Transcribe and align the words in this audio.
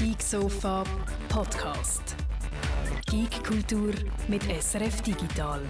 Geek 0.00 0.22
Sofa 0.22 0.82
Podcast. 1.28 2.16
Geek 3.10 3.44
Kultur 3.44 3.92
mit 4.28 4.42
SRF 4.44 5.02
Digital. 5.02 5.60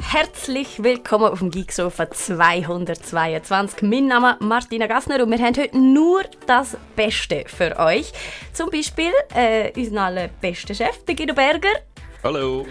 Herzlich 0.00 0.80
willkommen 0.80 1.24
auf 1.24 1.40
dem 1.40 1.50
Geek 1.50 1.72
Sofa 1.72 2.08
222. 2.08 3.82
Mein 3.82 4.06
Name 4.06 4.34
ist 4.34 4.40
Martina 4.40 4.86
Gassner 4.86 5.20
und 5.20 5.32
wir 5.32 5.38
haben 5.38 5.56
heute 5.56 5.76
nur 5.76 6.22
das 6.46 6.76
Beste 6.94 7.42
für 7.48 7.76
euch. 7.80 8.12
Zum 8.52 8.70
Beispiel 8.70 9.10
äh, 9.34 9.72
unseren 9.76 9.98
allerbesten 9.98 10.76
Chef, 10.76 11.04
der 11.04 11.16
Guido 11.16 11.34
Berger. 11.34 11.80
Hallo. 12.22 12.64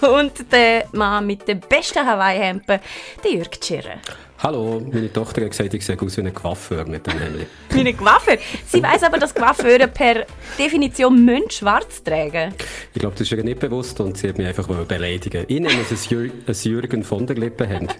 Und 0.00 0.50
der 0.50 0.88
Mann 0.90 1.24
mit 1.24 1.46
den 1.46 1.60
besten 1.60 2.04
Hawaii-Hemden, 2.04 2.80
der 3.22 3.30
Jürg 3.30 3.60
Tschirrer. 3.60 4.00
Hallo, 4.42 4.80
meine 4.90 5.12
Tochter 5.12 5.42
hat 5.42 5.50
gesagt, 5.50 5.74
ich 5.74 5.84
sehe 5.84 6.00
aus 6.00 6.16
wie 6.16 6.22
ein 6.22 6.32
Coiffeur 6.32 6.86
mit 6.86 7.06
dem 7.06 7.18
Hemd. 7.18 7.46
Wie 7.68 7.86
ein 7.86 7.94
Coiffeur? 7.94 8.38
Sie 8.66 8.82
weiss 8.82 9.02
aber, 9.02 9.18
dass 9.18 9.34
Coiffeure 9.34 9.86
per 9.86 10.24
Definition 10.58 11.22
müssen 11.22 11.50
schwarz 11.50 12.02
tragen 12.02 12.54
Ich 12.94 13.00
glaube, 13.00 13.16
das 13.16 13.30
ist 13.30 13.32
ihr 13.32 13.44
nicht 13.44 13.60
bewusst 13.60 14.00
und 14.00 14.16
sie 14.16 14.30
hat 14.30 14.38
mich 14.38 14.46
einfach 14.46 14.66
beleidigen 14.86 15.44
Ich 15.46 15.60
nenne 15.60 15.82
es 15.82 15.90
ein, 15.90 15.98
Jür 16.08 16.30
ein 16.46 16.54
Jürgen 16.54 17.04
von 17.04 17.26
der 17.26 17.36
Lippenhemd. 17.36 17.94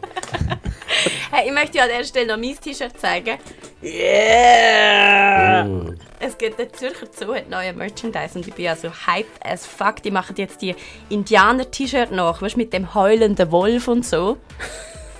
hey, 1.30 1.46
ich 1.46 1.52
möchte 1.52 1.72
dir 1.72 1.82
an 1.82 1.90
der 1.90 2.04
Stelle 2.04 2.28
noch 2.28 2.38
mein 2.38 2.58
T-Shirt 2.58 2.98
zeigen. 2.98 3.36
Yeah! 3.82 5.66
Oh. 5.66 5.92
Es 6.20 6.38
geht 6.38 6.58
der 6.58 6.72
Zürcher 6.72 7.06
Zoo 7.14 7.34
hat 7.34 7.50
neue 7.50 7.74
Merchandise 7.74 8.38
und 8.38 8.48
ich 8.48 8.54
bin 8.54 8.66
also 8.66 8.88
hyped 8.88 9.44
as 9.44 9.66
fuck. 9.66 10.02
Die 10.02 10.10
machen 10.10 10.36
jetzt 10.38 10.62
die 10.62 10.74
Indianer-T-Shirt 11.10 12.12
nach, 12.12 12.40
weißt 12.40 12.56
mit 12.56 12.72
dem 12.72 12.94
heulenden 12.94 13.52
Wolf 13.52 13.88
und 13.88 14.06
so. 14.06 14.38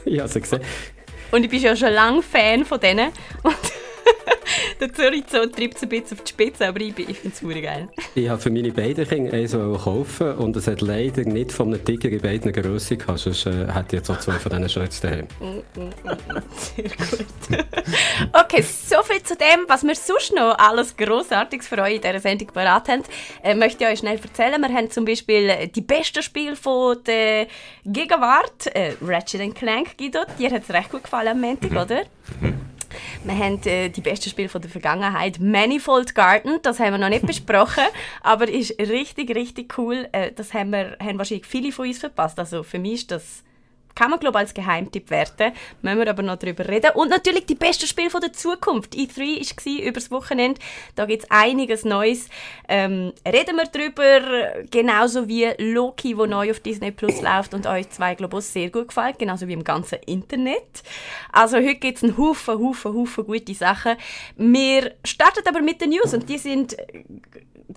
ich 0.06 0.19
habe 0.19 0.30
sie 0.30 0.41
gesehen. 0.41 0.62
Und 1.30 1.45
ich 1.45 1.51
bin 1.51 1.61
ja 1.61 1.77
schon 1.77 1.93
lange 1.93 2.23
Fan 2.23 2.65
von 2.65 2.80
denen. 2.80 3.12
Und 3.43 3.57
der 4.80 4.92
Zürich 4.92 5.24
Zoo 5.28 5.46
treibt 5.46 5.77
es 5.77 5.82
ein 5.82 5.88
bisschen 5.88 6.19
auf 6.19 6.24
die 6.24 6.30
Spitze, 6.30 6.69
aber 6.69 6.80
ich, 6.80 6.98
ich 6.98 7.19
finde 7.19 7.56
es 7.56 7.62
geil. 7.62 7.88
Ich 8.14 8.28
habe 8.28 8.41
für 8.41 8.50
meine 8.50 8.73
beiden 8.73 9.06
Kinder 9.06 9.33
eins 9.33 9.52
kaufen 9.52 10.33
und 10.34 10.56
es 10.56 10.66
hat 10.66 10.80
leider 10.80 11.22
nicht 11.22 11.53
von 11.53 11.69
einem 11.69 11.84
Tiger 11.84 12.08
in 12.08 12.20
beiden 12.20 12.53
Grössen 12.53 12.98
gehabt, 12.98 13.20
sonst 13.20 13.47
äh, 13.47 13.66
hätte 13.72 13.86
ich 13.86 13.92
jetzt 13.92 14.11
auch 14.11 14.19
zwei 14.19 14.34
von 14.34 14.50
diesen 14.50 14.69
Shirts 14.69 15.00
daheim. 15.00 15.27
Mm, 15.41 15.81
mm, 15.81 15.84
mm, 15.84 16.42
sehr 16.56 16.84
gut. 16.84 17.27
okay, 18.33 18.62
soviel 18.62 19.22
zu 19.22 19.34
dem, 19.36 19.64
was 19.69 19.83
wir 19.83 19.94
sonst 19.94 20.34
noch 20.34 20.56
alles 20.58 20.97
Grossartiges 20.97 21.66
für 21.66 21.78
euch 21.78 21.97
in 21.97 22.00
dieser 22.00 22.20
Sendung 22.20 22.48
parat 22.48 22.88
haben. 22.88 23.03
Äh, 23.42 23.55
möchte 23.55 23.84
ich 23.84 23.91
euch 23.91 23.98
schnell 24.00 24.19
erzählen. 24.20 24.61
Wir 24.61 24.69
haben 24.69 24.91
zum 24.91 25.05
Beispiel 25.05 25.69
die 25.69 25.81
besten 25.81 26.22
Spiele 26.22 26.56
von 26.56 27.03
der 27.05 27.47
Gegenwart, 27.84 28.66
äh, 28.75 28.92
Ratchet 29.03 29.55
Clank, 29.55 29.97
Guido, 29.97 30.20
dir 30.38 30.50
hat 30.50 30.62
es 30.62 30.70
recht 30.70 30.91
gut 30.91 31.05
gefallen 31.05 31.28
am 31.28 31.41
Montag, 31.41 31.70
mhm. 31.70 31.77
oder? 31.77 32.03
Mhm. 32.41 32.69
Wir 33.24 33.36
haben 33.36 33.60
äh, 33.64 33.88
die 33.88 34.00
besten 34.00 34.30
Spiele 34.30 34.48
von 34.48 34.60
der 34.60 34.70
Vergangenheit. 34.70 35.38
Manifold 35.41 36.14
Garden, 36.14 36.58
das 36.62 36.80
haben 36.80 36.92
wir 36.92 36.98
noch 36.98 37.08
nicht 37.08 37.27
besprochen, 37.27 37.84
aber 38.22 38.48
ist 38.48 38.78
richtig, 38.78 39.34
richtig 39.34 39.77
cool. 39.78 40.08
Äh, 40.12 40.32
das 40.32 40.55
haben, 40.55 40.70
wir, 40.70 40.97
haben 41.00 41.19
wahrscheinlich 41.19 41.47
viele 41.47 41.72
von 41.72 41.86
uns 41.86 41.98
verpasst. 41.98 42.38
Also 42.38 42.62
für 42.62 42.78
mich 42.78 42.94
ist 42.94 43.10
das 43.10 43.42
kann 43.94 44.10
man, 44.10 44.20
glaube 44.20 44.38
als 44.38 44.55
Geheimtipp 44.55 45.10
werten. 45.10 45.52
Müssen 45.83 45.98
wir 45.98 46.08
aber 46.08 46.22
noch 46.22 46.36
darüber 46.36 46.66
reden. 46.69 46.91
Und 46.94 47.10
natürlich 47.10 47.46
die 47.46 47.55
besten 47.55 47.86
Spiele 47.86 48.10
der 48.20 48.32
Zukunft. 48.32 48.94
E3 48.94 49.41
war 49.41 49.82
über 49.86 49.92
das 49.92 50.10
Wochenende. 50.10 50.60
Da 50.94 51.06
gibt 51.06 51.24
es 51.24 51.30
einiges 51.30 51.84
Neues. 51.84 52.28
Ähm, 52.69 53.12
reden 53.27 53.56
wir 53.56 53.66
darüber. 53.66 54.64
Genauso 54.70 55.28
wie 55.28 55.48
Loki, 55.58 56.16
wo 56.16 56.27
neu 56.27 56.50
auf 56.50 56.60
Disney 56.60 56.91
Plus 56.91 57.20
läuft 57.20 57.55
und 57.55 57.66
euch 57.66 57.91
zwei, 57.91 58.14
glaube 58.14 58.41
sehr 58.41 58.70
gut 58.70 58.88
gefällt. 58.88 59.19
Genauso 59.19 59.48
wie 59.48 59.52
im 59.52 59.64
ganzen 59.64 59.98
Internet. 60.06 60.82
Also 61.32 61.56
heute 61.56 61.77
gibt 61.77 61.98
es 61.98 62.04
einen 62.04 62.16
Haufen, 62.16 62.58
Haufen, 62.58 62.94
Haufen 62.94 63.27
gute 63.27 63.54
Sachen. 63.54 63.97
Wir 64.36 64.94
starten 65.04 65.47
aber 65.47 65.60
mit 65.60 65.80
den 65.80 65.91
News 65.91 66.14
und 66.14 66.28
die 66.28 66.38
sind 66.38 66.77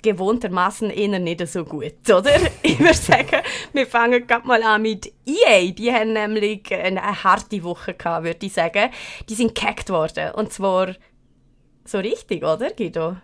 gewohntermaßen 0.02 0.90
eher 0.90 1.20
nicht 1.20 1.48
so 1.48 1.64
gut, 1.64 2.10
oder? 2.10 2.32
Ich 2.62 2.80
würde 2.80 2.94
sagen, 2.94 3.42
wir 3.74 3.86
fangen 3.86 4.26
gerade 4.26 4.48
mal 4.48 4.64
an 4.64 4.82
mit 4.82 5.12
EA. 5.26 5.72
Die 5.72 5.92
haben 5.92 6.03
nämlich 6.06 6.74
eine 6.74 7.24
harte 7.24 7.64
Woche 7.64 7.94
gehabt, 7.94 8.26
würde 8.26 8.46
ich 8.46 8.54
sagen. 8.54 8.92
Die 9.30 9.36
sind 9.36 9.56
gehackt 9.56 9.90
worden. 9.90 10.32
Und 10.34 10.52
zwar 10.52 10.96
so 11.86 12.00
richtig, 12.00 12.44
oder, 12.44 12.72
Guido? 12.72 13.18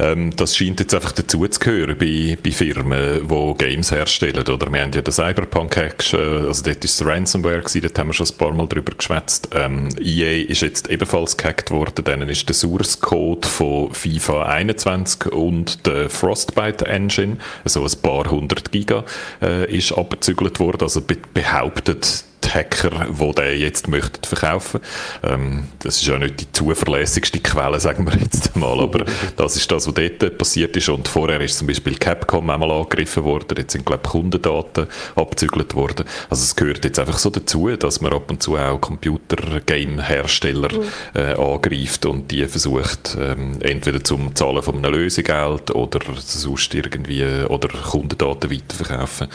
Ähm, 0.00 0.34
das 0.34 0.56
scheint 0.56 0.80
jetzt 0.80 0.94
einfach 0.94 1.12
dazuzugehören 1.12 1.96
bei, 1.98 2.38
bei 2.42 2.50
Firmen, 2.50 3.28
die 3.28 3.54
Games 3.58 3.92
herstellen. 3.92 4.46
Oder 4.48 4.72
wir 4.72 4.80
haben 4.80 4.92
ja 4.92 5.02
den 5.02 5.12
Cyberpunk-Hack, 5.12 6.12
äh, 6.14 6.16
also 6.16 6.62
dort 6.62 6.84
es 6.84 7.04
Ransomware, 7.04 7.60
gewesen, 7.60 7.82
dort 7.82 7.98
haben 7.98 8.08
wir 8.08 8.14
schon 8.14 8.26
ein 8.26 8.36
paar 8.38 8.52
Mal 8.52 8.66
drüber 8.66 8.92
geschwätzt. 8.96 9.50
Ähm, 9.54 9.88
EA 10.00 10.44
ist 10.44 10.62
jetzt 10.62 10.88
ebenfalls 10.88 11.36
gehackt 11.36 11.70
worden, 11.70 12.04
denen 12.04 12.28
ist 12.28 12.48
der 12.48 12.54
Source-Code 12.54 13.46
von 13.46 13.92
FIFA 13.92 14.46
21 14.46 15.32
und 15.32 15.86
der 15.86 16.08
Frostbite 16.08 16.86
Engine, 16.86 17.36
also 17.64 17.84
ein 17.84 18.02
paar 18.02 18.30
hundert 18.30 18.72
Giga, 18.72 19.04
äh, 19.42 19.70
ist 19.70 19.92
abgezügelt 19.92 20.60
worden, 20.60 20.82
also 20.82 21.00
be 21.00 21.16
behauptet 21.34 22.24
Hacker, 22.54 23.06
die 23.08 23.32
den 23.32 23.60
jetzt 23.60 23.88
möchten 23.88 24.24
verkaufen. 24.24 24.80
Ähm, 25.22 25.68
das 25.80 25.96
ist 25.96 26.06
ja 26.06 26.18
nicht 26.18 26.40
die 26.40 26.52
zuverlässigste 26.52 27.40
Quelle, 27.40 27.80
sagen 27.80 28.06
wir 28.06 28.18
jetzt 28.18 28.56
mal, 28.56 28.80
aber 28.80 29.04
das 29.36 29.56
ist 29.56 29.70
das, 29.70 29.86
was 29.86 29.94
dort 29.94 30.38
passiert 30.38 30.76
ist. 30.76 30.88
Und 30.88 31.08
vorher 31.08 31.40
ist 31.40 31.58
zum 31.58 31.66
Beispiel 31.66 31.96
Capcom 31.96 32.50
einmal 32.50 32.70
angegriffen 32.70 33.24
worden, 33.24 33.56
jetzt 33.58 33.72
sind, 33.72 33.86
glaube 33.86 34.02
ich, 34.04 34.10
Kundendaten 34.10 34.86
abzügelt 35.16 35.74
worden. 35.74 36.04
Also 36.28 36.44
es 36.44 36.54
gehört 36.56 36.84
jetzt 36.84 36.98
einfach 36.98 37.18
so 37.18 37.30
dazu, 37.30 37.68
dass 37.76 38.00
man 38.00 38.12
ab 38.12 38.30
und 38.30 38.42
zu 38.42 38.56
auch 38.56 38.80
Computer-Game-Hersteller 38.80 40.72
mhm. 40.72 40.84
äh, 41.14 41.34
angreift 41.34 42.06
und 42.06 42.30
die 42.30 42.46
versucht, 42.46 43.16
ähm, 43.18 43.58
entweder 43.60 44.02
zum 44.02 44.34
Zahlen 44.34 44.62
von 44.62 44.76
einem 44.76 44.92
Lösegeld 44.92 45.70
oder 45.70 46.00
sonst 46.16 46.74
irgendwie, 46.74 47.24
oder 47.48 47.68
Kundendaten 47.68 48.50
weiterverkaufen. 48.50 49.28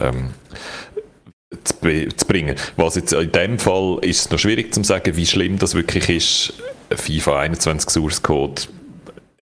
Ähm, 0.00 0.30
zu, 1.64 1.74
zu, 2.16 2.26
bringen. 2.26 2.56
Was 2.76 2.94
jetzt 2.94 3.12
in 3.12 3.32
dem 3.32 3.58
Fall 3.58 3.98
ist 4.02 4.20
es 4.20 4.30
noch 4.30 4.38
schwierig 4.38 4.72
zu 4.72 4.82
sagen, 4.84 5.16
wie 5.16 5.26
schlimm 5.26 5.58
das 5.58 5.74
wirklich 5.74 6.08
ist. 6.08 6.54
FIFA 6.90 7.40
21 7.40 7.90
Source 7.90 8.22
Code 8.22 8.62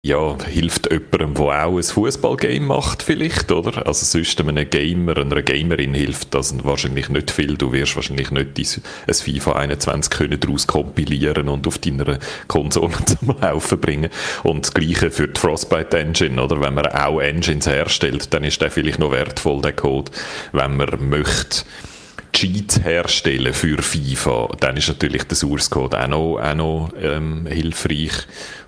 ja, 0.07 0.37
hilft 0.49 0.89
jemandem, 0.89 1.33
der 1.33 1.65
auch 1.65 1.77
ein 1.77 1.83
Fußballgame 1.83 2.61
macht 2.61 3.03
vielleicht, 3.03 3.51
oder? 3.51 3.85
Also 3.85 4.05
sonst 4.05 4.39
einem 4.39 4.69
Gamer, 4.69 5.17
einer 5.17 5.41
Gamerin 5.41 5.93
hilft 5.93 6.33
das 6.33 6.55
wahrscheinlich 6.63 7.09
nicht 7.09 7.29
viel. 7.29 7.57
Du 7.57 7.73
wirst 7.73 7.97
wahrscheinlich 7.97 8.31
nicht 8.31 8.57
ein 8.57 9.13
FIFA 9.13 9.53
21 9.53 10.09
können 10.09 10.39
daraus 10.39 10.65
kompilieren 10.65 11.49
und 11.49 11.67
auf 11.67 11.77
deiner 11.79 12.19
Konsole 12.47 12.93
zum 13.05 13.35
Laufen 13.41 13.81
bringen. 13.81 14.09
Und 14.43 14.65
das 14.65 14.73
Gleiche 14.73 15.11
für 15.11 15.27
die 15.27 15.39
Frostbite 15.39 15.99
Engine, 15.99 16.41
oder? 16.41 16.61
Wenn 16.61 16.75
man 16.75 16.87
auch 16.87 17.19
Engines 17.19 17.67
herstellt, 17.67 18.33
dann 18.33 18.45
ist 18.45 18.61
der 18.61 18.71
vielleicht 18.71 18.99
noch 18.99 19.11
wertvoll, 19.11 19.61
der 19.61 19.73
Code, 19.73 20.11
wenn 20.53 20.77
man 20.77 21.09
möchte 21.09 21.65
Cheats 22.37 22.83
herstellen 22.83 23.51
für 23.51 23.81
FIFA, 23.81 24.49
dann 24.59 24.77
ist 24.77 24.89
natürlich 24.89 25.23
der 25.23 25.35
Source 25.35 25.71
Code 25.71 25.99
auch 25.99 26.07
noch, 26.07 26.37
auch 26.37 26.53
noch 26.53 26.89
ähm, 27.01 27.47
hilfreich. 27.47 28.11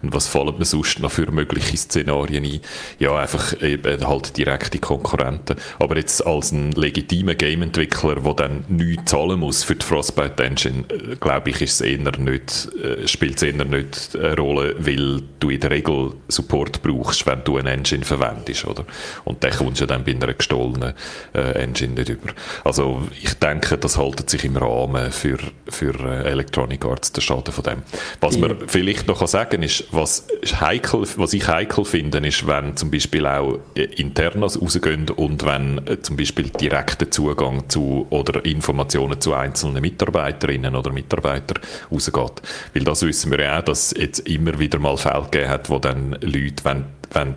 Und 0.02 0.12
was 0.12 0.28
fallen 0.28 0.58
mir 0.58 0.66
sonst 0.66 1.00
noch 1.00 1.12
für 1.12 1.30
mögliche 1.32 1.78
Szenarien 1.78 2.46
ein? 2.46 2.62
Ja, 2.98 3.16
einfach 3.16 3.62
eben 3.62 4.08
halt 4.08 4.36
direkte 4.38 4.80
Konkurrenten. 4.80 5.58
Aber 5.78 5.98
jetzt 5.98 6.26
als 6.26 6.52
ein 6.52 6.72
legitimer 6.72 7.36
Game-Entwickler, 7.36 8.16
der 8.16 8.34
dann 8.34 8.66
nichts 8.70 9.12
zahlen 9.12 9.40
muss 9.40 9.64
für 9.64 9.76
die 9.76 9.86
Frostbite 9.86 10.44
Engine, 10.44 10.86
äh, 10.90 11.16
glaube 11.18 11.52
ich, 11.52 11.62
ist 11.62 11.74
es 11.74 11.82
eher 11.82 12.18
nicht, 12.18 12.70
äh, 12.84 13.08
spielt 13.08 13.38
es 13.38 13.44
eher 13.44 13.66
nicht 13.66 14.16
eine 14.16 14.36
Rolle, 14.36 14.78
weil 14.80 15.22
du 15.40 15.52
in 15.52 15.60
der 15.60 15.70
Regel 15.70 16.14
Support 16.28 16.82
brauchst, 16.82 17.28
wenn 17.28 17.44
du 17.44 17.58
eine 17.58 17.72
Engine 17.72 18.04
verwendest, 18.04 18.66
oder? 18.66 18.84
Und 19.26 19.44
den 19.44 19.52
kommst 19.52 19.82
du 19.82 19.86
dann 19.86 20.04
bei 20.04 20.14
einer 20.14 20.34
gestohlenen 20.34 20.96
äh, 21.36 21.52
Engine 21.62 21.94
nicht 21.94 22.10
über. 22.10 22.30
Also 22.64 23.04
ich 23.22 23.36
denke, 23.36 23.59
das 23.60 23.98
haltet 23.98 24.30
sich 24.30 24.46
im 24.46 24.58
Rahmen 24.58 25.12
für, 25.12 25.38
für 25.68 25.94
äh, 26.00 26.30
Electronic 26.30 26.86
Arts, 26.86 27.12
der 27.12 27.22
Schaden 27.22 27.54
von 27.54 27.64
dem. 27.64 27.84
Was 28.22 28.36
ja. 28.36 28.48
man 28.48 28.58
vielleicht 28.68 29.08
noch 29.08 29.26
sagen 29.28 29.50
kann, 29.52 29.64
ist, 29.64 29.86
was, 29.92 30.28
heikel, 30.60 31.04
was 31.18 31.34
ich 31.34 31.48
heikel 31.48 31.86
finde, 31.86 32.20
ist, 32.28 32.46
wenn 32.48 32.76
zum 32.76 32.92
Beispiel 32.92 33.26
auch 33.26 33.60
äh, 33.76 33.84
Internas 33.84 34.62
rausgehen 34.62 35.10
und 35.10 35.46
wenn 35.46 35.86
äh, 35.88 36.02
zum 36.02 36.18
Beispiel 36.18 36.50
direkter 36.50 37.10
Zugang 37.10 37.70
zu 37.70 38.08
oder 38.10 38.44
Informationen 38.46 39.20
zu 39.20 39.34
einzelnen 39.34 39.82
Mitarbeiterinnen 39.82 40.76
oder 40.76 40.92
Mitarbeitern 40.92 41.60
rausgeht. 41.92 42.42
Weil 42.74 42.84
das 42.84 43.02
wissen 43.04 43.32
wir 43.32 43.42
ja 43.42 43.60
auch, 43.60 43.64
dass 43.64 43.92
es 43.92 44.02
jetzt 44.02 44.20
immer 44.28 44.60
wieder 44.60 44.80
mal 44.80 44.98
Fälle 44.98 45.24
gegeben 45.24 45.50
hat, 45.50 45.70
wo 45.70 45.80
dann 45.80 46.18
Leute, 46.22 46.64
wenn, 46.64 46.86
wenn 47.12 47.36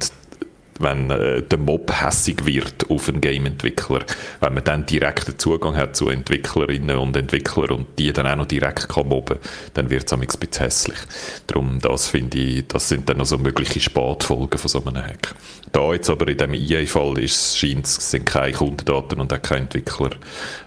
wenn 0.82 1.10
äh, 1.10 1.42
der 1.42 1.58
Mob 1.58 1.92
hässig 1.92 2.44
wird 2.44 2.90
auf 2.90 3.08
einen 3.08 3.20
Game-Entwickler, 3.20 4.00
wenn 4.40 4.54
man 4.54 4.64
dann 4.64 4.86
direkten 4.86 5.38
Zugang 5.38 5.76
hat 5.76 5.96
zu 5.96 6.08
Entwicklerinnen 6.08 6.96
und 6.96 7.16
Entwicklern 7.16 7.70
und 7.70 7.98
die 7.98 8.12
dann 8.12 8.26
auch 8.26 8.36
noch 8.36 8.46
direkt 8.46 8.88
kann 8.88 9.08
mobben, 9.08 9.38
dann 9.74 9.90
wird 9.90 10.06
es 10.06 10.12
ein 10.12 10.20
bisschen 10.20 10.64
hässlich. 10.64 10.98
Darum, 11.46 11.78
das 11.80 12.08
finde 12.08 12.38
ich, 12.38 12.66
das 12.68 12.88
sind 12.88 13.08
dann 13.08 13.18
noch 13.18 13.26
so 13.26 13.38
mögliche 13.38 13.80
Spätfolgen 13.80 14.58
von 14.58 14.68
so 14.68 14.84
einem 14.84 15.02
Hack. 15.02 15.34
Da 15.72 15.92
jetzt 15.92 16.10
aber 16.10 16.28
in 16.28 16.36
dem 16.36 16.54
EA-Fall 16.54 17.26
scheint 17.28 17.86
es 17.86 18.10
sind 18.10 18.26
keine 18.26 18.52
Kundendaten 18.52 19.20
und 19.20 19.32
auch 19.32 19.42
keine 19.42 19.62
Entwickler 19.62 20.10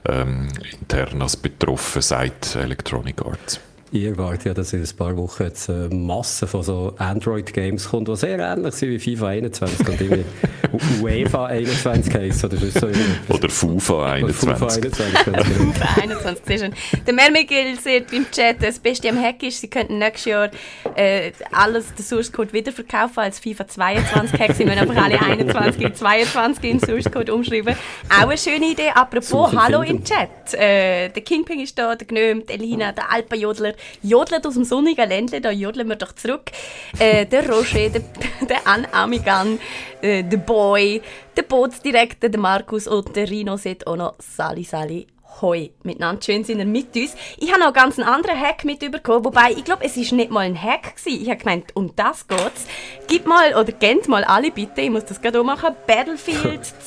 ähm, 0.07 0.47
intern 0.79 1.21
als 1.21 1.37
betroffen, 1.37 2.01
seit 2.01 2.55
Electronic 2.55 3.21
Arts. 3.23 3.59
Ich 3.91 4.03
erwarte 4.03 4.49
ja, 4.49 4.53
dass 4.55 4.73
in 4.73 4.81
ein 4.81 4.97
paar 4.97 5.15
Wochen 5.15 5.43
jetzt 5.43 5.69
eine 5.69 5.89
Masse 5.89 6.47
von 6.47 6.63
so 6.63 6.93
Android-Games 6.97 7.89
kommt, 7.89 8.07
die 8.07 8.15
sehr 8.15 8.39
ähnlich 8.39 8.73
sind 8.73 8.89
wie 8.89 8.99
FIFA 8.99 9.27
21 9.27 9.87
und 9.87 10.01
irgendwie 10.01 10.25
UEFA 11.01 11.45
21 11.45 12.13
heisst. 12.15 12.43
Oder, 12.43 12.57
so 12.57 12.87
oder 13.29 13.49
FUFA 13.49 14.13
21. 14.13 14.47
Oder 14.47 14.63
FUFA 14.63 14.65
21. 14.65 15.55
FUFA 15.55 16.01
21, 16.01 16.45
sehr 16.45 16.57
schön. 16.57 16.73
Der 17.05 17.13
Mermigil 17.13 17.75
sagt 17.79 18.11
im 18.11 18.25
Chat, 18.31 18.61
das 18.61 18.79
Beste 18.79 19.07
am 19.09 19.21
Hack 19.21 19.43
ist, 19.43 19.61
sie 19.61 19.69
könnten 19.69 19.99
nächstes 19.99 20.25
Jahr 20.25 20.49
äh, 20.95 21.31
alles, 21.51 21.93
den 21.93 22.03
Source 22.03 22.31
Code 22.31 22.53
wiederverkaufen 22.53 23.19
als 23.19 23.39
FIFA 23.39 23.67
22 23.67 24.39
Hack. 24.39 24.53
Sie 24.55 24.65
müssen 24.65 24.79
einfach 24.79 25.03
alle 25.03 25.21
21 25.21 25.81
in 25.83 25.95
22 25.95 26.71
in 26.71 26.79
Source 26.79 27.11
Code 27.11 27.33
umschreiben. 27.33 27.75
Auch 28.09 28.27
eine 28.27 28.37
schöne 28.37 28.71
Idee. 28.71 28.89
Apropos, 28.95 29.55
hallo 29.55 29.83
im 29.83 30.03
Chat. 30.03 30.53
Äh, 30.55 31.09
der 31.09 31.21
Kingping 31.23 31.61
ist 31.61 31.77
da, 31.77 31.95
der 31.95 32.07
Gnome, 32.07 32.41
die 32.49 32.53
Elina, 32.53 32.91
der 32.91 33.11
Alpenjodler. 33.11 33.74
Jodelt 34.01 34.45
aus 34.45 34.55
dem 34.55 34.63
sonnigen 34.63 35.07
Ländle, 35.07 35.41
da 35.41 35.51
jodeln 35.51 35.89
wir 35.89 35.95
doch 35.95 36.13
zurück. 36.13 36.51
Äh, 36.99 37.25
der 37.25 37.49
Roger, 37.49 37.89
der, 37.89 38.01
der 38.47 38.67
Anne 38.67 38.93
Amigan, 38.93 39.59
äh, 40.01 40.23
der 40.23 40.37
Boy, 40.37 41.01
der 41.35 41.43
Bootsdirektor, 41.43 42.29
der 42.29 42.39
Markus 42.39 42.87
und 42.87 43.15
der 43.15 43.29
Rino 43.29 43.57
sind 43.57 43.87
auch 43.87 43.95
noch 43.95 44.15
Sali 44.19 44.63
Sali 44.63 45.07
Hoi. 45.41 45.71
Miteinander 45.83 46.21
schön 46.21 46.45
sind 46.45 46.59
wir 46.59 46.65
mit 46.65 46.95
uns. 46.95 47.15
Ich 47.37 47.51
habe 47.51 47.59
noch 47.59 47.73
ganz 47.73 47.99
einen 47.99 48.07
anderen 48.07 48.39
Hack 48.39 48.63
mitbekommen, 48.63 49.25
wobei 49.25 49.51
ich 49.51 49.65
glaube, 49.65 49.83
es 49.83 49.97
ist 49.97 50.13
nicht 50.13 50.31
mal 50.31 50.45
ein 50.45 50.61
Hack 50.61 50.95
gewesen. 50.95 51.21
Ich 51.21 51.29
habe 51.29 51.39
gemeint, 51.39 51.75
um 51.75 51.93
das 51.95 52.27
geht's. 52.27 52.67
Gib 53.07 53.25
mal, 53.25 53.53
oder 53.53 53.73
kennt 53.73 54.07
mal 54.07 54.23
alle 54.23 54.51
bitte, 54.51 54.81
ich 54.81 54.89
muss 54.89 55.05
das 55.05 55.21
gerade 55.21 55.43
machen, 55.43 55.75
Battlefield 55.87 56.61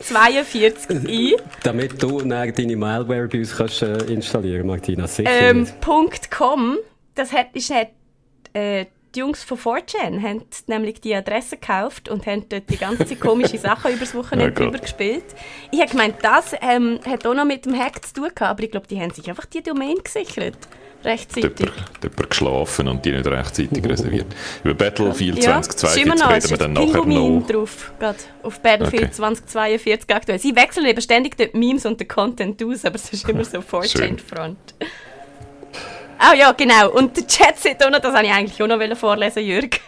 2042 0.00 1.08
ein. 1.08 1.48
Damit 1.62 2.02
du 2.02 2.20
deine 2.20 2.76
Malware 2.76 3.28
bei 3.28 3.38
uns 3.38 3.56
kannst, 3.56 3.82
äh, 3.82 3.96
installieren 4.04 4.66
Martina, 4.66 5.06
sicher 5.06 5.30
ähm, 5.30 5.66
.com, 6.30 6.76
das 7.14 7.32
hat, 7.32 7.48
ist, 7.54 7.72
hat 7.72 7.88
äh, 8.52 8.86
die 9.14 9.20
Jungs 9.20 9.44
von 9.44 9.58
4chan 9.58 10.22
haben 10.22 10.42
nämlich 10.66 11.00
die 11.00 11.14
Adresse 11.14 11.56
gekauft 11.56 12.08
und 12.08 12.26
haben 12.26 12.48
dort 12.48 12.68
die 12.68 12.76
ganze 12.76 13.16
komische 13.16 13.58
Sachen 13.58 13.92
übers 13.94 14.14
Wochenende 14.14 14.52
oh 14.56 14.64
drüber 14.64 14.78
gespielt. 14.78 15.24
Ich 15.70 15.80
habe 15.80 15.90
gemeint, 15.90 16.16
das 16.22 16.54
ähm, 16.60 16.98
hat 17.06 17.26
auch 17.26 17.34
noch 17.34 17.44
mit 17.44 17.64
dem 17.64 17.78
Hack 17.78 18.04
zu 18.04 18.14
tun 18.14 18.24
gehabt, 18.34 18.42
aber 18.42 18.62
ich 18.62 18.70
glaube, 18.70 18.86
die 18.86 19.00
haben 19.00 19.10
sich 19.10 19.28
einfach 19.28 19.46
die 19.46 19.62
Domain 19.62 19.96
gesichert. 20.02 20.56
Rechtzeitig. 21.04 21.70
Jemand 22.02 22.30
geschlafen 22.30 22.88
und 22.88 23.04
die 23.04 23.12
nicht 23.12 23.26
rechtzeitig 23.26 23.84
reserviert. 23.84 24.26
Über 24.62 24.74
Battlefield 24.74 25.44
ja, 25.44 25.60
2042 25.60 26.30
reden 26.30 26.50
wir 26.50 26.56
dann 26.56 26.72
nachher 26.72 27.04
noch. 27.04 27.46
drauf, 27.46 27.92
gerade 27.98 28.18
auf 28.42 28.60
Battlefield 28.60 29.04
okay. 29.04 29.12
2042 29.12 30.14
aktuell. 30.16 30.38
Sie 30.38 30.56
wechseln 30.56 30.86
eben 30.86 31.02
ständig 31.02 31.36
die 31.36 31.50
Memes 31.52 31.84
und 31.84 32.00
den 32.00 32.08
Content 32.08 32.62
aus, 32.64 32.84
aber 32.84 32.96
es 32.96 33.12
ist 33.12 33.28
immer 33.28 33.44
so 33.44 33.58
4chan-Front. 33.70 34.74
Ah 36.18 36.30
oh, 36.32 36.36
ja, 36.36 36.52
genau. 36.52 36.90
Und 36.90 37.16
der 37.16 37.26
Chat 37.26 37.58
sieht 37.58 37.84
auch 37.84 37.90
noch, 37.90 37.98
das 37.98 38.14
wollte 38.14 38.26
ich 38.26 38.32
eigentlich 38.32 38.62
auch 38.62 38.66
noch 38.66 38.96
vorlesen, 38.96 39.44
Jürg. 39.44 39.78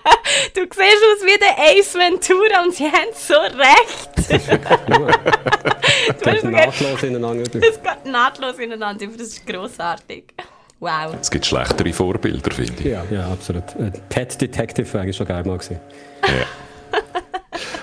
du 0.54 0.60
siehst 0.60 0.78
aus 0.78 1.24
wie 1.24 1.38
der 1.38 1.58
Ace 1.58 1.94
Ventura 1.94 2.62
und 2.62 2.74
sie 2.74 2.84
haben 2.84 3.12
so 3.14 3.34
recht. 3.34 4.10
das 6.22 6.42
geht 6.42 6.44
nahtlos 6.44 7.02
ineinander 7.02 7.42
Das 7.44 7.82
geht 7.82 8.04
nahtlos 8.04 8.58
ineinander 8.58 9.06
Das 9.06 9.28
ist 9.28 9.46
grossartig. 9.46 10.34
Wow. 10.80 11.14
Es 11.20 11.30
gibt 11.30 11.44
schlechtere 11.44 11.92
Vorbilder, 11.92 12.50
finde 12.50 12.82
ich. 12.82 12.86
Ja, 12.86 13.04
ja 13.10 13.30
absolut. 13.30 13.64
Äh, 13.76 13.92
Pet 14.08 14.40
Detective 14.40 14.92
wäre 14.94 15.12
schon 15.12 15.26
geil 15.26 15.44
mal 15.44 15.58
gewesen. 15.58 15.78
Ja. 16.26 16.98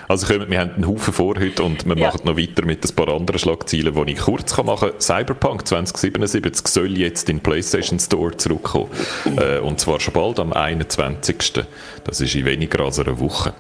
Also 0.10 0.26
kommen, 0.26 0.50
wir 0.50 0.60
haben 0.60 0.72
einen 0.72 0.88
Haufen 0.88 1.14
vor 1.14 1.36
heute 1.38 1.64
und 1.64 1.86
wir 1.86 1.98
ja. 1.98 2.08
machen 2.08 2.22
noch 2.24 2.38
weiter 2.38 2.66
mit 2.66 2.84
ein 2.86 2.96
paar 2.96 3.10
anderen 3.10 3.40
Schlagzeilen, 3.40 3.94
die 3.94 4.14
ich 4.14 4.20
kurz 4.20 4.56
kann 4.56 4.66
machen 4.66 4.92
kann. 4.92 5.02
Cyberpunk 5.02 5.68
2077 5.68 6.66
soll 6.68 6.98
jetzt 6.98 7.30
in 7.30 7.38
den 7.38 7.44
PlayStation 7.44 8.00
Store 8.00 8.36
zurückkommen. 8.38 8.90
Äh, 9.36 9.60
und 9.60 9.82
zwar 9.82 10.00
schon 10.00 10.14
bald 10.14 10.40
am 10.40 10.54
21. 10.54 11.66
Das 12.08 12.22
ist 12.22 12.34
in 12.36 12.46
weniger 12.46 12.86
als 12.86 13.00
einer 13.00 13.20
Woche. 13.20 13.54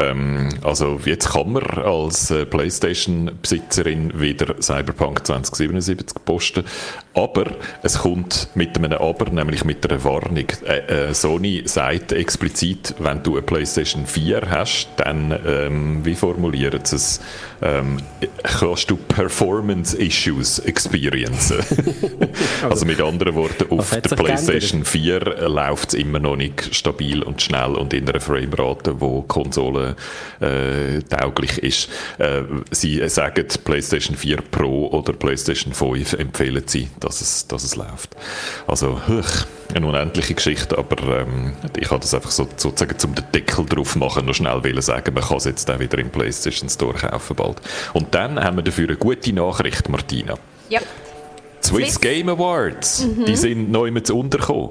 Ähm, 0.00 0.48
also 0.62 1.00
jetzt 1.04 1.32
kann 1.32 1.52
man 1.52 1.64
als 1.64 2.30
äh, 2.30 2.46
PlayStation-Besitzerin 2.46 4.20
wieder 4.20 4.54
Cyberpunk 4.62 5.26
2077 5.26 6.24
posten, 6.24 6.64
aber 7.14 7.46
es 7.82 7.98
kommt 7.98 8.48
mit 8.54 8.76
einem 8.76 8.92
Aber, 8.92 9.30
nämlich 9.30 9.64
mit 9.64 9.88
einer 9.90 10.02
Warnung. 10.04 10.46
Äh, 10.64 11.08
äh, 11.08 11.14
Sony 11.14 11.62
sagt 11.64 12.12
explizit, 12.12 12.94
wenn 13.00 13.22
du 13.22 13.32
eine 13.32 13.42
PlayStation 13.42 14.06
4 14.06 14.42
hast, 14.48 14.88
dann 14.96 15.36
ähm, 15.44 16.04
wie 16.04 16.14
formulieren 16.14 16.84
sie 16.84 16.96
es, 16.96 17.20
ähm, 17.60 17.98
kannst 18.42 18.90
du 18.90 18.96
Performance-Issues 18.96 20.60
experiencen. 20.60 21.58
also 22.62 22.86
mit 22.86 23.00
anderen 23.00 23.34
Worten, 23.34 23.70
auf 23.76 23.90
der 23.90 24.16
PlayStation 24.16 24.84
4 24.84 25.48
läuft 25.48 25.88
es 25.88 25.94
immer 25.94 26.20
noch 26.20 26.36
nicht 26.36 26.74
stabil 26.74 27.22
und 27.22 27.42
schnell 27.42 27.74
und 27.80 27.92
in 27.92 28.08
einer 28.08 28.20
Framerate, 28.20 29.00
wo 29.00 29.22
Konsole 29.22 29.96
äh, 30.40 31.00
tauglich 31.08 31.58
ist. 31.58 31.88
Äh, 32.18 32.42
sie 32.70 33.08
sagen, 33.08 33.46
PlayStation 33.64 34.16
4 34.16 34.38
Pro 34.50 34.88
oder 34.88 35.12
PlayStation 35.12 35.72
5 35.72 36.14
empfehlen 36.14 36.62
sie, 36.66 36.88
dass 37.00 37.20
es, 37.20 37.46
dass 37.46 37.64
es 37.64 37.76
läuft. 37.76 38.16
Also, 38.66 39.00
eine 39.74 39.86
unendliche 39.86 40.34
Geschichte, 40.34 40.76
aber 40.76 41.20
ähm, 41.20 41.52
ich 41.78 41.90
habe 41.90 42.00
das 42.00 42.14
einfach 42.14 42.30
so, 42.30 42.48
sozusagen 42.56 42.98
zum 42.98 43.14
Deckel 43.34 43.64
drauf 43.66 43.96
machen, 43.96 44.26
noch 44.26 44.34
schnell 44.34 44.62
will 44.64 44.80
sagen, 44.82 45.14
man 45.14 45.24
kann 45.24 45.38
es 45.38 45.44
jetzt 45.44 45.70
auch 45.70 45.78
wieder 45.78 45.98
im 45.98 46.10
PlayStation 46.10 46.68
Store 46.68 46.94
kaufen 46.94 47.36
bald. 47.36 47.60
Und 47.92 48.14
dann 48.14 48.42
haben 48.42 48.56
wir 48.56 48.62
dafür 48.62 48.88
eine 48.88 48.96
gute 48.96 49.32
Nachricht, 49.32 49.88
Martina. 49.88 50.34
Ja. 50.68 50.80
Swiss, 51.62 51.94
Swiss. 51.94 52.00
Game 52.00 52.28
Awards, 52.28 53.04
mhm. 53.04 53.24
die 53.26 53.36
sind 53.36 53.70
neu 53.70 53.90
mit 53.90 54.10
untergekommen. 54.10 54.70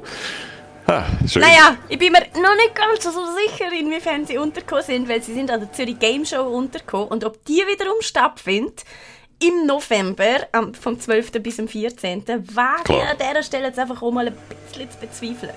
Ah, 0.89 1.06
naja, 1.36 1.77
ich 1.88 2.00
bin 2.00 2.12
mir 2.12 2.21
noch 2.41 2.56
nicht 2.56 2.74
ganz 2.74 3.03
so 3.03 3.12
sicher, 3.12 3.71
inwiefern 3.80 4.25
sie 4.25 4.39
untergekommen 4.39 4.83
sind, 4.83 5.07
weil 5.07 5.21
sie 5.21 5.36
sind 5.36 5.51
an 5.51 5.59
der 5.59 5.71
Zürich 5.71 6.00
Game 6.00 6.25
Show 6.25 6.41
untergekommen 6.41 7.09
und 7.09 7.24
ob 7.24 7.45
die 7.45 7.63
wiederum 7.68 8.01
stattfindet 8.01 8.86
im 9.39 9.68
November, 9.68 10.47
vom 10.81 11.00
12. 11.00 11.44
bis 11.44 11.57
zum 11.57 11.68
14. 11.68 12.24
wage 12.56 12.94
ich 12.94 13.03
an 13.03 13.18
dieser 13.19 13.44
Stelle 13.44 13.68
jetzt 13.68 13.77
einfach 13.77 14.01
auch 14.01 14.12
mal 14.12 14.30
ein 14.30 14.38
bisschen 14.68 14.89
zu 14.89 14.97
bezweifeln. 14.97 15.53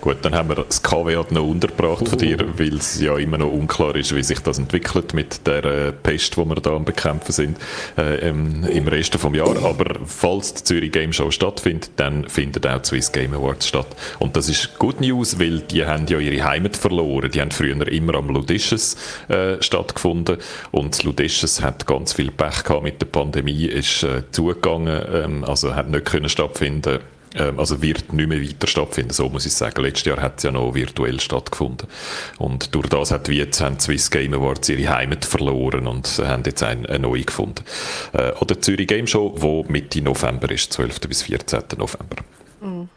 Gut, 0.00 0.16
dann 0.22 0.34
haben 0.34 0.48
wir 0.48 0.54
das 0.54 0.82
Kaviat 0.82 1.30
noch 1.30 1.46
untergebracht 1.46 2.08
von 2.08 2.18
dir, 2.18 2.38
weil 2.58 2.76
es 2.76 2.98
ja 3.00 3.18
immer 3.18 3.36
noch 3.36 3.52
unklar 3.52 3.94
ist, 3.96 4.14
wie 4.14 4.22
sich 4.22 4.38
das 4.40 4.58
entwickelt 4.58 5.12
mit 5.12 5.46
der 5.46 5.64
äh, 5.64 5.92
Pest, 5.92 6.36
die 6.36 6.44
wir 6.44 6.54
da 6.54 6.70
am 6.70 6.86
Bekämpfen 6.86 7.32
sind 7.32 7.58
äh, 7.98 8.28
im, 8.28 8.64
im 8.64 8.88
Rest 8.88 9.12
des 9.12 9.22
Jahres. 9.22 9.62
Aber 9.62 9.96
falls 10.06 10.54
die 10.54 10.64
Zürich 10.64 10.92
Game 10.92 11.12
Show 11.12 11.30
stattfindet, 11.30 11.90
dann 11.96 12.26
findet 12.28 12.66
auch 12.66 12.80
die 12.80 12.88
Swiss 12.88 13.12
Game 13.12 13.34
Awards 13.34 13.68
statt. 13.68 13.88
Und 14.18 14.36
das 14.36 14.48
ist 14.48 14.78
Good 14.78 15.02
News, 15.02 15.38
weil 15.38 15.60
die 15.60 15.84
haben 15.84 16.06
ja 16.06 16.18
ihre 16.18 16.42
Heimat 16.44 16.78
verloren. 16.78 17.30
Die 17.30 17.40
haben 17.40 17.50
früher 17.50 17.86
immer 17.86 18.14
am 18.14 18.30
Ludisches 18.30 18.96
äh, 19.28 19.60
stattgefunden 19.60 20.38
und 20.70 21.02
Ludisches 21.02 21.60
hat 21.60 21.86
ganz 21.86 22.14
viel 22.14 22.30
Pech 22.30 22.64
gehabt 22.64 22.84
mit 22.84 23.02
der 23.02 23.06
Pandemie, 23.06 23.66
ist 23.66 24.02
äh, 24.02 24.22
zugegangen, 24.30 25.02
ähm, 25.12 25.44
also 25.44 25.74
hat 25.74 25.90
nicht 25.90 26.06
können 26.06 26.30
stattfinden 26.30 27.00
also 27.38 27.80
wird 27.80 28.12
nicht 28.12 28.28
mehr 28.28 28.42
weiter 28.42 28.66
stattfinden, 28.66 29.12
so 29.12 29.28
muss 29.28 29.46
ich 29.46 29.52
sagen. 29.52 29.82
Letztes 29.82 30.06
Jahr 30.06 30.20
hat 30.20 30.38
es 30.38 30.42
ja 30.44 30.52
noch 30.52 30.74
virtuell 30.74 31.20
stattgefunden. 31.20 31.88
Und 32.38 32.74
durch 32.74 32.88
das 32.88 33.10
hat 33.12 33.28
jetzt 33.28 33.60
haben 33.60 33.76
die 33.76 33.82
Swiss 33.82 34.10
Game 34.10 34.34
Awards 34.34 34.68
ihre 34.68 34.92
Heimat 34.92 35.24
verloren 35.24 35.86
und 35.86 36.08
haben 36.24 36.42
jetzt 36.44 36.62
eine, 36.62 36.88
eine 36.88 36.98
neue 36.98 37.22
gefunden. 37.22 37.64
Äh, 38.12 38.32
oder 38.32 38.60
Zürich 38.60 38.88
Game 38.88 39.06
Show, 39.06 39.34
wo 39.36 39.64
Mitte 39.68 40.02
November 40.02 40.50
ist, 40.50 40.72
12. 40.72 41.00
bis 41.00 41.22
14. 41.22 41.62
November. 41.76 42.16
Mhm. 42.60 42.88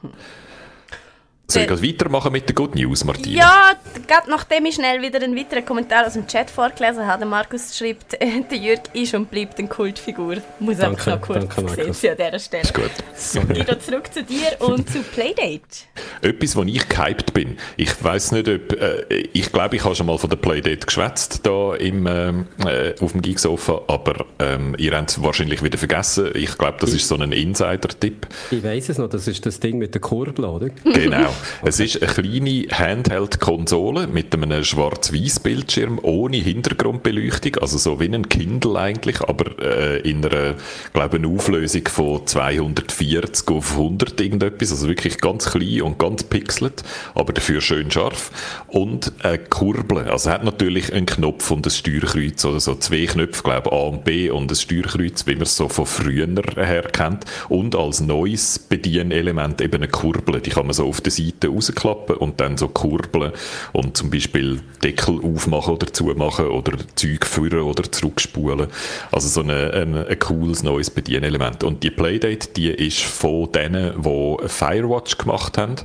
Soll 1.53 1.63
ich 1.63 1.69
äh, 1.69 1.89
weitermachen 1.89 2.31
mit 2.31 2.47
der 2.47 2.55
Good 2.55 2.75
News, 2.75 3.03
Martina? 3.03 3.37
Ja, 3.37 3.73
gerade 4.07 4.29
nachdem 4.29 4.65
ich 4.65 4.75
schnell 4.75 5.01
wieder 5.01 5.21
einen 5.21 5.35
weiteren 5.35 5.63
Kommentar 5.63 6.07
aus 6.07 6.13
dem 6.13 6.25
Chat 6.25 6.49
vorgelesen 6.49 7.05
habe, 7.05 7.25
Markus 7.25 7.77
schreibt, 7.77 8.13
der 8.21 8.57
Jürg 8.57 8.81
ist 8.93 9.13
und 9.13 9.29
bleibt 9.29 9.59
eine 9.59 9.67
Kultfigur. 9.67 10.37
Muss 10.59 10.77
danke, 10.77 10.97
einfach 10.97 11.07
noch 11.07 11.21
kurz 11.21 11.55
danke, 11.55 11.61
Markus. 11.61 12.05
an 12.05 12.17
dieser 12.17 12.39
Stelle. 12.39 12.63
Ist 12.63 12.73
gut. 12.73 12.91
So, 13.15 13.49
wieder 13.49 13.79
zurück 13.79 14.11
zu 14.11 14.23
dir 14.23 14.59
und 14.59 14.89
zu 14.89 15.03
Playdate. 15.03 15.61
Etwas, 16.21 16.55
wo 16.55 16.63
ich 16.63 16.87
gehypt 16.89 17.33
bin. 17.33 17.57
Ich 17.77 18.03
weiß 18.03 18.31
nicht, 18.31 18.47
ob... 18.49 18.73
Äh, 18.73 19.03
ich 19.33 19.51
glaube, 19.51 19.75
ich 19.75 19.83
habe 19.83 19.95
schon 19.95 20.07
mal 20.07 20.17
von 20.17 20.29
der 20.29 20.37
Playdate 20.37 20.85
geschwätzt, 20.85 21.45
da 21.45 21.75
im, 21.75 22.07
ähm, 22.07 22.47
äh, 22.65 22.93
auf 22.99 23.11
dem 23.11 23.21
Geeksofa, 23.21 23.83
aber 23.87 24.25
ähm, 24.39 24.75
ihr 24.77 24.95
habt 24.95 25.11
es 25.11 25.21
wahrscheinlich 25.21 25.63
wieder 25.63 25.77
vergessen. 25.77 26.31
Ich 26.33 26.57
glaube, 26.57 26.77
das 26.79 26.93
ist 26.93 27.07
so 27.07 27.15
ein 27.15 27.31
Insider-Tipp. 27.31 28.27
Ich 28.51 28.63
weiß 28.63 28.89
es 28.89 28.97
noch, 28.97 29.09
das 29.09 29.27
ist 29.27 29.45
das 29.45 29.59
Ding 29.59 29.77
mit 29.77 29.93
der 29.93 30.01
Kurbel, 30.01 30.45
oder? 30.45 30.69
Genau. 30.69 31.29
Es 31.63 31.79
ist 31.79 32.01
eine 32.01 32.11
kleine 32.11 32.67
Handheld-Konsole 32.71 34.07
mit 34.07 34.33
einem 34.33 34.63
Schwarz-Weiß-Bildschirm 34.63 35.99
ohne 36.01 36.37
Hintergrundbeleuchtung, 36.37 37.57
also 37.61 37.77
so 37.77 37.99
wie 37.99 38.13
ein 38.13 38.29
Kindle 38.29 38.77
eigentlich, 38.79 39.21
aber 39.21 39.59
äh, 39.59 39.99
in 40.01 40.25
einer, 40.25 40.55
glaube 40.93 41.17
eine 41.17 41.27
Auflösung 41.27 41.87
von 41.87 42.25
240 42.25 43.47
auf 43.49 43.71
100 43.71 44.19
irgendetwas, 44.19 44.71
also 44.71 44.87
wirklich 44.87 45.17
ganz 45.19 45.51
klein 45.51 45.81
und 45.81 45.99
ganz 45.99 46.23
pixelt, 46.23 46.83
aber 47.15 47.33
dafür 47.33 47.61
schön 47.61 47.91
scharf. 47.91 48.31
Und 48.67 49.13
eine 49.23 49.39
Kurbel, 49.39 50.09
also 50.09 50.29
hat 50.29 50.43
natürlich 50.43 50.91
einen 50.93 51.05
Knopf 51.05 51.51
und 51.51 51.65
ein 51.65 51.71
Steuerkreuz 51.71 52.43
oder 52.45 52.59
so. 52.59 52.75
Zwei 52.75 53.05
Knöpfe, 53.05 53.43
glaube 53.43 53.71
A 53.71 53.87
und 53.87 54.03
B 54.03 54.29
und 54.29 54.51
ein 54.51 54.55
Steuerkreuz, 54.55 55.25
wie 55.27 55.35
man 55.35 55.43
es 55.43 55.55
so 55.55 55.69
von 55.69 55.85
früher 55.85 56.27
her 56.55 56.83
kennt. 56.91 57.25
Und 57.49 57.75
als 57.75 58.01
neues 58.01 58.59
Bedienelement 58.59 59.61
eben 59.61 59.75
eine 59.75 59.87
Kurbel, 59.87 60.41
die 60.41 60.49
kann 60.49 60.65
man 60.65 60.73
so 60.73 60.87
auf 60.87 61.01
der 61.01 61.11
Seite 61.11 61.22
rausklappen 61.45 62.17
und 62.17 62.39
dann 62.39 62.57
so 62.57 62.67
kurbeln 62.67 63.31
und 63.71 63.95
zum 63.95 64.09
Beispiel 64.09 64.59
Deckel 64.83 65.19
aufmachen 65.23 65.75
oder 65.75 65.87
zumachen 65.87 66.47
oder 66.47 66.73
Zeug 66.95 67.25
führen 67.25 67.61
oder 67.61 67.89
zurückspulen. 67.89 68.67
Also 69.11 69.27
so 69.27 69.41
eine, 69.41 69.71
ein, 69.73 69.95
ein 69.95 70.19
cooles 70.19 70.63
neues 70.63 70.89
Bedienelement. 70.89 71.63
Und 71.63 71.83
die 71.83 71.91
Playdate, 71.91 72.49
die 72.55 72.69
ist 72.69 73.01
von 73.01 73.51
denen, 73.51 74.01
die 74.01 74.37
Firewatch 74.47 75.17
gemacht 75.17 75.57
haben. 75.57 75.75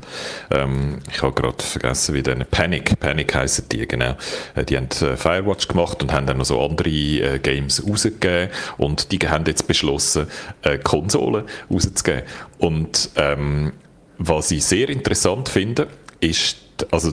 Ähm, 0.50 0.99
ich 1.11 1.23
habe 1.23 1.33
gerade 1.33 1.62
vergessen, 1.62 2.14
wie 2.14 2.23
denen 2.23 2.47
Panic, 2.50 2.99
Panic 2.99 3.35
heissen 3.35 3.66
die, 3.71 3.87
genau. 3.87 4.16
Äh, 4.54 4.64
die 4.64 4.76
haben 4.76 4.88
äh, 5.00 5.16
Firewatch 5.16 5.68
gemacht 5.68 6.02
und 6.02 6.12
haben 6.12 6.26
dann 6.26 6.38
noch 6.38 6.45
so 6.45 6.61
andere 6.61 6.88
äh, 6.88 7.38
Games 7.38 7.83
rausgegeben 7.87 8.50
und 8.76 9.12
die 9.12 9.18
haben 9.18 9.45
jetzt 9.47 9.66
beschlossen, 9.66 10.26
äh, 10.62 10.78
Konsolen 10.78 11.45
rauszugeben. 11.71 12.23
Und 12.59 13.11
ähm, 13.16 13.73
was 14.18 14.50
ich 14.50 14.64
sehr 14.64 14.88
interessant 14.88 15.48
finde, 15.48 15.88
ist, 16.20 16.56
also 16.90 17.12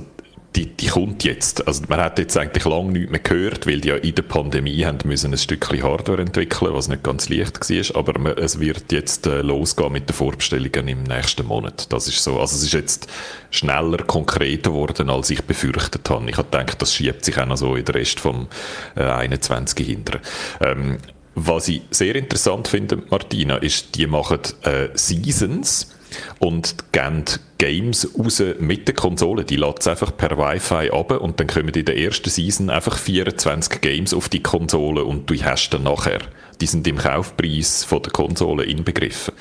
die, 0.56 0.68
die 0.68 0.88
kommt 0.88 1.24
jetzt. 1.24 1.68
Also 1.68 1.84
man 1.90 2.00
hat 2.00 2.18
jetzt 2.18 2.38
eigentlich 2.38 2.64
lange 2.66 2.92
nichts 2.92 3.12
mehr 3.12 3.20
gehört, 3.20 3.68
weil 3.68 3.82
die 3.82 3.90
ja 3.90 3.96
in 3.96 4.16
der 4.16 4.24
Pandemie 4.24 4.86
haben 4.86 5.00
müssen 5.04 5.34
ein 5.34 5.38
Stückchen 5.38 5.84
Hardware 5.84 6.22
entwickeln, 6.22 6.74
was 6.74 6.88
nicht 6.88 7.04
ganz 7.04 7.30
leicht 7.30 7.60
war, 7.70 7.98
aber 7.98 8.38
es 8.38 8.60
wird 8.60 8.92
jetzt 8.92 9.28
äh, 9.28 9.42
losgehen 9.42 9.92
mit 9.92 10.10
den 10.10 10.16
Vorbestellungen 10.16 10.88
im 10.88 11.04
nächsten 11.04 11.46
Monat. 11.46 11.92
Das 11.92 12.08
ist 12.08 12.24
so. 12.24 12.40
Also 12.40 12.56
es 12.56 12.64
ist 12.64 12.74
jetzt 12.74 13.08
schneller 13.52 13.98
konkreter 13.98 14.70
geworden, 14.70 15.10
als 15.10 15.30
ich 15.30 15.44
befürchtet 15.44 16.10
habe. 16.10 16.30
Ich 16.30 16.38
habe 16.38 16.50
gedacht, 16.50 16.82
das 16.82 16.94
schiebt 16.94 17.26
sich 17.26 17.38
auch 17.38 17.46
noch 17.46 17.58
so 17.58 17.76
in 17.76 17.84
den 17.84 17.96
Rest 17.96 18.20
vom 18.20 18.48
äh, 18.96 19.04
21 19.04 19.86
hinter. 19.86 20.20
Ähm, 20.62 20.98
was 21.36 21.68
ich 21.68 21.82
sehr 21.92 22.16
interessant 22.16 22.70
finde, 22.70 23.04
Martina, 23.10 23.58
ist, 23.58 23.96
die 23.96 24.08
machen 24.08 24.40
äh, 24.64 24.88
Seasons 24.94 25.92
und 26.40 26.92
geben 26.92 27.26
Games 27.58 28.08
raus 28.18 28.44
mit 28.60 28.88
der 28.88 28.96
Konsole. 28.96 29.46
Die 29.46 29.56
laden 29.56 29.88
einfach 29.90 30.16
per 30.16 30.38
Wi-Fi 30.38 30.92
ab 30.92 31.12
und 31.12 31.40
dann 31.40 31.48
kommen 31.48 31.70
in 31.70 31.86
der 31.86 31.98
ersten 31.98 32.30
Season 32.30 32.70
einfach 32.70 32.98
24 32.98 33.82
Games 33.82 34.14
auf 34.14 34.30
die 34.30 34.44
Konsole 34.44 35.04
und 35.04 35.30
du 35.30 35.36
hast 35.36 35.70
dann 35.70 35.84
nachher. 35.84 36.20
Die 36.62 36.68
sind 36.68 36.88
im 36.88 36.98
Kaufpreis 36.98 37.84
von 37.84 38.02
der 38.02 38.12
Konsole 38.12 38.64
inbegriffen. 38.64 39.34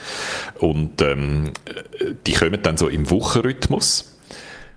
Und 0.59 1.01
ähm, 1.03 1.53
die 2.27 2.33
kommen 2.33 2.61
dann 2.63 2.77
so 2.77 2.89
im 2.89 3.11
Wochenrhythmus 3.11 4.14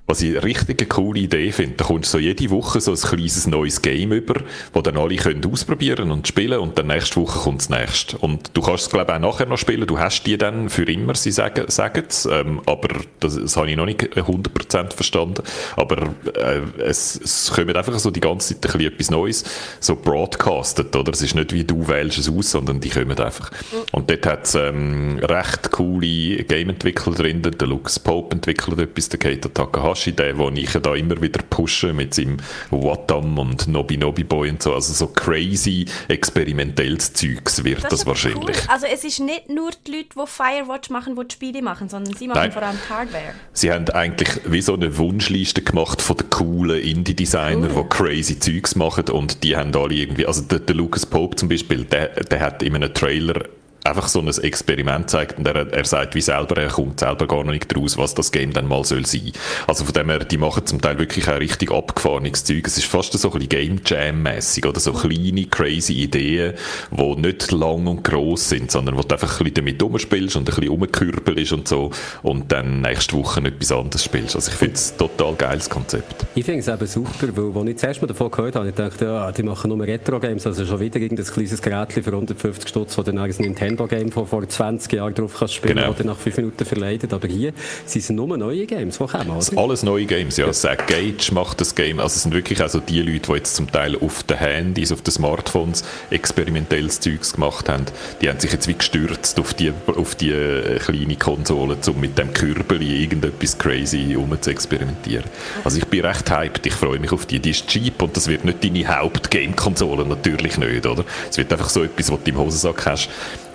was 0.08 0.22
ich 0.22 0.32
eine 0.32 0.44
richtig 0.44 0.90
coole 0.90 1.20
Idee 1.20 1.52
finde, 1.52 1.76
da 1.76 1.84
kommst 1.84 2.14
du 2.14 2.18
so 2.18 2.20
jede 2.20 2.50
Woche 2.50 2.80
so 2.80 2.92
ein 2.92 2.98
kleines 2.98 3.46
neues 3.46 3.82
Game 3.82 4.14
über, 4.14 4.36
wo 4.72 4.82
dann 4.82 4.98
alle 4.98 5.18
können 5.18 5.46
ausprobieren 5.46 6.12
und 6.12 6.26
spielen 6.28 6.60
und 6.60 6.78
dann 6.78 6.88
nächste 6.88 7.18
Woche 7.18 7.40
kommt 7.40 7.60
das 7.60 7.70
nächste. 7.70 8.18
Und 8.18 8.52
du 8.54 8.62
kannst 8.62 8.86
es 8.86 8.90
glaube 8.90 9.12
ich 9.12 9.18
auch 9.18 9.20
nachher 9.20 9.46
noch 9.46 9.58
spielen, 9.58 9.86
du 9.86 10.00
hast 10.00 10.24
die 10.24 10.38
dann 10.38 10.70
für 10.70 10.86
immer, 10.90 11.14
sie 11.16 11.32
sagen, 11.32 11.66
sagen 11.68 12.06
es, 12.08 12.26
ähm, 12.26 12.62
aber 12.66 12.88
das, 13.20 13.36
das 13.36 13.58
habe 13.58 13.70
ich 13.70 13.76
noch 13.76 13.86
nicht 13.86 14.02
100% 14.02 14.94
verstanden, 14.94 15.44
aber 15.76 16.14
äh, 16.36 16.62
es, 16.82 17.20
es 17.22 17.52
kommt 17.54 17.76
einfach 17.76 18.00
so 18.00 18.10
die 18.10 18.22
ganze 18.22 18.54
Zeit 18.54 18.66
ein 18.66 18.78
bisschen 18.78 18.94
etwas 18.94 19.12
Neues, 19.12 19.44
so 19.82 19.98
broadcastet, 19.98 20.96
oder? 20.96 21.12
Es 21.12 21.22
ist 21.22 21.36
nicht 21.36 21.52
wie 21.52 21.66
du 21.66 21.86
wählst 21.86 22.18
es 22.18 22.30
aus, 22.30 22.52
sondern 22.52 22.80
die 22.80 22.90
kommen 22.90 23.20
einfach. 23.20 23.52
Und 23.92 24.10
dort 24.10 24.26
hat 24.26 24.46
es 24.46 24.56
ähm, 24.56 25.20
recht 25.22 25.70
coole 25.72 26.44
Game-Entwickler 26.44 27.14
drin, 27.14 27.42
der 27.42 27.68
Lux 27.68 28.00
Pope 28.00 28.36
entwickelt 28.36 28.80
etwas, 28.80 29.10
der 29.10 29.20
Keita 29.20 29.50
Takahashi 29.50 29.97
Takashi, 29.98 30.12
der, 30.14 30.34
den 30.34 30.58
ich 30.58 30.72
da 30.72 30.96
immer 30.96 31.22
wieder 31.22 31.42
pushe 31.50 31.94
mit 31.94 32.14
seinem 32.14 32.38
Watam 32.70 33.38
und 33.38 33.68
Nobi 33.68 33.98
Nobi 33.98 34.24
Boy 34.24 34.50
und 34.52 34.62
so. 34.62 34.74
Also 34.74 34.94
so 34.94 35.08
crazy 35.08 35.86
experimentelles 36.08 37.14
Zeugs 37.14 37.64
wird 37.64 37.84
das, 37.84 37.90
das 37.90 38.06
wahrscheinlich. 38.06 38.58
Cool. 38.58 38.70
Also 38.70 38.86
es 38.86 39.04
ist 39.04 39.20
nicht 39.20 39.50
nur 39.50 39.72
die 39.86 39.92
Leute, 39.92 40.10
die 40.16 40.28
Firewatch 40.28 40.90
machen, 40.90 41.16
die 41.16 41.28
die 41.28 41.34
Spiele 41.34 41.62
machen, 41.62 41.90
sondern 41.90 42.14
sie 42.16 42.28
machen 42.28 42.40
Nein. 42.40 42.52
vor 42.52 42.64
allem 42.64 42.78
Hardware. 42.90 43.34
Sie 43.54 43.72
haben 43.72 43.90
eigentlich 43.90 44.30
wie 44.46 44.62
so 44.62 44.74
eine 44.74 44.98
Wunschliste 44.98 45.62
gemacht 45.62 46.02
von 46.02 46.18
den 46.18 46.30
coolen 46.30 46.82
Indie-Designern, 46.82 47.72
cool. 47.76 47.84
die 47.84 47.90
crazy 47.90 48.40
Zeugs 48.40 48.76
machen 48.76 49.10
und 49.10 49.44
die 49.44 49.56
haben 49.56 49.76
alle 49.76 49.96
irgendwie, 49.96 50.26
also 50.26 50.42
der, 50.42 50.60
der 50.60 50.76
Lucas 50.76 51.06
Pope 51.06 51.36
zum 51.36 51.50
Beispiel, 51.50 51.86
der, 51.86 52.08
der 52.24 52.40
hat 52.40 52.64
in 52.64 52.76
einem 52.76 52.94
Trailer 52.94 53.44
einfach 53.88 54.08
so 54.08 54.20
ein 54.20 54.28
Experiment 54.28 55.10
zeigt 55.10 55.38
und 55.38 55.48
er, 55.48 55.72
er 55.72 55.86
sagt 55.86 56.16
wie 56.16 56.22
selber, 56.22 56.58
er 56.58 56.70
kommt 56.70 57.00
selber 57.00 57.28
gar 57.28 57.44
noch 57.44 57.52
nicht 57.52 57.76
raus, 57.76 57.98
was 57.98 58.14
das 58.14 58.32
Game 58.32 58.54
dann 58.54 58.68
mal 58.68 58.84
soll 58.84 59.06
sein. 59.06 59.32
Also 59.68 59.86
von 59.86 59.94
dem 59.94 60.10
her, 60.10 60.20
die 60.20 60.38
machen 60.38 60.66
zum 60.66 60.82
Teil 60.82 61.00
wirklich 61.00 61.28
auch 61.30 61.40
richtig 61.40 61.72
abgefahrenes 61.72 62.44
Zeug. 62.44 62.66
Es 62.68 62.78
ist 62.78 62.86
fast 62.86 63.14
so 63.14 63.28
ein 63.32 63.34
bisschen 63.34 63.50
Game 63.50 63.82
Jam-mässig 63.86 64.66
oder 64.66 64.80
so 64.80 64.94
kleine, 64.94 65.46
crazy 65.46 65.94
Ideen, 65.94 66.54
die 66.92 67.16
nicht 67.16 67.52
lang 67.52 67.88
und 67.88 68.04
gross 68.04 68.50
sind, 68.50 68.72
sondern 68.72 68.98
wo 68.98 69.02
du 69.02 69.16
einfach 69.16 69.40
ein 69.40 69.46
bisschen 69.46 69.54
damit 69.56 69.82
rumspielst 69.82 70.36
und 70.36 70.44
ein 70.44 70.46
bisschen 70.46 70.70
rumkürbelst 70.70 71.54
und 71.54 71.68
so 71.68 71.92
und 72.24 72.52
dann 72.52 72.82
nächste 72.82 73.16
Woche 73.18 73.42
etwas 73.42 73.72
anderes 73.72 74.04
spielst. 74.04 74.36
Also 74.36 74.52
ich 74.52 74.58
finde 74.58 74.76
es 74.76 74.92
ein 74.92 74.98
total 74.98 75.34
geiles 75.36 75.70
Konzept. 75.70 76.26
Ich 76.36 76.46
finde 76.46 76.60
es 76.60 76.68
eben 76.68 76.88
super, 76.88 77.28
weil 77.36 77.62
als 77.62 77.70
ich 77.70 77.78
zuerst 77.78 78.02
mal 78.02 78.08
davon 78.08 78.32
gehört 78.32 78.56
habe, 78.56 78.70
ich 78.70 78.76
dachte, 78.76 79.06
ja, 79.06 79.32
die 79.32 79.44
machen 79.44 79.70
nur 79.70 79.86
Retro-Games, 79.86 80.46
also 80.46 80.66
schon 80.66 80.80
wieder 80.80 81.00
irgendein 81.00 81.26
kleines 81.26 81.62
Gerät 81.62 81.94
für 81.94 82.12
150 82.12 82.70
Stutz, 82.70 82.96
das 82.96 83.06
dann 83.06 83.16
Nintendo 83.16 83.77
Nintendo-Game 83.78 84.12
von 84.12 84.28
vor 84.28 84.48
20 84.48 84.92
Jahren 84.94 85.14
drauf 85.14 85.36
kannst 85.38 85.56
spielen 85.56 85.78
genau. 85.78 85.90
oder 85.90 86.04
nach 86.04 86.18
5 86.18 86.38
Minuten 86.38 86.66
verleidet. 86.66 87.14
Aber 87.14 87.28
hier 87.28 87.54
sind 87.86 88.02
es 88.02 88.10
nur 88.10 88.38
neue 88.38 88.66
Games, 88.66 88.98
die 88.98 89.06
kommen, 89.06 89.30
oder? 89.30 89.58
Alles 89.58 89.84
neue 89.84 90.06
Games, 90.06 90.38
ja. 90.38 90.52
Zack 90.52 90.88
Gage 90.88 91.34
macht 91.34 91.62
das 91.62 91.76
Game. 91.76 92.00
Also 92.00 92.16
es 92.16 92.24
sind 92.24 92.34
wirklich 92.34 92.62
also 92.62 92.80
die 92.80 93.02
Leute, 93.02 93.32
die 93.32 93.38
jetzt 93.38 93.56
zum 93.56 93.72
Teil 93.72 93.98
auf 94.00 94.24
den 94.24 94.38
Handys, 94.38 94.92
auf 94.92 95.02
den 95.02 95.12
Smartphones 95.12 95.84
experimentelles 96.10 97.00
Zeugs 97.00 97.34
gemacht 97.34 97.70
haben, 97.70 97.86
die 98.22 98.30
haben 98.30 98.40
sich 98.40 98.52
jetzt 98.52 98.68
wie 98.68 98.74
gestürzt 98.74 99.40
auf 99.40 99.54
die, 99.54 99.72
auf 99.88 100.16
die 100.16 100.32
äh, 100.32 100.80
kleine 100.80 101.16
Konsole, 101.16 101.78
um 101.88 102.00
mit 102.00 102.18
dem 102.18 102.34
Kürbel 102.34 102.82
irgendetwas 102.82 103.58
crazy 103.58 104.16
um 104.16 104.42
zu 104.42 104.50
experimentieren. 104.50 105.26
Also 105.64 105.78
ich 105.78 105.86
bin 105.86 106.06
recht 106.06 106.30
hyped, 106.30 106.66
ich 106.66 106.74
freue 106.74 107.00
mich 107.00 107.12
auf 107.12 107.26
die. 107.26 107.40
Die 107.40 107.52
ist 107.52 107.68
cheap 107.68 108.02
und 108.02 108.16
das 108.18 108.28
wird 108.28 108.46
nicht 108.46 108.64
deine 108.64 108.88
Haupt-Game-Konsole, 108.88 110.06
natürlich 110.06 110.58
nicht, 110.58 110.86
oder? 110.86 111.04
Es 111.30 111.38
wird 111.38 111.52
einfach 111.52 111.70
so 111.70 111.84
etwas, 111.84 112.12
was 112.12 112.24
du 112.24 112.32
im 112.32 112.38
Hosensack 112.38 112.86
hast, 112.86 113.10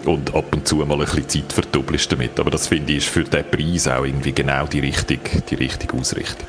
und 0.07 0.35
ab 0.35 0.55
und 0.55 0.67
zu 0.67 0.77
mal 0.77 0.93
ein 0.93 0.99
bisschen 1.01 1.29
Zeit 1.29 1.53
verdoppelst 1.53 2.13
damit. 2.13 2.39
Aber 2.39 2.51
das 2.51 2.69
finde 2.69 2.93
ich 2.93 2.99
ist 2.99 3.09
für 3.09 3.25
diesen 3.25 3.51
Preis 3.51 3.89
auch 3.89 4.05
irgendwie 4.05 4.33
genau 4.33 4.67
die 4.67 4.81
richtige, 4.81 5.41
die 5.43 5.55
richtige 5.55 5.97
Ausrichtung. 5.97 6.47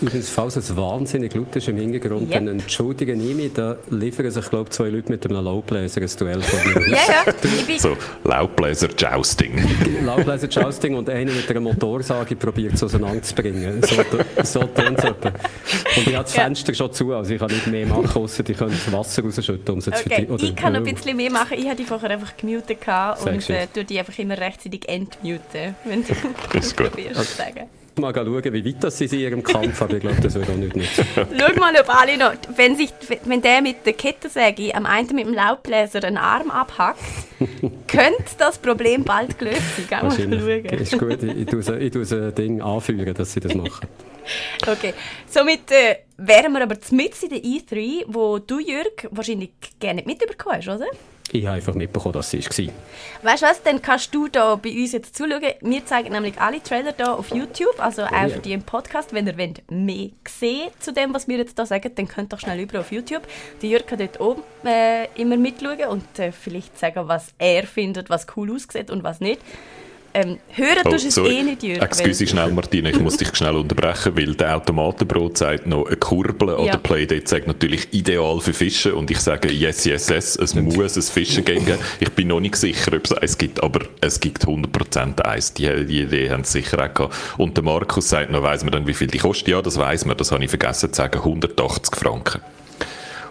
Übrigens, 0.00 0.28
falls 0.30 0.56
es 0.56 0.76
wahnsinnig 0.76 1.34
laut 1.34 1.54
ist 1.56 1.68
im 1.68 1.76
Hintergrund, 1.76 2.22
yep. 2.22 2.32
dann 2.32 2.48
entschuldigen 2.48 3.20
ich 3.20 3.34
mich, 3.34 3.52
da 3.52 3.76
liefern 3.90 4.30
sich, 4.30 4.48
glaube 4.48 4.64
ich, 4.64 4.70
zwei 4.70 4.88
Leute 4.88 5.10
mit 5.10 5.24
einem 5.26 5.44
Laubbläser 5.44 6.00
ein 6.00 6.10
Duell 6.18 6.40
von 6.42 6.82
mir. 6.82 6.88
ja, 6.90 7.24
ja. 7.26 7.78
So, 7.78 7.96
Laubbläser-Jousting. 8.24 9.62
Laubbläser-Jousting 10.04 10.94
und 10.94 11.10
einer 11.10 11.32
mit 11.32 11.50
einer 11.50 11.60
Motorsage 11.60 12.36
probiert 12.36 12.74
es 12.74 12.82
auseinanderzubringen. 12.82 13.82
So, 13.82 13.96
so 14.42 14.60
tönt 14.60 14.98
es 14.98 15.04
etwa. 15.04 15.28
Und 15.28 16.06
ich 16.06 16.14
habe 16.14 16.24
das 16.24 16.32
Fenster 16.32 16.72
ja. 16.72 16.76
schon 16.76 16.92
zu, 16.92 17.12
also 17.12 17.32
ich 17.32 17.40
kann 17.40 17.50
nicht 17.50 17.66
mehr 17.66 17.86
machen, 17.86 18.22
außer 18.22 18.48
ich 18.48 18.56
kann 18.56 18.70
das 18.70 18.92
Wasser 18.92 19.22
rausschütten. 19.22 19.74
Um 19.74 19.78
okay. 19.78 20.26
die, 20.38 20.46
ich 20.46 20.56
kann 20.56 20.72
noch 20.72 20.80
ein 20.80 20.94
bisschen 20.94 21.16
mehr 21.16 21.30
machen. 21.30 21.58
Ich 21.58 21.66
hatte 21.66 21.76
die 21.76 21.84
vorher 21.84 22.10
einfach 22.10 22.36
gemutet 22.36 22.78
und 23.24 23.50
äh, 23.50 23.66
tue 23.72 23.84
die 23.84 23.98
einfach 23.98 24.18
immer 24.18 24.38
rechtzeitig 24.38 24.88
entmuten, 24.88 25.74
wenn 25.84 26.04
du 26.04 26.14
das 26.52 26.74
probierst 26.74 27.16
zu 27.16 27.36
sagen 27.36 27.79
mal 27.98 28.14
schauen, 28.14 28.44
wie 28.44 28.64
weit 28.64 28.84
das 28.84 28.98
sie 28.98 29.06
in 29.06 29.18
ihrem 29.18 29.42
Kampf, 29.42 29.80
aber 29.82 29.94
ich 29.94 30.00
glaube, 30.00 30.20
das 30.20 30.34
wird 30.34 30.48
auch 30.48 30.54
nicht 30.54 30.76
nützen. 30.76 31.04
Schau 31.14 31.60
mal, 31.60 31.74
ob 31.80 31.88
alle 31.88 32.16
noch, 32.16 32.32
wenn, 32.56 32.76
sich, 32.76 32.92
wenn 33.24 33.42
der 33.42 33.62
mit 33.62 33.84
der 33.86 33.92
Kettensäge 33.92 34.74
am 34.74 34.86
einen 34.86 35.14
mit 35.14 35.26
dem 35.26 35.34
Laubbläser 35.34 36.04
einen 36.04 36.16
Arm 36.16 36.50
abhackt, 36.50 37.00
könnte 37.86 38.24
das 38.38 38.58
Problem 38.58 39.04
bald 39.04 39.38
gelöst 39.38 39.62
sein. 39.76 39.86
Geh 39.88 40.06
mal 40.06 40.10
schauen. 40.10 40.78
Ist 40.78 40.98
gut, 40.98 41.22
ich, 41.22 41.36
ich 41.36 41.90
tue 41.90 42.04
so 42.04 42.16
ein 42.16 42.34
Ding 42.34 42.60
anführen, 42.60 43.14
dass 43.14 43.32
sie 43.32 43.40
das 43.40 43.54
machen. 43.54 43.88
okay, 44.66 44.94
somit 45.26 45.70
äh, 45.70 45.96
wären 46.16 46.52
wir 46.52 46.62
aber 46.62 46.76
mit 46.90 47.22
in 47.22 47.28
der 47.28 47.38
E3, 47.38 48.04
wo 48.06 48.38
du, 48.38 48.58
Jürg, 48.58 49.08
wahrscheinlich 49.10 49.50
gerne 49.78 50.02
nicht 50.02 50.08
mitbekommen 50.08 50.56
hast, 50.56 50.68
oder? 50.68 50.86
Ich 51.32 51.46
habe 51.46 51.56
einfach 51.56 51.74
mitbekommen, 51.74 52.14
dass 52.14 52.30
sie 52.30 52.40
war. 52.40 53.30
Weißt 53.30 53.42
du 53.42 53.46
was, 53.46 53.62
dann 53.62 53.80
kannst 53.80 54.12
du 54.14 54.26
da 54.26 54.56
bei 54.56 54.70
uns 54.70 54.92
jetzt 54.92 55.16
zuschauen. 55.16 55.42
Wir 55.60 55.86
zeigen 55.86 56.12
nämlich 56.12 56.40
alle 56.40 56.60
Trailer 56.60 56.92
hier 56.96 57.16
auf 57.16 57.32
YouTube, 57.32 57.78
also 57.78 58.02
auch 58.02 58.28
für 58.28 58.40
die 58.40 58.52
im 58.52 58.62
Podcast. 58.62 59.12
Wenn 59.12 59.28
ihr 59.28 59.38
wollt, 59.38 59.62
mehr 59.70 60.10
sehen 60.26 60.70
zu 60.80 60.92
dem, 60.92 61.14
was 61.14 61.28
wir 61.28 61.38
jetzt 61.38 61.56
hier 61.56 61.66
sagen, 61.66 61.92
dann 61.94 62.08
könnt 62.08 62.32
ihr 62.32 62.38
schnell 62.38 62.58
über 62.58 62.80
auf 62.80 62.90
YouTube. 62.90 63.22
Jürg 63.62 63.86
kann 63.86 63.98
dort 63.98 64.20
oben 64.20 64.42
äh, 64.64 65.06
immer 65.14 65.36
mitschauen 65.36 65.84
und 65.88 66.18
äh, 66.18 66.32
vielleicht 66.32 66.76
sagen, 66.78 67.06
was 67.06 67.32
er 67.38 67.64
findet, 67.64 68.10
was 68.10 68.26
cool 68.36 68.52
aussieht 68.52 68.90
und 68.90 69.04
was 69.04 69.20
nicht. 69.20 69.40
Ähm, 70.12 70.38
hören 70.48 70.82
oh, 70.84 70.90
tust 70.90 71.16
du 71.16 71.24
es 71.24 71.30
eh 71.30 71.42
nicht, 71.42 71.62
Jürgen. 71.62 71.82
Excuse 71.82 72.26
schnell, 72.26 72.50
Martina, 72.50 72.90
ich 72.90 72.98
muss 72.98 73.16
dich 73.16 73.34
schnell 73.34 73.54
unterbrechen, 73.54 74.16
weil 74.16 74.34
der 74.34 74.56
Automatenbrot 74.56 75.38
sagt 75.38 75.66
noch, 75.66 75.86
eine 75.86 75.96
Kurbel 75.96 76.48
ja. 76.48 76.54
oder 76.56 76.78
Playdate 76.78 77.28
sagt 77.28 77.46
natürlich 77.46 77.92
ideal 77.92 78.40
für 78.40 78.52
Fischen 78.52 78.92
und 78.94 79.10
ich 79.10 79.20
sage 79.20 79.52
yes, 79.52 79.84
yes, 79.84 80.08
yes, 80.08 80.36
es 80.36 80.54
muss 80.54 80.96
ein 80.96 81.02
Fischen 81.02 81.44
geben. 81.44 81.78
Ich 82.00 82.10
bin 82.10 82.28
noch 82.28 82.40
nicht 82.40 82.56
sicher, 82.56 82.92
ob 82.96 83.04
es 83.04 83.12
eins 83.12 83.38
gibt, 83.38 83.62
aber 83.62 83.80
es 84.00 84.18
gibt 84.18 84.44
100% 84.46 85.20
eins. 85.22 85.54
Die, 85.54 85.86
die 85.86 86.02
Idee 86.02 86.30
haben 86.30 86.44
sie 86.44 86.60
sicher 86.60 86.84
auch 86.84 86.92
gehabt. 86.92 87.14
Und 87.38 87.56
der 87.56 87.64
Markus 87.64 88.08
sagt 88.08 88.30
noch, 88.30 88.42
weiss 88.42 88.64
man 88.64 88.72
dann, 88.72 88.86
wie 88.86 88.94
viel 88.94 89.06
die 89.06 89.18
kostet? 89.18 89.48
Ja, 89.48 89.62
das 89.62 89.78
weiß 89.78 90.06
man, 90.06 90.16
das 90.16 90.32
habe 90.32 90.42
ich 90.42 90.50
vergessen 90.50 90.92
zu 90.92 90.96
sagen, 90.96 91.18
180 91.18 91.96
Franken. 91.96 92.40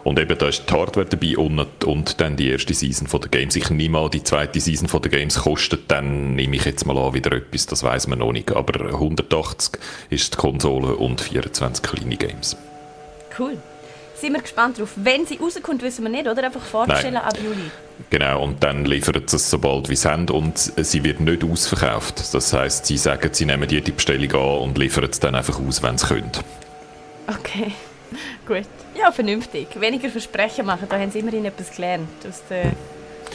Und 0.09 0.17
eben 0.17 0.35
da 0.39 0.47
ist 0.47 0.67
die 0.67 0.73
Hardware 0.73 1.05
dabei 1.05 1.37
und, 1.37 1.83
und 1.83 2.19
dann 2.19 2.35
die 2.35 2.49
erste 2.49 2.73
Season 2.73 3.05
von 3.07 3.21
der 3.21 3.29
Games. 3.29 3.55
Ich 3.55 3.69
nehme 3.69 3.89
mal 3.89 4.09
die 4.09 4.23
zweite 4.23 4.59
Season 4.59 4.87
von 4.87 5.03
der 5.03 5.11
Games 5.11 5.35
kostet, 5.41 5.81
dann 5.91 6.33
nehme 6.33 6.55
ich 6.55 6.65
jetzt 6.65 6.87
mal 6.87 6.97
an 6.97 7.13
wieder 7.13 7.31
etwas, 7.31 7.67
das 7.67 7.83
weiß 7.83 8.07
man 8.07 8.17
noch 8.17 8.31
nicht. 8.31 8.51
Aber 8.51 8.87
180 8.87 9.79
ist 10.09 10.33
die 10.33 10.37
Konsole 10.37 10.95
und 10.95 11.21
24 11.21 11.83
kleine 11.83 12.17
Games. 12.17 12.57
Cool. 13.37 13.59
Sind 14.15 14.33
wir 14.33 14.41
gespannt 14.41 14.79
drauf. 14.79 14.89
Wenn 14.95 15.27
sie 15.27 15.37
rauskommt, 15.37 15.83
wissen 15.83 16.03
wir 16.03 16.09
nicht, 16.09 16.27
oder? 16.27 16.43
Einfach 16.43 16.63
vorstellen 16.63 17.17
ab 17.17 17.37
Juli. 17.37 17.69
Genau, 18.09 18.41
und 18.41 18.63
dann 18.63 18.85
liefern 18.85 19.21
sie 19.27 19.35
es 19.35 19.47
sobald 19.47 19.89
wie 19.89 19.95
sie 19.95 20.09
haben 20.09 20.27
und 20.29 20.57
sie 20.57 21.03
wird 21.03 21.19
nicht 21.19 21.43
ausverkauft. 21.43 22.33
Das 22.33 22.51
heißt, 22.51 22.87
sie 22.87 22.97
sagen, 22.97 23.29
sie 23.31 23.45
nehmen 23.45 23.69
jede 23.69 23.91
Bestellung 23.91 24.31
an 24.31 24.69
und 24.69 24.77
liefern 24.79 25.03
es 25.03 25.19
dann 25.19 25.35
einfach 25.35 25.59
aus, 25.59 25.83
wenn 25.83 25.99
sie 25.99 26.07
können. 26.07 26.31
Okay, 27.27 27.73
gut. 28.47 28.67
Ja, 28.97 29.11
vernünftig. 29.11 29.67
Weniger 29.79 30.09
Versprechen 30.09 30.65
machen, 30.65 30.87
da 30.89 30.97
haben 30.99 31.11
sie 31.11 31.19
immerhin 31.19 31.45
etwas 31.45 31.71
gelernt 31.71 32.09
aus 32.27 32.41
der 32.49 32.73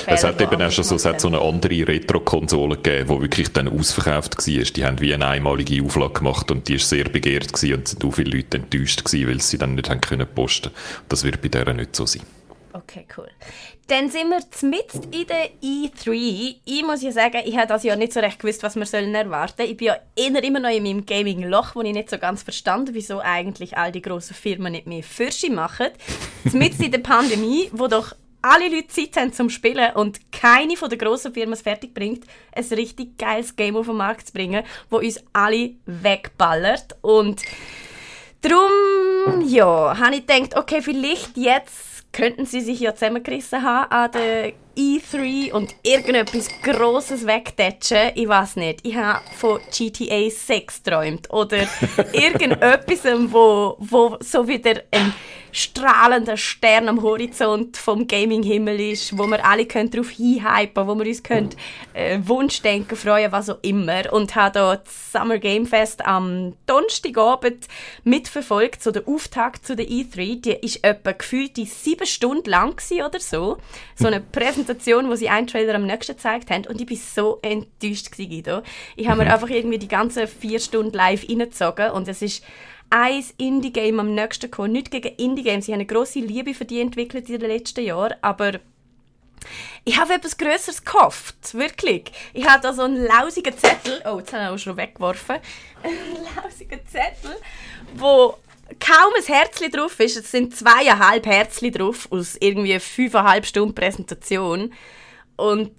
es 0.07 0.25
hat 0.25 0.41
eben 0.41 0.61
auch 0.61 0.71
schon 0.71 0.85
so, 0.85 0.97
es 0.97 1.05
hat 1.05 1.21
so 1.21 1.29
eine 1.29 1.41
andere 1.41 1.87
Retro-Konsole 1.87 2.77
gegeben, 2.77 3.15
die 3.15 3.23
wirklich 3.23 3.53
dann 3.53 3.69
ausverkauft 3.69 4.37
war. 4.37 4.65
Die 4.65 4.85
haben 4.85 5.01
wie 5.01 5.15
eine 5.15 5.27
einmalige 5.27 5.83
Auflage 5.83 6.15
gemacht 6.15 6.51
und 6.51 6.69
die 6.69 6.75
ist 6.75 6.89
sehr 6.89 7.05
begehrt 7.05 7.53
gewesen 7.53 7.75
und 7.75 7.89
sind 7.89 8.05
auch 8.05 8.11
viele 8.11 8.37
Leute 8.37 8.59
enttäuscht 8.59 9.05
gewesen, 9.05 9.29
weil 9.29 9.41
sie 9.41 9.59
dann 9.59 9.75
nicht 9.75 9.89
haben 9.89 10.01
können 10.01 10.27
posten. 10.27 10.71
Das 11.09 11.25
wird 11.25 11.41
bei 11.41 11.49
der 11.49 11.73
nicht 11.75 11.97
so 11.97 12.07
sein. 12.07 12.23
Okay, 12.87 13.07
cool. 13.17 13.29
Dann 13.87 14.11
sind 14.11 14.29
wir 14.29 14.69
mitten 14.69 15.13
in 15.13 15.27
der 15.27 15.51
E3. 15.63 16.57
Ich 16.65 16.85
muss 16.85 17.03
ja 17.03 17.13
sagen, 17.13 17.41
ich 17.45 17.57
habe 17.57 17.67
das 17.67 17.83
Jahr 17.83 17.97
nicht 17.97 18.13
so 18.13 18.21
recht 18.21 18.39
gewusst, 18.39 18.63
was 18.63 18.77
wir 18.77 18.85
sollen 18.85 19.15
erwarten. 19.15 19.63
Ich 19.63 19.77
bin 19.77 19.89
ja 19.89 19.97
eher 20.15 20.43
immer 20.45 20.61
noch 20.61 20.71
in 20.71 20.83
meinem 20.83 21.07
Gaming-Loch, 21.07 21.75
wo 21.75 21.83
ich 21.83 21.93
nicht 21.93 22.11
so 22.11 22.19
ganz 22.19 22.43
verstanden 22.43 22.95
wieso 22.95 23.21
eigentlich 23.21 23.77
all 23.79 23.91
die 23.91 24.03
grossen 24.03 24.35
Firmen 24.35 24.73
nicht 24.73 24.87
mehr 24.87 25.03
Fürsche 25.03 25.51
machen. 25.51 25.89
mitten 26.53 26.83
in 26.83 26.93
der 26.93 26.99
Pandemie, 26.99 27.71
wo 27.73 27.89
doch 27.89 28.15
alle 28.43 28.69
Leute 28.69 28.89
Zeit 28.89 29.17
haben 29.17 29.33
zum 29.33 29.49
Spielen 29.49 29.95
und 29.95 30.31
keine 30.31 30.77
von 30.77 30.91
den 30.91 30.99
grossen 30.99 31.33
Firmen 31.33 31.55
es 31.55 31.63
fertig 31.63 31.95
bringt, 31.95 32.25
ein 32.55 32.65
richtig 32.65 33.17
geiles 33.17 33.57
Game 33.57 33.77
auf 33.77 33.87
den 33.87 33.97
Markt 33.97 34.27
zu 34.27 34.33
bringen, 34.35 34.65
wo 34.91 34.99
uns 34.99 35.25
alle 35.33 35.71
wegballert. 35.87 36.97
Und 37.01 37.41
darum, 38.43 39.41
ja, 39.47 39.99
habe 39.99 40.17
ich 40.17 40.27
gedacht, 40.27 40.57
okay, 40.59 40.83
vielleicht 40.83 41.39
jetzt 41.39 41.94
könnten 42.15 42.47
sie 42.47 42.61
sich 42.61 42.81
ja 42.81 42.95
zusammengerissen 42.95 43.63
haben 43.63 43.91
an 43.91 44.11
der 44.13 44.53
E3 44.77 45.53
und 45.53 45.75
irgendetwas 45.83 46.49
Grosses 46.63 47.27
wegtatschen. 47.27 48.13
Ich 48.15 48.29
weiß 48.29 48.57
nicht. 48.57 48.81
Ich 48.87 48.97
habe 48.97 49.21
von 49.37 49.61
GTA 49.71 50.31
6 50.31 50.83
geträumt. 50.83 51.31
Oder 51.31 51.67
irgendetwas, 52.13 53.05
wo, 53.33 53.77
wo 53.79 54.17
so 54.21 54.47
wieder 54.47 54.83
ein 54.91 55.13
strahlender 55.55 56.37
Stern 56.37 56.89
am 56.89 57.03
Horizont 57.03 57.77
vom 57.77 58.09
Gaming-Himmel 58.09 58.81
ist, 58.81 59.17
wo 59.17 59.27
wir 59.29 59.45
alle 59.47 59.67
können 59.67 59.89
darauf 59.89 60.11
hinhypen 60.11 60.87
wo 60.89 60.95
wir 60.97 61.07
uns 61.07 61.23
können, 61.23 61.51
äh, 61.93 62.19
Wunschdenken, 62.25 62.97
freuen, 62.97 63.31
was 63.31 63.49
auch 63.49 63.63
immer. 63.63 64.13
Und 64.13 64.35
habe 64.35 64.53
da 64.53 64.77
das 64.77 65.13
Summer 65.13 65.39
Game 65.39 65.67
Fest 65.67 66.05
am 66.05 66.55
Donnerstagabend 66.67 67.69
mitverfolgt, 68.03 68.83
so 68.83 68.91
der 68.91 69.07
Auftakt 69.07 69.65
zu 69.65 69.77
der 69.77 69.87
E3. 69.87 70.41
Die 70.41 70.53
ist 70.55 70.83
etwa 70.83 71.13
gefühlt 71.13 71.57
die 71.57 71.67
sieben 71.67 72.07
Stunden 72.07 72.51
lang 72.51 72.75
oder 73.07 73.21
so. 73.21 73.59
So 73.95 74.09
eine 74.09 74.21
Präsentation, 74.21 74.64
wo 74.69 75.15
sie 75.15 75.29
einen 75.29 75.47
Trailer 75.47 75.75
am 75.75 75.87
nächsten 75.87 76.17
gezeigt 76.17 76.51
haben. 76.51 76.67
Und 76.67 76.81
ich 76.81 76.87
bin 76.87 76.97
so 76.97 77.39
enttäuscht 77.43 78.11
gewesen, 78.11 78.31
Guido. 78.31 78.63
Ich 78.97 79.09
habe 79.09 79.19
mir 79.19 79.27
mhm. 79.27 79.33
einfach 79.33 79.51
irgendwie 79.51 79.79
die 79.79 79.89
ganzen 79.89 80.27
vier 80.27 80.61
Stunden 80.61 80.97
live 80.97 81.29
reingezogen 81.29 81.91
und 81.91 82.09
es 82.09 82.23
ist 82.23 82.45
ein 82.91 83.25
Indie-Game 83.39 83.99
am 83.99 84.15
nächsten 84.15 84.51
gekommen. 84.51 84.73
Nicht 84.73 84.91
gegen 84.91 85.15
Indie-Games. 85.17 85.67
Sie 85.67 85.73
haben 85.73 85.81
eine 85.81 85.87
grosse 85.87 86.21
Liebe 86.21 86.55
für 86.55 86.65
die 86.65 86.81
entwickelt 86.81 87.29
in 87.29 87.41
den 87.41 87.51
letzten 87.51 87.85
Jahren, 87.85 88.15
aber 88.23 88.61
ich 89.85 89.99
habe 89.99 90.15
etwas 90.15 90.37
Größeres 90.37 90.85
gehofft, 90.85 91.55
wirklich. 91.55 92.11
Ich 92.33 92.49
habe 92.49 92.63
da 92.63 92.73
so 92.73 92.83
einen 92.83 93.05
lausigen 93.05 93.57
Zettel, 93.57 94.03
oh, 94.07 94.19
jetzt 94.19 94.33
habe 94.33 94.45
ich 94.45 94.49
auch 94.51 94.59
schon 94.59 94.77
weggeworfen, 94.77 95.37
einen 95.83 96.25
lausigen 96.37 96.81
Zettel, 96.87 97.37
wo 97.95 98.39
kaum 98.79 99.13
ein 99.17 99.25
Herzchen 99.25 99.71
drauf 99.71 99.99
ist. 100.01 100.17
Es 100.17 100.31
sind 100.31 100.55
zweieinhalb 100.55 101.27
Herzchen 101.27 101.73
drauf 101.73 102.09
aus 102.11 102.37
irgendwie 102.41 102.79
fünfeinhalb 102.79 103.47
Stunden 103.47 103.75
Präsentation. 103.75 104.73
Und 105.37 105.75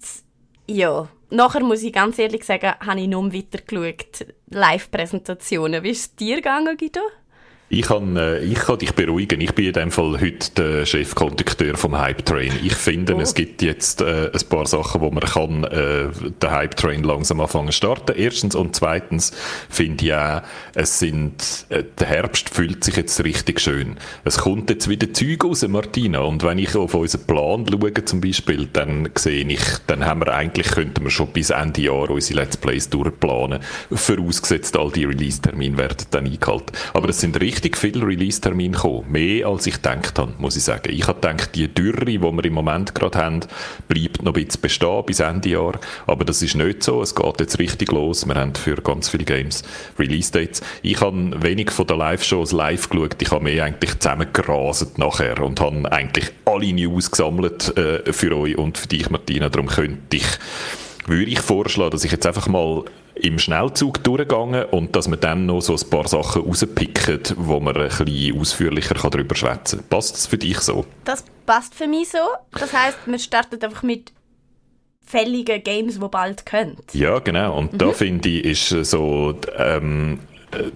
ja, 0.68 1.08
nachher 1.30 1.62
muss 1.62 1.82
ich 1.82 1.92
ganz 1.92 2.18
ehrlich 2.18 2.44
sagen, 2.44 2.74
habe 2.80 3.00
ich 3.00 3.08
nur 3.08 3.32
weiter 3.32 3.58
geschaut. 3.58 4.26
Live-Präsentationen. 4.50 5.82
Wie 5.82 5.90
ist 5.90 6.00
es 6.00 6.16
dir 6.16 6.36
gegangen, 6.36 6.76
Guido? 6.76 7.00
Ich 7.68 7.82
kann, 7.82 8.16
äh, 8.16 8.38
ich 8.38 8.54
kann 8.54 8.78
dich 8.78 8.94
beruhigen. 8.94 9.40
Ich 9.40 9.52
bin 9.52 9.66
in 9.66 9.72
dem 9.72 9.90
Fall 9.90 10.20
heute 10.20 10.52
der 10.56 10.86
Chefkondukteur 10.86 11.76
vom 11.76 11.98
Hype 11.98 12.24
Train. 12.24 12.52
Ich 12.62 12.74
finde, 12.74 13.16
oh. 13.16 13.20
es 13.20 13.34
gibt 13.34 13.60
jetzt 13.60 14.02
äh, 14.02 14.30
ein 14.32 14.48
paar 14.48 14.66
Sachen, 14.66 15.00
wo 15.00 15.10
man 15.10 15.24
kann 15.24 15.64
äh, 15.64 16.06
den 16.40 16.50
Hype 16.50 16.76
Train 16.76 17.02
langsam 17.02 17.40
anfangen 17.40 17.72
starten. 17.72 18.14
Erstens 18.16 18.54
und 18.54 18.76
zweitens 18.76 19.32
finde 19.68 20.04
ich 20.04 20.14
auch, 20.14 20.42
es 20.74 21.00
sind, 21.00 21.66
äh, 21.70 21.82
der 21.98 22.06
Herbst 22.06 22.50
fühlt 22.50 22.84
sich 22.84 22.94
jetzt 22.94 23.24
richtig 23.24 23.60
schön. 23.60 23.96
Es 24.22 24.38
kommt 24.38 24.70
jetzt 24.70 24.88
wieder 24.88 25.12
Zeug 25.12 25.42
raus, 25.42 25.66
Martina. 25.66 26.20
Und 26.20 26.44
wenn 26.44 26.58
ich 26.58 26.76
auf 26.76 26.94
unseren 26.94 27.26
Plan 27.26 27.66
schaue 27.68 28.04
zum 28.04 28.20
Beispiel, 28.20 28.68
dann 28.72 29.08
sehe 29.16 29.44
ich, 29.44 29.64
dann 29.88 30.06
haben 30.06 30.20
wir 30.20 30.32
eigentlich, 30.32 30.68
könnten 30.68 31.02
wir 31.02 31.10
schon 31.10 31.32
bis 31.32 31.50
Ende 31.50 31.80
Jahr 31.80 32.10
unsere 32.10 32.42
Let's 32.42 32.56
Plays 32.56 32.88
durchplanen. 32.90 33.58
Vorausgesetzt, 33.90 34.76
all 34.76 34.92
die 34.92 35.04
Release-Termine 35.04 35.76
werden 35.76 36.06
dann 36.12 36.26
eingehalten. 36.26 36.72
Aber 36.94 37.08
es 37.08 37.20
sind 37.20 37.40
richtig 37.40 37.55
richtig 37.56 37.78
viele 37.78 38.06
Release-Termine 38.06 38.74
gekommen. 38.74 39.10
Mehr 39.10 39.46
als 39.46 39.66
ich 39.66 39.76
gedacht 39.76 40.18
habe, 40.18 40.34
muss 40.38 40.56
ich 40.56 40.64
sagen. 40.64 40.92
Ich 40.92 41.06
habe 41.06 41.20
gedacht, 41.20 41.54
die 41.54 41.72
Dürre, 41.72 42.04
die 42.04 42.20
wir 42.20 42.44
im 42.44 42.52
Moment 42.52 42.94
gerade 42.94 43.18
haben, 43.18 43.40
bleibt 43.88 44.22
noch 44.22 44.34
ein 44.34 44.44
bisschen 44.44 44.60
bestehen 44.60 45.04
bis 45.06 45.20
Ende 45.20 45.48
Jahr. 45.48 45.80
Aber 46.06 46.26
das 46.26 46.42
ist 46.42 46.54
nicht 46.54 46.82
so. 46.82 47.00
Es 47.00 47.14
geht 47.14 47.40
jetzt 47.40 47.58
richtig 47.58 47.92
los. 47.92 48.26
Wir 48.26 48.34
haben 48.34 48.54
für 48.54 48.76
ganz 48.76 49.08
viele 49.08 49.24
Games 49.24 49.62
Release-Dates. 49.98 50.60
Ich 50.82 51.00
habe 51.00 51.42
wenig 51.42 51.70
von 51.70 51.86
den 51.86 51.96
Live-Shows 51.96 52.52
live 52.52 52.90
geschaut. 52.90 53.22
Ich 53.22 53.30
habe 53.30 53.44
mehr 53.44 53.64
eigentlich 53.64 53.98
zusammengerasert 53.98 54.98
nachher 54.98 55.40
und 55.40 55.58
habe 55.60 55.90
eigentlich 55.90 56.30
alle 56.44 56.72
News 56.74 57.10
gesammelt 57.10 57.74
äh, 57.78 58.12
für 58.12 58.36
euch 58.36 58.58
und 58.58 58.76
für 58.76 58.88
dich, 58.88 59.08
Martina. 59.08 59.48
Darum 59.48 59.68
könnte 59.68 60.16
ich 60.16 60.26
würde 61.06 61.30
ich 61.30 61.40
vorschlagen, 61.40 61.92
dass 61.92 62.04
ich 62.04 62.10
jetzt 62.10 62.26
einfach 62.26 62.48
mal 62.48 62.84
im 63.16 63.38
Schnellzug 63.38 64.02
durchgegangen 64.04 64.66
und 64.66 64.94
dass 64.94 65.08
man 65.08 65.20
dann 65.20 65.46
noch 65.46 65.60
so 65.60 65.74
ein 65.74 65.90
paar 65.90 66.06
Sachen 66.06 66.42
rauspickt, 66.42 67.34
wo 67.38 67.60
man 67.60 67.76
ein 67.76 67.88
bisschen 67.88 68.38
ausführlicher 68.38 68.94
darüber 68.94 69.34
schwätzen 69.34 69.80
kann. 69.80 69.88
Passt 69.88 70.14
das 70.14 70.26
für 70.26 70.38
dich 70.38 70.58
so? 70.60 70.84
Das 71.04 71.24
passt 71.46 71.74
für 71.74 71.86
mich 71.86 72.10
so. 72.10 72.18
Das 72.52 72.72
heißt, 72.72 72.98
wir 73.06 73.18
starten 73.18 73.62
einfach 73.62 73.82
mit 73.82 74.12
fälligen 75.04 75.62
Games, 75.62 75.98
die 75.98 76.08
bald 76.08 76.44
können. 76.44 76.76
Ja, 76.92 77.20
genau. 77.20 77.56
Und 77.56 77.72
mhm. 77.72 77.78
da 77.78 77.92
finde 77.92 78.28
ich, 78.28 78.70
ist 78.72 78.90
so 78.90 79.34
ähm, 79.56 80.20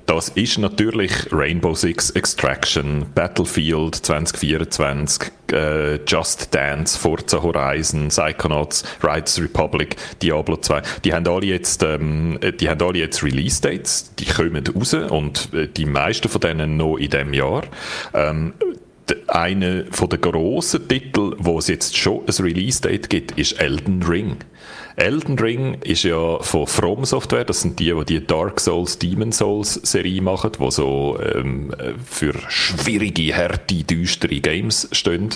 das 0.06 0.30
ist 0.30 0.58
natürlich 0.58 1.12
Rainbow 1.32 1.74
Six 1.74 2.10
Extraction, 2.10 3.06
Battlefield 3.14 3.94
2024, 3.94 5.30
äh, 5.52 5.96
Just 6.06 6.54
Dance, 6.54 6.98
Forza 6.98 7.42
Horizon, 7.42 8.08
Psychonauts, 8.08 8.84
Riders 9.02 9.40
Republic, 9.40 9.96
Diablo 10.20 10.56
2. 10.56 10.82
Die 11.04 11.14
haben 11.14 11.26
alle 11.26 11.46
jetzt, 11.46 11.82
ähm, 11.82 12.38
die 12.60 12.68
haben 12.68 12.82
alle 12.82 12.98
jetzt 12.98 13.22
Release 13.22 13.60
Dates, 13.60 14.12
die 14.18 14.26
kommen 14.26 14.64
raus 14.66 14.94
und 14.94 15.52
äh, 15.54 15.68
die 15.68 15.86
meisten 15.86 16.28
von 16.28 16.40
denen 16.40 16.76
noch 16.76 16.96
in 16.96 17.10
diesem 17.10 17.32
Jahr. 17.32 17.62
Ähm, 18.12 18.54
einer 19.26 19.84
von 19.90 20.08
den 20.08 20.20
grossen 20.20 20.86
Titeln, 20.86 21.34
wo 21.38 21.58
es 21.58 21.68
jetzt 21.68 21.96
schon 21.96 22.22
ein 22.26 22.44
Release-Date 22.44 23.10
gibt, 23.10 23.32
ist 23.38 23.60
Elden 23.60 24.02
Ring. 24.02 24.36
Elden 25.00 25.38
Ring 25.38 25.78
ist 25.82 26.02
ja 26.02 26.38
von 26.40 26.66
From 26.66 27.06
Software, 27.06 27.46
das 27.46 27.62
sind 27.62 27.80
die, 27.80 27.90
die 27.90 28.04
die 28.04 28.26
Dark 28.26 28.60
Souls, 28.60 28.98
Demon 28.98 29.32
Souls 29.32 29.74
Serie 29.74 30.20
machen, 30.20 30.52
die 30.60 30.70
so 30.70 31.18
ähm, 31.34 31.72
für 32.04 32.34
schwierige, 32.48 33.34
harte, 33.34 33.82
düstere 33.82 34.40
Games 34.40 34.90
stehen 34.92 35.30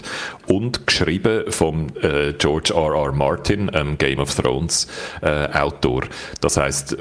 und 0.49 0.87
geschrieben 0.87 1.51
vom 1.51 1.87
äh, 2.03 2.35
George 2.35 2.75
R. 2.75 2.95
R. 2.95 3.13
Martin, 3.13 3.71
ähm, 3.73 3.97
Game 3.97 4.19
of 4.19 4.35
Thrones 4.35 4.87
äh, 5.23 5.47
Autor. 5.55 6.03
Das 6.43 6.59
heißt 6.59 6.99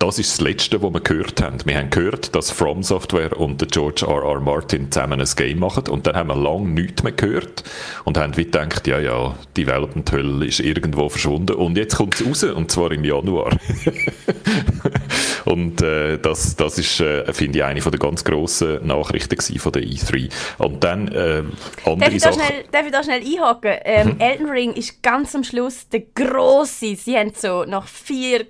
das 0.00 0.18
ist 0.18 0.32
das 0.32 0.40
Letzte, 0.40 0.82
was 0.82 0.94
wir 0.94 1.00
gehört 1.00 1.42
haben. 1.42 1.58
Wir 1.66 1.76
haben 1.76 1.90
gehört, 1.90 2.34
dass 2.34 2.50
From 2.50 2.82
Software 2.82 3.38
und 3.38 3.60
der 3.60 3.68
George 3.68 4.06
R. 4.08 4.22
R. 4.24 4.40
Martin 4.40 4.90
zusammen 4.90 5.20
ein 5.20 5.28
Game 5.36 5.58
machen 5.58 5.88
und 5.88 6.06
dann 6.06 6.16
haben 6.16 6.28
wir 6.28 6.36
lange 6.36 6.68
nichts 6.68 7.02
mehr 7.02 7.12
gehört 7.12 7.62
und 8.04 8.16
haben 8.16 8.34
wie 8.38 8.44
gedacht, 8.44 8.86
ja, 8.86 8.98
ja, 8.98 9.34
die 9.56 9.64
Development 9.64 10.10
Hell 10.10 10.42
ist 10.42 10.60
irgendwo 10.60 11.10
verschwunden 11.10 11.54
und 11.54 11.76
jetzt 11.76 11.96
kommt 11.96 12.14
es 12.14 12.26
raus 12.26 12.44
und 12.44 12.70
zwar 12.70 12.92
im 12.92 13.04
Januar. 13.04 13.50
und 15.44 15.82
äh, 15.82 16.16
das, 16.18 16.56
das 16.56 16.78
ist, 16.78 17.00
äh, 17.00 17.30
finde 17.34 17.58
ich, 17.58 17.64
eine 17.64 17.82
von 17.82 17.92
der 17.92 17.98
ganz 17.98 18.24
grossen 18.24 18.86
Nachrichten 18.86 19.58
von 19.58 19.72
der 19.72 19.82
E3. 19.82 20.30
Und 20.56 20.82
dann 20.82 21.08
äh, 21.08 21.42
andere 21.84 22.10
darf 22.10 22.18
Sachen. 22.20 22.40
Schnell, 22.40 22.64
darf 22.72 22.86
ich 22.86 22.92
da 22.92 23.04
schnell 23.04 23.20
einhaken? 23.20 23.74
Ähm, 23.84 24.08
mhm. 24.08 24.20
Elden 24.20 24.48
Ring 24.48 24.72
ist 24.72 25.02
ganz 25.02 25.34
am 25.34 25.44
Schluss 25.44 25.90
der 25.90 26.04
grosse. 26.14 26.96
Sie 26.96 27.18
haben 27.18 27.32
so 27.36 27.64
nach 27.64 27.86
vier 27.86 28.46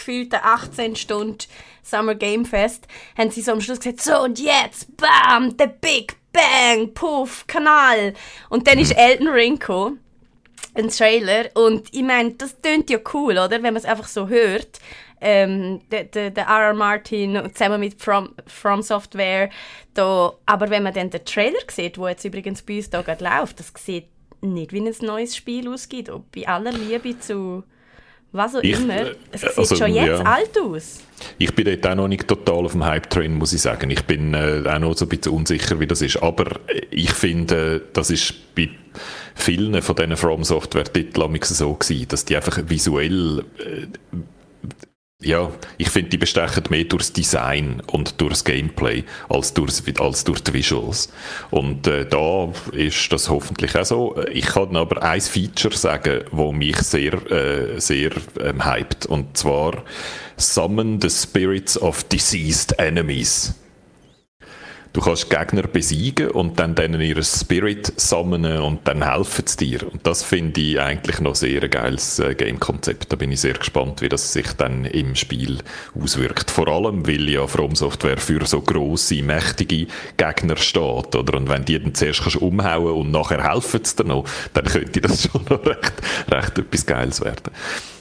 gefühlten 0.00 0.40
18 0.42 0.96
Stunden 0.96 1.38
Summer 1.82 2.14
Game 2.14 2.44
Fest, 2.44 2.86
haben 3.16 3.30
sie 3.30 3.42
so 3.42 3.52
am 3.52 3.60
Schluss 3.60 3.80
gesagt, 3.80 4.00
so 4.00 4.22
und 4.22 4.38
jetzt, 4.38 4.96
bam, 4.96 5.54
the 5.58 5.66
Big 5.80 6.16
Bang, 6.32 6.92
puff, 6.94 7.46
Kanal. 7.46 8.14
Und 8.48 8.66
dann 8.66 8.78
ist. 8.78 8.96
Elden 8.96 9.28
Ring 9.28 9.58
gekommen, 9.58 10.00
ein 10.74 10.88
Trailer. 10.88 11.50
Und 11.54 11.92
ich 11.92 12.02
meine, 12.02 12.32
das 12.32 12.60
tönt 12.60 12.90
ja 12.90 12.98
cool, 13.14 13.32
oder? 13.32 13.50
Wenn 13.50 13.74
man 13.74 13.76
es 13.76 13.84
einfach 13.84 14.08
so 14.08 14.28
hört. 14.28 14.80
Ähm, 15.22 15.82
der, 15.90 16.04
der, 16.04 16.30
der 16.30 16.46
R.R. 16.46 16.72
Martin 16.72 17.50
zusammen 17.52 17.80
mit 17.80 18.00
From, 18.00 18.34
From 18.46 18.80
Software. 18.82 19.50
Da. 19.92 20.32
Aber 20.46 20.70
wenn 20.70 20.82
man 20.82 20.94
dann 20.94 21.10
den 21.10 21.24
Trailer 21.24 21.58
sieht, 21.68 21.98
wo 21.98 22.08
jetzt 22.08 22.24
übrigens 22.24 22.62
bei 22.62 22.78
uns 22.78 22.88
da 22.88 23.00
läuft, 23.00 23.60
das 23.60 23.72
sieht 23.76 24.06
nicht 24.40 24.72
wie 24.72 24.80
ein 24.80 24.94
neues 25.02 25.36
Spiel 25.36 25.68
ausgeht. 25.68 26.10
Bei 26.34 26.48
aller 26.48 26.72
Liebe 26.72 27.18
zu 27.18 27.64
was 28.32 28.54
auch 28.54 28.62
ich, 28.62 28.78
immer. 28.78 28.94
Äh, 28.94 29.14
es 29.32 29.40
sieht 29.40 29.58
also, 29.58 29.76
schon 29.76 29.94
jetzt 29.94 30.06
ja. 30.06 30.22
alt 30.22 30.58
aus. 30.58 31.00
Ich 31.38 31.54
bin 31.54 31.64
dort 31.66 31.86
auch 31.86 31.94
noch 31.94 32.08
nicht 32.08 32.26
total 32.26 32.64
auf 32.64 32.72
dem 32.72 32.84
Hype-Train, 32.84 33.34
muss 33.34 33.52
ich 33.52 33.60
sagen. 33.60 33.90
Ich 33.90 34.04
bin 34.04 34.34
äh, 34.34 34.62
auch 34.66 34.78
noch 34.78 34.96
so 34.96 35.04
ein 35.04 35.08
bisschen 35.08 35.32
unsicher, 35.32 35.78
wie 35.80 35.86
das 35.86 36.00
ist. 36.02 36.22
Aber 36.22 36.60
ich 36.90 37.12
finde, 37.12 37.82
das 37.92 38.10
ist 38.10 38.54
bei 38.54 38.70
vielen 39.34 39.80
von 39.82 39.96
diesen 39.96 40.16
From 40.16 40.44
Software-Titeln 40.44 41.38
so 41.42 41.74
gewesen, 41.74 42.08
dass 42.08 42.24
die 42.24 42.36
einfach 42.36 42.58
visuell 42.66 43.44
äh, 43.58 43.86
ja, 45.22 45.50
ich 45.76 45.90
finde, 45.90 46.10
die 46.10 46.18
bestechen 46.18 46.64
mehr 46.70 46.84
durchs 46.84 47.12
Design 47.12 47.82
und 47.86 48.20
durchs 48.20 48.44
Gameplay 48.44 49.04
als 49.28 49.52
durch, 49.52 49.82
als 50.00 50.24
durch 50.24 50.40
die 50.40 50.54
Visuals. 50.54 51.12
Und 51.50 51.86
äh, 51.86 52.06
da 52.06 52.50
ist 52.72 53.12
das 53.12 53.28
hoffentlich 53.28 53.76
auch 53.76 53.84
so. 53.84 54.24
Ich 54.32 54.46
kann 54.46 54.74
aber 54.76 55.02
ein 55.02 55.20
Feature 55.20 55.76
sagen, 55.76 56.22
wo 56.30 56.52
mich 56.52 56.78
sehr, 56.78 57.14
äh, 57.30 57.78
sehr 57.78 58.12
ähm, 58.40 58.64
hypt. 58.64 59.06
Und 59.06 59.36
zwar 59.36 59.84
Summon 60.38 61.00
the 61.02 61.10
Spirits 61.10 61.80
of 61.80 62.02
Deceased 62.04 62.78
Enemies. 62.78 63.59
Du 64.92 65.00
kannst 65.00 65.30
Gegner 65.30 65.62
besiegen 65.62 66.32
und 66.32 66.58
dann 66.58 66.74
denen 66.74 67.00
ihren 67.00 67.22
Spirit 67.22 67.92
sammeln 67.96 68.60
und 68.60 68.88
dann 68.88 69.08
helfen 69.08 69.46
sie 69.46 69.56
dir. 69.56 69.92
Und 69.92 70.04
das 70.04 70.24
finde 70.24 70.60
ich 70.60 70.80
eigentlich 70.80 71.20
noch 71.20 71.36
sehr 71.36 71.62
ein 71.62 71.70
geiles 71.70 72.18
äh, 72.18 72.34
Game-Konzept. 72.34 73.12
Da 73.12 73.16
bin 73.16 73.30
ich 73.30 73.40
sehr 73.40 73.54
gespannt, 73.54 74.02
wie 74.02 74.08
das 74.08 74.32
sich 74.32 74.52
dann 74.54 74.84
im 74.84 75.14
Spiel 75.14 75.58
auswirkt. 75.94 76.50
Vor 76.50 76.66
allem, 76.66 77.06
weil 77.06 77.28
ja 77.28 77.46
From 77.46 77.76
Software 77.76 78.18
für 78.18 78.44
so 78.46 78.62
grosse, 78.62 79.22
mächtige 79.22 79.86
Gegner 80.16 80.56
steht. 80.56 81.14
Oder? 81.14 81.34
Und 81.36 81.48
wenn 81.48 81.64
die 81.64 81.78
dann 81.78 81.94
zuerst 81.94 82.22
kannst 82.22 82.36
umhauen 82.38 82.92
und 82.92 83.12
nachher 83.12 83.48
helfen 83.48 83.84
sie 83.84 83.94
dir 83.94 84.04
noch, 84.04 84.24
dann 84.54 84.64
könnte 84.64 85.00
das 85.00 85.22
schon 85.30 85.44
noch 85.48 85.64
recht, 85.64 85.92
recht 86.28 86.58
etwas 86.58 86.84
Geiles 86.84 87.20
werden. 87.20 87.52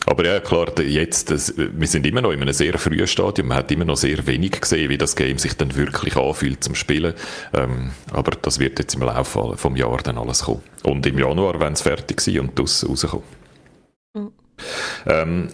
Aber 0.10 0.26
ja, 0.26 0.40
klar, 0.40 0.68
jetzt, 0.80 1.30
das, 1.30 1.54
wir 1.56 1.88
sind 1.88 2.04
immer 2.08 2.22
noch 2.22 2.32
in 2.32 2.42
einem 2.42 2.52
sehr 2.52 2.80
frühen 2.80 3.06
Stadium. 3.06 3.50
Man 3.50 3.58
hat 3.60 3.72
immer 3.72 3.86
noch 3.86 3.96
sehr 3.96 4.26
wenig 4.26 4.60
gesehen, 4.60 4.90
wie 4.90 4.98
das 4.98 5.16
Game 5.16 5.38
sich 5.38 5.56
dann 5.56 5.76
wirklich 5.76 6.18
anfühlt 6.18 6.64
zum 6.64 6.74
Spielen. 6.74 7.14
Ähm, 7.54 7.92
aber 8.12 8.32
das 8.42 8.58
wird 8.58 8.80
jetzt 8.80 8.96
im 8.96 9.02
Laufe 9.02 9.56
vom 9.56 9.76
Jahr 9.76 10.00
dann 10.00 10.18
alles 10.18 10.46
kommen. 10.46 10.64
Und 10.82 11.06
im 11.06 11.20
Januar, 11.20 11.60
wenn 11.60 11.74
es 11.74 11.84
fertig 11.84 12.22
sein 12.22 12.40
und 12.40 12.58
das 12.58 12.90
rauskommen. 12.90 13.24
Mhm. 14.16 14.32
Ähm, 15.06 15.50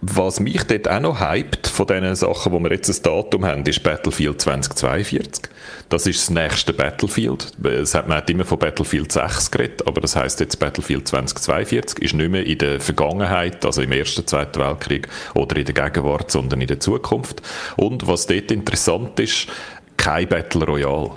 was 0.00 0.38
mich 0.38 0.62
dort 0.62 0.88
auch 0.88 1.00
noch 1.00 1.20
hypt 1.20 1.66
von 1.66 1.86
diesen 1.86 2.14
Sachen, 2.14 2.52
wo 2.52 2.60
wir 2.60 2.70
jetzt 2.70 2.88
ein 2.88 3.02
Datum 3.02 3.44
haben, 3.44 3.66
ist 3.66 3.82
Battlefield 3.82 4.40
2042. 4.40 5.50
Das 5.88 6.06
ist 6.06 6.20
das 6.20 6.30
nächste 6.30 6.72
Battlefield. 6.72 7.52
Es 7.64 7.94
hat, 7.94 8.06
man 8.06 8.18
hat 8.18 8.30
immer 8.30 8.44
von 8.44 8.60
Battlefield 8.60 9.10
6 9.10 9.50
geredet, 9.50 9.86
aber 9.86 10.00
das 10.00 10.14
heißt 10.14 10.38
jetzt 10.38 10.60
Battlefield 10.60 11.08
2042 11.08 11.98
ist 12.00 12.14
nicht 12.14 12.30
mehr 12.30 12.46
in 12.46 12.58
der 12.58 12.80
Vergangenheit, 12.80 13.64
also 13.64 13.82
im 13.82 13.90
Ersten, 13.90 14.24
Zweiten 14.24 14.60
Weltkrieg 14.60 15.08
oder 15.34 15.56
in 15.56 15.64
der 15.64 15.74
Gegenwart, 15.74 16.30
sondern 16.30 16.60
in 16.60 16.68
der 16.68 16.78
Zukunft. 16.78 17.42
Und 17.76 18.06
was 18.06 18.26
dort 18.26 18.52
interessant 18.52 19.18
ist, 19.18 19.48
kein 19.96 20.28
Battle 20.28 20.64
Royale. 20.64 21.10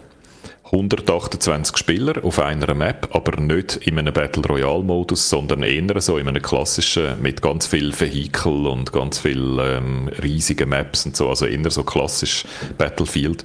128 0.72 1.78
Spieler 1.78 2.24
auf 2.24 2.40
einer 2.40 2.74
Map, 2.74 3.10
aber 3.12 3.42
nicht 3.42 3.76
in 3.86 4.00
einem 4.00 4.14
Battle 4.14 4.44
Royale 4.44 4.84
Modus, 4.84 5.30
sondern 5.30 5.64
eher 5.64 6.00
so 6.00 6.18
in 6.18 6.30
einem 6.30 6.42
klassischen 6.42 7.22
mit 7.22 7.42
ganz 7.42 7.68
viel 7.68 7.92
Vehikel 8.00 8.68
und 8.68 8.94
ganz 8.94 9.20
viel 9.20 9.58
ähm, 9.60 10.08
riesigen 10.24 10.70
Maps 10.70 11.06
und 11.06 11.18
so, 11.18 11.28
also 11.28 11.46
eher 11.46 11.70
so 11.70 11.84
klassisch 11.84 12.46
Battlefield. 12.78 13.44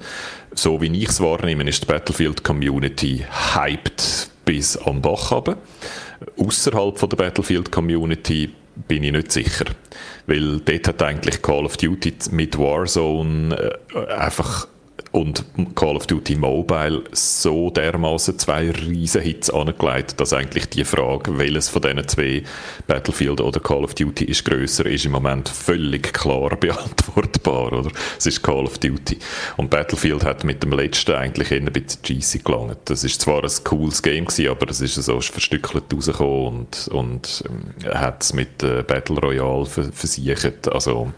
So 0.53 0.79
wie 0.81 0.87
ich 0.97 1.09
es 1.09 1.19
wahrnehme, 1.19 1.67
ist 1.67 1.83
die 1.83 1.87
Battlefield 1.87 2.45
Community 2.45 3.25
hyped 3.53 4.29
bis 4.45 4.77
am 4.77 5.01
Bach 5.01 5.31
runter. 5.33 5.57
Außerhalb 6.37 6.97
von 6.97 7.09
der 7.09 7.17
Battlefield 7.17 7.73
Community 7.73 8.53
bin 8.87 9.03
ich 9.03 9.11
nicht 9.11 9.33
sicher. 9.33 9.65
Weil 10.27 10.61
dort 10.61 10.87
hat 10.87 11.03
eigentlich 11.03 11.41
Call 11.41 11.65
of 11.65 11.75
Duty 11.75 12.13
mit 12.31 12.57
Warzone 12.57 13.73
äh, 13.93 14.13
einfach 14.13 14.67
und 15.17 15.43
Call 15.73 15.95
of 15.95 16.05
Duty 16.05 16.35
Mobile 16.35 17.03
so 17.11 17.71
dermaßen 17.71 18.37
zwei 18.37 18.69
riesen 18.69 19.21
Hits 19.21 19.49
angelegt, 19.49 20.19
dass 20.19 20.31
eigentlich 20.31 20.69
die 20.69 20.85
Frage, 20.85 21.37
welches 21.39 21.69
von 21.69 21.81
diesen 21.81 22.07
zwei 22.07 22.43
Battlefield 22.85 23.41
oder 23.41 23.59
Call 23.59 23.83
of 23.83 23.95
Duty 23.95 24.25
ist 24.25 24.45
größer, 24.45 24.85
ist 24.85 25.05
im 25.05 25.13
Moment 25.13 25.49
völlig 25.49 26.13
klar 26.13 26.55
beantwortbar, 26.59 27.73
oder? 27.73 27.91
Es 28.17 28.27
ist 28.27 28.43
Call 28.43 28.65
of 28.65 28.77
Duty. 28.77 29.17
Und 29.57 29.71
Battlefield 29.71 30.23
hat 30.23 30.43
mit 30.43 30.61
dem 30.61 30.71
letzten 30.71 31.13
eigentlich 31.13 31.51
eher 31.51 31.61
ein 31.61 31.65
bisschen 31.65 32.03
cheesy 32.03 32.39
gelangt. 32.39 32.77
Das 32.85 33.03
ist 33.03 33.19
zwar 33.19 33.43
ein 33.43 33.51
cooles 33.63 34.03
Game 34.03 34.25
gewesen, 34.25 34.49
aber 34.49 34.69
es 34.69 34.81
ist 34.81 34.95
so 34.95 35.19
verstückelt 35.19 35.85
rausgekommen 35.91 36.67
und, 36.67 36.87
und 36.89 37.43
ähm, 37.49 37.93
hat 37.93 38.21
es 38.21 38.33
mit 38.33 38.61
äh, 38.61 38.83
Battle 38.83 39.17
Royale 39.19 39.65
versichert. 39.65 40.71
Also, 40.71 41.11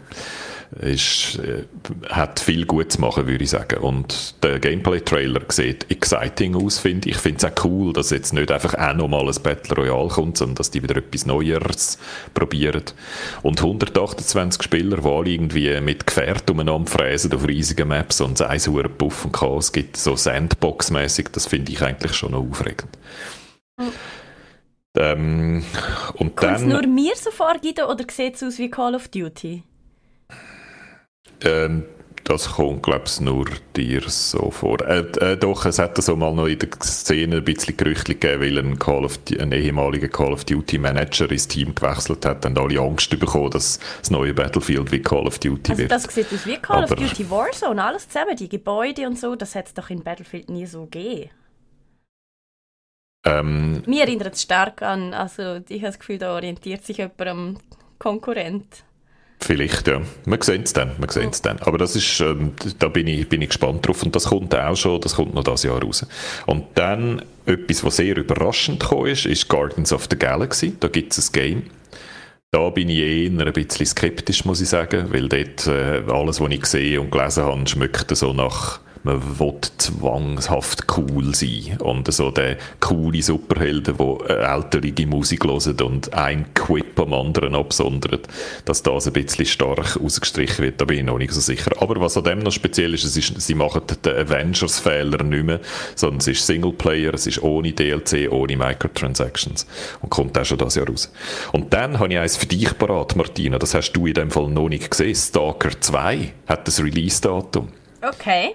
ist, 0.78 1.38
äh, 1.38 1.64
hat 2.08 2.38
viel 2.38 2.64
gut 2.64 2.92
zu 2.92 3.00
machen, 3.00 3.26
würde 3.26 3.42
ich 3.42 3.50
sagen. 3.50 3.78
Und 3.78 4.42
der 4.42 4.60
Gameplay-Trailer 4.60 5.42
sieht 5.48 5.90
exciting 5.90 6.54
aus, 6.54 6.78
finde 6.78 7.08
ich. 7.08 7.16
Ich 7.16 7.20
finde 7.20 7.38
es 7.38 7.44
auch 7.44 7.64
cool, 7.64 7.92
dass 7.92 8.10
jetzt 8.10 8.32
nicht 8.32 8.50
einfach 8.50 8.74
auch 8.74 8.94
nochmal 8.94 9.26
ein 9.28 9.42
Battle 9.42 9.76
Royale 9.76 10.08
kommt, 10.08 10.38
sondern 10.38 10.56
dass 10.56 10.70
die 10.70 10.82
wieder 10.82 10.96
etwas 10.96 11.26
Neues 11.26 11.98
probieren. 12.34 12.84
Und 13.42 13.60
128 13.60 14.62
Spieler, 14.62 14.98
die 14.98 15.08
alle 15.08 15.30
irgendwie 15.30 15.80
mit 15.80 16.06
Gefährt 16.06 16.48
umeinander 16.48 16.90
fräsen 16.90 17.32
auf 17.32 17.46
riesigen 17.46 17.88
Maps 17.88 18.20
und 18.20 18.40
es 18.40 18.68
ein 18.68 18.96
Puff 18.96 19.24
und 19.24 19.32
Chaos 19.32 19.72
gibt, 19.72 19.96
so 19.96 20.14
Sandbox-mäßig, 20.14 21.28
das 21.32 21.46
finde 21.46 21.72
ich 21.72 21.82
eigentlich 21.82 22.14
schon 22.14 22.32
noch 22.32 22.48
aufregend. 22.48 22.96
Mhm. 23.76 23.92
Ähm, 24.96 25.64
und 26.14 26.36
Kommt 26.36 26.56
es 26.56 26.62
nur 26.62 26.84
mir 26.86 27.14
so 27.16 27.30
vor, 27.30 27.54
Guido, 27.62 27.90
oder 27.90 28.04
sieht 28.10 28.36
es 28.36 28.42
aus 28.42 28.58
wie 28.58 28.70
Call 28.70 28.94
of 28.94 29.08
Duty? 29.08 29.62
Ähm, 31.42 31.84
das 32.24 32.52
kommt, 32.52 32.82
glaube 32.82 33.04
ich, 33.06 33.20
nur 33.20 33.46
dir 33.74 34.02
so 34.06 34.50
vor. 34.50 34.80
Äh, 34.82 35.00
äh, 35.18 35.36
doch, 35.36 35.64
es 35.64 35.78
hat 35.78 36.00
so 36.00 36.14
mal 36.14 36.32
noch 36.32 36.46
in 36.46 36.58
der 36.58 36.68
Szene 36.80 37.38
ein 37.38 37.44
bisschen 37.44 37.76
Gerüchte 37.76 38.14
gegeben, 38.14 38.42
weil 38.42 38.58
ein, 38.58 38.78
Call 38.78 39.04
of, 39.04 39.18
ein 39.38 39.50
ehemaliger 39.50 40.08
Call 40.08 40.32
of 40.32 40.44
Duty 40.44 40.78
Manager 40.78 41.30
ins 41.30 41.48
Team 41.48 41.74
gewechselt 41.74 42.24
hat 42.24 42.46
und 42.46 42.58
alle 42.58 42.78
Angst 42.78 43.10
bekommen, 43.18 43.50
dass 43.50 43.80
das 43.98 44.10
neue 44.10 44.34
Battlefield 44.34 44.92
wie 44.92 45.00
Call 45.02 45.26
of 45.26 45.38
Duty 45.38 45.72
also 45.72 45.82
wird. 45.82 45.90
das 45.90 46.04
sieht 46.04 46.32
aus 46.32 46.46
wie 46.46 46.56
Call 46.56 46.84
Aber, 46.84 46.92
of 46.92 46.98
Duty 46.98 47.28
Warzone, 47.30 47.82
alles 47.82 48.08
zusammen, 48.08 48.36
die 48.36 48.48
Gebäude 48.48 49.06
und 49.06 49.18
so, 49.18 49.34
das 49.34 49.54
hat 49.54 49.66
es 49.66 49.74
doch 49.74 49.90
in 49.90 50.04
Battlefield 50.04 50.50
nie 50.50 50.66
so 50.66 50.84
gegeben. 50.84 51.30
Ähm, 53.26 53.82
Mir 53.86 54.02
erinnert 54.02 54.34
es 54.34 54.42
stark 54.42 54.82
an, 54.82 55.14
also 55.14 55.56
ich 55.68 55.82
habe 55.82 55.86
das 55.88 55.98
Gefühl, 55.98 56.18
da 56.18 56.34
orientiert 56.34 56.84
sich 56.84 56.98
jemand 56.98 57.20
am 57.22 57.58
Konkurrent. 57.98 58.84
Vielleicht, 59.42 59.88
ja. 59.88 60.02
Wir 60.26 60.38
sehen 60.42 60.62
es 60.64 60.72
dann, 60.74 60.92
wir 60.98 61.10
sehen 61.10 61.30
es 61.30 61.40
dann. 61.40 61.58
Aber 61.60 61.78
das 61.78 61.96
ist, 61.96 62.20
ähm, 62.20 62.52
da 62.78 62.88
bin 62.88 63.06
ich, 63.06 63.28
bin 63.28 63.40
ich 63.40 63.48
gespannt 63.48 63.86
drauf 63.86 64.02
und 64.02 64.14
das 64.14 64.26
kommt 64.26 64.54
auch 64.54 64.76
schon, 64.76 65.00
das 65.00 65.14
kommt 65.14 65.34
noch 65.34 65.44
dieses 65.44 65.62
Jahr 65.62 65.82
raus. 65.82 66.06
Und 66.46 66.66
dann, 66.74 67.22
etwas, 67.46 67.82
was 67.82 67.96
sehr 67.96 68.16
überraschend 68.16 68.80
gekommen 68.80 69.06
ist, 69.06 69.24
ist 69.24 69.48
Guardians 69.48 69.92
of 69.92 70.08
the 70.10 70.18
Galaxy. 70.18 70.74
Da 70.78 70.88
gibt 70.88 71.16
es 71.16 71.30
ein 71.30 71.32
Game. 71.32 71.62
Da 72.50 72.68
bin 72.68 72.88
ich 72.88 72.98
eher 72.98 73.30
ein 73.30 73.52
bisschen 73.52 73.86
skeptisch, 73.86 74.44
muss 74.44 74.60
ich 74.60 74.68
sagen, 74.68 75.06
weil 75.10 75.28
dort 75.28 75.66
äh, 75.66 76.02
alles, 76.12 76.40
was 76.40 76.50
ich 76.50 76.60
gesehen 76.60 76.98
und 76.98 77.10
gelesen 77.10 77.44
habe, 77.44 77.66
schmeckt 77.66 78.14
so 78.14 78.32
nach 78.32 78.80
man 79.02 79.38
will 79.38 79.54
zwangshaft 79.78 80.84
cool 80.96 81.34
sein. 81.34 81.78
Und 81.80 82.12
so 82.12 82.30
der 82.30 82.56
coole 82.80 83.22
Superhelden, 83.22 83.96
der 83.96 84.50
ältere 84.52 85.06
Musik 85.06 85.44
hören 85.44 85.80
und 85.80 86.12
ein 86.14 86.52
Quip 86.54 86.98
am 87.00 87.14
anderen 87.14 87.54
absondert, 87.54 88.28
dass 88.64 88.82
das 88.82 89.06
ein 89.06 89.12
bisschen 89.12 89.46
stark 89.46 89.98
ausgestrichen 90.02 90.64
wird, 90.64 90.80
da 90.80 90.84
bin 90.84 90.98
ich 90.98 91.04
noch 91.04 91.18
nicht 91.18 91.32
so 91.32 91.40
sicher. 91.40 91.70
Aber 91.80 92.00
was 92.00 92.16
an 92.16 92.24
dem 92.24 92.40
noch 92.40 92.52
speziell 92.52 92.94
ist, 92.94 93.04
es 93.04 93.16
ist 93.16 93.40
sie 93.40 93.54
machen 93.54 93.82
den 94.04 94.16
Avengers-Fehler 94.16 95.22
nicht 95.22 95.44
mehr, 95.44 95.60
sondern 95.94 96.18
es 96.18 96.28
ist 96.28 96.46
Singleplayer, 96.46 97.14
es 97.14 97.26
ist 97.26 97.42
ohne 97.42 97.72
DLC, 97.72 98.30
ohne 98.30 98.56
Microtransactions 98.56 99.66
und 100.00 100.10
kommt 100.10 100.36
auch 100.38 100.44
schon 100.44 100.58
das 100.58 100.74
Jahr 100.74 100.88
raus. 100.88 101.12
Und 101.52 101.72
dann 101.72 101.98
habe 101.98 102.12
ich 102.12 102.18
eins 102.18 102.36
für 102.36 102.46
dich 102.46 102.76
parat, 102.76 103.16
Martina, 103.16 103.58
das 103.58 103.74
hast 103.74 103.92
du 103.92 104.06
in 104.06 104.14
dem 104.14 104.30
Fall 104.30 104.48
noch 104.48 104.68
nicht 104.68 104.90
gesehen. 104.90 105.14
Stalker 105.14 105.80
2 105.80 106.32
hat 106.46 106.66
das 106.66 106.82
Release-Datum. 106.82 107.68
Okay. 108.02 108.54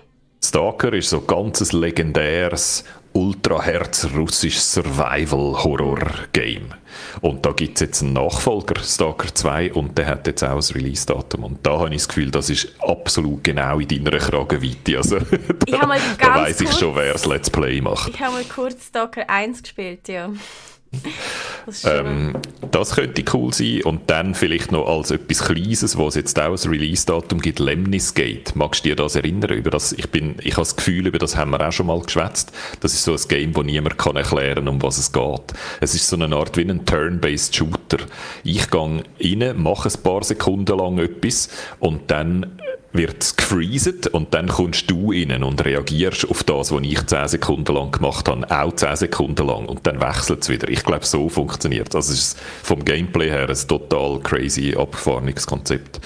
Stalker 0.56 0.94
ist 0.94 1.10
so 1.10 1.20
ein 1.20 1.28
ganz 1.28 1.74
legendäres, 1.74 2.86
ultraherz 3.12 4.08
russisches 4.16 4.72
Survival-Horror-Game. 4.72 6.74
Und 7.20 7.46
da 7.46 7.52
gibt 7.52 7.76
es 7.76 7.82
jetzt 7.82 8.02
einen 8.02 8.14
Nachfolger, 8.14 8.82
Stalker 8.82 9.36
2, 9.36 9.74
und 9.74 9.98
der 9.98 10.06
hat 10.06 10.26
jetzt 10.28 10.46
auch 10.46 10.56
ein 10.56 10.60
Release-Datum. 10.60 11.44
Und 11.44 11.68
da 11.68 11.80
habe 11.80 11.90
ich 11.90 11.98
das 11.98 12.08
Gefühl, 12.08 12.32
das 12.32 12.50
ist 12.50 12.74
absolut 12.80 13.44
genau 13.44 13.80
in 13.80 13.90
deiner 13.90 14.18
Kragenweite. 14.18 14.96
Also, 14.96 15.20
da, 15.20 15.26
ich 15.68 15.78
da 16.20 16.36
weiss 16.36 16.62
ich 16.62 16.72
schon, 16.72 16.96
wer 16.96 17.12
das 17.12 17.26
Let's 17.26 17.50
Play 17.50 17.82
macht. 17.82 18.14
Ich 18.14 18.22
habe 18.22 18.36
mal 18.36 18.46
kurz 18.46 18.88
Stalker 18.88 19.30
1 19.30 19.62
gespielt, 19.62 20.08
ja. 20.08 20.30
Das, 21.66 21.84
ähm, 21.86 22.38
das, 22.72 22.96
könnte 22.96 23.24
cool 23.34 23.54
sein. 23.54 23.82
Und 23.84 24.10
dann 24.10 24.36
vielleicht 24.36 24.72
noch 24.72 24.88
als 24.88 25.12
etwas 25.12 25.44
Kleines, 25.44 25.98
wo 25.98 26.08
es 26.08 26.16
jetzt 26.16 26.40
auch 26.40 26.52
ein 26.52 26.70
Release-Datum 26.70 27.42
gibt, 27.42 27.60
Lemnisgate. 27.60 28.52
Magst 28.56 28.86
du 28.86 28.90
dir 28.90 28.96
das 28.96 29.16
erinnern? 29.16 29.52
Über 29.52 29.72
das, 29.72 29.94
ich, 29.94 30.10
bin, 30.10 30.36
ich 30.40 30.54
habe 30.54 30.62
das 30.62 30.76
Gefühl, 30.76 31.08
über 31.08 31.18
das 31.18 31.36
haben 31.36 31.52
wir 31.52 31.68
auch 31.68 31.72
schon 31.72 31.88
mal 31.88 32.00
geschwätzt. 32.02 32.52
Das 32.82 32.94
ist 32.94 33.04
so 33.04 33.14
ein 33.14 33.22
Game, 33.28 33.56
wo 33.56 33.64
niemand 33.64 33.98
kann 33.98 34.16
erklären 34.16 34.68
um 34.68 34.82
was 34.82 34.98
es 34.98 35.12
geht. 35.12 35.54
Es 35.82 35.96
ist 35.96 36.08
so 36.08 36.16
eine 36.16 36.36
Art 36.36 36.58
wie 36.58 36.70
ein 36.70 36.86
Turn-Based 36.86 37.56
Shooter. 37.56 37.98
Ich 38.44 38.70
gehe 38.70 39.04
rein, 39.20 39.62
mache 39.62 39.90
ein 39.90 40.04
paar 40.04 40.24
Sekunden 40.24 40.78
lang 40.78 41.00
etwas 41.00 41.50
und 41.80 42.12
dann 42.12 42.60
wird 42.98 43.24
es 43.24 43.36
gefreezet 43.36 44.08
und 44.08 44.34
dann 44.34 44.48
kommst 44.48 44.90
du 44.90 45.12
rein 45.12 45.44
und 45.44 45.64
reagierst 45.64 46.30
auf 46.30 46.44
das, 46.44 46.72
was 46.72 46.82
ich 46.84 47.06
10 47.06 47.28
Sekunden 47.28 47.74
lang 47.74 47.92
gemacht 47.92 48.28
habe, 48.28 48.50
auch 48.50 48.74
10 48.74 48.96
Sekunden 48.96 49.48
lang 49.48 49.66
und 49.66 49.86
dann 49.86 50.02
wechselt 50.02 50.44
es 50.44 50.50
wieder. 50.50 50.70
Ich 50.70 50.84
glaube, 50.84 51.06
so 51.06 51.30
funktioniert 51.30 51.90
es. 51.90 51.96
Also 51.96 52.14
es 52.14 52.20
ist 52.20 52.40
vom 52.64 52.84
Gameplay 52.84 53.30
her 53.30 53.50
ein 53.50 53.68
total 53.68 54.20
crazy, 54.20 54.76
abgefahrenes 54.78 55.46
Konzept. 55.46 56.00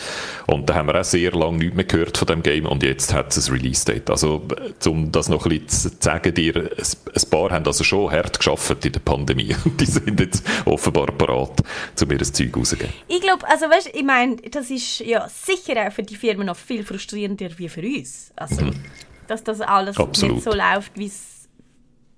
Und 0.50 0.68
da 0.68 0.74
haben 0.74 0.88
wir 0.88 1.00
auch 1.00 1.04
sehr 1.04 1.32
lange 1.32 1.60
nichts 1.60 1.76
mehr 1.76 1.86
gehört 1.86 2.18
von 2.18 2.28
dem 2.28 2.42
Game 2.42 2.66
und 2.66 2.82
jetzt 2.82 3.14
hat 3.14 3.38
es 3.38 3.48
ein 3.48 3.54
Release-Date. 3.54 4.10
Also, 4.10 4.48
um 4.88 5.12
das 5.12 5.30
noch 5.30 5.46
ein 5.46 5.60
bisschen 5.60 5.92
zu 5.92 5.98
sagen, 6.00 6.34
dir, 6.34 6.56
ein 6.56 7.30
paar 7.30 7.52
haben 7.52 7.68
also 7.68 7.84
schon 7.84 8.12
hart 8.12 8.40
geschafft 8.40 8.84
in 8.84 8.92
der 8.92 9.00
Pandemie. 9.00 9.56
Die 9.80 9.86
sind 9.86 10.20
jetzt 10.20 10.44
offenbar 10.66 11.12
parat, 11.12 11.62
um 12.02 12.08
mir 12.08 12.18
das 12.18 12.34
Zeug 12.34 12.58
rauszugeben. 12.58 12.92
Ich 13.08 13.22
glaube, 13.22 13.48
also 13.48 13.66
weißt, 13.70 13.92
ich 13.94 14.04
meine, 14.04 14.38
das 14.38 14.72
ist 14.72 15.00
ja 15.02 15.30
sicher 15.30 15.88
auch 15.88 15.92
für 15.92 16.02
die 16.02 16.16
Firmen 16.16 16.48
noch 16.48 16.58
viel 16.58 16.84
frustrierender 16.84 17.52
wie 17.58 17.70
für 17.70 17.84
uns. 17.84 18.32
Also, 18.36 18.66
mhm. 18.66 18.84
dass 19.28 19.44
das 19.44 19.62
alles 19.62 19.98
Absolut. 19.98 20.38
nicht 20.38 20.44
so 20.46 20.52
läuft, 20.52 20.98
wie 20.98 21.06
es 21.06 21.48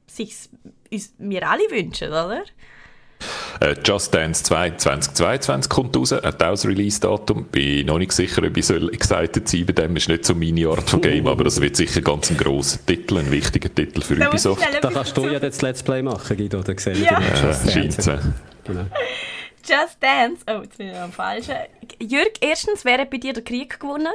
sich 0.08 0.34
wir 1.17 1.50
alle 1.50 1.63
wünschen, 1.70 2.08
oder? 2.08 2.44
Äh, 3.60 3.76
Just 3.84 4.14
Dance 4.14 4.44
2 4.44 4.72
2022 4.72 5.70
kommt 5.70 5.96
raus, 5.96 6.12
hat 6.12 6.26
auch 6.26 6.32
das 6.32 6.66
Release-Datum. 6.66 7.46
Bin 7.46 7.86
noch 7.86 7.98
nicht 7.98 8.12
sicher, 8.12 8.44
ob 8.44 8.58
ich 8.58 8.66
soll 8.66 8.94
excited 8.94 9.48
sein 9.48 9.66
bei 9.66 9.74
dem. 9.74 9.96
Ist 9.96 10.10
nicht 10.10 10.26
so 10.26 10.36
meine 10.36 10.68
Art 10.68 10.90
von 10.90 11.02
Game, 11.02 11.28
aber 11.28 11.44
das 11.44 11.62
wird 11.62 11.76
sicher 11.76 12.02
ganz 12.02 12.32
ein 12.32 12.38
grosser 12.38 12.86
Titel, 12.86 13.18
ein 13.18 13.32
wichtiger 13.32 13.74
Titel 13.74 14.02
für 14.02 14.16
da 14.16 14.30
Ubisoft. 14.30 14.64
Da 14.82 14.90
kannst 14.90 15.18
du 15.18 15.26
ja 15.26 15.40
jetzt 15.40 15.62
Let's 15.62 15.84
Play 15.84 16.02
machen, 16.02 16.38
Guido, 16.38 16.62
da 16.62 16.74
gesehen. 16.74 17.04
Ja, 17.04 17.22
ja 17.22 17.72
scheint 17.72 17.98
genau. 18.64 18.86
Just 19.64 20.02
Dance, 20.02 20.44
oh, 20.48 20.62
jetzt 20.64 20.78
bin 20.78 20.90
ich 20.90 20.98
am 20.98 21.12
falschen. 21.12 21.56
Jürg, 22.00 22.32
erstens, 22.42 22.84
wer 22.84 22.98
hat 22.98 23.12
bei 23.12 23.18
dir 23.18 23.34
den 23.34 23.44
Krieg 23.44 23.80
gewonnen? 23.80 24.12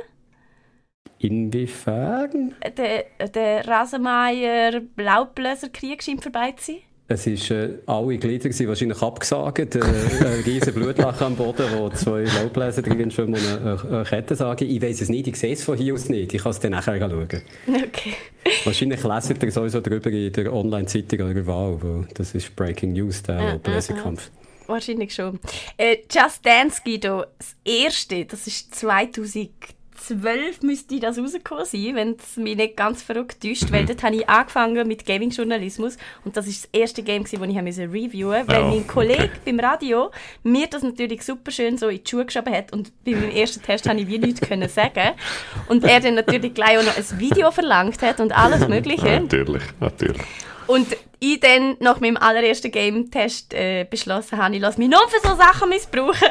Inwiefern? 1.18 2.54
Der, 2.76 3.06
der 3.28 3.66
Rasenmeier-Laubbläser-Krieg 3.66 6.02
scheint 6.02 6.22
vorbei 6.22 6.52
zu 6.52 6.72
sein. 6.72 6.82
Es 7.08 7.24
waren 7.26 7.70
äh, 7.70 7.78
alle 7.86 8.18
Glieder 8.18 8.48
gewesen, 8.48 8.66
wahrscheinlich 8.66 9.00
abgesagt. 9.00 9.76
Äh, 9.76 9.80
ein 9.80 10.42
riesen 10.44 10.74
Blutlache 10.74 11.24
am 11.24 11.36
Boden, 11.36 11.66
wo 11.76 11.88
zwei 11.90 12.24
Laubbläser 12.24 12.82
drin 12.82 13.10
schwimmen 13.12 13.34
und 13.34 13.46
eine, 13.46 13.80
eine 13.88 14.04
Kettensage. 14.04 14.64
Ich 14.64 14.82
weiß 14.82 15.02
es 15.02 15.08
nicht, 15.08 15.28
ich 15.28 15.36
sehe 15.36 15.52
es 15.52 15.62
von 15.62 15.78
hier 15.78 15.94
aus 15.94 16.08
nicht. 16.08 16.34
Ich 16.34 16.42
kann 16.42 16.50
es 16.50 16.58
dann 16.58 16.72
nachher 16.72 16.98
schauen. 16.98 17.22
Okay. 17.22 17.42
Wahrscheinlich 18.64 19.04
lesen 19.04 19.36
ihr 19.40 19.52
sowieso 19.52 19.80
darüber 19.80 20.10
in 20.10 20.32
der 20.32 20.52
Online-Zeitung 20.52 21.30
oder 21.30 21.46
Wahl, 21.46 21.78
weil 21.80 22.08
das 22.14 22.34
ist 22.34 22.56
Breaking 22.56 22.92
News, 22.92 23.22
der 23.22 23.38
ah, 23.38 23.58
Bläserkampf. 23.62 24.30
Ah, 24.34 24.38
ah. 24.42 24.72
Wahrscheinlich 24.72 25.14
schon. 25.14 25.38
Äh, 25.76 25.98
Just 26.10 26.44
Dance, 26.44 26.80
Guido, 26.84 27.24
das 27.38 27.54
erste, 27.64 28.24
das 28.24 28.48
ist 28.48 28.74
2000 28.74 29.50
12 30.06 30.62
müsste 30.62 31.00
das 31.00 31.18
rausgekommen 31.18 31.64
sein, 31.64 31.94
wenn 31.94 32.16
es 32.16 32.36
mich 32.36 32.56
nicht 32.56 32.76
ganz 32.76 33.02
verrückt 33.02 33.42
täuscht, 33.42 33.72
weil 33.72 33.84
dort 33.86 34.02
habe 34.02 34.16
ich 34.16 34.28
angefangen 34.28 34.86
mit 34.86 35.04
Gaming-Journalismus 35.04 35.96
und 36.24 36.36
das 36.36 36.46
ist 36.46 36.64
das 36.64 36.80
erste 36.80 37.02
Game, 37.02 37.24
das 37.24 37.32
ich 37.32 37.40
reviewen 37.40 37.66
musste, 37.66 38.52
weil 38.52 38.62
oh, 38.62 38.68
mein 38.68 38.86
Kollege 38.86 39.24
okay. 39.24 39.38
beim 39.44 39.60
Radio 39.60 40.10
mir 40.42 40.66
das 40.68 40.82
natürlich 40.82 41.22
super 41.22 41.50
schön 41.50 41.76
so 41.76 41.88
in 41.88 42.02
die 42.02 42.08
Schuhe 42.08 42.24
geschoben 42.24 42.54
hat 42.54 42.72
und 42.72 42.92
bei 43.04 43.12
meinem 43.12 43.30
ersten 43.30 43.62
Test 43.62 43.88
habe 43.88 44.00
ich 44.00 44.06
wie 44.06 44.18
nichts 44.18 44.40
können 44.40 44.68
sagen 44.68 45.14
und 45.68 45.84
er 45.84 46.00
dann 46.00 46.14
natürlich 46.14 46.54
gleich 46.54 46.78
auch 46.78 46.84
noch 46.84 46.96
ein 46.96 47.20
Video 47.20 47.50
verlangt 47.50 48.00
hat 48.02 48.20
und 48.20 48.36
alles 48.36 48.68
mögliche. 48.68 49.20
natürlich, 49.20 49.62
natürlich. 49.80 50.22
Und 50.66 50.96
ich 51.20 51.40
dann 51.40 51.76
nach 51.80 52.00
meinem 52.00 52.16
allerersten 52.16 52.70
Game-Test 52.70 53.54
äh, 53.54 53.86
beschlossen 53.88 54.38
habe, 54.38 54.54
ich 54.54 54.60
lasse 54.60 54.78
mich 54.78 54.88
nur 54.88 55.00
für 55.08 55.26
so 55.26 55.34
Sachen 55.34 55.68
missbrauchen. 55.68 56.28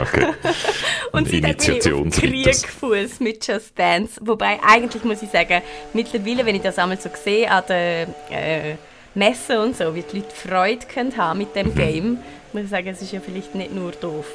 Okay. 0.00 0.26
und 1.12 1.32
ich 1.32 1.44
auf 1.44 2.10
Kriegfuß 2.10 3.20
mit 3.20 3.46
Just 3.46 3.78
Dance. 3.78 4.20
Wobei, 4.22 4.58
eigentlich 4.66 5.04
muss 5.04 5.22
ich 5.22 5.30
sagen, 5.30 5.62
mittlerweile, 5.92 6.44
wenn 6.46 6.56
ich 6.56 6.62
das 6.62 6.78
einmal 6.78 7.00
so 7.00 7.10
sehe 7.12 7.50
an 7.50 7.64
den 7.68 8.14
äh, 8.30 8.76
Messen 9.14 9.58
und 9.58 9.76
so, 9.76 9.94
wie 9.94 10.02
die 10.02 10.18
Leute 10.18 10.34
Freude 10.34 10.86
können 10.86 11.16
haben 11.16 11.38
mit 11.38 11.54
dem 11.54 11.68
mhm. 11.68 11.74
Game, 11.74 12.18
muss 12.52 12.64
ich 12.64 12.70
sagen, 12.70 12.88
es 12.88 13.02
ist 13.02 13.12
ja 13.12 13.20
vielleicht 13.20 13.54
nicht 13.54 13.74
nur 13.74 13.92
doof. 13.92 14.26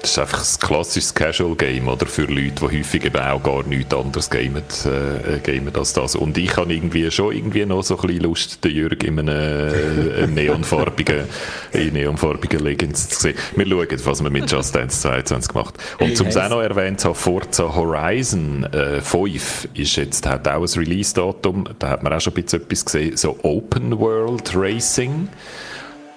Das 0.00 0.12
ist 0.12 0.18
einfach 0.18 0.40
ein 0.40 0.60
klassisches 0.60 1.12
Casual-Game, 1.12 1.88
oder? 1.88 2.06
Für 2.06 2.22
Leute, 2.22 2.68
die 2.68 2.78
häufig 2.78 3.04
eben 3.04 3.20
auch 3.20 3.42
gar 3.42 3.64
nichts 3.64 3.92
anderes 3.92 4.30
gamen, 4.30 4.62
äh, 4.86 5.34
äh, 5.34 5.38
gamen 5.40 5.74
als 5.74 5.92
das. 5.92 6.14
Und 6.14 6.38
ich 6.38 6.56
habe 6.56 6.72
irgendwie 6.72 7.10
schon 7.10 7.34
irgendwie 7.34 7.66
noch 7.66 7.82
so 7.82 7.96
ein 7.98 8.06
bisschen 8.06 8.22
Lust, 8.22 8.64
den 8.64 8.76
Jürg 8.76 9.02
in 9.02 9.18
einem 9.18 9.28
äh, 9.28 10.26
neonfarbigen, 10.28 11.24
in 11.72 11.94
neonfarbigen 11.94 12.60
Legends 12.60 13.08
zu 13.08 13.20
sehen. 13.20 13.34
Wir 13.56 13.66
schauen, 13.66 14.00
was 14.04 14.22
wir 14.22 14.30
mit 14.30 14.50
Just 14.50 14.74
Dance 14.74 15.00
22 15.00 15.48
gemacht 15.48 15.74
Und 15.98 16.16
zum 16.16 16.28
auch 16.28 16.48
noch 16.48 16.62
erwähnt 16.62 17.04
habe, 17.04 17.14
Forza 17.16 17.74
Horizon 17.74 18.64
äh, 18.72 19.00
5 19.00 19.68
ist 19.74 19.96
jetzt, 19.96 20.26
hat 20.26 20.46
auch 20.46 20.62
ein 20.62 20.78
Release-Datum. 20.78 21.64
Da 21.78 21.88
hat 21.88 22.04
man 22.04 22.12
auch 22.12 22.20
schon 22.20 22.34
ein 22.34 22.42
bisschen 22.42 22.62
etwas 22.62 22.84
gesehen. 22.84 23.16
So 23.16 23.36
Open 23.42 23.98
World 23.98 24.52
Racing. 24.54 25.28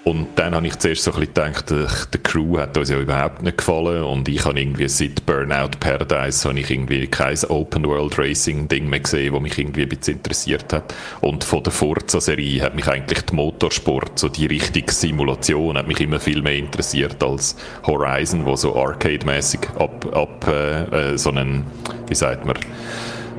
Und 0.04 0.30
dann 0.36 0.56
habe 0.56 0.66
ich 0.66 0.80
zuerst 0.80 1.04
so 1.04 1.12
ein 1.14 1.20
bisschen 1.20 1.54
gedacht, 1.54 2.14
die 2.14 2.18
Crew 2.18 2.58
hat 2.58 2.76
uns 2.76 2.90
ja 2.90 3.00
überhaupt 3.00 3.44
nicht 3.44 3.60
gefallen 3.60 4.04
und 4.04 4.28
ich 4.28 4.44
habe 4.44 4.60
irgendwie 4.60 4.90
seit 4.90 5.24
Burnout 5.28 5.78
Paradise 5.80 6.50
habe 6.50 6.60
ich 6.60 6.72
irgendwie 6.72 7.06
kein 7.06 7.38
Open 7.50 7.86
World 7.86 8.18
Racing 8.18 8.68
Ding 8.68 8.90
mehr 8.90 9.02
gesehen, 9.02 9.32
das 9.32 9.42
mich 9.44 9.60
irgendwie 9.60 9.84
ein 9.84 9.90
bisschen 9.90 10.16
interessiert 10.16 10.74
hat. 10.74 10.96
Und 11.22 11.44
von 11.44 11.62
der 11.62 11.72
Forza-Serie 11.72 12.64
hat 12.64 12.74
mich 12.74 12.88
eigentlich 12.88 13.22
die 13.22 13.36
Motorsport, 13.36 14.18
so 14.18 14.28
die 14.28 14.48
richtige 14.48 14.92
Simulation, 14.92 15.78
hat 15.78 15.88
mich 15.88 16.02
immer 16.02 16.20
viel 16.20 16.42
mehr 16.42 16.58
interessiert 16.58 17.22
als 17.24 17.56
Horizon, 17.86 18.44
wo 18.46 18.56
so 18.56 18.76
arcade-mäßig 18.76 19.62
ab, 19.78 20.08
ab 20.16 20.48
äh, 20.48 21.12
äh 21.12 21.18
so 21.18 21.30
einen, 21.30 21.66
wie 22.08 22.16
sagt 22.16 22.44
man, 22.46 22.58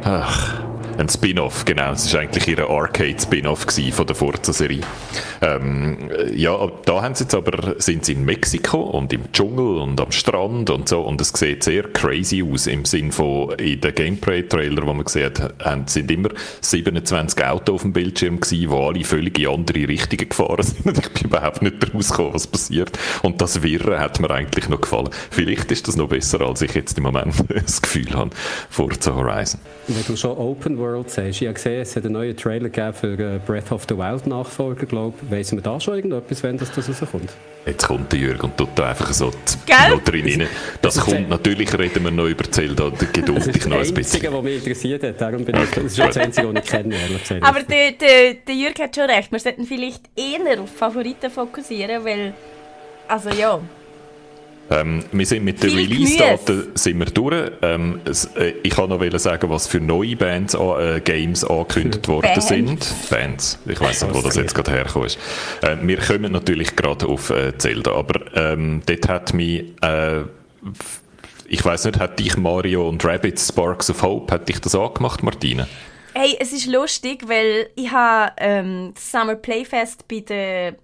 ach, 0.04 0.62
ein 0.98 1.08
Spin-off, 1.08 1.64
genau. 1.64 1.92
Es 1.92 2.12
war 2.12 2.20
eigentlich 2.20 2.48
ihr 2.48 2.68
Arcade-Spin-off 2.68 3.66
von 3.92 4.06
der 4.06 4.16
Forza-Serie. 4.16 4.80
Ähm, 5.40 6.10
ja, 6.34 6.70
da 6.84 7.02
haben 7.02 7.14
sie 7.14 7.24
jetzt 7.24 7.34
aber, 7.34 7.74
sind 7.78 8.04
sie 8.04 8.12
in 8.12 8.24
Mexiko 8.24 8.80
und 8.80 9.12
im 9.12 9.32
Dschungel 9.32 9.78
und 9.78 10.00
am 10.00 10.12
Strand 10.12 10.70
und 10.70 10.88
so 10.88 11.02
und 11.02 11.20
es 11.20 11.30
sieht 11.30 11.64
sehr 11.64 11.84
crazy 11.84 12.44
aus 12.44 12.66
im 12.66 12.84
Sinn 12.84 13.12
von, 13.12 13.52
in 13.58 13.80
den 13.80 13.94
Gameplay-Trailer, 13.94 14.86
wo 14.86 14.92
man 14.92 15.04
gesehen 15.04 15.32
hat, 15.64 15.90
sind 15.90 16.10
immer 16.10 16.28
27 16.60 17.44
Autos 17.44 17.74
auf 17.74 17.82
dem 17.82 17.92
Bildschirm 17.92 18.40
gewesen, 18.40 18.70
wo 18.70 18.88
alle 18.88 19.04
völlig 19.04 19.38
in 19.38 19.48
andere 19.48 19.88
Richtungen 19.88 20.28
gefahren 20.28 20.62
sind 20.62 20.86
und 20.86 20.98
ich 20.98 21.08
bin 21.12 21.24
überhaupt 21.24 21.62
nicht 21.62 21.94
rausgekommen, 21.94 22.34
was 22.34 22.46
passiert. 22.46 22.98
Und 23.22 23.40
das 23.40 23.62
Wirren 23.62 23.98
hat 23.98 24.20
mir 24.20 24.30
eigentlich 24.30 24.68
noch 24.68 24.80
gefallen. 24.80 25.10
Vielleicht 25.30 25.70
ist 25.72 25.88
das 25.88 25.96
noch 25.96 26.08
besser, 26.08 26.40
als 26.42 26.62
ich 26.62 26.74
jetzt 26.74 26.96
im 26.98 27.04
Moment 27.04 27.34
das 27.48 27.82
Gefühl 27.82 28.12
habe, 28.14 28.30
Forza 28.70 29.14
Horizon. 29.14 29.60
Wenn 29.88 30.04
du 30.06 30.16
schon 30.16 30.36
Open 30.36 30.78
World 30.82 31.10
sagst. 31.10 31.40
Ich 31.40 31.46
habe 31.46 31.54
gesehen, 31.54 31.80
es 31.80 31.96
hat 31.96 32.04
einen 32.04 32.14
neuen 32.14 32.36
Trailer 32.36 32.68
gegeben 32.68 32.92
für 32.92 33.12
äh, 33.18 33.38
Breath 33.46 33.70
of 33.72 33.84
the 33.88 33.96
Wild 33.96 34.26
Nachfolger, 34.26 34.86
glaube 34.86 35.14
ich. 35.22 35.30
Weiss 35.30 35.52
man 35.52 35.62
da 35.62 35.78
schon 35.80 35.94
irgendetwas, 35.94 36.42
wenn 36.42 36.58
das, 36.58 36.72
das 36.72 36.88
rauskommt? 36.88 37.30
Jetzt 37.64 37.86
kommt 37.86 38.10
der 38.10 38.18
Jürgen 38.18 38.40
und 38.42 38.56
tut 38.56 38.70
da 38.74 38.90
einfach 38.90 39.12
so 39.12 39.30
drin 40.04 40.40
rein. 40.40 40.48
Das, 40.80 40.94
das 40.94 41.04
kommt, 41.04 41.28
natürlich 41.28 41.72
reden 41.78 42.02
wir 42.02 42.10
noch 42.10 42.26
über 42.26 42.50
Zelda, 42.50 42.90
geduld 42.90 43.54
dich 43.54 43.66
noch 43.66 43.76
ein 43.76 43.82
bisschen. 43.82 43.88
Das 43.88 43.88
ist 43.88 43.96
das 43.96 44.14
Einzige, 44.14 44.32
was 44.32 44.42
mich 44.42 44.56
interessiert 44.56 45.02
hat, 45.04 45.20
darum 45.20 45.44
bin 45.44 45.54
ich, 45.56 45.70
das 45.70 45.84
ist 45.84 45.96
schon 45.96 46.06
das 46.06 46.16
Einzige, 46.16 46.52
was 46.52 46.64
ich 46.64 46.70
kenne, 46.70 46.94
ehrlich 46.96 47.22
gesagt. 47.22 47.42
Aber 47.44 47.62
der, 47.62 47.92
der, 47.92 48.34
der 48.34 48.54
Jürgen 48.54 48.82
hat 48.82 48.96
schon 48.96 49.08
recht, 49.08 49.30
wir 49.30 49.38
sollten 49.38 49.64
vielleicht 49.64 50.02
eher 50.16 50.60
auf 50.60 50.70
Favoriten 50.70 51.30
fokussieren, 51.30 52.04
weil, 52.04 52.34
also 53.06 53.30
ja... 53.30 53.60
Ähm, 54.72 55.04
wir 55.12 55.26
sind 55.26 55.44
mit 55.44 55.62
den 55.62 55.74
Release-Daten 55.74 56.72
sind 56.74 56.98
wir 56.98 57.06
durch. 57.06 57.52
Ähm, 57.62 58.00
äh, 58.36 58.52
ich 58.62 58.70
kann 58.74 58.88
noch 58.88 59.18
sagen, 59.18 59.50
was 59.50 59.66
für 59.66 59.80
neue 59.80 60.16
Bands, 60.16 60.54
äh, 60.54 61.00
Games 61.00 61.44
angekündigt 61.44 62.08
worden 62.08 62.22
Band. 62.22 62.42
sind. 62.42 62.94
Bands. 63.10 63.58
Ich 63.66 63.80
weiß 63.80 64.04
nicht, 64.04 64.14
wo 64.14 64.22
das 64.22 64.36
jetzt 64.36 64.54
gerade 64.54 64.70
herkommt. 64.70 65.18
Äh, 65.62 65.76
wir 65.82 65.98
kommen 65.98 66.32
natürlich 66.32 66.74
gerade 66.76 67.06
auf 67.06 67.30
äh, 67.30 67.56
Zelda, 67.58 67.92
aber 67.92 68.20
ähm, 68.34 68.82
dort 68.86 69.08
hat 69.08 69.34
mich 69.34 69.64
äh, 69.82 70.22
ich 71.48 71.62
weiß 71.62 71.84
nicht, 71.84 71.98
hat 71.98 72.18
dich 72.18 72.36
Mario 72.38 72.88
und 72.88 73.04
Rabbit 73.04 73.38
Sparks 73.38 73.90
of 73.90 74.02
Hope, 74.02 74.32
hat 74.32 74.48
dich 74.48 74.58
das 74.60 74.74
angemacht, 74.74 75.22
Martine? 75.22 75.68
Hey, 76.14 76.36
es 76.40 76.52
ist 76.52 76.66
lustig, 76.66 77.28
weil 77.28 77.68
ich 77.74 77.90
habe 77.90 78.32
ähm, 78.38 78.92
das 78.94 79.10
Summer 79.10 79.34
Playfest 79.34 80.08
bei 80.08 80.20
der 80.20 80.76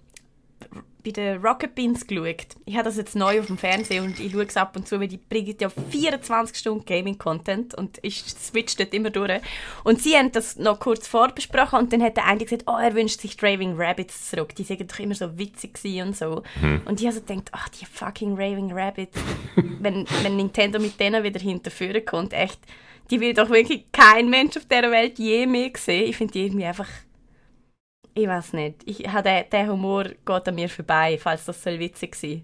bei 1.03 1.11
den 1.11 1.41
Rocket 1.41 1.75
Beans 1.75 2.05
geschaut. 2.05 2.47
Ich 2.65 2.75
habe 2.75 2.83
das 2.85 2.97
jetzt 2.97 3.15
neu 3.15 3.39
auf 3.39 3.47
dem 3.47 3.57
Fernsehen 3.57 4.03
und 4.03 4.19
ich 4.19 4.31
schaue 4.31 4.43
es 4.43 4.57
ab 4.57 4.75
und 4.75 4.87
zu, 4.87 4.99
weil 4.99 5.07
die 5.07 5.17
bringen 5.17 5.55
ja 5.59 5.69
24 5.69 6.57
Stunden 6.57 6.85
Gaming-Content 6.85 7.73
und 7.75 7.99
ich 8.01 8.23
switch 8.23 8.75
dort 8.75 8.93
immer 8.93 9.09
durch. 9.09 9.41
Und 9.83 10.01
sie 10.01 10.15
haben 10.15 10.31
das 10.31 10.57
noch 10.57 10.79
kurz 10.79 11.07
vorbesprochen 11.07 11.79
und 11.79 11.93
dann 11.93 12.03
hat 12.03 12.17
der 12.17 12.25
eine 12.25 12.43
gesagt, 12.43 12.63
oh, 12.67 12.77
er 12.77 12.93
wünscht 12.95 13.21
sich 13.21 13.41
Raving 13.41 13.75
Rabbits 13.77 14.29
zurück. 14.29 14.55
Die 14.55 14.63
sind 14.63 14.91
doch 14.91 14.99
immer 14.99 15.15
so 15.15 15.37
witzig 15.37 15.79
und 16.01 16.15
so. 16.15 16.43
Hm. 16.59 16.81
Und 16.85 16.99
ich 16.99 17.07
habe 17.07 17.15
so 17.15 17.21
gedacht, 17.21 17.49
ach, 17.53 17.69
die 17.69 17.85
fucking 17.85 18.33
Raving 18.33 18.71
Rabbits. 18.73 19.17
wenn, 19.79 20.05
wenn 20.21 20.35
Nintendo 20.35 20.79
mit 20.79 20.99
denen 20.99 21.23
wieder 21.23 21.39
hinterführen 21.39 22.03
kommt, 22.05 22.33
echt, 22.33 22.59
die 23.09 23.21
will 23.21 23.33
doch 23.33 23.49
wirklich 23.49 23.85
kein 23.91 24.29
Mensch 24.29 24.57
auf 24.57 24.65
dieser 24.65 24.91
Welt 24.91 25.17
je 25.17 25.45
mehr 25.47 25.71
sehen. 25.77 26.09
Ich 26.09 26.17
finde 26.17 26.33
die 26.33 26.45
irgendwie 26.45 26.65
einfach 26.65 26.89
ich 28.21 28.27
weiß 28.27 28.53
nicht. 28.53 28.75
Ich, 28.85 28.97
der, 28.97 29.43
der 29.43 29.67
Humor 29.67 30.03
geht 30.03 30.47
an 30.47 30.55
mir 30.55 30.69
vorbei, 30.69 31.19
falls 31.21 31.45
das 31.45 31.61
soll 31.61 31.79
witzig 31.79 32.15
sein 32.15 32.43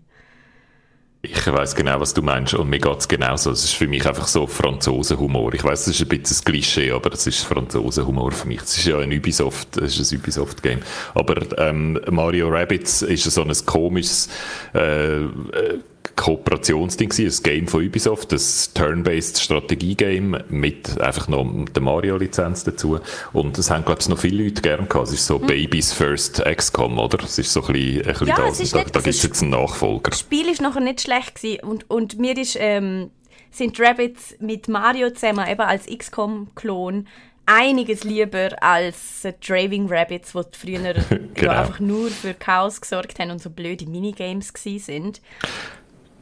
ich 1.26 1.48
weiß 1.48 1.76
genau, 1.76 2.00
was 2.00 2.14
du 2.14 2.22
meinst 2.22 2.54
und 2.54 2.70
mir 2.70 2.80
geht 2.80 3.00
es 3.00 3.08
genauso. 3.08 3.52
Es 3.52 3.64
ist 3.64 3.74
für 3.74 3.88
mich 3.88 4.06
einfach 4.08 4.28
so 4.28 4.48
Franzosenhumor. 4.48 5.54
Ich 5.54 5.64
weiß, 5.64 5.88
es 5.88 6.00
ist 6.00 6.02
ein 6.02 6.20
bisschen 6.20 6.38
ein 6.38 6.52
Klischee, 6.52 6.92
aber 6.92 7.14
es 7.14 7.28
ist 7.28 7.42
Franzosenhumor 7.46 8.32
für 8.32 8.48
mich. 8.48 8.62
Es 8.62 8.78
ist 8.78 8.86
ja 8.86 9.00
ein 9.00 9.12
Ubisoft, 9.12 9.78
es 9.78 10.00
ist 10.00 10.12
ein 10.12 10.20
Ubisoft-Game. 10.20 10.82
Aber 11.14 11.36
ähm, 11.58 12.00
Mario 12.10 12.50
Rabbits 12.50 13.02
ist 13.02 13.24
so 13.24 13.44
ein 13.44 13.54
komisches 13.66 14.30
äh, 14.74 15.24
äh 15.24 15.80
Kooperationsding 16.16 17.10
gewesen, 17.10 17.40
ein 17.40 17.44
Game 17.44 17.68
von 17.68 17.86
Ubisoft, 17.86 18.32
das 18.32 18.74
Turn-based 18.74 19.40
Strategie-Game 19.40 20.44
mit 20.50 21.00
einfach 21.02 21.28
noch 21.28 21.46
der 21.74 21.82
Mario-Lizenz 21.82 22.64
dazu. 22.64 23.00
Und 23.34 23.58
das 23.58 23.70
haben, 23.70 23.86
glaube 23.86 24.02
ich, 24.02 24.10
noch 24.10 24.20
viele 24.20 24.44
Leute 24.44 24.62
gern 24.62 24.88
gehabt. 24.88 25.08
Es 25.08 25.14
ist 25.14 25.28
so 25.28 25.40
hm. 25.40 25.48
Babys 25.48 25.94
First 25.94 26.44
XCOM, 26.44 26.98
oder? 27.00 27.24
Es 27.24 27.38
ist 27.38 27.52
so 27.52 27.64
ein 27.66 27.74
bisschen, 27.74 28.02
ein 28.02 28.08
bisschen 28.08 28.28
ja, 28.28 28.36
das. 28.36 28.60
Ist 28.60 28.74
da, 28.74 28.80
nicht, 28.80 28.96
da 28.96 29.00
gibt 29.00 29.16
es 29.16 29.24
jetzt 29.24 29.42
einen 29.42 29.52
Nachfolger. 29.52 30.12
Das 30.12 30.20
Spiel 30.20 30.50
ist 30.50 30.62
nachher 30.62 30.82
nicht 30.82 31.02
schlecht 31.02 31.36
gewesen. 31.36 31.60
Und, 31.62 31.90
und 31.90 32.20
mir 32.20 32.38
ist, 32.38 32.58
ähm, 32.60 33.12
sind 33.52 33.80
Rabbits 33.80 34.36
mit 34.40 34.68
Mario 34.68 35.10
zusammen, 35.12 35.48
eben 35.50 35.62
als 35.62 35.86
XCOM-Klon, 35.86 37.08
einiges 37.46 38.04
lieber 38.04 38.52
als 38.62 39.26
äh, 39.26 39.34
Draving 39.46 39.88
Rabbits, 39.88 40.34
die 40.34 40.42
früher 40.52 40.94
genau. 41.34 41.52
ja, 41.54 41.62
einfach 41.62 41.80
nur 41.80 42.10
für 42.10 42.34
Chaos 42.34 42.82
gesorgt 42.82 43.20
haben 43.20 43.32
und 43.32 43.42
so 43.42 43.50
blöde 43.50 43.86
Minigames 43.86 44.52
sind. 44.64 45.22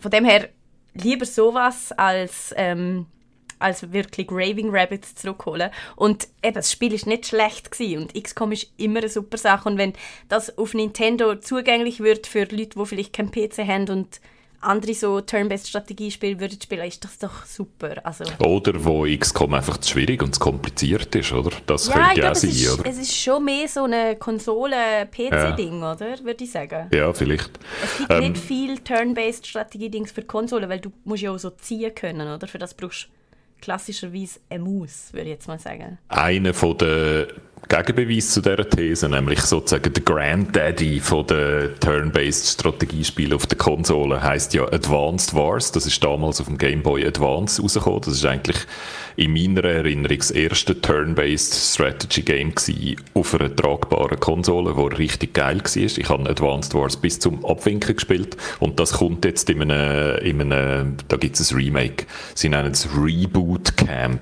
Von 0.03 0.11
dem 0.11 0.25
her 0.25 0.49
lieber 0.95 1.25
sowas 1.25 1.93
als, 1.93 2.53
ähm, 2.57 3.05
als 3.57 3.93
wirklich 3.93 4.27
Raving 4.29 4.69
Rabbits 4.69 5.15
zurückholen. 5.15 5.71
Und 5.95 6.27
eben, 6.43 6.55
das 6.55 6.73
Spiel 6.73 6.91
ist 6.93 7.07
nicht 7.07 7.25
schlecht 7.25 7.71
gewesen 7.71 8.01
und 8.01 8.13
XCOM 8.21 8.51
ist 8.51 8.73
immer 8.75 8.99
eine 8.99 9.07
super 9.07 9.37
Sache. 9.37 9.69
Und 9.69 9.77
wenn 9.77 9.93
das 10.27 10.57
auf 10.57 10.73
Nintendo 10.73 11.35
zugänglich 11.35 12.01
wird 12.01 12.27
für 12.27 12.43
Leute, 12.43 12.77
die 12.77 12.85
vielleicht 12.85 13.13
keinen 13.13 13.31
PC 13.31 13.59
haben 13.59 13.87
und 13.87 14.19
andere 14.63 14.93
so 14.93 15.21
Turn-based 15.21 15.67
Strategiespiele 15.67 16.39
würden 16.39 16.59
spielen, 16.61 16.87
ist 16.87 17.03
das 17.03 17.17
doch 17.17 17.45
super. 17.45 17.95
Also, 18.03 18.23
oder 18.39 18.83
wo 18.83 19.05
XCOM 19.05 19.53
einfach 19.53 19.77
zu 19.77 19.91
schwierig 19.91 20.21
und 20.23 20.33
zu 20.35 20.39
kompliziert 20.39 21.13
ist, 21.15 21.31
oder? 21.31 21.51
Das 21.65 21.87
ja, 21.87 21.93
könnte 21.93 22.21
ja 22.21 22.31
auch 22.31 22.35
sein, 22.35 22.49
es 22.49 22.61
ist, 22.61 22.79
oder? 22.79 22.89
Es 22.89 22.97
ist 22.97 23.15
schon 23.15 23.45
mehr 23.45 23.67
so 23.67 23.83
eine 23.83 24.15
Konsole-PC-Ding, 24.15 25.81
ja. 25.81 25.93
oder? 25.93 26.23
Würde 26.23 26.43
ich 26.43 26.51
sagen. 26.51 26.89
Ja, 26.93 27.13
vielleicht. 27.13 27.51
Es 27.83 27.97
gibt 27.97 28.11
ähm, 28.11 28.31
nicht 28.31 28.37
viel 28.37 28.77
Turn-based 28.79 29.47
Strategie-Dings 29.47 30.11
für 30.11 30.23
Konsole, 30.23 30.69
weil 30.69 30.79
du 30.79 30.91
musst 31.03 31.23
ja 31.23 31.31
auch 31.31 31.39
so 31.39 31.49
ziehen 31.51 31.93
können, 31.93 32.27
oder? 32.27 32.47
Für 32.47 32.59
das 32.59 32.73
brauchst 32.73 33.03
du 33.03 33.07
klassischerweise 33.61 34.39
eine 34.49 34.63
Maus, 34.63 35.09
würde 35.13 35.29
ich 35.29 35.35
jetzt 35.35 35.47
mal 35.47 35.59
sagen. 35.59 35.97
Einer 36.09 36.53
von 36.53 36.77
den 36.77 37.27
Gegenbeweis 37.69 38.29
zu 38.29 38.41
dieser 38.41 38.69
These, 38.69 39.09
nämlich 39.09 39.41
sozusagen 39.41 39.93
der 39.93 40.03
Granddaddy 40.03 41.01
der 41.29 41.79
Turn-based 41.79 42.47
Strategiespiele 42.47 43.35
auf 43.35 43.47
der 43.47 43.57
Konsole 43.57 44.21
heißt 44.21 44.53
ja 44.53 44.65
Advanced 44.65 45.33
Wars. 45.33 45.71
Das 45.71 45.85
ist 45.85 46.03
damals 46.03 46.41
auf 46.41 46.47
dem 46.47 46.57
Game 46.57 46.83
Boy 46.83 47.05
Advance 47.05 47.61
rausgekommen. 47.61 48.01
Das 48.01 48.15
ist 48.15 48.25
eigentlich 48.25 48.57
in 49.15 49.33
meiner 49.33 49.63
Erinnerung 49.63 50.17
das 50.17 50.31
erste 50.31 50.79
Turn-based 50.79 51.53
Strategy 51.53 52.21
Game 52.21 52.53
auf 53.13 53.33
einer 53.35 53.55
tragbaren 53.55 54.19
Konsole, 54.19 54.75
wo 54.75 54.87
richtig 54.87 55.33
geil 55.33 55.61
war. 55.63 55.75
Ich 55.75 56.09
habe 56.09 56.29
Advanced 56.29 56.73
Wars 56.73 56.97
bis 56.97 57.19
zum 57.19 57.45
Abwinken 57.45 57.95
gespielt 57.95 58.37
und 58.59 58.79
das 58.79 58.93
kommt 58.93 59.25
jetzt 59.25 59.49
in 59.49 59.61
einem, 59.61 60.17
in 60.17 60.41
einem 60.41 60.97
da 61.07 61.17
gibt 61.17 61.39
es 61.39 61.51
ein 61.51 61.57
Remake. 61.57 62.05
Sie 62.35 62.49
nennen 62.49 62.71
es 62.71 62.87
Reboot 62.95 63.77
Camp. 63.77 64.21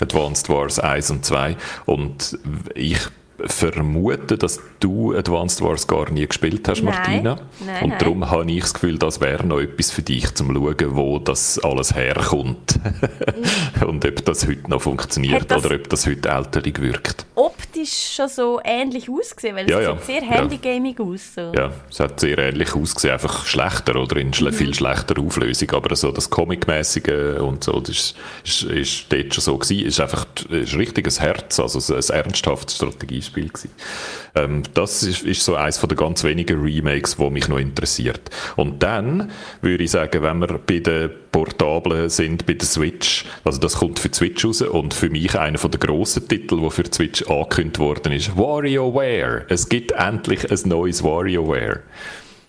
Advanced 0.00 0.48
Wars 0.48 0.78
1 0.78 1.10
und 1.10 1.24
2 1.24 1.56
und 1.86 2.38
ich 2.80 2.98
vermute, 3.46 4.36
dass 4.36 4.60
du 4.80 5.14
Advanced 5.14 5.62
Wars 5.62 5.86
gar 5.86 6.10
nie 6.10 6.26
gespielt 6.26 6.68
hast, 6.68 6.82
nein, 6.82 6.94
Martina. 6.94 7.40
Nein, 7.64 7.84
und 7.84 8.02
darum 8.02 8.20
nein. 8.20 8.30
habe 8.30 8.50
ich 8.50 8.60
das 8.60 8.74
Gefühl, 8.74 8.98
das 8.98 9.20
wäre 9.20 9.46
noch 9.46 9.60
etwas 9.60 9.90
für 9.90 10.02
dich, 10.02 10.34
zum 10.34 10.54
schauen, 10.54 10.96
wo 10.96 11.18
das 11.18 11.58
alles 11.58 11.94
herkommt. 11.94 12.78
und 13.86 14.04
ob 14.04 14.24
das 14.24 14.46
heute 14.46 14.68
noch 14.68 14.82
funktioniert 14.82 15.50
oder 15.52 15.74
ob 15.74 15.88
das 15.88 16.06
heute 16.06 16.28
älterig 16.28 16.80
wirkt. 16.80 17.26
Optisch 17.80 18.14
schon 18.14 18.28
so 18.28 18.60
ähnlich 18.64 19.08
ausgesehen, 19.08 19.56
weil 19.56 19.64
es 19.64 19.70
ja, 19.70 19.96
sieht 19.96 20.04
sehr 20.04 20.22
handygaming 20.22 20.96
ja. 20.98 21.04
aus. 21.04 21.34
So. 21.34 21.52
Ja, 21.54 21.72
es 21.88 22.00
hat 22.00 22.20
sehr 22.20 22.38
ähnlich 22.38 22.74
ausgesehen, 22.74 23.14
einfach 23.14 23.46
schlechter 23.46 23.96
oder 23.96 24.16
in 24.16 24.28
mhm. 24.28 24.52
viel 24.52 24.74
schlechter 24.74 25.18
Auflösung. 25.20 25.70
Aber 25.70 25.94
so 25.96 26.12
das 26.12 26.28
Comic-mäßige 26.28 27.40
und 27.40 27.64
so, 27.64 27.80
das 27.80 27.90
ist, 27.90 28.16
ist, 28.44 28.62
ist 28.64 29.12
dort 29.12 29.34
schon 29.34 29.42
so 29.42 29.58
gewesen. 29.58 29.86
Es 29.86 29.94
ist 29.94 30.00
einfach 30.00 30.26
ist 30.50 30.76
richtig 30.76 31.06
ein 31.06 31.20
Herz, 31.20 31.58
also 31.60 31.94
ein 31.94 32.02
ernsthaftes 32.02 32.76
Strategie 32.76 33.22
Spiel 33.22 33.48
gewesen. 33.48 33.70
Ähm, 34.34 34.62
das 34.74 35.02
ist, 35.02 35.22
ist, 35.22 35.44
so 35.44 35.54
eines 35.54 35.80
der 35.80 35.96
ganz 35.96 36.24
wenigen 36.24 36.62
Remakes, 36.62 37.18
wo 37.18 37.30
mich 37.30 37.48
noch 37.48 37.58
interessiert. 37.58 38.30
Und 38.56 38.82
dann 38.82 39.30
würde 39.60 39.84
ich 39.84 39.90
sagen, 39.90 40.22
wenn 40.22 40.38
wir 40.38 40.58
bei 40.58 40.78
den 40.78 41.10
Portablen 41.32 42.08
sind, 42.08 42.46
bei 42.46 42.54
der 42.54 42.66
Switch, 42.66 43.24
also 43.44 43.58
das 43.58 43.76
kommt 43.76 43.98
für 43.98 44.08
die 44.08 44.16
Switch 44.16 44.44
raus 44.44 44.62
und 44.62 44.94
für 44.94 45.10
mich 45.10 45.38
einer 45.38 45.58
der 45.58 45.80
grossen 45.80 46.26
Titel, 46.28 46.60
der 46.60 46.70
für 46.70 46.82
die 46.82 46.92
Switch 46.92 47.22
angekündigt 47.22 47.78
worden 47.78 48.12
ist, 48.12 48.36
WarioWare. 48.36 49.46
Es 49.48 49.68
gibt 49.68 49.92
endlich 49.92 50.50
ein 50.50 50.68
neues 50.68 51.02
WarioWare. 51.02 51.80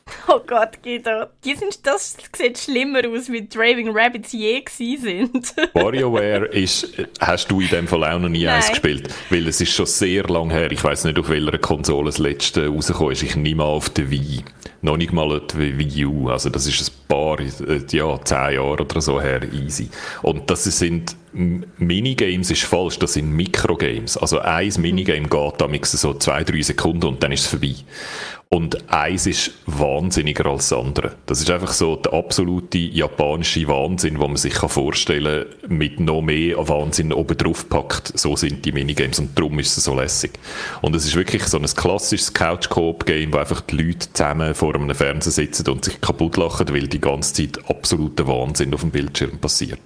Oh 0.27 0.39
Gott, 0.45 0.81
Guido. 0.83 1.25
Die 1.43 1.55
sind, 1.55 1.85
das 1.85 2.15
sieht 2.35 2.57
schlimmer 2.57 3.01
aus, 3.07 3.29
wie 3.29 3.47
Draving 3.47 3.89
Rabbits 3.91 4.31
je 4.31 4.63
sind. 4.67 5.53
WarioWare 5.73 6.45
ist, 6.47 6.93
hast 7.19 7.49
du 7.51 7.59
in 7.59 7.69
dem 7.69 7.87
Fall 7.87 8.03
auch 8.03 8.19
noch 8.19 8.29
nie 8.29 8.45
Nein. 8.45 8.55
eins 8.55 8.69
gespielt? 8.69 9.13
Weil 9.29 9.47
es 9.47 9.59
ist 9.59 9.73
schon 9.73 9.85
sehr 9.85 10.23
lang 10.23 10.49
her. 10.49 10.71
Ich 10.71 10.83
weiß 10.83 11.05
nicht, 11.05 11.19
auf 11.19 11.29
welcher 11.29 11.57
Konsole 11.57 12.05
das 12.05 12.17
letzte 12.17 12.67
rausgekommen 12.67 13.13
ist. 13.13 13.23
Ich 13.23 13.35
nehme 13.35 13.63
auf 13.63 13.89
der 13.89 14.09
Wii. 14.09 14.43
Noch 14.81 14.97
nicht 14.97 15.13
mal 15.13 15.41
die 15.41 15.77
Wii 15.77 16.05
U. 16.05 16.29
Also 16.29 16.49
das 16.49 16.65
ist 16.67 16.91
ein 16.91 17.07
paar, 17.07 17.39
äh, 17.39 17.81
ja, 17.91 18.19
zehn 18.23 18.55
Jahre 18.55 18.81
oder 18.81 19.01
so 19.01 19.21
her. 19.21 19.41
Easy. 19.53 19.89
Und 20.21 20.49
das 20.49 20.63
sind 20.63 21.15
Minigames 21.33 22.51
ist 22.51 22.63
falsch, 22.63 22.99
das 22.99 23.13
sind 23.13 23.31
Mikrogames. 23.31 24.17
Also 24.17 24.39
ein 24.39 24.71
Minigame 24.79 25.29
geht 25.29 25.53
damit 25.59 25.85
so 25.85 26.13
zwei, 26.15 26.43
drei 26.43 26.61
Sekunden 26.61 27.05
und 27.05 27.23
dann 27.23 27.31
ist 27.31 27.41
es 27.41 27.47
vorbei. 27.47 27.75
Und 28.53 28.91
eins 28.91 29.27
ist 29.27 29.51
wahnsinniger 29.65 30.45
als 30.47 30.67
das 30.67 30.77
andere. 30.77 31.15
Das 31.25 31.39
ist 31.39 31.49
einfach 31.49 31.71
so 31.71 31.95
der 31.95 32.13
absolute 32.13 32.79
japanische 32.79 33.65
Wahnsinn, 33.69 34.19
wo 34.19 34.27
man 34.27 34.35
sich 34.35 34.55
vorstellen 34.55 35.45
kann, 35.61 35.77
mit 35.77 36.01
noch 36.01 36.21
mehr 36.21 36.57
Wahnsinn 36.67 37.13
oben 37.13 37.37
drauf 37.37 37.69
packt. 37.69 38.19
So 38.19 38.35
sind 38.35 38.65
die 38.65 38.73
Minigames 38.73 39.19
und 39.19 39.39
darum 39.39 39.57
ist 39.59 39.77
es 39.77 39.85
so 39.85 39.95
lässig. 39.95 40.31
Und 40.81 40.93
es 40.97 41.05
ist 41.05 41.15
wirklich 41.15 41.43
so 41.45 41.59
ein 41.59 41.63
klassisches 41.65 42.33
Couch-Coop-Game, 42.33 43.31
wo 43.31 43.37
einfach 43.37 43.61
die 43.61 43.77
Leute 43.77 44.11
zusammen 44.11 44.53
vor 44.53 44.70
vor 44.71 44.81
einem 44.81 44.95
Fernseher 44.95 45.31
sitzen 45.31 45.67
und 45.69 45.85
sich 45.85 45.99
kaputt 45.99 46.37
lachen, 46.37 46.67
weil 46.69 46.87
die 46.87 47.01
ganze 47.01 47.33
Zeit 47.33 47.59
absoluter 47.69 48.27
Wahnsinn 48.27 48.73
auf 48.73 48.81
dem 48.81 48.91
Bildschirm 48.91 49.37
passiert. 49.37 49.79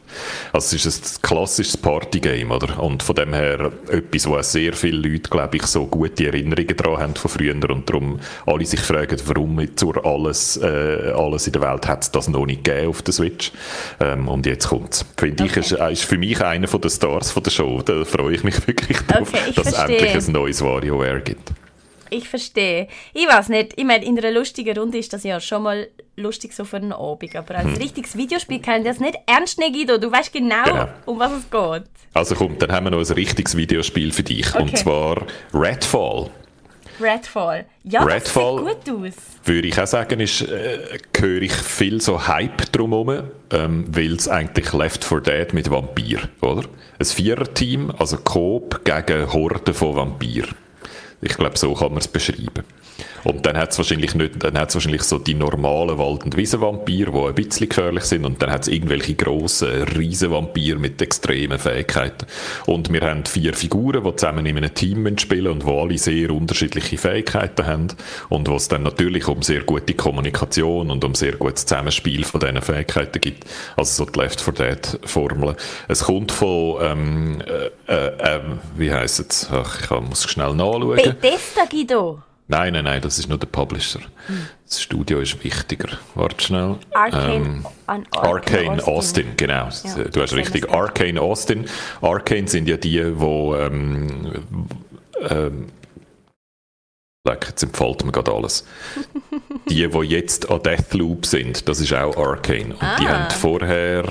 Also 0.53 0.75
es 0.75 0.85
ist 0.85 1.17
ein 1.17 1.21
klassisches 1.21 1.77
Partygame, 1.77 2.53
oder? 2.53 2.81
Und 2.81 3.03
von 3.03 3.15
dem 3.15 3.33
her 3.33 3.71
etwas, 3.89 4.27
wo 4.27 4.37
auch 4.37 4.43
sehr 4.43 4.73
viele 4.73 4.97
Leute, 4.97 5.29
glaube 5.29 5.57
ich, 5.57 5.63
so 5.63 5.87
gute 5.87 6.27
Erinnerungen 6.27 6.75
daran 6.75 6.97
haben 6.97 7.15
von 7.15 7.31
früher 7.31 7.53
und 7.53 7.89
darum 7.89 8.19
alle 8.45 8.65
sich 8.65 8.79
fragen, 8.79 9.17
warum 9.25 9.75
zur 9.75 10.05
alles, 10.05 10.57
äh, 10.57 11.13
alles 11.15 11.47
in 11.47 11.53
der 11.53 11.61
Welt 11.61 11.87
hat 11.87 12.03
es 12.03 12.11
das 12.11 12.27
noch 12.27 12.45
nicht 12.45 12.63
gegeben 12.63 12.89
auf 12.89 13.01
der 13.01 13.13
Switch. 13.13 13.51
Ähm, 13.99 14.27
und 14.27 14.45
jetzt 14.45 14.67
kommt 14.67 14.93
es. 14.93 15.05
Finde 15.17 15.43
okay. 15.43 15.59
ich, 15.59 15.71
ist, 15.71 15.79
ist 15.79 16.03
für 16.03 16.17
mich 16.17 16.43
einer 16.43 16.67
der 16.67 16.89
Stars 16.89 17.31
von 17.31 17.43
der 17.43 17.51
Show. 17.51 17.81
Da 17.81 18.03
freue 18.05 18.35
ich 18.35 18.43
mich 18.43 18.67
wirklich 18.67 18.97
drauf, 18.99 19.29
okay, 19.33 19.51
dass 19.55 19.67
es 19.67 19.73
endlich 19.73 20.15
ein 20.15 20.31
neues 20.31 20.61
WarioWare 20.61 21.21
gibt. 21.21 21.51
Ich 22.09 22.27
verstehe. 22.27 22.87
Ich 23.13 23.27
weiß 23.27 23.49
nicht. 23.49 23.73
Ich 23.75 23.85
meine, 23.85 24.05
in 24.05 24.17
einer 24.17 24.31
lustigen 24.31 24.77
Runde 24.77 24.97
ist 24.97 25.13
das 25.13 25.23
ja 25.23 25.39
schon 25.39 25.63
mal 25.63 25.87
lustig 26.15 26.53
so 26.53 26.65
für 26.65 26.77
einen 26.77 26.93
Abend. 26.93 27.35
Aber 27.35 27.55
als 27.55 27.73
hm. 27.73 27.77
richtiges 27.77 28.15
Videospiel 28.17 28.61
kann 28.61 28.83
das 28.83 28.99
nicht 28.99 29.17
ernst 29.25 29.59
nehmen, 29.59 29.73
Guido. 29.73 29.97
Du 29.97 30.11
weißt 30.11 30.31
genau, 30.31 30.63
genau, 30.63 30.87
um 31.05 31.19
was 31.19 31.31
es 31.31 31.49
geht. 31.49 31.89
Also 32.13 32.35
komm, 32.35 32.57
dann 32.57 32.71
haben 32.71 32.85
wir 32.85 32.91
noch 32.91 32.99
ein 32.99 33.13
richtiges 33.13 33.57
Videospiel 33.57 34.11
für 34.11 34.23
dich. 34.23 34.53
Okay. 34.53 34.63
Und 34.63 34.77
zwar 34.77 35.25
Redfall. 35.53 36.29
Redfall. 36.99 37.65
Ja, 37.83 38.03
Redfall, 38.03 38.63
das 38.63 38.75
sieht 38.75 38.95
gut 38.95 39.07
aus. 39.07 39.13
Würde 39.43 39.67
ich 39.67 39.79
auch 39.79 39.87
sagen, 39.87 40.19
ist, 40.19 40.41
äh, 40.41 40.97
höre 41.17 41.41
ich 41.41 41.51
viel 41.51 42.01
so 42.01 42.27
Hype 42.27 42.71
drumherum, 42.71 43.29
ähm, 43.51 43.85
weil 43.89 44.13
es 44.13 44.27
eigentlich 44.27 44.71
Left 44.73 45.03
4 45.03 45.19
Dead 45.21 45.53
mit 45.53 45.69
Vampir, 45.69 46.29
oder? 46.41 46.63
Ein 46.97 47.05
Vierer-Team, 47.05 47.91
also 47.97 48.17
Coop 48.17 48.85
gegen 48.85 49.31
Horden 49.31 49.73
von 49.73 49.95
Vampir. 49.95 50.45
Ich 51.21 51.35
glaube, 51.35 51.57
so 51.57 51.73
kann 51.73 51.89
man 51.89 51.99
es 51.99 52.07
beschreiben. 52.07 52.63
Und 53.23 53.45
dann 53.45 53.57
hat 53.57 53.71
es 53.71 53.77
wahrscheinlich 53.77 54.13
nicht, 54.15 54.43
dann 54.43 54.57
hat's 54.57 54.75
wahrscheinlich 54.75 55.03
so 55.03 55.17
die 55.17 55.33
normalen 55.33 55.97
Wald- 55.97 56.23
und 56.23 56.37
Wiesenvampire, 56.37 57.11
die 57.11 57.17
ein 57.17 57.35
bisschen 57.35 57.69
gefährlich 57.69 58.03
sind, 58.03 58.25
und 58.25 58.41
dann 58.41 58.51
hat 58.51 58.63
es 58.63 58.67
irgendwelche 58.67 59.15
grossen 59.15 59.83
Riesenvampire 59.83 60.77
mit 60.77 61.01
extremen 61.01 61.57
Fähigkeiten. 61.57 62.27
Und 62.65 62.91
wir 62.93 63.01
haben 63.01 63.25
vier 63.25 63.53
Figuren, 63.53 64.03
die 64.03 64.15
zusammen 64.15 64.45
in 64.45 64.57
einem 64.57 64.73
Team 64.73 65.17
spielen 65.17 65.47
und 65.47 65.63
die 65.63 65.71
alle 65.71 65.97
sehr 65.97 66.31
unterschiedliche 66.31 66.97
Fähigkeiten 66.97 67.65
haben 67.65 67.87
und 68.29 68.47
wo 68.47 68.55
es 68.55 68.67
dann 68.67 68.83
natürlich 68.83 69.27
um 69.27 69.41
sehr 69.41 69.61
gute 69.61 69.93
Kommunikation 69.93 70.91
und 70.91 71.03
um 71.03 71.15
sehr 71.15 71.33
gutes 71.33 71.65
Zusammenspiel 71.65 72.23
von 72.23 72.39
diesen 72.39 72.61
Fähigkeiten 72.61 73.19
gibt. 73.19 73.45
Also 73.75 74.05
so 74.05 74.11
die 74.11 74.19
Left 74.19 74.41
4 74.41 74.53
Dead 74.53 74.99
Formel. 75.05 75.55
Es 75.87 76.03
kommt 76.03 76.31
von, 76.31 76.77
ähm, 76.81 77.41
äh, 77.87 77.91
äh, 77.91 78.37
äh 78.37 78.41
wie 78.77 78.91
heisst 78.91 79.19
es? 79.19 79.49
Ach, 79.51 79.81
ich 79.81 80.09
muss 80.09 80.23
schnell 80.29 80.53
nachschauen. 80.53 80.95
Bethesda, 80.95 81.65
Guido. 81.69 82.21
Nein, 82.47 82.73
nein, 82.73 82.83
nein, 82.83 83.01
das 83.01 83.17
ist 83.17 83.27
nur 83.27 83.39
der 83.39 83.47
Publisher. 83.47 84.01
Hm. 84.27 84.47
Das 84.65 84.81
Studio 84.81 85.19
ist 85.19 85.43
wichtiger. 85.43 85.97
Warte 86.13 86.45
schnell. 86.45 86.77
Arcane, 86.93 87.63
ähm, 87.87 88.05
Arcane, 88.11 88.83
Austin. 88.83 88.93
Austin. 88.93 89.27
genau. 89.37 89.69
Ja, 89.83 90.03
du 90.03 90.21
hast 90.21 90.33
richtig. 90.33 90.69
Arcane 90.69 91.19
Austin. 91.19 91.65
Arcane 92.01 92.47
sind 92.47 92.67
ja 92.67 92.77
die, 92.77 93.19
wo 93.19 93.55
ähm, 93.55 94.43
ähm, 95.27 95.67
jetzt 97.27 97.63
empfiehlt 97.63 98.05
mir 98.05 98.11
gerade 98.11 98.31
alles. 98.31 98.65
die, 99.69 99.87
die 99.87 99.99
jetzt 100.01 100.49
an 100.51 100.61
Deathloop 100.61 101.25
sind, 101.25 101.67
das 101.67 101.79
ist 101.79 101.93
auch 101.93 102.15
Arcane. 102.15 102.75
Und 102.75 102.83
ah. 102.83 102.97
die 102.99 103.07
haben 103.07 103.31
vorher 103.31 104.03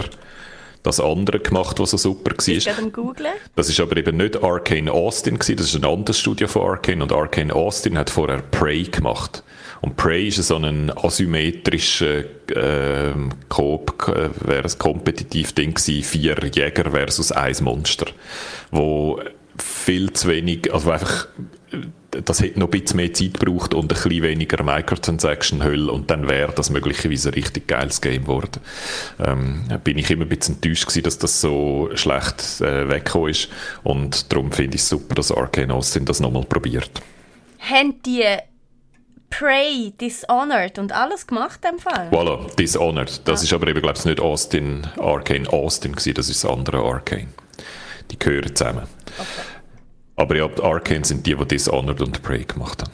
das 0.85 1.01
andere 1.01 1.41
gemacht, 1.41 1.81
was 1.81 1.91
so 1.91 1.97
super 1.97 2.31
war. 2.37 2.79
Am 2.79 2.93
Googlen. 2.93 3.33
Das 3.57 3.69
ist 3.69 3.81
aber 3.81 3.97
eben 3.97 4.19
nicht 4.19 4.43
Arcane 4.43 4.93
Austin 4.93 5.39
gewesen, 5.39 5.57
das 5.57 5.67
ist 5.67 5.77
ein 5.77 5.85
anderes 5.85 6.21
Studio 6.21 6.47
von 6.47 6.63
Arcane 6.63 7.03
und 7.03 7.11
Arcane 7.11 7.53
Austin 7.53 7.99
hat 7.99 8.11
vorher 8.11 8.43
Prey 8.43 8.85
gemacht. 8.85 9.43
Und 9.81 9.97
Prey 9.97 10.29
ist 10.29 10.37
so 10.37 10.57
ein 10.57 10.91
asymmetrischer 10.97 12.25
äh, 12.51 13.15
Coop, 13.49 14.09
äh, 14.09 14.29
wäre 14.47 14.65
ein 14.65 14.79
kompetitiv 14.79 15.53
Ding 15.55 15.75
gewesen, 15.75 16.05
vier 16.05 16.37
Jäger 16.55 16.91
versus 16.91 17.33
ein 17.33 17.57
Monster, 17.63 18.07
wo 18.71 19.21
viel 19.59 20.13
zu 20.13 20.29
wenig, 20.29 20.73
also 20.73 20.91
einfach 20.91 21.29
das 22.25 22.41
hätte 22.41 22.59
noch 22.59 22.69
ein 22.69 22.81
bisschen 22.81 22.97
mehr 22.97 23.13
Zeit 23.13 23.39
gebraucht 23.39 23.75
und 23.75 23.85
ein 23.85 23.89
bisschen 23.89 24.23
weniger 24.23 24.63
Microtransaction-Hölle 24.63 25.91
und 25.91 26.11
dann 26.11 26.29
wäre 26.29 26.53
das 26.53 26.71
möglicherweise 26.71 27.31
ein 27.31 27.35
richtig 27.35 27.67
geiles 27.67 28.01
Game 28.01 28.23
geworden. 28.23 28.61
Ähm, 29.19 29.65
bin 29.83 29.99
ich 29.99 30.11
immer 30.11 30.25
ein 30.25 30.29
bisschen 30.29 30.57
enttäuscht 30.57 30.87
gewesen, 30.87 31.03
dass 31.05 31.19
das 31.19 31.41
so 31.41 31.91
schlecht 31.95 32.61
äh, 32.61 32.89
weggekommen 32.89 33.31
ist 33.31 33.49
und 33.83 34.33
darum 34.33 34.53
finde 34.53 34.77
ich 34.77 34.83
es 34.83 34.89
super, 34.89 35.15
dass 35.15 35.33
Arcane 35.33 35.73
Austin 35.73 36.05
das 36.05 36.21
nochmal 36.21 36.45
probiert. 36.45 36.91
Haben 37.59 38.03
die 38.03 38.25
Prey, 39.31 39.93
Dishonored 40.01 40.79
und 40.79 40.93
alles 40.93 41.27
gemacht 41.27 41.61
im 41.69 41.79
Fall? 41.79 42.09
Voilà, 42.11 42.55
Dishonored. 42.57 43.27
Das 43.27 43.41
ah. 43.41 43.45
ist 43.45 43.53
aber 43.53 43.67
eben, 43.67 43.81
glaube 43.81 43.99
ich, 43.99 44.05
nicht 44.05 44.21
Austin, 44.21 44.87
Arcane 44.99 45.49
Austin 45.49 45.93
gewesen, 45.93 46.15
das 46.15 46.29
ist 46.29 46.45
das 46.45 46.51
andere 46.51 46.79
Arcane. 46.79 47.29
Die 48.11 48.19
gehören 48.19 48.55
zusammen. 48.55 48.83
Okay. 49.19 49.54
Aber 50.17 50.37
ja, 50.37 50.49
die 50.49 50.63
Arcane 50.63 51.05
sind 51.05 51.27
die, 51.27 51.35
die 51.35 51.45
Dishonored 51.47 52.01
und 52.01 52.23
Prey 52.23 52.45
gemacht 52.45 52.83
haben. 52.83 52.93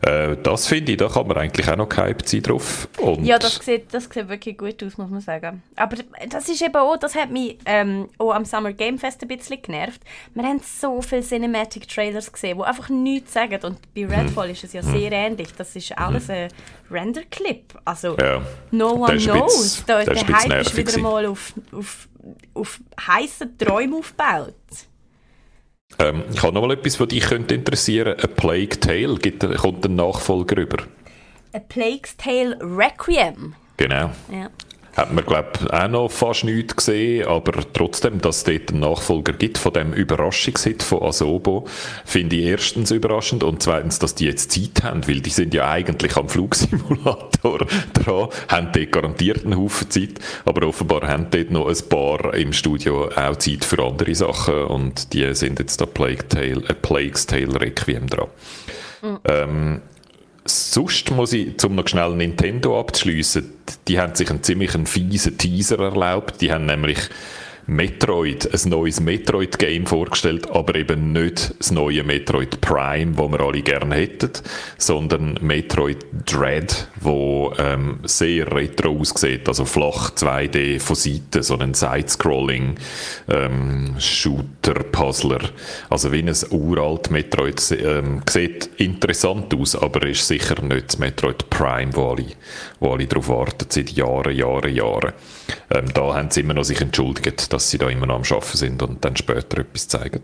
Äh, 0.00 0.36
das 0.42 0.66
finde 0.66 0.92
ich, 0.92 0.98
da 0.98 1.08
kann 1.08 1.26
man 1.26 1.36
eigentlich 1.36 1.68
auch 1.68 1.76
noch 1.76 1.88
gehypt 1.88 2.28
sein 2.28 2.42
drauf. 2.42 2.88
Und 2.98 3.24
ja, 3.24 3.38
das 3.38 3.56
sieht, 3.56 3.92
das 3.92 4.04
sieht 4.04 4.28
wirklich 4.28 4.56
gut 4.56 4.82
aus, 4.84 4.96
muss 4.96 5.10
man 5.10 5.20
sagen. 5.20 5.62
Aber 5.74 5.96
das 6.28 6.48
ist 6.48 6.62
eben 6.62 6.76
auch, 6.76 6.96
das 6.96 7.14
hat 7.14 7.30
mich 7.30 7.58
ähm, 7.64 8.08
auch 8.18 8.32
am 8.32 8.44
Summer 8.44 8.72
Game 8.72 8.98
Fest 8.98 9.22
ein 9.22 9.28
bisschen 9.28 9.60
genervt. 9.60 10.00
Wir 10.34 10.44
haben 10.44 10.60
so 10.60 11.02
viele 11.02 11.22
Cinematic 11.22 11.88
Trailers 11.88 12.32
gesehen, 12.32 12.58
die 12.58 12.64
einfach 12.64 12.88
nichts 12.88 13.32
sagen. 13.32 13.58
Und 13.64 13.94
bei 13.94 14.04
mhm. 14.04 14.12
Redfall 14.12 14.46
hm. 14.46 14.52
ist 14.52 14.64
es 14.64 14.72
ja 14.72 14.82
hm. 14.82 14.92
sehr 14.92 15.12
ähnlich. 15.12 15.48
Das 15.56 15.74
ist 15.74 15.98
alles 15.98 16.28
hm. 16.28 16.34
ein 16.34 16.48
Render-Clip. 16.90 17.64
Also, 17.84 18.16
ja. 18.18 18.40
no 18.70 18.92
one 18.92 19.18
knows. 19.18 19.82
Da, 19.84 20.04
der 20.04 20.28
Hype 20.28 20.60
ist 20.60 20.76
wieder 20.76 20.98
mal 21.00 21.26
auf, 21.26 21.52
auf, 21.72 22.08
auf 22.54 22.80
heißen 23.06 23.58
Träumen 23.58 23.94
aufgebaut. 23.94 24.54
Ähm, 25.98 26.22
ich 26.32 26.42
habe 26.42 26.52
noch 26.52 26.62
mal 26.62 26.72
etwas, 26.72 27.00
was 27.00 27.08
dich 27.08 27.24
könnte 27.24 27.54
interessieren. 27.54 28.16
A 28.22 28.26
Plague 28.26 28.80
Tale 28.80 29.16
gibt, 29.16 29.42
kommt 29.58 29.84
ein 29.84 29.96
Nachfolger 29.96 30.56
über. 30.56 30.78
A 31.52 31.58
Plague 31.58 32.08
Tale 32.16 32.58
Requiem. 32.60 33.54
Genau. 33.76 34.10
Ja. 34.30 34.50
Hat 34.98 35.12
man, 35.12 35.24
glaube 35.24 35.50
ich, 35.60 35.72
auch 35.72 35.86
noch 35.86 36.08
fast 36.08 36.42
nichts 36.42 36.74
gesehen, 36.74 37.28
aber 37.28 37.52
trotzdem, 37.72 38.20
dass 38.20 38.38
es 38.38 38.44
dort 38.44 38.72
einen 38.72 38.80
Nachfolger 38.80 39.32
gibt 39.32 39.56
von 39.56 39.72
dem 39.72 39.92
Überraschungshit 39.92 40.82
von 40.82 41.04
Asobo, 41.04 41.68
finde 42.04 42.34
ich 42.34 42.46
erstens 42.46 42.90
überraschend 42.90 43.44
und 43.44 43.62
zweitens, 43.62 44.00
dass 44.00 44.16
die 44.16 44.24
jetzt 44.24 44.50
Zeit 44.50 44.82
haben, 44.82 45.06
weil 45.06 45.20
die 45.20 45.30
sind 45.30 45.54
ja 45.54 45.70
eigentlich 45.70 46.16
am 46.16 46.28
Flugsimulator 46.28 47.58
dran, 47.92 48.28
haben 48.48 48.72
dort 48.72 48.90
garantiert 48.90 49.44
einen 49.44 49.56
Haufen 49.56 49.88
Zeit, 49.88 50.14
aber 50.44 50.66
offenbar 50.66 51.06
haben 51.06 51.28
dort 51.30 51.52
noch 51.52 51.68
ein 51.68 51.88
paar 51.88 52.34
im 52.34 52.52
Studio 52.52 53.08
auch 53.14 53.36
Zeit 53.36 53.64
für 53.64 53.80
andere 53.80 54.16
Sachen 54.16 54.64
und 54.64 55.12
die 55.12 55.32
sind 55.32 55.60
jetzt 55.60 55.80
da 55.80 55.86
Plague 55.86 56.26
Tale, 56.28 56.64
A 56.68 56.74
Plague's 56.74 57.24
Tale 57.24 57.60
Requiem 57.60 58.08
dran. 58.08 58.26
Mhm. 59.02 59.18
Ähm, 59.26 59.82
Sonst 60.48 61.10
muss 61.10 61.32
ich, 61.32 61.62
um 61.64 61.74
noch 61.74 61.88
schnell 61.88 62.14
Nintendo 62.14 62.80
abzuschliessen, 62.80 63.52
die 63.86 64.00
haben 64.00 64.14
sich 64.14 64.30
einen 64.30 64.42
ziemlich 64.42 64.72
fiesen 64.86 65.36
Teaser 65.36 65.78
erlaubt. 65.78 66.40
Die 66.40 66.52
haben 66.52 66.66
nämlich 66.66 66.98
Metroid, 67.68 68.48
ein 68.50 68.70
neues 68.70 68.98
Metroid-Game 68.98 69.84
vorgestellt, 69.84 70.50
aber 70.50 70.74
eben 70.74 71.12
nicht 71.12 71.54
das 71.58 71.70
neue 71.70 72.02
Metroid 72.02 72.62
Prime, 72.62 73.18
wo 73.18 73.28
wir 73.28 73.40
alle 73.40 73.60
gerne 73.60 73.94
hätten, 73.94 74.30
sondern 74.78 75.38
Metroid 75.42 76.06
Dread, 76.24 76.88
wo 76.98 77.52
ähm, 77.58 78.00
sehr 78.04 78.50
retro 78.50 78.98
aussieht, 78.98 79.46
also 79.48 79.66
flach 79.66 80.12
2D 80.12 80.80
von 80.80 80.96
Seiten, 80.96 81.42
so 81.42 81.58
ein 81.58 81.74
Side-Scrolling 81.74 82.76
ähm, 83.28 83.96
Shooter-Puzzler, 83.98 85.40
also 85.90 86.10
wie 86.10 86.22
ein 86.22 86.34
uralt 86.50 87.10
Metroid, 87.10 87.60
ähm, 87.72 88.22
sieht 88.30 88.70
interessant 88.78 89.54
aus, 89.54 89.76
aber 89.76 90.06
ist 90.06 90.26
sicher 90.26 90.62
nicht 90.62 90.88
das 90.88 90.98
Metroid 90.98 91.50
Prime, 91.50 91.94
wo 91.94 92.12
alle, 92.12 92.26
wo 92.80 92.92
alle 92.94 93.06
darauf 93.06 93.28
warten, 93.28 93.66
seit 93.68 93.90
Jahren, 93.90 94.34
Jahren, 94.34 94.74
Jahren. 94.74 95.12
Ähm, 95.70 95.92
da 95.92 96.14
haben 96.14 96.30
sie 96.30 96.40
immer 96.40 96.54
noch 96.54 96.64
sich 96.64 96.80
entschuldigt, 96.80 97.52
dass 97.58 97.70
sie 97.70 97.78
da 97.78 97.88
immer 97.88 98.06
noch 98.06 98.14
am 98.14 98.22
Arbeiten 98.22 98.56
sind 98.56 98.82
und 98.82 99.04
dann 99.04 99.16
später 99.16 99.58
etwas 99.58 99.88
zeigen. 99.88 100.22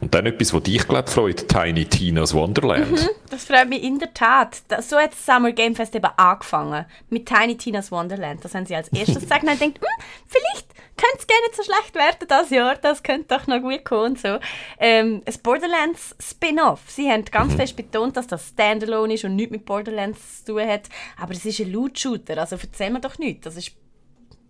Und 0.00 0.14
dann 0.14 0.26
etwas, 0.26 0.52
was 0.52 0.64
dich, 0.64 0.86
glaube 0.88 1.08
freut, 1.08 1.48
Tiny 1.48 1.84
Tina's 1.84 2.34
Wonderland. 2.34 2.90
Mhm, 2.90 3.08
das 3.30 3.44
freut 3.44 3.68
mich 3.68 3.84
in 3.84 4.00
der 4.00 4.12
Tat. 4.12 4.62
so 4.80 4.96
hat 4.98 5.12
das 5.12 5.24
Summer 5.24 5.52
Game 5.52 5.76
Fest 5.76 5.94
eben 5.94 6.10
angefangen. 6.16 6.84
Mit 7.08 7.26
Tiny 7.26 7.56
Tina's 7.56 7.92
Wonderland. 7.92 8.44
Das 8.44 8.56
haben 8.56 8.66
sie 8.66 8.74
als 8.74 8.88
erstes 8.88 9.20
gezeigt 9.20 9.44
und 9.44 9.60
denkt, 9.60 9.78
hm, 9.78 10.04
vielleicht 10.26 10.66
könnte 10.96 11.18
es 11.20 11.26
gar 11.28 11.40
nicht 11.42 11.56
so 11.56 11.62
schlecht 11.62 11.94
werden 11.94 12.28
das 12.28 12.50
Jahr, 12.50 12.74
das 12.76 13.02
könnte 13.02 13.36
doch 13.36 13.46
noch 13.46 13.60
gut 13.60 13.84
kommen. 13.84 14.16
So. 14.16 14.38
Ähm, 14.78 15.22
ein 15.24 15.34
Borderlands 15.42 16.16
Spin-off. 16.18 16.80
Sie 16.88 17.08
haben 17.08 17.24
ganz 17.26 17.52
mhm. 17.52 17.58
fest 17.58 17.76
betont, 17.76 18.16
dass 18.16 18.26
das 18.26 18.48
Standalone 18.48 19.14
ist 19.14 19.24
und 19.24 19.36
nichts 19.36 19.52
mit 19.52 19.64
Borderlands 19.64 20.44
zu 20.44 20.54
tun 20.54 20.66
hat. 20.66 20.88
Aber 21.16 21.32
es 21.32 21.44
ist 21.44 21.60
ein 21.60 21.70
Loot-Shooter, 21.70 22.38
also 22.38 22.56
erzähl 22.60 22.90
mir 22.90 23.00
doch 23.00 23.18
nichts. 23.18 23.44
Das 23.44 23.56
ist 23.56 23.72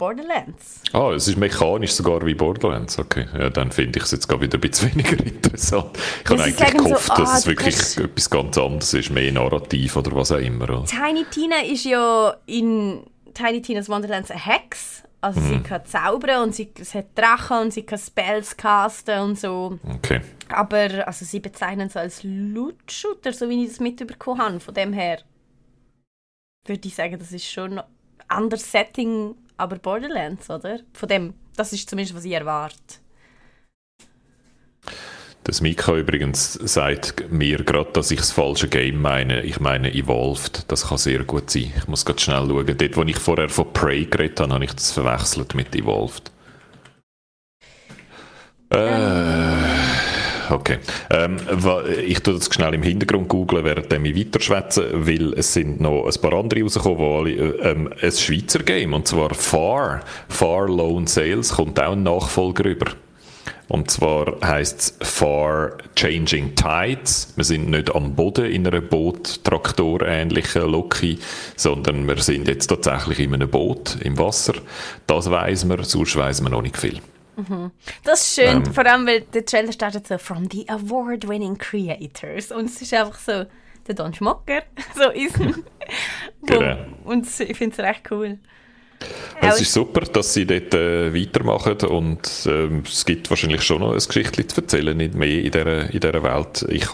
Borderlands. 0.03 0.81
Ah, 0.93 1.13
es 1.13 1.29
ist 1.29 1.39
mechanisch 1.39 1.93
sogar 1.93 2.27
wie 2.27 2.35
Borderlands. 2.35 2.99
Okay, 2.99 3.25
ja, 3.39 3.51
dann 3.51 3.71
finde 3.71 4.01
ich 4.01 4.05
es 4.05 4.11
jetzt 4.11 4.27
gerade 4.27 4.43
wieder 4.43 4.59
ein 4.59 4.61
bisschen 4.61 4.91
weniger 4.97 5.25
interessant. 5.25 5.97
Ich 6.25 6.29
habe 6.29 6.43
eigentlich 6.43 6.73
gehofft, 6.73 7.07
so, 7.07 7.13
ah, 7.13 7.19
dass 7.19 7.39
es 7.39 7.47
wirklich 7.47 7.77
etwas 7.99 8.29
ganz 8.29 8.59
anderes 8.59 8.93
ist, 8.95 9.11
mehr 9.11 9.31
narrativ 9.31 9.95
oder 9.95 10.11
was 10.17 10.33
auch 10.33 10.39
immer. 10.39 10.85
Tiny 10.87 11.25
Tina 11.31 11.63
ist 11.63 11.85
ja 11.85 12.35
in 12.47 13.05
Tiny 13.33 13.63
Tina's 13.63 13.89
Wonderlands 13.89 14.33
eine 14.33 14.45
Hex. 14.45 15.05
Also 15.21 15.39
mhm. 15.39 15.49
sie 15.49 15.61
kann 15.61 15.87
zaubern 15.87 16.43
und 16.43 16.55
sie, 16.57 16.73
sie 16.81 16.99
hat 16.99 17.17
Drachen 17.17 17.59
und 17.59 17.73
sie 17.73 17.85
kann 17.85 18.01
Spells 18.01 18.57
casten 18.57 19.21
und 19.21 19.39
so. 19.39 19.79
Okay. 19.99 20.21
Aber 20.49 21.07
also 21.07 21.25
sie 21.25 21.39
bezeichnen 21.39 21.87
es 21.87 21.97
als 21.97 22.25
Loot-Shooter, 22.25 23.33
so 23.33 23.49
wie 23.49 23.63
ich 23.63 23.71
das 23.71 23.79
mitbekommen 23.79 24.41
habe. 24.41 24.59
Von 24.59 24.75
dem 24.75 24.95
her 24.95 25.21
würde 26.67 26.89
ich 26.89 26.97
sagen, 26.97 27.21
das 27.21 27.31
ist 27.31 27.49
schon 27.49 27.79
ein 27.79 27.85
anderes 28.27 28.73
Setting, 28.73 29.37
aber 29.63 29.77
Borderlands, 29.79 30.51
oder? 30.51 30.81
Von 30.93 31.09
dem, 31.09 31.35
das 31.57 31.73
ist 31.73 31.89
zumindest, 31.89 32.17
was 32.17 32.25
ich 32.25 32.33
erwarte. 32.33 32.77
Das 35.45 35.61
Mika 35.61 35.97
übrigens 35.97 36.55
sagt 36.55 37.31
mir 37.33 37.59
gerade, 37.59 37.93
dass 37.93 38.11
ich 38.11 38.19
das 38.19 38.33
falsche 38.33 38.69
Game 38.69 39.01
meine. 39.01 39.43
Ich 39.43 39.61
meine 39.61 39.93
Evolved. 39.93 40.71
Das 40.71 40.89
kann 40.89 40.99
sehr 40.99 41.25
gut 41.25 41.51
sein. 41.51 41.73
Ich 41.77 41.89
muss 41.89 42.05
gerade 42.05 42.21
schnell 42.21 42.47
schauen. 42.47 42.77
Dort, 42.77 42.97
wo 42.97 43.03
ich 43.03 43.19
vorher 43.19 43.49
von 43.49 43.73
Prey 43.73 44.05
geredet 44.05 44.41
habe, 44.41 44.55
habe 44.55 44.65
ich 44.65 44.73
das 44.73 44.93
verwechselt 44.93 45.55
mit 45.55 45.75
Evolved. 45.75 46.31
Äh, 48.71 49.52
okay. 50.53 50.79
Ähm, 51.11 51.37
ich 52.07 52.21
tue 52.21 52.35
das 52.35 52.53
schnell 52.53 52.75
im 52.75 52.83
Hintergrund 52.83 53.29
googeln, 53.29 53.65
während 53.65 53.93
ich 53.93 54.17
weiterschwätze, 54.17 54.91
weil 54.93 55.35
es 55.35 55.53
sind 55.53 55.81
noch 55.81 56.07
ein 56.07 56.21
paar 56.21 56.35
andere 56.35 56.63
rausgekommen, 56.63 56.99
wo 56.99 57.19
alle, 57.19 57.31
äh, 57.31 57.71
ähm, 57.71 57.91
ein 58.01 58.13
Schweizer 58.13 58.61
Game, 58.61 58.95
und 58.95 59.09
zwar 59.09 59.35
Far. 59.35 60.01
Far 60.29 60.69
Lone 60.69 61.09
Sales 61.09 61.55
kommt 61.55 61.81
auch 61.81 61.93
ein 61.93 62.03
Nachfolger 62.03 62.65
über. 62.65 62.93
Und 63.69 63.91
zwar 63.91 64.37
heißt 64.45 64.99
es 65.01 65.09
Far 65.09 65.79
Changing 65.97 66.55
Tides. 66.55 67.33
Wir 67.37 67.45
sind 67.45 67.71
nicht 67.71 67.95
am 67.95 68.15
Boden 68.15 68.45
in 68.45 68.67
einer 68.67 68.83
Boot-Traktor-ähnlichen 68.83 70.71
Loki, 70.71 71.19
sondern 71.57 72.07
wir 72.07 72.19
sind 72.19 72.49
jetzt 72.49 72.67
tatsächlich 72.67 73.21
in 73.21 73.33
einem 73.33 73.49
Boot 73.49 73.97
im 74.03 74.19
Wasser. 74.19 74.55
Das 75.07 75.31
weiß 75.31 75.65
man, 75.65 75.83
sonst 75.85 76.17
weiß 76.17 76.43
man 76.43 76.53
noch 76.53 76.61
nicht 76.61 76.77
viel. 76.77 77.01
Mhm. 77.37 77.71
Das 78.05 78.21
ist 78.21 78.35
schön, 78.35 78.59
ähm, 78.59 78.67
vor 78.67 78.85
allem 78.85 79.07
weil 79.07 79.23
der 79.23 79.45
Trailer 79.45 79.73
startet 79.73 80.07
so 80.07 80.19
«From 80.19 80.49
the 80.51 80.69
award-winning 80.69 81.57
creators» 81.57 82.53
und 82.53 82.67
es 82.67 82.83
ist 82.83 82.93
einfach 82.93 83.19
so 83.19 83.47
der 83.87 83.95
Don 83.95 84.13
Schmocker, 84.13 84.63
so 84.95 85.11
ist 85.11 85.39
genau. 86.43 86.77
Und 87.05 87.27
ich 87.41 87.57
finde 87.57 87.77
es 87.77 87.79
recht 87.79 88.11
cool. 88.11 88.39
Es 89.45 89.61
ist 89.61 89.73
super, 89.73 90.03
dass 90.03 90.35
sie 90.35 90.47
dort 90.47 90.73
äh, 90.73 91.13
weitermachen 91.13 91.77
und 91.89 92.47
äh, 92.47 92.69
es 92.85 93.05
gibt 93.05 93.29
wahrscheinlich 93.29 93.63
schon 93.63 93.81
noch 93.81 93.93
ein 93.93 93.99
Geschichtchen 93.99 94.49
zu 94.49 94.61
erzählen, 94.61 94.97
nicht 94.97 95.15
mehr 95.15 95.29
in 95.29 95.51
dieser, 95.51 95.91
in 95.91 95.99
dieser 95.99 96.23
Welt. 96.23 96.65
Ich 96.69 96.87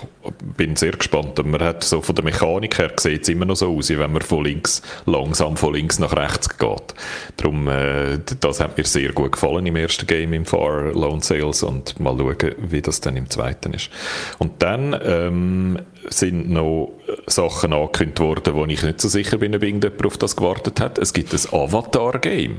bin 0.57 0.75
sehr 0.75 0.93
gespannt. 0.93 1.45
Man 1.45 1.61
hat 1.61 1.85
so 1.85 2.01
von 2.01 2.15
der 2.15 2.25
Mechanik 2.25 2.79
her 2.79 2.93
sieht 2.97 3.23
es 3.23 3.29
immer 3.29 3.45
noch 3.45 3.57
so 3.57 3.77
aus, 3.77 3.91
wenn 3.91 4.13
man 4.13 4.23
von 4.23 4.45
links, 4.45 4.81
langsam 5.05 5.59
von 5.59 5.75
links 5.75 5.99
nach 5.99 6.17
rechts 6.17 6.57
geht. 6.57 6.95
Darum, 7.37 7.69
äh, 7.69 8.19
das 8.41 8.61
hat 8.61 8.79
mir 8.79 8.85
sehr 8.85 9.13
gut 9.13 9.33
gefallen 9.33 9.67
im 9.67 9.77
ersten 9.77 10.07
Game 10.07 10.33
im 10.33 10.47
Far 10.47 10.93
Lone 10.93 11.23
Sales 11.23 11.63
und 11.63 12.01
mal 12.01 12.17
schauen, 12.17 12.55
wie 12.59 12.81
das 12.81 13.03
dann 13.03 13.17
im 13.17 13.29
zweiten 13.29 13.75
ist. 13.75 13.91
Und 14.39 14.63
dann 14.63 14.99
ähm, 15.05 15.79
sind 16.11 16.51
noch 16.51 16.93
Sachen 17.27 17.73
angekündigt 17.73 18.21
worden, 18.21 18.55
wo 18.55 18.65
ich 18.67 18.83
nicht 18.83 19.01
so 19.01 19.09
sicher 19.09 19.39
bin, 19.39 19.55
ob 19.55 19.63
irgendjemand 19.63 20.07
auf 20.07 20.19
das 20.19 20.37
gewartet 20.37 20.81
hat. 20.81 20.99
Es 20.99 21.13
gibt 21.13 21.33
ein 21.33 21.41
Avatar-Game. 21.53 22.59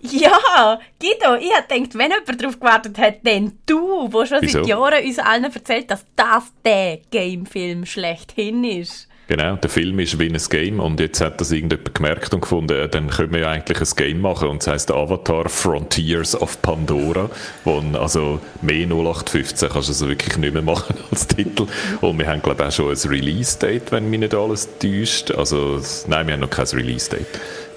Ja, 0.00 0.78
Guido, 1.00 1.34
ich 1.36 1.52
habe 1.54 1.66
gedacht, 1.68 1.94
wenn 1.98 2.10
jemand 2.10 2.42
darauf 2.42 2.60
gewartet 2.60 2.98
hat, 2.98 3.14
dann 3.24 3.58
du, 3.66 4.12
wo 4.12 4.24
schon 4.24 4.38
Wieso? 4.40 4.58
seit 4.60 4.68
Jahren 4.68 5.04
uns 5.04 5.18
allen 5.18 5.44
erzählt, 5.44 5.90
dass 5.90 6.04
das 6.16 6.44
der 6.64 6.98
Game-Film 7.10 7.86
schlechthin 7.86 8.64
ist. 8.64 9.07
Genau, 9.28 9.56
der 9.56 9.68
Film 9.68 9.98
ist 9.98 10.18
wie 10.18 10.30
ein 10.30 10.38
Game 10.48 10.80
und 10.80 10.98
jetzt 11.00 11.20
hat 11.20 11.38
das 11.38 11.52
irgendjemand 11.52 11.94
gemerkt 11.94 12.32
und 12.32 12.40
gefunden, 12.40 12.88
dann 12.90 13.10
können 13.10 13.30
wir 13.30 13.40
ja 13.40 13.50
eigentlich 13.50 13.78
ein 13.78 13.96
Game 13.96 14.22
machen 14.22 14.48
und 14.48 14.62
es 14.62 14.68
heisst 14.68 14.90
Avatar 14.90 15.50
Frontiers 15.50 16.34
of 16.40 16.62
Pandora, 16.62 17.28
wo 17.62 17.82
also 17.92 18.40
mehr 18.62 18.86
0815 18.86 19.68
kannst 19.68 19.88
du 19.88 19.92
also 19.92 20.08
wirklich 20.08 20.38
nicht 20.38 20.54
mehr 20.54 20.62
machen 20.62 20.96
als 21.10 21.26
Titel 21.26 21.66
und 22.00 22.18
wir 22.18 22.26
haben 22.26 22.40
glaube 22.40 22.62
ich 22.62 22.68
auch 22.68 22.72
schon 22.72 22.90
ein 22.90 23.10
Release-Date, 23.10 23.92
wenn 23.92 24.08
mich 24.08 24.20
nicht 24.20 24.34
alles 24.34 24.66
täuscht, 24.78 25.30
also 25.32 25.78
nein, 26.06 26.26
wir 26.26 26.32
haben 26.32 26.40
noch 26.40 26.48
kein 26.48 26.64
Release-Date. 26.64 27.26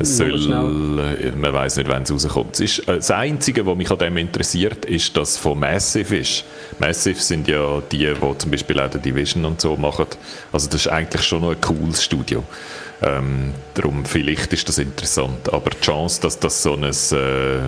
Es 0.02 0.18
soll, 0.18 1.00
äh, 1.00 1.32
man 1.32 1.54
weiß 1.54 1.78
nicht, 1.78 1.90
wann 1.90 2.04
es 2.04 2.12
rauskommt. 2.12 2.56
Es 2.56 2.60
ist, 2.60 2.80
äh, 2.88 2.96
das 2.96 3.12
Einzige, 3.12 3.66
was 3.66 3.76
mich 3.76 3.90
an 3.92 4.00
dem 4.00 4.18
interessiert, 4.18 4.86
ist, 4.86 5.16
dass 5.16 5.32
es 5.32 5.38
von 5.38 5.60
Massive 5.60 6.18
ist. 6.18 6.44
Massive 6.80 7.20
sind 7.20 7.48
ja 7.48 7.82
die, 7.92 8.14
die 8.14 8.38
zum 8.38 8.52
Beispiel 8.52 8.80
auch 8.80 8.90
die 8.90 9.00
Division 9.00 9.46
und 9.46 9.62
so 9.62 9.76
machen. 9.76 10.08
Also 10.52 10.68
das 10.70 10.82
ist 10.82 10.88
eigentlich 10.88 11.24
schon 11.24 11.42
noch 11.42 11.52
ein 11.52 11.62
cooles 11.62 12.04
Studio. 12.04 12.44
Ähm, 13.02 13.54
darum, 13.74 14.06
vielleicht 14.06 14.54
ist 14.54 14.68
das 14.68 14.78
interessant. 14.78 15.52
Aber 15.52 15.70
die 15.72 15.80
Chance, 15.80 16.22
dass 16.22 16.40
das 16.40 16.62
so 16.62 16.74
ein 16.74 16.84
äh, 16.84 17.60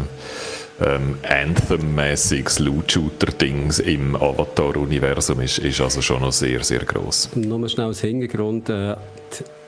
ähm, 0.81 1.17
Anthem-mäßiges 1.23 2.59
Loot-Shooter-Dings 2.59 3.79
im 3.79 4.15
Avatar-Universum 4.15 5.41
ist, 5.41 5.59
ist 5.59 5.81
also 5.81 6.01
schon 6.01 6.21
noch 6.21 6.31
sehr, 6.31 6.63
sehr 6.63 6.79
gross. 6.79 7.29
Nur 7.36 7.67
schnell 7.69 7.88
als 7.88 8.01
Hintergrund. 8.01 8.69
Äh, 8.69 8.95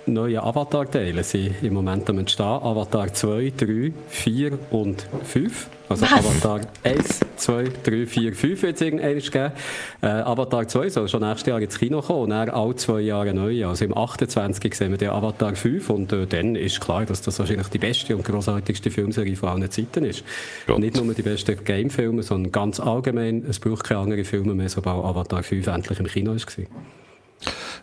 neue 0.07 0.41
Avatar-Teile 0.41 1.23
sind 1.23 1.55
im 1.61 1.73
Moment 1.73 2.09
am 2.09 2.19
Entstehen. 2.19 2.45
Avatar 2.45 3.13
2, 3.13 3.53
3, 3.57 3.93
4 4.07 4.59
und 4.71 5.07
5. 5.23 5.69
Also 5.87 6.05
Was? 6.05 6.13
Avatar 6.13 6.61
1, 6.83 7.19
2, 7.37 7.63
3, 7.83 8.05
4, 8.07 8.33
5 8.33 8.63
wird 8.63 8.75
es 8.75 8.81
irgendwann 8.81 9.19
geben. 9.19 9.51
Äh, 10.01 10.07
Avatar 10.07 10.67
2 10.67 10.89
soll 10.89 11.07
schon 11.07 11.21
nächstes 11.21 11.47
Jahr 11.47 11.61
ins 11.61 11.77
Kino 11.77 12.01
kommen 12.01 12.23
und 12.23 12.29
dann 12.31 12.49
alle 12.49 12.75
zwei 12.75 13.01
Jahre 13.01 13.33
neu. 13.33 13.67
Also 13.67 13.85
im 13.85 13.95
28. 13.95 14.73
sehen 14.73 14.91
wir 14.91 14.97
den 14.97 15.09
Avatar 15.09 15.55
5 15.55 15.89
und 15.89 16.11
äh, 16.11 16.25
dann 16.25 16.55
ist 16.55 16.81
klar, 16.81 17.05
dass 17.05 17.21
das 17.21 17.37
wahrscheinlich 17.37 17.67
die 17.67 17.77
beste 17.77 18.15
und 18.15 18.25
großartigste 18.25 18.89
Filmserie 18.89 19.35
von 19.35 19.49
allen 19.49 19.69
Zeiten 19.69 20.05
ist. 20.05 20.23
Gott. 20.65 20.79
Nicht 20.79 20.95
nur 20.95 21.13
die 21.13 21.21
besten 21.21 21.63
Game-Filme, 21.63 22.23
sondern 22.23 22.51
ganz 22.51 22.79
allgemein, 22.79 23.45
es 23.47 23.59
braucht 23.59 23.83
keine 23.83 24.01
anderen 24.01 24.25
Filme 24.25 24.55
mehr, 24.55 24.69
sobald 24.69 25.03
Avatar 25.03 25.43
5 25.43 25.67
endlich 25.67 25.99
im 25.99 26.07
Kino 26.07 26.31
war. 26.31 26.65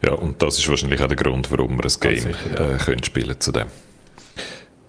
Ja, 0.04 0.14
und 0.14 0.42
das 0.42 0.58
ist 0.58 0.68
wahrscheinlich 0.68 1.00
auch 1.00 1.08
der 1.08 1.16
Grund, 1.16 1.50
warum 1.50 1.76
wir 1.76 1.84
ein 1.84 2.00
Game 2.00 2.28
äh, 2.28 2.76
können 2.78 3.04
spielen 3.04 3.38
zu 3.40 3.52
dem. 3.52 3.68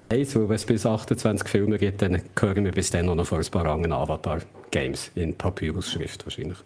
Eins, 0.09 0.36
weil 0.36 0.49
wenn 0.49 0.55
es 0.55 0.66
bis 0.66 0.86
28 0.86 1.47
Filme 1.47 1.78
gibt, 1.78 2.01
dann 2.01 2.22
hören 2.39 2.66
wir 2.66 2.72
bis 2.72 2.89
dann 2.91 3.05
noch 3.05 3.26
von 3.26 3.39
ein 3.39 3.51
paar 3.51 3.66
anderen 3.66 3.93
Avatar-Games 3.93 5.11
in 5.16 5.36
Papyrus-Schrift 5.36 6.26
wahrscheinlich. 6.26 6.57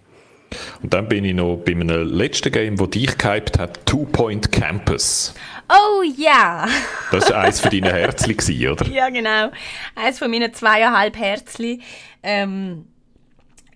Und 0.81 0.93
dann 0.93 1.07
bin 1.07 1.25
ich 1.25 1.33
noch 1.33 1.57
bei 1.57 1.73
einem 1.73 2.07
letzten 2.07 2.51
Game, 2.51 2.77
das 2.77 2.89
dich 2.91 3.17
gehypt 3.17 3.59
hat, 3.59 3.85
Two 3.85 4.05
Point 4.05 4.51
Campus. 4.51 5.33
Oh 5.69 6.01
ja! 6.03 6.67
das 7.11 7.29
war 7.29 7.41
eins 7.41 7.59
für 7.59 7.69
deine 7.69 7.91
Herzli, 7.93 8.69
oder? 8.69 8.85
Ja, 8.87 9.09
genau. 9.09 9.51
Eins 9.95 10.19
von 10.19 10.31
meinen 10.31 10.53
zweieinhalb 10.53 11.17
Herzli. 11.17 11.81
Ähm, 12.23 12.85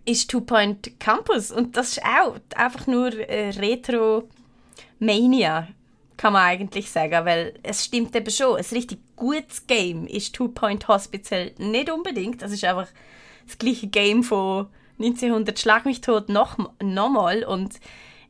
ist 0.06 0.32
Two 0.32 0.42
Point 0.42 1.00
Campus 1.00 1.52
und 1.52 1.78
das 1.78 1.92
ist 1.92 2.04
auch 2.04 2.36
einfach 2.56 2.88
nur 2.88 3.14
äh, 3.30 3.50
Retro 3.50 4.28
Mania 5.02 5.68
kann 6.16 6.34
man 6.34 6.44
eigentlich 6.44 6.92
sagen, 6.92 7.26
weil 7.26 7.54
es 7.64 7.86
stimmt 7.86 8.16
eben 8.16 8.30
schon, 8.30 8.58
ein 8.58 8.66
richtig 8.72 9.00
gutes 9.16 9.66
Game 9.66 10.06
ist 10.06 10.36
Two 10.36 10.50
Point 10.50 10.88
Hospital 10.88 11.52
nicht 11.58 11.92
unbedingt, 11.92 12.42
das 12.42 12.52
ist 12.52 12.64
einfach 12.64 12.88
das 13.48 13.58
gleiche 13.58 13.88
Game 13.88 14.24
von 14.24 14.68
1900 15.00 15.58
Schlag 15.58 15.86
mich 15.86 16.02
tot 16.02 16.30
noch 16.30 16.58
nochmal 16.80 17.44
und 17.44 17.80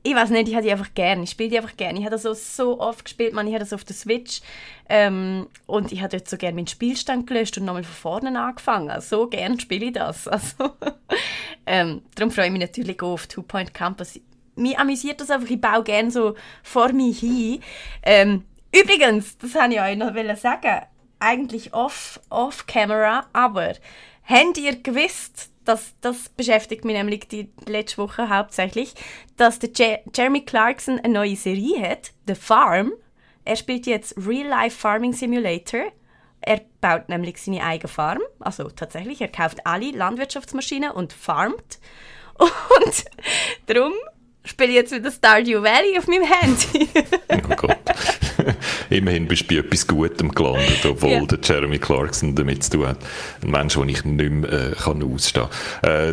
ich 0.03 0.15
weiß 0.15 0.31
nicht, 0.31 0.47
ich 0.47 0.55
hatte 0.55 0.65
die 0.65 0.71
einfach 0.71 0.93
gerne. 0.95 1.23
Ich 1.23 1.31
spiele 1.31 1.49
die 1.49 1.57
einfach 1.57 1.77
gerne. 1.77 1.99
Ich 1.99 2.05
habe 2.05 2.15
das 2.15 2.23
so, 2.23 2.33
so 2.33 2.79
oft 2.79 3.05
gespielt, 3.05 3.33
man, 3.33 3.45
ich 3.45 3.53
hatte 3.53 3.65
das 3.65 3.73
auf 3.73 3.83
der 3.83 3.95
Switch 3.95 4.41
ähm, 4.89 5.47
und 5.67 5.91
ich 5.91 5.99
habe 6.01 6.17
dort 6.17 6.27
so 6.27 6.37
gerne 6.37 6.55
meinen 6.55 6.67
Spielstand 6.67 7.27
gelöscht 7.27 7.57
und 7.57 7.65
nochmal 7.65 7.83
von 7.83 8.21
vorne 8.21 8.39
angefangen. 8.39 8.99
So 9.01 9.27
gerne 9.27 9.59
spiele 9.59 9.87
ich 9.87 9.93
das. 9.93 10.27
Also, 10.31 10.71
ähm, 11.67 12.01
darum 12.15 12.31
freue 12.31 12.47
ich 12.47 12.51
mich 12.51 12.61
natürlich 12.61 12.99
auch 13.03 13.13
auf 13.13 13.27
Two 13.27 13.43
Point 13.43 13.73
Campus. 13.73 14.19
Mich 14.55 14.77
amüsiert 14.77 15.21
das 15.21 15.31
einfach, 15.31 15.49
ich 15.49 15.61
baue 15.61 15.83
gerne 15.83 16.11
so 16.11 16.35
vor 16.63 16.91
mir 16.91 17.13
hin. 17.13 17.61
Ähm, 18.03 18.45
übrigens, 18.71 19.37
das 19.37 19.55
wollte 19.55 19.75
ich 19.75 19.81
euch 19.81 19.97
noch 19.97 20.37
sagen, 20.37 20.81
eigentlich 21.19 21.73
off, 21.73 22.19
off 22.29 22.65
camera, 22.65 23.27
aber 23.31 23.73
habt 24.25 24.57
ihr 24.57 24.81
gewusst, 24.81 25.51
das, 25.65 25.93
das 26.01 26.29
beschäftigt 26.29 26.85
mich 26.85 26.95
nämlich 26.95 27.27
die 27.27 27.51
letzte 27.65 27.99
Woche 27.99 28.29
hauptsächlich, 28.29 28.93
dass 29.37 29.59
der 29.59 29.69
Je 29.75 29.99
Jeremy 30.13 30.41
Clarkson 30.41 30.99
eine 30.99 31.13
neue 31.13 31.35
Serie 31.35 31.81
hat, 31.81 32.11
The 32.27 32.35
Farm. 32.35 32.93
Er 33.45 33.55
spielt 33.55 33.85
jetzt 33.85 34.15
Real-Life 34.17 34.77
Farming 34.77 35.13
Simulator. 35.13 35.91
Er 36.41 36.61
baut 36.79 37.09
nämlich 37.09 37.41
seine 37.41 37.63
eigene 37.63 37.87
Farm. 37.87 38.21
Also 38.39 38.69
tatsächlich, 38.69 39.21
er 39.21 39.27
kauft 39.27 39.65
alle 39.65 39.91
Landwirtschaftsmaschinen 39.91 40.91
und 40.91 41.13
farmt. 41.13 41.79
Und 42.39 43.05
darum 43.67 43.93
spiele 44.43 44.71
jetzt 44.71 44.93
wieder 44.93 45.11
Stardew 45.11 45.61
Valley 45.61 45.97
auf 45.97 46.07
meinem 46.07 46.23
Handy. 46.23 46.89
oh 47.29 47.55
Gott. 47.55 47.77
immerhin 48.89 49.27
bist 49.27 49.49
du 49.49 49.55
bei 49.55 49.67
etwas 49.67 49.87
Gutem 49.87 50.31
gelandet, 50.31 50.85
obwohl 50.85 51.11
ja. 51.11 51.25
der 51.25 51.39
Jeremy 51.41 51.79
Clarkson 51.79 52.35
damit 52.35 52.63
zu 52.63 52.71
tun 52.71 52.87
hat. 52.87 52.97
Ein 53.43 53.51
Mensch, 53.51 53.75
den 53.75 53.89
ich 53.89 54.03
nicht 54.03 54.31
mehr 54.31 54.51
äh, 54.51 54.75
kann 54.75 55.03
ausstehen 55.03 55.47
kann. 55.81 55.89
Äh, 55.89 56.09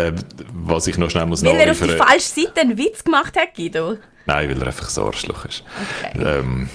äh, 0.00 0.12
was 0.52 0.86
ich 0.86 0.98
noch 0.98 1.10
schnell 1.10 1.26
muss 1.26 1.44
Weil 1.44 1.56
er 1.56 1.72
auf 1.72 1.80
die 1.80 1.88
falsche 1.88 2.20
Seite 2.20 2.60
einen 2.60 2.78
Witz 2.78 3.04
gemacht 3.04 3.36
hat, 3.36 3.54
Guido. 3.54 3.98
Nein, 4.26 4.50
weil 4.50 4.60
er 4.60 4.68
einfach 4.68 4.88
so 4.88 5.04
Arschloch 5.04 5.44
ist. 5.46 5.64
Okay. 6.14 6.24
Ähm, 6.24 6.68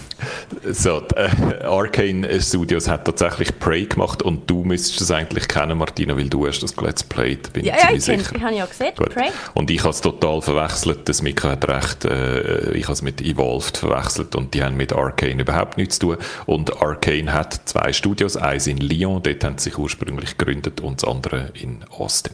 so, 0.69 1.01
äh, 1.15 1.63
Arcane 1.63 2.41
Studios 2.41 2.87
hat 2.87 3.05
tatsächlich 3.05 3.57
Prey 3.59 3.85
gemacht 3.85 4.21
und 4.21 4.49
du 4.49 4.63
müsstest 4.63 5.01
es 5.01 5.11
eigentlich 5.11 5.47
kennen, 5.47 5.77
Martina, 5.77 6.17
weil 6.17 6.27
du 6.27 6.47
hast 6.47 6.61
das 6.61 6.75
Let's 6.75 7.03
Played, 7.03 7.53
bin 7.53 7.65
ja, 7.65 7.75
ich 7.75 7.81
ja, 7.81 7.99
ziemlich 7.99 8.03
sicher. 8.03 8.37
Ja, 8.37 8.41
habe 8.41 8.53
ich 8.53 8.59
ja 8.59 8.65
gesehen, 8.65 8.93
Gut. 8.97 9.13
Prey. 9.13 9.29
Und 9.53 9.69
ich 9.69 9.79
habe 9.79 9.91
es 9.91 10.01
total 10.01 10.41
verwechselt, 10.41 11.07
das 11.07 11.21
Mika 11.21 11.51
hat 11.51 11.67
recht, 11.67 12.05
äh, 12.05 12.71
ich 12.71 12.83
habe 12.83 12.93
es 12.93 13.01
mit 13.01 13.21
Evolved 13.21 13.77
verwechselt 13.77 14.35
und 14.35 14.53
die 14.53 14.63
haben 14.63 14.75
mit 14.75 14.91
Arcane 14.91 15.41
überhaupt 15.41 15.77
nichts 15.77 15.99
zu 15.99 16.15
tun. 16.15 16.17
Und 16.45 16.81
Arcane 16.81 17.31
hat 17.31 17.61
zwei 17.65 17.93
Studios, 17.93 18.35
eins 18.35 18.67
in 18.67 18.77
Lyon, 18.77 19.21
dort 19.23 19.43
haben 19.43 19.57
sie 19.57 19.69
sich 19.69 19.77
ursprünglich 19.77 20.37
gegründet 20.37 20.81
und 20.81 21.01
das 21.01 21.09
andere 21.09 21.51
in 21.53 21.83
Austin. 21.89 22.33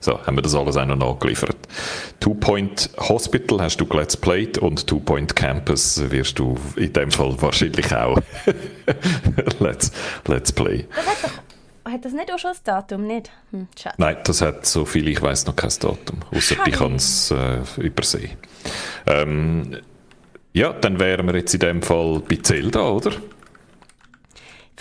So, 0.00 0.18
haben 0.26 0.36
wir 0.36 0.42
das 0.42 0.54
alles 0.54 0.76
auch 0.76 0.86
noch 0.86 0.96
nachgeliefert. 0.96 1.56
Two 2.20 2.34
Point 2.34 2.90
Hospital 2.98 3.60
hast 3.60 3.78
du 3.78 3.86
Let's 3.92 4.16
Played 4.16 4.58
und 4.58 4.86
Two 4.86 5.00
Point 5.00 5.36
Campus 5.36 6.10
wirst 6.10 6.38
du 6.38 6.56
in 6.76 6.92
dem 6.92 7.10
Fall 7.10 7.34
wahrscheinlich 7.40 7.94
auch 7.94 8.18
let's, 9.60 9.92
let's 10.26 10.52
Play. 10.52 10.86
Das 10.94 11.06
hat, 11.06 11.16
doch, 11.22 11.92
hat 11.92 12.04
das 12.04 12.12
nicht 12.12 12.32
auch 12.32 12.38
schon 12.38 12.50
das 12.52 12.62
Datum? 12.62 13.06
Nicht? 13.06 13.30
Hm, 13.50 13.68
Nein, 13.98 14.16
das 14.24 14.40
hat, 14.40 14.66
so 14.66 14.84
viel 14.84 15.08
ich 15.08 15.20
weiß 15.20 15.46
noch 15.46 15.56
kein 15.56 15.70
Datum. 15.80 16.20
Außer 16.34 16.56
ich 16.66 16.72
kann 16.72 16.94
es 16.96 17.30
äh, 17.30 17.58
übersehen. 17.78 18.36
Ähm, 19.06 19.76
ja, 20.52 20.72
dann 20.72 20.98
wären 20.98 21.26
wir 21.26 21.36
jetzt 21.36 21.54
in 21.54 21.60
dem 21.60 21.82
Fall 21.82 22.22
bei 22.28 22.36
Zelda, 22.36 22.88
oder? 22.88 23.12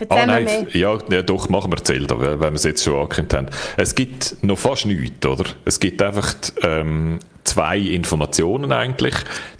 Ah, 0.07 0.25
nein, 0.25 0.67
ja, 0.73 0.97
ja, 1.09 1.21
doch, 1.21 1.49
machen 1.49 1.71
wir 1.71 1.83
Zelda, 1.83 2.19
wenn 2.19 2.39
wir 2.39 2.53
es 2.53 2.63
jetzt 2.63 2.83
schon 2.83 2.95
angekündigt 2.95 3.33
haben. 3.33 3.47
Es 3.77 3.93
gibt 3.95 4.37
noch 4.41 4.57
fast 4.57 4.85
nichts, 4.85 5.25
oder? 5.25 5.45
Es 5.65 5.79
gibt 5.79 6.01
einfach 6.01 6.35
ähm, 6.63 7.19
zwei 7.43 7.79
Informationen 7.79 8.71
eigentlich. 8.71 9.15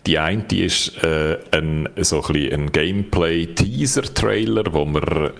Die 0.06 0.18
eine 0.18 0.44
die 0.44 0.64
ist 0.64 1.04
äh, 1.04 1.38
ein, 1.52 1.90
so 1.98 2.24
ein, 2.24 2.54
ein 2.54 2.72
Gameplay-Teaser-Trailer, 2.72 4.72
wo 4.72 4.86
wir 4.86 5.34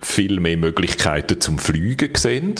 viel 0.00 0.38
mehr 0.40 0.56
Möglichkeiten 0.56 1.40
zum 1.40 1.58
Fliegen 1.58 2.14
sehen. 2.14 2.54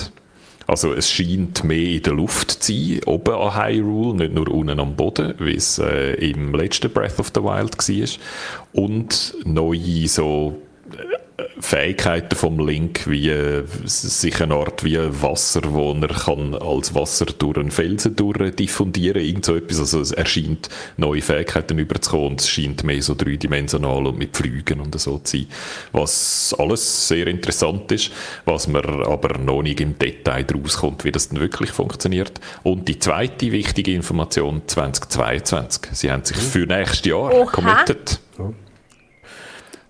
Also 0.67 0.93
es 0.93 1.13
scheint 1.13 1.63
mehr 1.63 1.91
in 1.91 2.03
der 2.03 2.15
Luft 2.15 2.51
zu 2.51 2.73
sein, 2.73 3.01
oben 3.07 3.35
an 3.35 3.55
Hyrule, 3.55 4.17
nicht 4.17 4.35
nur 4.35 4.49
unten 4.49 4.81
am 4.81 4.97
Boden, 4.97 5.35
wie 5.39 5.55
es 5.55 5.79
äh, 5.79 6.15
im 6.15 6.53
letzten 6.55 6.91
Breath 6.91 7.21
of 7.21 7.31
the 7.35 7.43
Wild 7.43 7.79
war. 7.79 8.09
Und 8.73 9.37
neue 9.45 10.09
so 10.09 10.61
Fähigkeiten 11.61 12.34
vom 12.34 12.66
Link, 12.66 13.07
wie 13.07 13.32
sich 13.84 14.41
eine 14.41 14.55
Art 14.55 14.84
wie 14.84 14.99
Wasser, 14.99 15.61
wo 15.64 15.93
er 15.93 16.09
kann 16.09 16.55
als 16.55 16.95
Wasser 16.95 17.26
durch 17.26 17.59
einen 17.59 17.70
Felsen 17.70 18.16
durch 18.16 18.55
diffundieren, 18.55 19.22
irgend 19.22 19.45
so 19.45 19.57
etwas. 19.57 19.80
Also 19.80 20.01
es 20.01 20.12
erscheint 20.12 20.68
neue 20.97 21.22
Fähigkeiten 21.22 21.78
überzukommen 21.78 22.28
und 22.28 22.41
es 22.41 22.49
scheint 22.49 22.84
mehr 22.84 23.03
so 23.03 23.14
dreidimensional 23.14 24.07
und 24.07 24.18
mit 24.18 24.37
Flügen 24.37 24.80
und 24.80 24.99
so 24.99 25.18
zu 25.18 25.39
sein. 25.39 25.47
Was 25.93 26.55
alles 26.59 27.09
sehr 27.09 27.26
interessant 27.26 27.91
ist, 27.93 28.11
was 28.45 28.68
man 28.68 28.84
aber 29.05 29.39
noch 29.39 29.62
nicht 29.62 29.80
im 29.80 29.99
Detail 29.99 30.45
daraus 30.45 30.78
kommt, 30.78 31.05
wie 31.05 31.12
das 31.12 31.28
denn 31.28 31.41
wirklich 31.41 31.70
funktioniert. 31.70 32.41
Und 32.62 32.89
die 32.89 32.99
zweite 32.99 33.53
wichtige 33.53 33.93
Information 33.93 34.62
2022. 34.66 35.82
Sie 35.93 36.11
haben 36.11 36.24
sich 36.24 36.37
für 36.37 36.66
nächstes 36.66 37.05
Jahr 37.07 37.32
Oha. 37.32 37.51
committed. 37.51 38.20
Oh. 38.39 38.55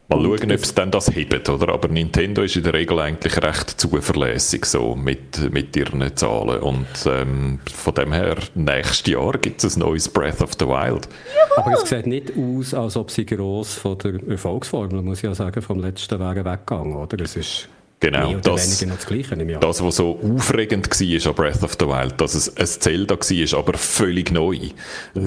Mal 0.09 0.23
schauen, 0.23 0.53
ob 0.53 0.61
es 0.61 0.73
dann 0.73 0.93
das 0.93 1.13
hebt, 1.13 1.49
oder? 1.49 1.73
Aber 1.73 1.89
Nintendo 1.89 2.43
ist 2.43 2.55
in 2.55 2.63
der 2.63 2.75
Regel 2.75 3.01
eigentlich 3.01 3.43
recht 3.43 3.71
zuverlässig 3.71 4.65
so 4.65 4.95
mit, 4.95 5.53
mit 5.53 5.77
ihren 5.77 6.17
Zahlen. 6.17 6.61
Und 6.61 6.87
ähm, 7.07 7.59
von 7.75 7.95
dem 7.95 8.13
her, 8.13 8.37
nächstes 8.55 9.13
Jahr 9.13 9.33
gibt 9.33 9.65
es 9.65 9.77
ein 9.77 9.81
neues 9.81 10.09
Breath 10.09 10.41
of 10.43 10.53
the 10.61 10.67
Wild. 10.67 11.09
Juhu! 11.09 11.61
Aber 11.61 11.73
es 11.73 11.89
sieht 11.89 12.07
nicht 12.07 12.33
aus, 12.37 12.73
als 12.73 12.97
ob 12.97 13.11
sie 13.11 13.27
gross 13.27 13.75
von 13.75 13.99
der 13.99 14.21
Erfolgsformel, 14.29 15.03
muss 15.03 15.19
ich 15.19 15.25
ja 15.25 15.35
sagen, 15.35 15.61
vom 15.61 15.81
letzten 15.81 16.21
wären 16.21 16.45
weggegangen, 16.45 16.95
oder? 16.95 17.21
Es 17.25 17.35
ist 17.35 17.69
Genau, 17.99 18.35
das, 18.35 18.79
das, 18.79 19.07
Gleiche, 19.07 19.37
das, 19.59 19.83
was 19.83 19.97
so 19.97 20.21
aufregend 20.23 20.91
war 20.91 21.31
an 21.31 21.35
Breath 21.35 21.63
of 21.63 21.77
the 21.81 21.87
Wild, 21.87 22.21
dass 22.21 22.35
es 22.35 22.55
ein 22.55 22.67
Zelda 22.67 23.17
war, 23.17 23.59
aber 23.59 23.79
völlig 23.79 24.31
neu. 24.31 24.59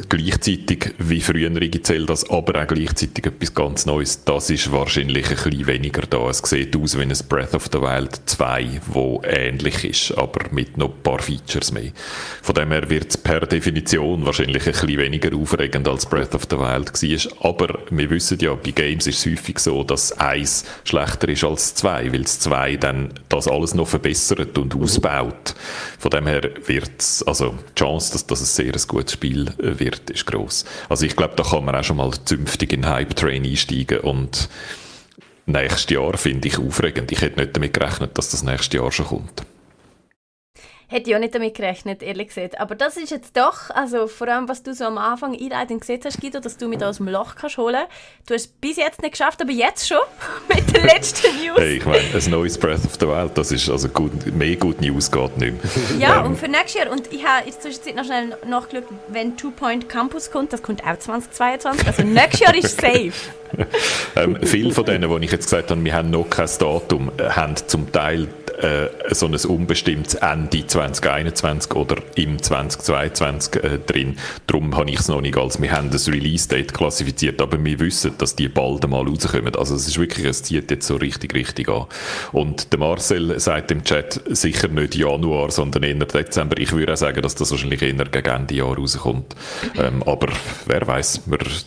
Gleichzeitig 0.08 0.94
wie 1.00 1.20
frühere 1.20 1.72
Zeldas, 1.82 2.30
aber 2.30 2.62
auch 2.62 2.68
gleichzeitig 2.68 3.26
etwas 3.26 3.56
ganz 3.56 3.88
Neues. 3.88 4.24
Das 4.24 4.52
ist 4.52 4.72
wahrscheinlich 4.72 5.30
ein 5.30 5.36
bisschen 5.36 5.66
weniger 5.66 6.04
da. 6.04 6.30
Es 6.30 6.44
sieht 6.46 6.76
aus 6.76 6.96
wie 6.96 7.02
ein 7.02 7.14
Breath 7.28 7.56
of 7.56 7.70
the 7.72 7.82
Wild 7.82 8.22
2, 8.28 8.82
wo 8.86 9.20
ähnlich 9.26 9.84
ist, 9.84 10.16
aber 10.16 10.46
mit 10.52 10.78
noch 10.78 10.90
ein 10.92 11.02
paar 11.02 11.20
Features 11.20 11.72
mehr. 11.72 11.92
Von 12.44 12.54
dem 12.54 12.72
her 12.72 12.88
wird 12.88 13.10
es 13.10 13.18
per 13.18 13.40
Definition 13.48 14.28
wahrscheinlich 14.28 14.68
ein 14.68 14.74
bisschen 14.74 14.98
weniger 15.00 15.36
aufregend 15.36 15.88
als 15.88 16.06
Breath 16.06 16.36
of 16.36 16.46
the 16.48 16.60
Wild 16.60 16.94
war. 16.94 17.50
Aber 17.50 17.80
wir 17.90 18.10
wissen 18.12 18.38
ja, 18.40 18.54
bei 18.54 18.70
Games 18.70 19.08
ist 19.08 19.26
es 19.26 19.32
häufig 19.32 19.58
so, 19.58 19.84
dass 19.84 20.12
eins 20.20 20.66
schlechter 20.84 21.30
ist 21.30 21.44
als 21.44 21.74
zwei, 21.74 22.14
weil 22.14 22.22
es 22.22 22.40
zwei 22.40 22.59
2 22.60 22.76
dann 22.78 23.14
das 23.30 23.48
alles 23.48 23.74
noch 23.74 23.88
verbessert 23.88 24.58
und 24.58 24.76
mhm. 24.76 24.84
ausbaut. 24.84 25.56
Von 25.98 26.12
dem 26.12 26.28
her 26.28 26.50
wird 26.66 27.24
also 27.26 27.56
die 27.70 27.80
Chance, 27.80 28.12
dass 28.14 28.28
das 28.28 28.42
ein 28.42 28.46
sehr 28.46 28.74
gutes 28.88 29.14
Spiel 29.14 29.48
äh, 29.60 29.80
wird, 29.80 30.10
ist 30.10 30.26
groß. 30.26 30.66
Also 30.90 31.06
ich 31.06 31.16
glaube, 31.16 31.36
da 31.36 31.44
kann 31.44 31.66
man 31.66 31.76
auch 31.76 31.84
schon 31.84 31.98
mal 31.98 32.12
zünftig 32.26 32.74
in 32.74 32.88
Hype 32.88 33.16
Train 33.16 33.46
einsteigen 33.46 34.00
und 34.00 34.50
nächstes 35.46 35.90
Jahr 35.90 36.18
finde 36.18 36.48
ich 36.48 36.60
aufregend. 36.60 37.12
Ich 37.12 37.22
hätte 37.22 37.40
nicht 37.40 37.56
damit 37.56 37.74
gerechnet, 37.74 38.18
dass 38.18 38.32
das 38.32 38.44
nächstes 38.44 38.74
Jahr 38.80 38.92
schon 38.92 39.08
kommt. 39.08 39.44
Hätte 40.92 41.12
ich 41.12 41.16
auch 41.16 41.20
nicht 41.20 41.36
damit 41.36 41.54
gerechnet, 41.54 42.02
ehrlich 42.02 42.30
gesagt. 42.30 42.60
Aber 42.60 42.74
das 42.74 42.98
ist 42.98 43.12
jetzt 43.12 43.38
doch, 43.38 43.70
also 43.70 44.08
vor 44.08 44.28
allem, 44.28 44.50
was 44.50 44.64
du 44.64 44.74
so 44.74 44.86
am 44.86 44.98
Anfang 44.98 45.40
einleitend 45.40 45.82
gesehen 45.82 46.02
hast, 46.04 46.20
Guido, 46.20 46.40
dass 46.40 46.58
du 46.58 46.68
mit 46.68 46.84
aus 46.84 46.98
dem 46.98 47.08
Loch 47.08 47.36
kannst 47.36 47.60
holen. 47.60 47.86
Du 48.26 48.34
hast 48.34 48.42
es 48.42 48.48
bis 48.48 48.78
jetzt 48.78 49.00
nicht 49.04 49.12
geschafft, 49.12 49.40
aber 49.40 49.52
jetzt 49.52 49.88
schon, 49.88 50.00
mit 50.48 50.76
der 50.76 50.82
letzten 50.86 51.28
News. 51.46 51.60
Hey, 51.60 51.78
ich 51.78 51.86
meine, 51.86 52.02
ein 52.12 52.32
neues 52.32 52.58
Breath 52.58 52.84
of 52.86 52.96
the 53.00 53.08
Wild, 53.08 53.38
das 53.38 53.52
ist, 53.52 53.70
also 53.70 53.88
gut, 53.88 54.26
mehr 54.34 54.56
Good 54.56 54.82
News 54.82 55.12
geht 55.12 55.38
nicht 55.38 55.64
mehr. 55.64 56.00
Ja, 56.00 56.22
ähm. 56.22 56.32
und 56.32 56.40
für 56.40 56.48
nächstes 56.48 56.74
Jahr, 56.74 56.92
und 56.92 57.14
ich 57.14 57.24
habe 57.24 57.46
in 57.46 57.52
der 57.52 57.60
Zwischenzeit 57.60 57.96
noch 57.96 58.06
schnell 58.06 58.36
nachgeschaut, 58.48 58.86
wenn 59.10 59.38
Two 59.38 59.52
Point 59.52 59.90
Campus 59.90 60.32
kommt, 60.32 60.54
das 60.54 60.64
kommt 60.64 60.84
auch 60.84 60.98
2022, 60.98 61.86
also 61.86 62.02
nächstes 62.02 62.40
Jahr 62.40 62.56
ist 62.56 62.82
safe. 62.82 63.14
ähm, 64.16 64.40
viele 64.44 64.72
von 64.72 64.86
denen, 64.86 65.08
die 65.08 65.26
ich 65.26 65.32
jetzt 65.32 65.46
gesagt 65.46 65.70
habe, 65.70 65.84
wir 65.84 65.94
haben 65.94 66.10
noch 66.10 66.28
kein 66.32 66.50
Datum, 66.60 67.12
äh, 67.18 67.30
haben 67.30 67.56
zum 67.56 67.92
Teil 67.92 68.28
äh, 68.60 68.90
so 69.12 69.26
ein 69.26 69.36
unbestimmtes 69.36 70.16
Ende 70.16 70.66
2021 70.66 71.76
oder 71.76 71.98
im 72.16 72.42
2022 72.42 73.64
äh, 73.64 73.80
drin. 73.80 74.18
Darum 74.48 74.76
habe 74.76 74.90
ich 74.90 75.00
es 75.00 75.08
noch 75.08 75.22
nicht 75.22 75.38
als, 75.38 75.62
wir 75.62 75.72
haben 75.72 75.90
das 75.90 76.08
Release-Date 76.08 76.74
klassifiziert, 76.74 77.42
aber 77.42 77.64
wir 77.64 77.80
wissen, 77.80 78.14
dass 78.18 78.36
die 78.36 78.50
bald 78.50 78.84
einmal 78.84 79.08
rauskommen. 79.08 79.56
Also 79.56 79.76
es 79.76 79.88
ist 79.88 79.98
wirklich, 79.98 80.26
es 80.26 80.44
zieht 80.44 80.70
jetzt 80.72 80.88
so 80.88 80.98
richtig, 80.98 81.34
richtig 81.34 81.70
an. 81.70 81.86
Und 82.32 82.72
der 82.72 82.80
Marcel 82.80 83.40
sagt 83.40 83.72
im 83.72 83.84
Chat 83.84 84.22
sicher 84.28 84.68
nicht 84.68 84.96
Januar, 84.96 85.52
sondern 85.52 85.84
eher 85.84 85.96
Dezember. 85.96 86.58
Ich 86.58 86.72
würde 86.72 86.94
auch 86.94 86.98
sagen, 86.98 87.22
dass 87.22 87.36
das 87.36 87.52
wahrscheinlich 87.52 87.82
eher 87.82 87.94
gegen 87.94 88.30
Ende 88.30 88.56
Jahr 88.56 88.76
rauskommt. 88.76 89.36
Ähm, 89.78 90.04
aber 90.04 90.28
wer 90.66 90.86
weiß, 90.86 91.22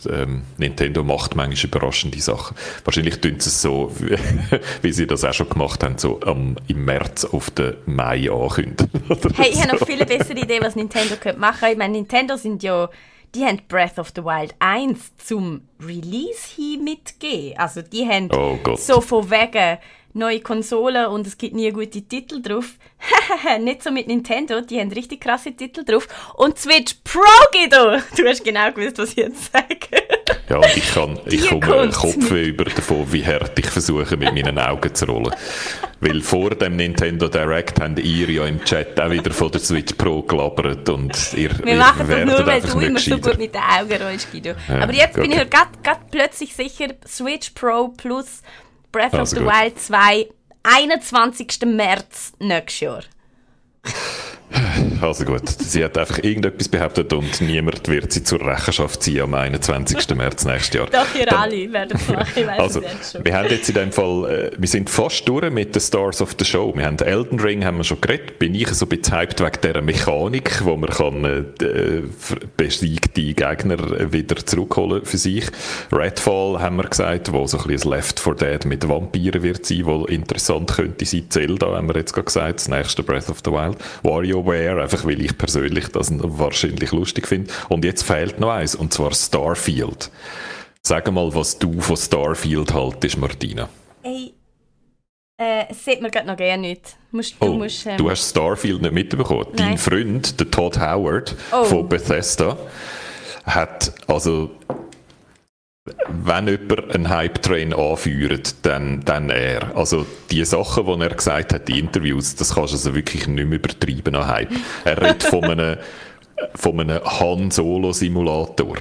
ähm, 0.09 0.43
Nintendo 0.57 1.03
macht 1.03 1.35
manchmal 1.35 1.65
überraschende 1.65 2.21
Sachen. 2.21 2.55
Wahrscheinlich 2.83 3.19
tun 3.19 3.39
sie 3.39 3.49
es 3.49 3.61
so, 3.61 3.91
wie, 3.99 4.15
wie 4.81 4.91
sie 4.91 5.07
das 5.07 5.23
auch 5.23 5.33
schon 5.33 5.49
gemacht 5.49 5.83
haben, 5.83 5.97
so 5.97 6.19
ähm, 6.25 6.55
im 6.67 6.82
März 6.83 7.25
auf 7.25 7.49
den 7.51 7.77
Mai 7.85 8.29
ankündigen. 8.29 8.89
hey, 9.35 9.51
ich 9.51 9.61
habe 9.61 9.77
noch 9.77 9.85
viel 9.85 10.05
bessere 10.05 10.39
Idee, 10.39 10.59
was 10.61 10.75
Nintendo 10.75 11.15
könnte 11.15 11.39
machen. 11.39 11.69
Ich 11.71 11.77
meine, 11.77 11.93
Nintendo 11.93 12.35
sind 12.35 12.63
ja, 12.63 12.89
die 13.33 13.45
haben 13.45 13.61
Breath 13.67 13.97
of 13.99 14.11
the 14.15 14.23
Wild 14.23 14.53
1 14.59 15.17
zum 15.17 15.61
Release 15.81 16.55
hin 16.55 16.83
mitgegeben. 16.83 17.57
Also 17.57 17.81
die 17.81 18.07
haben 18.07 18.29
oh 18.31 18.75
so 18.75 19.01
von 19.01 19.29
wegen 19.29 19.79
neue 20.13 20.41
Konsolen 20.41 21.07
und 21.07 21.25
es 21.25 21.37
gibt 21.37 21.55
nie 21.55 21.71
gute 21.71 22.01
Titel 22.01 22.41
drauf. 22.41 22.75
nicht 23.59 23.83
so 23.83 23.91
mit 23.91 24.07
Nintendo, 24.07 24.61
die 24.61 24.79
haben 24.79 24.91
richtig 24.91 25.21
krasse 25.21 25.53
Titel 25.53 25.83
drauf. 25.83 26.07
Und 26.35 26.59
Switch 26.59 26.95
Pro, 27.03 27.21
Guido! 27.51 28.01
Du 28.15 28.27
hast 28.27 28.43
genau 28.43 28.71
gewusst, 28.71 28.97
was 28.99 29.11
ich 29.11 29.17
jetzt 29.17 29.51
sage. 29.51 30.12
Ja, 30.49 30.57
und 30.57 30.77
ich, 30.77 30.93
kann, 30.93 31.19
ich 31.25 31.49
komme 31.49 31.89
Kopfweh 31.89 32.47
über 32.49 32.65
davon, 32.65 33.11
wie 33.11 33.25
hart 33.25 33.57
ich 33.57 33.67
versuche, 33.67 34.17
mit 34.17 34.33
meinen 34.33 34.57
Augen 34.59 34.93
zu 34.93 35.05
rollen. 35.05 35.33
Weil 35.99 36.21
vor 36.21 36.51
dem 36.51 36.75
Nintendo 36.75 37.27
Direct 37.27 37.79
haben 37.81 37.97
ihr 37.97 38.29
ja 38.29 38.45
im 38.45 38.63
Chat 38.63 38.99
auch 38.99 39.09
wieder 39.09 39.31
von 39.31 39.51
der 39.51 39.61
Switch 39.61 39.93
Pro 39.93 40.21
gelabert 40.21 40.87
und 40.89 41.17
ihr 41.33 41.51
Wir 41.63 41.75
machen 41.75 42.07
das 42.07 42.25
nur, 42.25 42.45
weil 42.45 42.61
du 42.61 42.79
immer 42.79 42.99
so 42.99 43.17
gut 43.17 43.37
mit 43.37 43.53
den 43.55 43.61
Augen 43.61 44.01
rollst, 44.01 44.31
Guido. 44.31 44.53
Ja, 44.67 44.81
Aber 44.81 44.93
jetzt 44.93 45.15
bin 45.15 45.31
ich 45.31 45.37
halt 45.37 45.51
grad 45.51 46.11
plötzlich 46.11 46.55
sicher, 46.55 46.87
Switch 47.07 47.51
Pro 47.51 47.89
plus 47.89 48.41
Breath 48.91 49.13
also 49.13 49.21
of 49.23 49.29
the 49.29 49.45
gut. 49.45 49.53
Wild 49.53 49.79
2, 49.79 50.29
21. 50.63 51.47
März 51.65 52.33
nächstes 52.39 52.79
Jahr. 52.79 53.03
Also 55.03 55.25
gut, 55.25 55.49
sie 55.49 55.83
hat 55.83 55.97
einfach 55.97 56.19
irgendetwas 56.19 56.69
behauptet 56.69 57.11
und 57.11 57.41
niemand 57.41 57.87
wird 57.89 58.13
sie 58.13 58.23
zur 58.23 58.39
Rechenschaft 58.39 59.03
ziehen 59.03 59.23
am 59.23 59.33
21. 59.33 60.15
März 60.15 60.45
nächstes 60.45 60.73
Jahr. 60.73 60.87
Doch, 60.87 61.13
ihr 61.13 61.25
Dann, 61.25 61.39
alle 61.39 61.73
werden 61.73 61.99
ich 62.35 62.47
weiss 62.47 62.59
also, 62.59 62.81
es. 62.81 63.17
Wir 63.21 63.35
haben 63.35 63.49
jetzt 63.49 63.67
in 63.67 63.75
dem 63.75 63.91
Fall, 63.91 64.31
äh, 64.31 64.51
wir 64.57 64.67
sind 64.67 64.89
fast 64.89 65.27
durch 65.27 65.51
mit 65.51 65.75
den 65.75 65.81
Stars 65.81 66.21
of 66.21 66.35
the 66.39 66.45
Show. 66.45 66.73
Wir 66.75 66.85
haben 66.85 66.97
Elden 66.99 67.39
Ring 67.39 67.65
haben 67.65 67.77
wir 67.77 67.83
schon 67.83 67.99
geredet, 67.99 68.39
bin 68.39 68.55
ich 68.55 68.69
so 68.69 68.85
hyped 68.85 69.41
wegen 69.41 69.61
dieser 69.61 69.81
Mechanik, 69.81 70.63
wo 70.63 70.77
man 70.77 70.89
kann 70.89 71.25
äh, 71.25 72.01
besiegte 72.55 73.33
Gegner 73.33 74.13
wieder 74.13 74.37
zurückholen 74.37 75.03
für 75.03 75.17
sich. 75.17 75.45
Redfall 75.91 76.61
haben 76.61 76.77
wir 76.77 76.83
gesagt, 76.83 77.33
wo 77.33 77.45
so 77.45 77.57
ein 77.59 77.67
bisschen 77.67 77.91
Left 77.91 78.19
4 78.19 78.35
Dead 78.35 78.65
mit 78.65 78.87
Vampiren 78.87 79.43
wird 79.43 79.65
sein, 79.65 79.85
wo 79.85 80.05
interessant 80.05 80.71
könnte 80.73 81.05
sein. 81.05 81.25
Zelda 81.29 81.75
haben 81.75 81.89
wir 81.89 81.95
jetzt 81.97 82.13
gerade 82.13 82.25
gesagt, 82.25 82.59
das 82.59 82.69
nächste 82.69 83.03
Breath 83.03 83.29
of 83.29 83.41
the 83.43 83.51
Wild. 83.51 83.77
WarioWare, 84.03 84.92
einfach 84.93 85.07
weil 85.07 85.21
ich 85.21 85.37
persönlich 85.37 85.87
das 85.87 86.11
wahrscheinlich 86.13 86.91
lustig 86.91 87.27
finde. 87.27 87.51
Und 87.69 87.83
jetzt 87.83 88.03
fehlt 88.03 88.39
noch 88.39 88.51
eins, 88.51 88.75
und 88.75 88.93
zwar 88.93 89.13
Starfield. 89.13 90.11
Sag 90.83 91.11
mal, 91.11 91.33
was 91.33 91.57
du 91.57 91.81
von 91.81 91.97
Starfield 91.97 92.73
haltest, 92.73 93.17
Martina. 93.17 93.69
Ey, 94.03 94.33
äh, 95.37 95.65
das 95.69 95.83
sieht 95.83 96.01
man 96.01 96.11
gerade 96.11 96.27
noch 96.27 96.37
gerne 96.37 96.61
nicht. 96.61 96.97
Musst, 97.11 97.35
du, 97.39 97.45
oh, 97.45 97.53
musst, 97.53 97.85
ähm... 97.85 97.97
du 97.97 98.09
hast 98.09 98.29
Starfield 98.29 98.81
nicht 98.81 98.93
mitbekommen. 98.93 99.47
Nein. 99.53 99.69
Dein 99.69 99.77
Freund, 99.77 100.39
der 100.39 100.51
Todd 100.51 100.79
Howard 100.79 101.35
oh. 101.51 101.63
von 101.63 101.89
Bethesda, 101.89 102.57
hat 103.45 103.93
also 104.07 104.51
wenn 106.07 106.47
jemand 106.47 106.95
einen 106.95 107.09
Hype-Train 107.09 107.73
anführt, 107.73 108.55
dann, 108.65 109.01
dann 109.03 109.29
er. 109.29 109.75
Also 109.75 110.05
die 110.31 110.45
Sachen, 110.45 110.85
die 110.85 111.01
er 111.03 111.15
gesagt 111.15 111.53
hat 111.53 111.69
in 111.69 111.75
Interviews, 111.75 112.35
das 112.35 112.55
kannst 112.55 112.73
du 112.73 112.77
also 112.77 112.95
wirklich 112.95 113.27
nicht 113.27 113.45
mehr 113.47 113.57
übertreiben 113.57 114.15
an 114.15 114.27
Hype. 114.27 114.51
Er 114.85 115.01
redet 115.01 115.23
von 115.23 115.43
einem, 115.43 115.77
von 116.55 116.79
einem 116.79 117.03
Han 117.03 117.51
Solo-Simulator. 117.51 118.77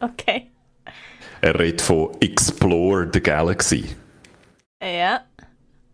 Okay. 0.00 0.46
Er 1.40 1.58
redet 1.58 1.80
von 1.80 2.10
Explore 2.20 3.10
the 3.12 3.20
Galaxy. 3.20 3.84
Ja. 4.80 5.22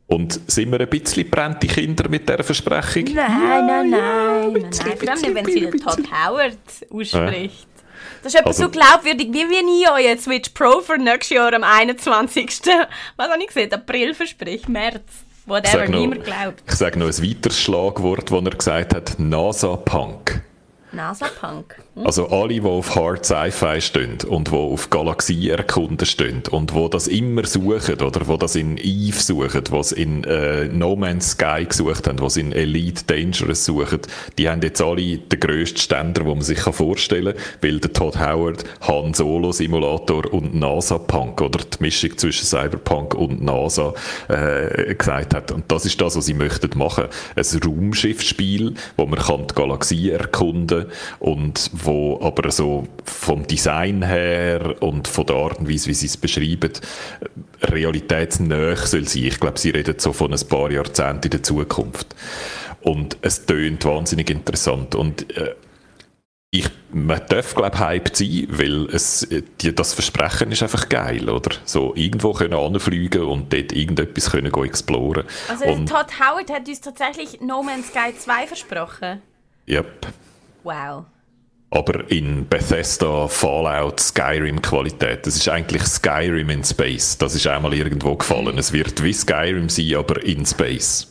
Und 0.08 0.40
sind 0.50 0.72
wir 0.72 0.80
ein 0.80 0.88
bisschen 0.88 1.30
brennte 1.30 1.68
Kinder 1.68 2.08
mit 2.08 2.28
dieser 2.28 2.42
Versprechung? 2.42 3.04
Nein, 3.14 3.66
nein, 3.66 3.90
nein. 3.90 3.90
nein, 3.90 4.52
nein. 4.52 4.72
Vor 4.72 5.08
allem, 5.08 5.34
wenn 5.36 5.44
sie 5.46 5.70
Todd 5.70 6.02
Howard 6.10 6.58
ausspricht. 6.90 7.68
Das 8.22 8.34
ist 8.34 8.40
etwas 8.40 8.60
also, 8.60 8.64
so 8.64 8.70
glaubwürdig, 8.70 9.28
wie 9.32 9.48
wenn 9.48 9.68
ich 9.68 9.90
euch 9.90 10.20
Switch 10.20 10.50
Pro 10.50 10.80
für 10.80 10.98
nächstes 10.98 11.30
Jahr 11.30 11.52
am 11.54 11.64
21. 11.64 12.60
Was 13.16 13.28
habe 13.30 13.40
ich 13.40 13.46
gesehen? 13.46 13.72
April 13.72 14.14
verspricht, 14.14 14.68
März. 14.68 15.02
Whatever, 15.46 15.88
niemand 15.88 16.24
glaubt. 16.24 16.62
Ich 16.66 16.74
sage 16.74 16.98
noch 16.98 17.06
ein 17.06 17.18
weiteres 17.18 17.58
Schlagwort, 17.58 18.30
das 18.30 18.44
er 18.44 18.50
gesagt 18.50 18.94
hat: 18.94 19.18
NASA-Punk. 19.18 20.42
NASA-Punk. 20.92 21.82
Hm? 22.00 22.06
Also 22.06 22.28
alle, 22.28 22.54
die 22.54 22.62
auf 22.62 22.94
Hard 22.94 23.24
Sci-Fi 23.24 23.80
stehen 23.80 24.18
und 24.26 24.48
die 24.48 24.54
auf 24.54 24.90
Galaxie 24.90 25.50
erkunden 25.50 26.06
stehen 26.06 26.42
und 26.50 26.74
wo 26.74 26.88
das 26.88 27.06
immer 27.06 27.44
suchen, 27.46 28.00
oder 28.00 28.26
wo 28.26 28.36
das 28.36 28.56
in 28.56 28.76
Eve 28.78 29.18
suchen, 29.18 29.62
was 29.70 29.92
in 29.92 30.24
äh, 30.24 30.64
No 30.66 30.96
Man's 30.96 31.32
Sky 31.32 31.64
gesucht 31.68 32.08
haben, 32.08 32.20
was 32.20 32.36
in 32.36 32.52
Elite 32.52 33.04
Dangerous 33.06 33.64
suchen, 33.64 34.00
die 34.38 34.48
haben 34.48 34.62
jetzt 34.62 34.80
alle 34.80 35.18
den 35.18 35.40
grössten 35.40 35.78
Ständer, 35.78 36.22
den 36.24 36.32
man 36.32 36.42
sich 36.42 36.60
vorstellen 36.60 37.34
kann, 37.34 37.44
weil 37.60 37.80
der 37.80 37.92
Todd 37.92 38.18
Howard 38.18 38.64
Han 38.82 39.14
Solo 39.14 39.52
Simulator 39.52 40.32
und 40.32 40.54
NASA 40.54 40.98
Punk, 40.98 41.40
oder 41.40 41.58
die 41.58 41.82
Mischung 41.82 42.16
zwischen 42.16 42.46
Cyberpunk 42.46 43.14
und 43.14 43.42
NASA 43.42 43.94
äh, 44.28 44.94
gesagt 44.94 45.34
hat. 45.34 45.52
Und 45.52 45.70
das 45.70 45.84
ist 45.84 46.00
das, 46.00 46.16
was 46.16 46.26
sie 46.26 46.34
möchten 46.34 46.78
machen. 46.78 47.04
Ein 47.36 47.60
Raumschiffspiel, 47.64 48.74
wo 48.96 49.06
man 49.06 49.18
kann 49.18 49.46
die 49.46 49.54
Galaxie 49.54 50.10
erkunden 50.10 50.86
und 51.18 51.70
wo 51.72 51.89
aber 52.20 52.50
so 52.50 52.86
vom 53.04 53.46
Design 53.46 54.02
her 54.02 54.76
und 54.80 55.08
von 55.08 55.26
der 55.26 55.36
Art 55.36 55.58
und 55.58 55.68
Weise, 55.68 55.88
wie 55.88 55.94
sie 55.94 56.06
es 56.06 56.16
beschreiben, 56.16 56.72
realitätsnäher 57.62 58.76
soll 58.76 59.06
sein. 59.06 59.24
Ich 59.24 59.40
glaube, 59.40 59.58
sie 59.58 59.70
reden 59.70 59.98
so 59.98 60.12
von 60.12 60.32
ein 60.32 60.48
paar 60.48 60.70
Jahrzehnten 60.70 61.24
in 61.24 61.30
der 61.30 61.42
Zukunft. 61.42 62.14
Und 62.82 63.18
es 63.22 63.44
tönt 63.44 63.84
wahnsinnig 63.84 64.30
interessant 64.30 64.94
und 64.94 65.36
äh, 65.36 65.54
ich, 66.52 66.68
man 66.90 67.20
darf, 67.28 67.54
glaube 67.54 67.76
ich, 67.76 67.80
hyped 67.80 68.16
sein, 68.16 68.46
weil 68.50 68.86
es, 68.86 69.28
die, 69.60 69.72
das 69.72 69.94
Versprechen 69.94 70.50
ist 70.50 70.62
einfach 70.62 70.88
geil, 70.88 71.28
oder? 71.28 71.54
So 71.64 71.94
irgendwo 71.94 72.32
können 72.32 72.54
anfliegen 72.54 73.22
und 73.22 73.52
dort 73.52 73.72
irgendetwas 73.72 74.30
können 74.30 74.50
go 74.50 74.64
exploren. 74.64 75.24
Also 75.48 75.66
und, 75.66 75.88
Todd 75.88 76.18
Howard 76.18 76.50
hat 76.50 76.66
uns 76.66 76.80
tatsächlich 76.80 77.40
No 77.40 77.62
Man's 77.62 77.88
Sky 77.88 78.12
2 78.16 78.48
versprochen. 78.48 79.22
Yep. 79.68 80.08
Wow. 80.64 81.04
Aber 81.70 82.10
in 82.10 82.48
Bethesda, 82.48 83.28
Fallout, 83.28 84.00
Skyrim-Qualität. 84.00 85.24
Das 85.24 85.36
ist 85.36 85.48
eigentlich 85.48 85.82
Skyrim 85.82 86.50
in 86.50 86.64
Space. 86.64 87.16
Das 87.16 87.34
ist 87.36 87.46
einmal 87.46 87.74
irgendwo 87.74 88.16
gefallen. 88.16 88.58
Es 88.58 88.72
wird 88.72 89.02
wie 89.04 89.12
Skyrim 89.12 89.68
sein, 89.68 89.94
aber 89.94 90.22
in 90.24 90.44
Space. 90.44 91.06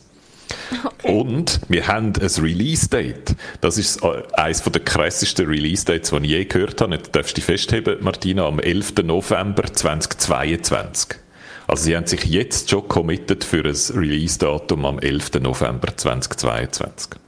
Okay. 0.84 1.14
Und 1.14 1.62
wir 1.70 1.88
haben 1.88 2.14
ein 2.20 2.44
Release-Date. 2.44 3.36
Das 3.62 3.78
ist 3.78 4.04
äh, 4.04 4.24
eines 4.34 4.64
der 4.64 4.82
krassesten 4.82 5.48
Release-Dates, 5.48 6.12
die 6.12 6.18
ich 6.26 6.32
je 6.32 6.46
gehört 6.46 6.82
habe. 6.82 6.96
Jetzt 6.96 7.16
darfst 7.16 7.32
du 7.32 7.36
dich 7.36 7.46
festheben, 7.46 7.98
Martina, 8.02 8.46
am 8.46 8.60
11. 8.60 8.96
November 9.04 9.64
2022. 9.72 11.20
Also 11.68 11.84
sie 11.84 11.96
haben 11.96 12.08
sich 12.08 12.24
jetzt 12.26 12.70
schon 12.70 12.88
committed 12.88 13.44
für 13.44 13.64
ein 13.64 13.76
Release-Datum 13.96 14.86
am 14.86 15.00
11. 15.00 15.34
November 15.42 15.96
2022. 15.96 17.20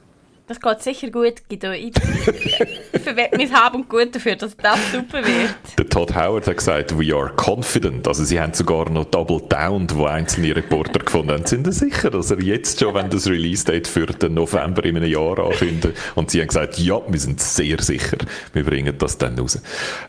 Das 0.52 0.60
geht 0.60 0.82
sicher 0.82 1.10
gut. 1.10 1.34
Ich 1.48 1.60
verwette 3.02 3.38
mein 3.38 3.52
Hab 3.54 3.74
und 3.74 3.88
Gut 3.88 4.14
dafür, 4.14 4.36
dass 4.36 4.54
das 4.54 4.78
super 4.92 5.24
wird. 5.24 5.54
Der 5.78 5.88
Todd 5.88 6.14
Howard 6.14 6.46
hat 6.46 6.58
gesagt, 6.58 6.98
we 6.98 7.14
are 7.16 7.32
confident. 7.36 8.06
Also 8.06 8.22
sie 8.24 8.38
haben 8.38 8.52
sogar 8.52 8.90
noch 8.90 9.06
double 9.06 9.40
downed, 9.48 9.94
wo 9.96 10.04
einzelne 10.04 10.54
Reporter 10.54 10.98
gefunden 10.98 11.30
haben. 11.30 11.46
Sind 11.46 11.64
sie 11.64 11.72
sicher, 11.72 12.10
dass 12.10 12.30
er 12.30 12.40
jetzt 12.42 12.80
schon, 12.80 12.94
wenn 12.94 13.08
das 13.08 13.26
Release-Date 13.26 13.88
für 13.88 14.04
den 14.04 14.34
November 14.34 14.84
in 14.84 14.98
einem 14.98 15.10
Jahr 15.10 15.38
ankündigt? 15.38 15.96
Und 16.16 16.30
sie 16.30 16.40
haben 16.40 16.48
gesagt, 16.48 16.78
ja, 16.78 17.00
wir 17.08 17.18
sind 17.18 17.40
sehr 17.40 17.80
sicher. 17.80 18.18
Wir 18.52 18.64
bringen 18.64 18.94
das 18.98 19.16
dann 19.16 19.38
raus. 19.38 19.58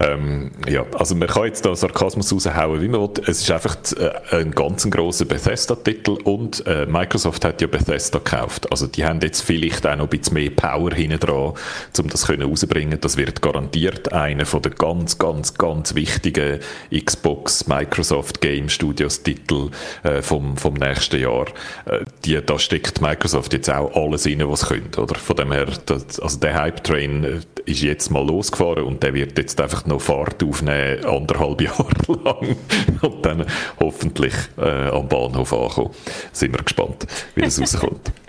Ähm, 0.01 0.51
ja, 0.67 0.85
also 0.97 1.15
man 1.15 1.29
kann 1.29 1.45
jetzt 1.45 1.65
da 1.65 1.73
Sarkasmus 1.73 2.33
raushauen, 2.33 2.81
wie 2.81 2.89
man 2.89 2.99
will. 2.99 3.23
Es 3.27 3.39
ist 3.39 3.49
einfach 3.49 3.77
äh, 3.97 4.41
ein 4.41 4.51
ganz 4.51 4.89
grosser 4.89 5.23
Bethesda-Titel 5.23 6.17
und 6.25 6.67
äh, 6.67 6.85
Microsoft 6.85 7.45
hat 7.45 7.61
ja 7.61 7.67
Bethesda 7.67 8.19
gekauft. 8.19 8.69
Also 8.71 8.87
die 8.87 9.05
haben 9.05 9.21
jetzt 9.21 9.41
vielleicht 9.41 9.87
auch 9.87 9.95
noch 9.95 10.05
ein 10.05 10.09
bisschen 10.09 10.32
mehr 10.33 10.49
Power 10.49 10.93
hinten 10.93 11.19
dran, 11.19 11.53
um 11.99 12.07
das 12.09 12.29
rauszubringen. 12.29 12.99
Das 12.99 13.17
wird 13.17 13.41
garantiert 13.41 14.11
einer 14.11 14.45
von 14.45 14.61
den 14.61 14.75
ganz, 14.75 15.17
ganz, 15.17 15.53
ganz 15.53 15.95
wichtigen 15.95 16.59
Xbox, 16.93 17.67
Microsoft 17.67 18.41
Game 18.41 18.69
Studios 18.69 19.23
Titel 19.23 19.69
äh, 20.03 20.21
vom, 20.21 20.57
vom 20.57 20.73
nächsten 20.73 21.21
Jahr. 21.21 21.47
Äh, 21.85 22.05
die, 22.25 22.39
da 22.43 22.59
steckt 22.59 23.01
Microsoft 23.01 23.53
jetzt 23.53 23.69
auch 23.69 23.95
alles 23.95 24.25
rein, 24.25 24.43
was 24.47 24.67
könnte, 24.67 25.01
oder? 25.01 25.15
Von 25.15 25.35
dem 25.35 25.51
her, 25.51 25.67
das, 25.85 26.19
also 26.19 26.39
der 26.39 26.55
Hype 26.55 26.83
Train 26.83 27.23
äh, 27.23 27.39
ist 27.65 27.81
jetzt 27.81 28.09
mal 28.09 28.25
losgefahren 28.25 28.83
und 28.83 29.03
der 29.03 29.13
wird 29.13 29.37
jetzt 29.37 29.59
einfach 29.61 29.85
noch 29.85 30.01
Fahrt 30.01 30.43
aufnehmen, 30.43 31.05
anderthalb 31.05 31.61
Jahre 31.61 31.89
lang 32.23 32.55
und 33.01 33.25
dann 33.25 33.45
hoffentlich 33.79 34.33
äh, 34.57 34.89
am 34.89 35.07
Bahnhof 35.07 35.53
ankommen. 35.53 35.91
Sind 36.31 36.53
wir 36.53 36.63
gespannt, 36.63 37.05
wie 37.35 37.41
das 37.41 37.59
rauskommt. 37.59 38.11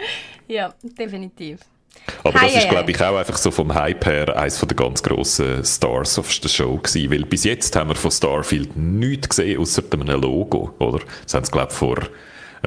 Ja, 0.46 0.74
definitiv. 0.82 1.60
Aber 2.22 2.38
das 2.38 2.56
ist, 2.56 2.68
glaube 2.68 2.90
ich, 2.90 3.02
auch 3.02 3.16
einfach 3.16 3.36
so 3.36 3.50
vom 3.50 3.74
Hype 3.74 4.04
her 4.06 4.36
eines 4.36 4.58
der 4.58 4.76
ganz 4.76 5.02
grossen 5.02 5.64
Stars 5.64 6.18
of 6.18 6.32
the 6.32 6.48
Show 6.48 6.76
gewesen, 6.76 7.10
weil 7.10 7.24
bis 7.24 7.44
jetzt 7.44 7.76
haben 7.76 7.90
wir 7.90 7.96
von 7.96 8.10
Starfield 8.10 8.76
nichts 8.76 9.28
gesehen, 9.30 9.60
außer 9.60 9.82
einem 9.92 10.20
Logo, 10.20 10.74
oder? 10.78 11.00
Das 11.22 11.34
haben 11.34 11.44
sie, 11.44 11.52
glaube 11.52 11.68
ich, 11.70 11.76
vor 11.76 11.98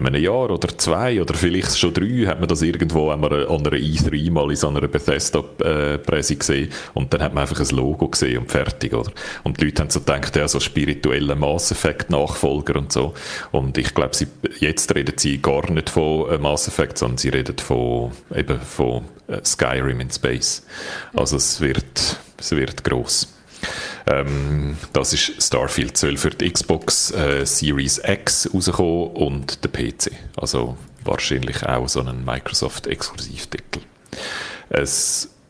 einem 0.06 0.22
Jahr 0.22 0.50
oder 0.50 0.78
zwei 0.78 1.22
oder 1.22 1.34
vielleicht 1.34 1.78
schon 1.78 1.94
drei 1.94 2.26
hat 2.26 2.40
man 2.40 2.48
das 2.48 2.62
irgendwo 2.62 3.10
an 3.10 3.24
einer, 3.24 3.50
an 3.50 3.66
einer 3.66 3.78
E3 3.78 4.32
mal 4.32 4.50
in 4.50 4.56
so 4.56 4.68
einer 4.68 4.88
Bethesda-Presse 4.88 6.36
gesehen 6.36 6.70
und 6.94 7.14
dann 7.14 7.22
hat 7.22 7.34
man 7.34 7.42
einfach 7.42 7.60
ein 7.60 7.76
Logo 7.76 8.08
gesehen 8.08 8.40
und 8.40 8.52
fertig, 8.52 8.94
oder? 8.94 9.12
Und 9.44 9.60
die 9.60 9.66
Leute 9.66 9.82
haben 9.82 9.90
so 9.90 10.00
gedacht, 10.00 10.36
ja, 10.36 10.48
so 10.48 10.60
spirituelle 10.60 11.36
Mass 11.36 11.72
Effect-Nachfolger 11.72 12.76
und 12.76 12.92
so. 12.92 13.14
Und 13.52 13.78
ich 13.78 13.94
glaube, 13.94 14.18
jetzt 14.60 14.94
reden 14.96 15.18
sie 15.18 15.42
gar 15.42 15.70
nicht 15.72 15.90
von 15.90 16.30
äh, 16.30 16.38
Mass 16.38 16.68
Effect, 16.68 16.98
sondern 16.98 17.18
sie 17.18 17.30
reden 17.30 17.58
von, 17.58 18.12
eben 18.36 18.60
von 18.60 19.06
äh, 19.28 19.40
Skyrim 19.44 20.00
in 20.00 20.12
Space. 20.12 20.66
Also 21.14 21.38
es 21.38 21.62
wird, 21.62 22.18
es 22.38 22.52
wird 22.52 22.84
gross. 22.84 23.37
Ähm, 24.08 24.78
das 24.94 25.14
ist 25.14 25.42
Starfield 25.42 25.98
soll 25.98 26.18
für 26.18 26.30
die 26.30 26.52
Xbox 26.52 27.12
äh, 27.12 27.46
Series 27.46 28.02
X 28.04 28.50
rauskommen 28.54 29.12
und 29.12 29.64
der 29.64 29.70
PC. 29.70 30.12
Also 30.38 30.78
wahrscheinlich 31.04 31.64
auch 31.64 31.88
so 31.88 32.02
ein 32.02 32.24
Microsoft-Exklusivtitel. 32.26 33.82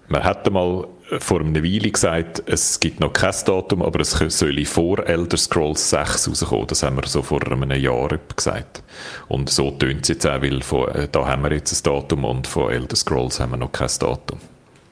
man 0.07 0.23
hat 0.23 0.51
mal 0.51 0.87
vor 1.19 1.39
einer 1.39 1.63
Weile 1.63 1.91
gesagt, 1.91 2.43
es 2.47 2.79
gibt 2.79 2.99
noch 2.99 3.13
kein 3.13 3.33
Datum, 3.45 3.81
aber 3.81 4.01
es 4.01 4.11
soll 4.11 4.65
vor 4.65 5.05
Elder 5.05 5.37
Scrolls 5.37 5.89
6 5.89 6.29
rauskommen. 6.29 6.67
Das 6.67 6.83
haben 6.83 6.97
wir 6.97 7.07
so 7.07 7.21
vor 7.21 7.45
einem 7.45 7.71
Jahr 7.71 8.19
gesagt. 8.35 8.83
Und 9.27 9.49
so 9.49 9.71
tönt 9.71 10.03
es 10.03 10.09
jetzt 10.09 10.27
auch, 10.27 10.41
weil 10.41 10.61
von, 10.61 10.89
äh, 10.89 11.07
da 11.09 11.25
haben 11.25 11.43
wir 11.43 11.53
jetzt 11.53 11.73
ein 11.73 11.83
Datum 11.83 12.25
und 12.25 12.47
von 12.47 12.71
Elder 12.71 12.95
Scrolls 12.95 13.39
haben 13.39 13.51
wir 13.51 13.57
noch 13.57 13.71
kein 13.71 13.89
Datum. 13.99 14.39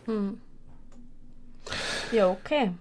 Hm. 0.06 0.38
Ja, 2.12 2.30
okay. 2.30 2.72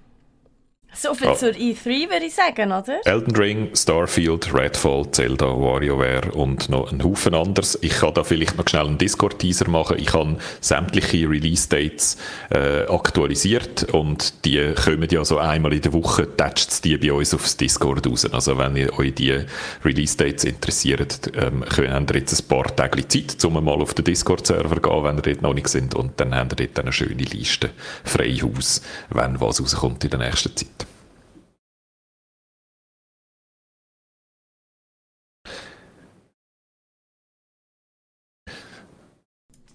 So 0.97 1.15
viel 1.15 1.29
oh. 1.29 1.35
zur 1.35 1.51
E3 1.51 2.11
würde 2.11 2.27
ich 2.27 2.35
sagen, 2.35 2.73
oder? 2.73 3.01
Elden 3.05 3.35
Ring, 3.37 3.71
Starfield, 3.75 4.55
Redfall, 4.55 5.11
Zelda, 5.11 5.47
WarioWare 5.47 6.33
und 6.33 6.69
noch 6.69 6.91
ein 6.93 7.03
Haufen 7.03 7.35
anderes. 7.35 7.79
Ich 7.83 7.99
kann 7.99 8.15
da 8.15 8.23
vielleicht 8.23 8.57
noch 8.57 8.69
schnell 8.69 8.87
einen 8.87 8.99
Discord-Teaser 8.99 9.69
machen. 9.69 9.99
Ich 9.99 10.13
habe 10.13 10.37
sämtliche 10.61 11.29
Release-Dates 11.29 12.17
äh, 12.51 12.87
aktualisiert 12.89 13.93
und 13.93 14.45
die 14.45 14.73
kommen 14.75 15.09
ja 15.11 15.25
so 15.25 15.39
einmal 15.39 15.73
in 15.73 15.83
der 15.83 15.93
Woche, 15.93 16.29
tätscht 16.37 16.85
die 16.85 16.97
bei 16.97 17.13
uns 17.13 17.35
aufs 17.35 17.57
Discord 17.57 18.07
raus. 18.07 18.27
Also 18.33 18.57
wenn 18.59 18.77
ihr 18.77 18.97
euch 18.99 19.15
die 19.15 19.45
Release-Dates 19.85 20.45
interessiert, 20.45 21.33
ähm, 21.37 21.65
habt 21.65 22.11
ihr 22.11 22.17
jetzt 22.17 22.41
ein 22.41 22.49
paar 22.49 22.75
Tage 22.75 23.07
Zeit, 23.07 23.45
um 23.45 23.63
mal 23.65 23.81
auf 23.81 23.95
den 23.95 24.05
Discord-Server 24.05 24.77
zu 24.77 24.83
gehen, 24.83 25.05
wenn 25.05 25.17
ihr 25.17 25.23
dort 25.23 25.43
noch 25.43 25.55
nicht 25.55 25.69
sind 25.69 25.95
und 25.95 26.21
dann 26.21 26.35
habt 26.35 26.61
ihr 26.61 26.67
dort 26.67 26.81
eine 26.81 26.93
schöne 26.93 27.25
Liste 27.25 27.71
frei 28.05 28.35
Haus, 28.35 28.83
wenn 29.11 29.41
was 29.41 29.61
rauskommt 29.61 30.05
in 30.05 30.11
der 30.11 30.21
nächsten 30.21 30.55
Zeit. 30.57 30.84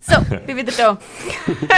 So, 0.09 0.21
bin 0.45 0.57
wieder 0.57 0.71
da. 0.71 0.97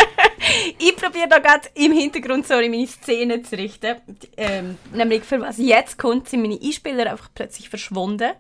ich 0.80 0.96
probiere 0.96 1.28
da 1.28 1.40
gerade 1.40 1.68
im 1.76 1.92
Hintergrund 1.92 2.48
sorry, 2.48 2.70
meine 2.70 2.88
Szene 2.88 3.42
zu 3.44 3.58
richten. 3.58 3.98
Ähm, 4.38 4.78
nämlich 4.94 5.24
für 5.24 5.42
was 5.42 5.58
jetzt 5.58 5.98
kommt, 5.98 6.30
sind 6.30 6.42
meine 6.42 6.60
Einspieler 6.62 7.12
einfach 7.12 7.30
plötzlich 7.34 7.70
verschwunden. 7.70 8.32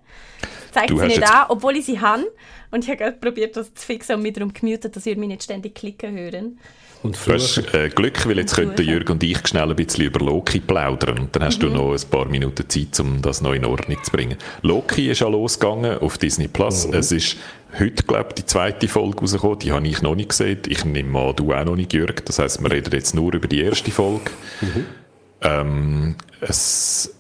Zeigt 0.71 0.97
sie 0.97 1.07
nicht 1.07 1.23
an, 1.23 1.45
obwohl 1.49 1.75
ich 1.77 1.85
sie 1.85 1.99
habe. 1.99 2.31
Und 2.71 2.85
ich 2.85 2.89
habe 2.89 2.97
gerade 2.97 3.17
probiert, 3.17 3.57
das 3.57 3.73
zu 3.73 3.85
fixen 3.85 4.15
und 4.15 4.21
mich 4.21 4.33
darum 4.33 4.53
gemutet, 4.53 4.95
dass 4.95 5.05
ihr 5.05 5.17
mich 5.17 5.27
nicht 5.27 5.43
ständig 5.43 5.75
klicken 5.75 6.17
hören. 6.17 6.59
Und 7.03 7.17
du 7.25 7.33
hast 7.33 7.57
äh, 7.73 7.89
Glück, 7.89 8.27
weil 8.27 8.37
jetzt 8.37 8.55
könnten 8.55 8.83
Jürgen 8.83 9.13
und 9.13 9.23
ich 9.23 9.47
schnell 9.47 9.69
ein 9.69 9.75
bisschen 9.75 10.05
über 10.05 10.23
Loki 10.23 10.59
plaudern. 10.59 11.17
Und 11.17 11.35
dann 11.35 11.43
hast 11.43 11.57
mhm. 11.57 11.67
du 11.67 11.69
noch 11.69 11.93
ein 11.93 12.09
paar 12.09 12.25
Minuten 12.25 12.69
Zeit, 12.69 12.99
um 12.99 13.21
das 13.21 13.41
noch 13.41 13.53
in 13.53 13.65
Ordnung 13.65 13.97
zu 14.03 14.11
bringen. 14.11 14.37
Loki 14.61 15.09
ist 15.09 15.21
ja 15.21 15.27
losgegangen 15.27 15.97
auf 15.97 16.17
Disney 16.17 16.47
Plus. 16.47 16.87
Mhm. 16.87 16.93
Es 16.93 17.11
ist 17.11 17.37
heute, 17.79 18.03
glaube 18.03 18.29
ich, 18.29 18.35
die 18.35 18.45
zweite 18.45 18.87
Folge 18.87 19.19
rausgekommen. 19.19 19.59
Die 19.59 19.71
habe 19.71 19.87
ich 19.87 20.01
noch 20.01 20.15
nicht 20.15 20.29
gesehen. 20.29 20.59
Ich 20.67 20.85
nehme 20.85 21.19
an, 21.19 21.35
du 21.35 21.53
auch 21.53 21.65
noch 21.65 21.75
nicht, 21.75 21.93
Jürg. 21.93 22.23
Das 22.25 22.37
heisst, 22.37 22.61
wir 22.61 22.71
reden 22.71 22.93
jetzt 22.93 23.15
nur 23.15 23.33
über 23.33 23.47
die 23.47 23.61
erste 23.61 23.89
Folge. 23.91 24.31
Mhm. 24.61 24.85
Ähm, 25.41 26.15
es 26.39 27.15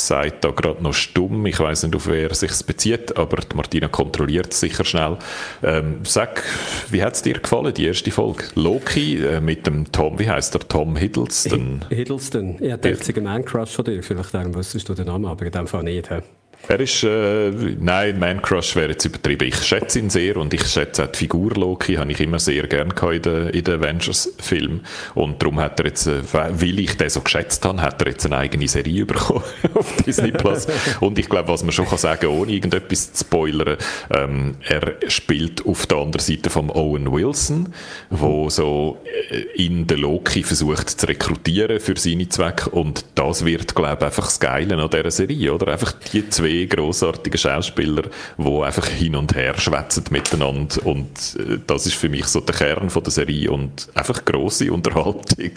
sagt 0.00 0.44
da 0.44 0.50
gerade 0.50 0.82
noch 0.82 0.94
stumm. 0.94 1.44
Ich 1.46 1.58
weiß 1.58 1.82
nicht, 1.82 1.96
auf 1.96 2.06
wer 2.06 2.32
sich 2.34 2.52
bezieht, 2.64 3.16
aber 3.16 3.38
Martina 3.54 3.88
kontrolliert 3.88 4.52
es 4.52 4.60
sicher 4.60 4.84
schnell. 4.84 5.18
Ähm, 5.62 6.00
sag, 6.04 6.42
wie 6.90 7.02
hat 7.02 7.14
es 7.14 7.22
dir 7.22 7.34
gefallen, 7.34 7.74
die 7.74 7.86
erste 7.86 8.10
Folge? 8.10 8.44
Loki 8.54 9.16
äh, 9.16 9.40
mit 9.40 9.66
dem 9.66 9.90
Tom, 9.90 10.18
wie 10.18 10.30
heißt 10.30 10.54
der? 10.54 10.60
Tom 10.60 10.96
Hiddleston? 10.96 11.84
Hiddleston. 11.88 12.56
Ich 12.60 12.72
hatte 12.72 12.88
einen 12.88 13.24
Man-Crush 13.24 13.70
von 13.70 13.84
dir, 13.84 14.02
vielleicht 14.02 14.54
wusstest 14.54 14.88
du 14.88 14.94
den 14.94 15.06
Namen, 15.06 15.26
aber 15.26 15.46
in 15.46 15.52
dem 15.52 15.66
Fall 15.66 15.82
nicht. 15.82 16.08
He? 16.08 16.20
Er 16.66 16.80
ist, 16.80 17.02
äh, 17.02 17.50
nein, 17.80 18.18
Man 18.18 18.42
Crush 18.42 18.76
wäre 18.76 18.90
jetzt 18.90 19.04
übertrieben. 19.04 19.48
Ich 19.48 19.62
schätze 19.62 20.00
ihn 20.00 20.10
sehr 20.10 20.36
und 20.36 20.52
ich 20.52 20.66
schätze 20.66 21.04
auch 21.04 21.06
die 21.06 21.18
Figur 21.18 21.52
Loki, 21.52 21.94
habe 21.94 22.12
ich 22.12 22.20
immer 22.20 22.38
sehr 22.38 22.66
gern 22.66 22.90
in 22.90 23.22
den, 23.22 23.52
den 23.52 23.74
Avengers-Filmen. 23.80 24.84
Und 25.14 25.40
darum 25.40 25.60
hat 25.60 25.80
er 25.80 25.86
jetzt, 25.86 26.06
äh, 26.06 26.20
weil 26.32 26.78
ich 26.78 26.96
den 26.98 27.08
so 27.08 27.22
geschätzt 27.22 27.64
habe, 27.64 27.80
hat 27.80 28.02
er 28.02 28.08
jetzt 28.08 28.26
eine 28.26 28.36
eigene 28.36 28.68
Serie 28.68 29.06
bekommen 29.06 29.44
auf 29.72 29.96
Disney 30.02 30.30
Plus. 30.30 30.66
und 31.00 31.18
ich 31.18 31.28
glaube, 31.28 31.48
was 31.48 31.62
man 31.62 31.72
schon 31.72 31.86
kann 31.86 31.96
sagen, 31.96 32.26
ohne 32.26 32.52
irgendetwas 32.52 33.14
zu 33.14 33.24
spoilern, 33.24 33.78
ähm, 34.10 34.56
er 34.68 34.96
spielt 35.08 35.64
auf 35.64 35.86
der 35.86 35.98
anderen 35.98 36.24
Seite 36.24 36.50
von 36.50 36.70
Owen 36.70 37.10
Wilson, 37.10 37.72
wo 38.10 38.50
so 38.50 38.98
äh, 39.30 39.38
in 39.54 39.86
den 39.86 40.00
Loki 40.00 40.42
versucht 40.42 40.90
zu 40.90 41.06
rekrutieren 41.06 41.80
für 41.80 41.96
seine 41.96 42.28
Zwecke 42.28 42.68
und 42.70 43.06
das 43.14 43.46
wird, 43.46 43.74
glaube 43.74 43.96
ich, 44.00 44.06
einfach 44.06 44.24
das 44.24 44.38
Geile 44.38 44.76
an 44.76 44.90
dieser 44.90 45.10
Serie, 45.10 45.54
oder? 45.54 45.68
Einfach 45.72 45.92
die 45.92 46.28
zwei 46.28 46.47
zwei 46.48 46.64
grossartige 46.66 47.38
Schauspieler, 47.38 48.04
die 48.36 48.62
einfach 48.62 48.86
hin 48.86 49.16
und 49.16 49.34
her 49.34 49.58
schwätzen 49.58 50.04
miteinander 50.10 50.84
und 50.86 51.36
äh, 51.38 51.58
das 51.66 51.86
ist 51.86 51.94
für 51.94 52.08
mich 52.08 52.26
so 52.26 52.40
der 52.40 52.54
Kern 52.54 52.90
von 52.90 53.02
der 53.02 53.12
Serie 53.12 53.50
und 53.50 53.88
einfach 53.94 54.24
grosse 54.24 54.72
Unterhaltung. 54.72 55.52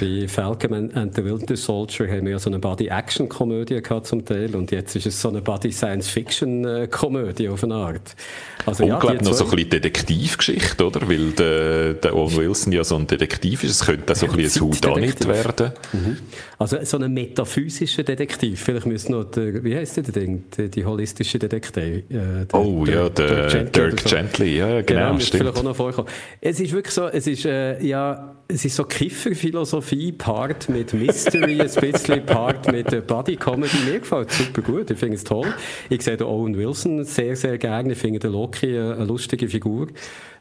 Bei 0.00 0.26
Falcon 0.28 0.92
and 0.94 1.14
the 1.14 1.24
Winter 1.24 1.56
Soldier 1.56 2.08
haben 2.08 2.24
wir 2.24 2.32
ja 2.32 2.38
so 2.38 2.50
eine 2.50 2.58
Body-Action-Komödie 2.58 3.82
gehabt 3.82 4.06
zum 4.06 4.24
Teil 4.24 4.54
und 4.54 4.70
jetzt 4.70 4.96
ist 4.96 5.06
es 5.06 5.20
so 5.20 5.28
eine 5.28 5.42
Body-Science-Fiction-Komödie 5.42 7.48
auf 7.48 7.64
eine 7.64 7.74
Art. 7.74 8.16
Also, 8.64 8.84
und 8.84 8.90
ja, 8.90 8.98
glaube 8.98 9.24
noch 9.24 9.32
so 9.32 9.44
ein 9.44 9.50
bisschen 9.50 9.70
Detektivgeschichte, 9.70 10.86
oder? 10.86 11.08
Weil 11.08 11.32
der, 11.32 11.94
der 11.94 12.14
Owen 12.14 12.36
Wilson 12.36 12.72
ja 12.72 12.84
so 12.84 12.96
ein 12.96 13.06
Detektiv 13.06 13.64
ist. 13.64 13.70
Es 13.70 13.86
könnte 13.86 14.12
auch 14.12 14.16
so 14.16 14.26
ein 14.26 14.36
bisschen 14.36 14.62
ein 14.62 14.68
Houdanit 14.68 15.26
werden. 15.26 15.72
Mhm. 15.92 16.16
Also 16.58 16.78
so 16.84 16.98
ein 16.98 17.12
metaphysischer 17.12 18.04
Detektiv. 18.04 18.60
Vielleicht 18.60 18.86
müsste 18.86 19.12
noch 19.12 19.24
der, 19.24 19.64
wie 19.64 19.76
heißt 19.76 19.96
der 19.96 20.04
Ding? 20.04 20.44
Die, 20.56 20.68
die 20.68 20.84
holistische 20.84 21.38
Detektiv. 21.38 21.82
Äh, 21.82 22.02
der, 22.08 22.54
oh 22.54 22.84
der, 22.84 22.94
ja, 22.94 23.08
der, 23.08 23.64
Dirk 23.64 23.96
Gently, 23.96 23.98
so. 23.98 24.16
Gently 24.16 24.58
ja 24.58 24.82
genau, 24.82 24.84
genau 24.84 25.20
stimmt. 25.20 25.42
vielleicht 25.42 25.58
auch 25.58 25.62
noch 25.62 25.76
vorkommen. 25.76 26.08
Es 26.40 26.60
ist 26.60 26.72
wirklich 26.72 26.94
so, 26.94 27.08
es 27.08 27.26
ist, 27.26 27.44
äh, 27.44 27.82
ja, 27.84 28.34
es 28.52 28.66
ist 28.66 28.76
so 28.76 28.84
Kifferphilosophie, 28.84 30.12
Part 30.12 30.68
mit 30.68 30.92
Mystery, 30.92 31.62
ein 31.62 31.70
bisschen 31.80 32.26
Part 32.26 32.70
mit 32.70 33.06
Body 33.06 33.36
Comedy. 33.36 33.78
Mir 33.86 34.00
gefällt 34.00 34.30
es 34.30 34.38
super 34.38 34.60
gut, 34.60 34.90
ich 34.90 34.98
finde 34.98 35.16
es 35.16 35.24
toll. 35.24 35.54
Ich 35.88 36.02
sehe 36.02 36.20
Owen 36.26 36.56
Wilson 36.56 37.04
sehr, 37.04 37.34
sehr 37.34 37.56
gerne, 37.56 37.92
ich 37.92 37.98
finde 37.98 38.28
Loki 38.28 38.78
eine 38.78 39.04
lustige 39.04 39.48
Figur. 39.48 39.88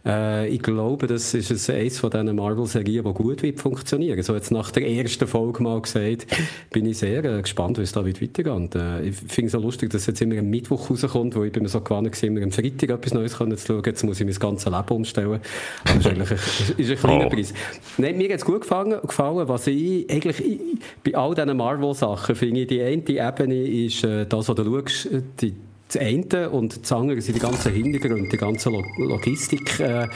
Äh, 0.05 0.47
ich 0.47 0.61
glaube, 0.61 1.07
das 1.07 1.33
ist 1.33 1.69
eines 1.69 1.99
von 1.99 2.09
diesen 2.09 2.35
Marvel-Serien, 2.35 3.05
die 3.05 3.13
gut 3.13 3.43
wird 3.43 3.59
funktionieren. 3.59 4.21
So 4.23 4.33
jetzt 4.33 4.51
nach 4.51 4.71
der 4.71 4.87
ersten 4.87 5.27
Folge 5.27 5.61
mal 5.61 5.81
gesagt, 5.81 6.27
bin 6.71 6.85
ich 6.85 6.97
sehr 6.97 7.23
äh, 7.23 7.41
gespannt, 7.41 7.77
wie 7.77 7.83
es 7.83 7.91
da 7.91 8.05
weitergeht. 8.05 8.75
Äh, 8.75 9.01
ich 9.03 9.15
finde 9.15 9.47
es 9.47 9.51
so 9.51 9.59
lustig, 9.59 9.89
dass 9.91 10.07
jetzt 10.07 10.21
immer 10.21 10.39
am 10.39 10.49
Mittwoch 10.49 10.89
rauskommt, 10.89 11.35
wo 11.35 11.43
ich 11.43 11.51
bin 11.51 11.63
mir 11.63 11.69
so 11.69 11.81
gewohnt 11.81 12.07
war, 12.07 12.27
immer 12.27 12.41
am 12.41 12.51
Freitag 12.51 12.89
etwas 12.89 13.13
Neues 13.13 13.31
zu 13.33 13.37
schauen. 13.37 13.83
Jetzt 13.85 14.03
muss 14.03 14.19
ich 14.19 14.25
mein 14.25 14.35
ganzes 14.35 14.65
Leben 14.71 14.95
umstellen. 14.95 15.39
das 15.83 15.95
ist 15.95 16.07
eigentlich 16.07 16.31
ein, 16.31 16.39
ist 16.77 16.91
ein 16.91 16.97
kleiner 16.97 17.25
oh. 17.27 17.29
Preis. 17.29 17.53
Nein, 17.97 18.17
mir 18.17 18.29
hat 18.29 18.37
es 18.37 18.45
gut 18.45 18.61
gefallen, 18.61 18.95
gefallen, 19.01 19.47
was 19.47 19.67
ich 19.67 20.09
eigentlich 20.09 20.39
ich, 20.39 20.59
bei 21.03 21.15
all 21.15 21.35
diesen 21.35 21.55
Marvel-Sachen 21.55 22.35
finde 22.35 22.65
die 22.65 22.81
eine 22.81 23.01
Ebene 23.07 23.67
ist 23.67 24.03
äh, 24.03 24.25
das, 24.25 24.49
was 24.49 24.55
du 24.55 24.63
schaust, 24.63 25.09
die 25.41 25.53
das 25.93 26.01
eine 26.01 26.49
und 26.49 26.81
das 26.81 26.91
andere 26.91 27.21
sind 27.21 27.35
die 27.35 27.39
ganzen 27.39 27.73
Hintergründe, 27.73 28.29
die 28.29 28.37
ganzen 28.37 28.73
Logistik 28.97 29.79
äh, 29.79 30.07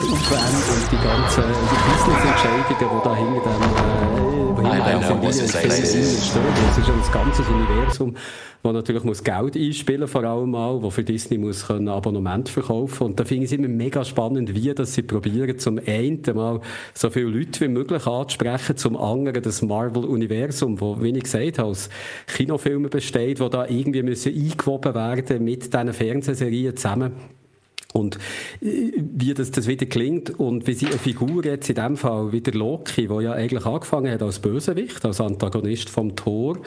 und 0.00 0.18
die 0.90 0.96
ganzen 0.96 1.44
Business-Entscheidungen, 1.44 2.64
die 2.68 2.84
da 3.04 3.16
hinter 3.16 3.40
dem, 3.40 4.38
äh, 4.38 4.41
Das 4.78 5.38
ist 5.38 6.88
ein 6.88 7.12
ganzes 7.12 7.46
Universum, 7.46 8.16
wo 8.62 8.72
natürlich 8.72 9.04
muss 9.04 9.22
Geld 9.22 9.56
einspielen 9.56 10.08
vor 10.08 10.24
allem 10.24 10.54
auch, 10.54 10.82
wo 10.82 10.90
für 10.90 11.04
Disney 11.04 11.38
muss 11.38 11.66
können 11.66 11.88
Abonnement 11.88 12.48
verkaufen. 12.48 13.04
Und 13.04 13.20
da 13.20 13.24
finde 13.24 13.44
ich 13.44 13.52
es 13.52 13.58
immer 13.58 13.68
mega 13.68 14.04
spannend, 14.04 14.54
wie 14.54 14.72
dass 14.72 14.94
sie 14.94 15.02
probieren, 15.02 15.58
zum 15.58 15.80
einen 15.84 16.22
mal 16.34 16.60
so 16.94 17.10
viele 17.10 17.26
Leute 17.26 17.60
wie 17.60 17.68
möglich 17.68 18.06
anzusprechen, 18.06 18.76
zum 18.76 18.96
anderen 18.96 19.42
das 19.42 19.62
Marvel-Universum, 19.62 20.80
wo, 20.80 21.00
wie 21.02 21.10
ich 21.10 21.24
gesagt 21.24 21.58
habe, 21.58 21.68
aus 21.68 21.88
Kinofilmen 22.26 22.90
besteht, 22.90 23.40
wo 23.40 23.48
da 23.48 23.66
irgendwie 23.66 24.02
müssen 24.02 24.32
eingewoben 24.32 24.94
werden 24.94 25.44
mit 25.44 25.72
diesen 25.72 25.92
Fernsehserien 25.92 26.76
zusammen. 26.76 27.41
Und 27.92 28.16
äh, 28.60 28.92
wie 28.96 29.34
das, 29.34 29.50
das 29.50 29.66
wieder 29.66 29.86
klingt 29.86 30.38
und 30.38 30.66
wie 30.66 30.74
sie 30.74 30.86
eine 30.86 30.98
Figur 30.98 31.44
jetzt 31.44 31.68
in 31.68 31.76
dem 31.76 31.96
Fall 31.96 32.32
wie 32.32 32.40
der 32.40 32.54
Loki, 32.54 33.06
der 33.06 33.20
ja 33.20 33.32
eigentlich 33.32 33.66
angefangen 33.66 34.12
hat 34.12 34.22
als 34.22 34.38
Bösewicht, 34.38 35.04
als 35.04 35.20
Antagonist 35.20 35.90
vom 35.90 36.16
Tor. 36.16 36.58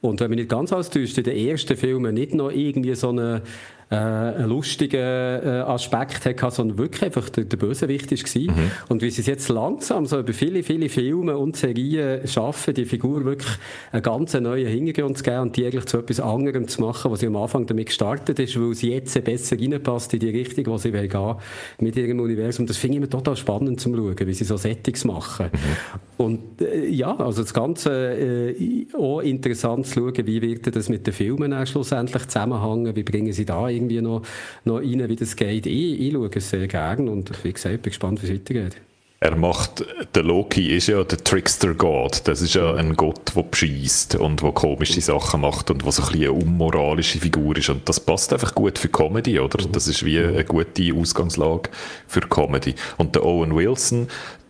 Und 0.00 0.20
wenn 0.20 0.30
man 0.30 0.38
nicht 0.38 0.50
ganz 0.50 0.72
austäuscht, 0.72 1.18
in 1.18 1.24
den 1.24 1.36
ersten 1.36 1.76
Filmen 1.76 2.14
nicht 2.14 2.34
noch 2.34 2.50
irgendwie 2.50 2.94
so 2.94 3.08
eine 3.08 3.42
äh, 3.88 3.94
einen 3.94 4.48
lustigen 4.48 5.00
äh, 5.00 5.62
Aspekt 5.64 6.24
hatte, 6.26 6.50
sondern 6.50 6.76
wirklich 6.76 7.04
einfach 7.04 7.28
der, 7.28 7.44
der 7.44 7.56
Bösewicht 7.56 8.10
war. 8.10 8.56
Mhm. 8.56 8.70
Und 8.88 9.02
wie 9.02 9.10
sie 9.10 9.20
es 9.20 9.28
jetzt 9.28 9.48
langsam 9.48 10.06
so 10.06 10.18
über 10.18 10.32
viele, 10.32 10.64
viele 10.64 10.88
Filme 10.88 11.38
und 11.38 11.56
Serien 11.56 12.26
schaffen, 12.26 12.74
die 12.74 12.84
Figur 12.84 13.24
wirklich 13.24 13.52
einen 13.92 14.02
ganz 14.02 14.34
neuen 14.34 14.66
Hintergrund 14.66 15.18
zu 15.18 15.22
geben 15.22 15.38
und 15.38 15.56
die 15.56 15.66
eigentlich 15.66 15.84
zu 15.84 15.98
etwas 15.98 16.18
anderem 16.18 16.66
zu 16.66 16.80
machen, 16.80 17.12
was 17.12 17.20
sie 17.20 17.28
am 17.28 17.36
Anfang 17.36 17.64
damit 17.66 17.86
gestartet 17.86 18.40
ist, 18.40 18.60
weil 18.60 18.74
sie 18.74 18.90
jetzt 18.90 19.22
besser 19.22 19.56
reinpasst 19.56 20.12
in 20.14 20.20
die 20.20 20.30
Richtung, 20.30 20.66
wo 20.66 20.78
sie 20.78 20.92
will 20.92 21.06
gehen 21.06 21.36
mit 21.78 21.96
ihrem 21.96 22.18
Universum. 22.18 22.66
Das 22.66 22.78
finde 22.78 22.96
ich 22.96 23.00
mir 23.02 23.08
total 23.08 23.36
spannend 23.36 23.80
zu 23.80 23.94
schauen, 23.94 24.16
wie 24.18 24.34
sie 24.34 24.44
so 24.44 24.56
Settings 24.56 25.04
machen. 25.04 25.46
Mhm. 25.52 26.24
Und 26.24 26.60
äh, 26.60 26.88
ja, 26.88 27.14
also 27.16 27.42
das 27.42 27.54
Ganze 27.54 27.92
äh, 27.92 28.86
auch 28.96 29.20
interessant 29.20 29.86
zu 29.86 30.00
schauen, 30.00 30.26
wie 30.26 30.42
wird 30.42 30.74
das 30.74 30.88
mit 30.88 31.06
den 31.06 31.14
Filmen 31.14 31.66
schlussendlich 31.66 32.26
zusammenhängen, 32.26 32.96
wie 32.96 33.02
bringen 33.04 33.32
sie 33.32 33.44
da 33.44 33.68
irgendwie 33.76 34.00
noch, 34.00 34.22
noch 34.64 34.78
rein, 34.78 35.08
wie 35.08 35.16
das 35.16 35.36
geht. 35.36 35.66
Ich, 35.66 36.00
ich 36.00 36.12
schaue 36.12 36.30
es 36.34 36.50
sehr 36.50 36.66
gerne 36.66 37.10
und 37.10 37.32
wie 37.44 37.52
gesagt, 37.52 37.82
bin 37.82 37.90
gespannt, 37.90 38.22
wie 38.22 38.26
es 38.26 38.32
weitergeht. 38.32 38.76
Er 39.18 39.34
macht, 39.34 39.82
der 40.14 40.22
Loki 40.22 40.76
ist 40.76 40.88
ja 40.88 41.02
der 41.02 41.16
Trickster 41.16 41.72
God. 41.72 42.28
Das 42.28 42.42
ist 42.42 42.54
ja 42.54 42.74
ein 42.74 42.94
Gott, 42.96 43.34
der 43.34 43.44
bescheißt 43.44 44.16
und 44.16 44.42
der 44.42 44.52
komische 44.52 45.00
Sachen 45.00 45.40
macht 45.40 45.70
und 45.70 45.82
der 45.82 45.90
so 45.90 46.02
ein 46.02 46.12
bisschen 46.12 46.28
eine 46.28 46.32
unmoralische 46.32 47.18
Figur 47.18 47.56
ist. 47.56 47.70
Und 47.70 47.88
das 47.88 47.98
passt 47.98 48.34
einfach 48.34 48.54
gut 48.54 48.78
für 48.78 48.88
Comedy, 48.88 49.40
oder? 49.40 49.66
Das 49.72 49.88
ist 49.88 50.04
wie 50.04 50.18
eine 50.18 50.44
gute 50.44 50.94
Ausgangslage 50.94 51.70
für 52.06 52.20
Comedy. 52.20 52.74
Und 52.98 53.14
der 53.14 53.24
Owen 53.24 53.56
Wilson, 53.56 54.08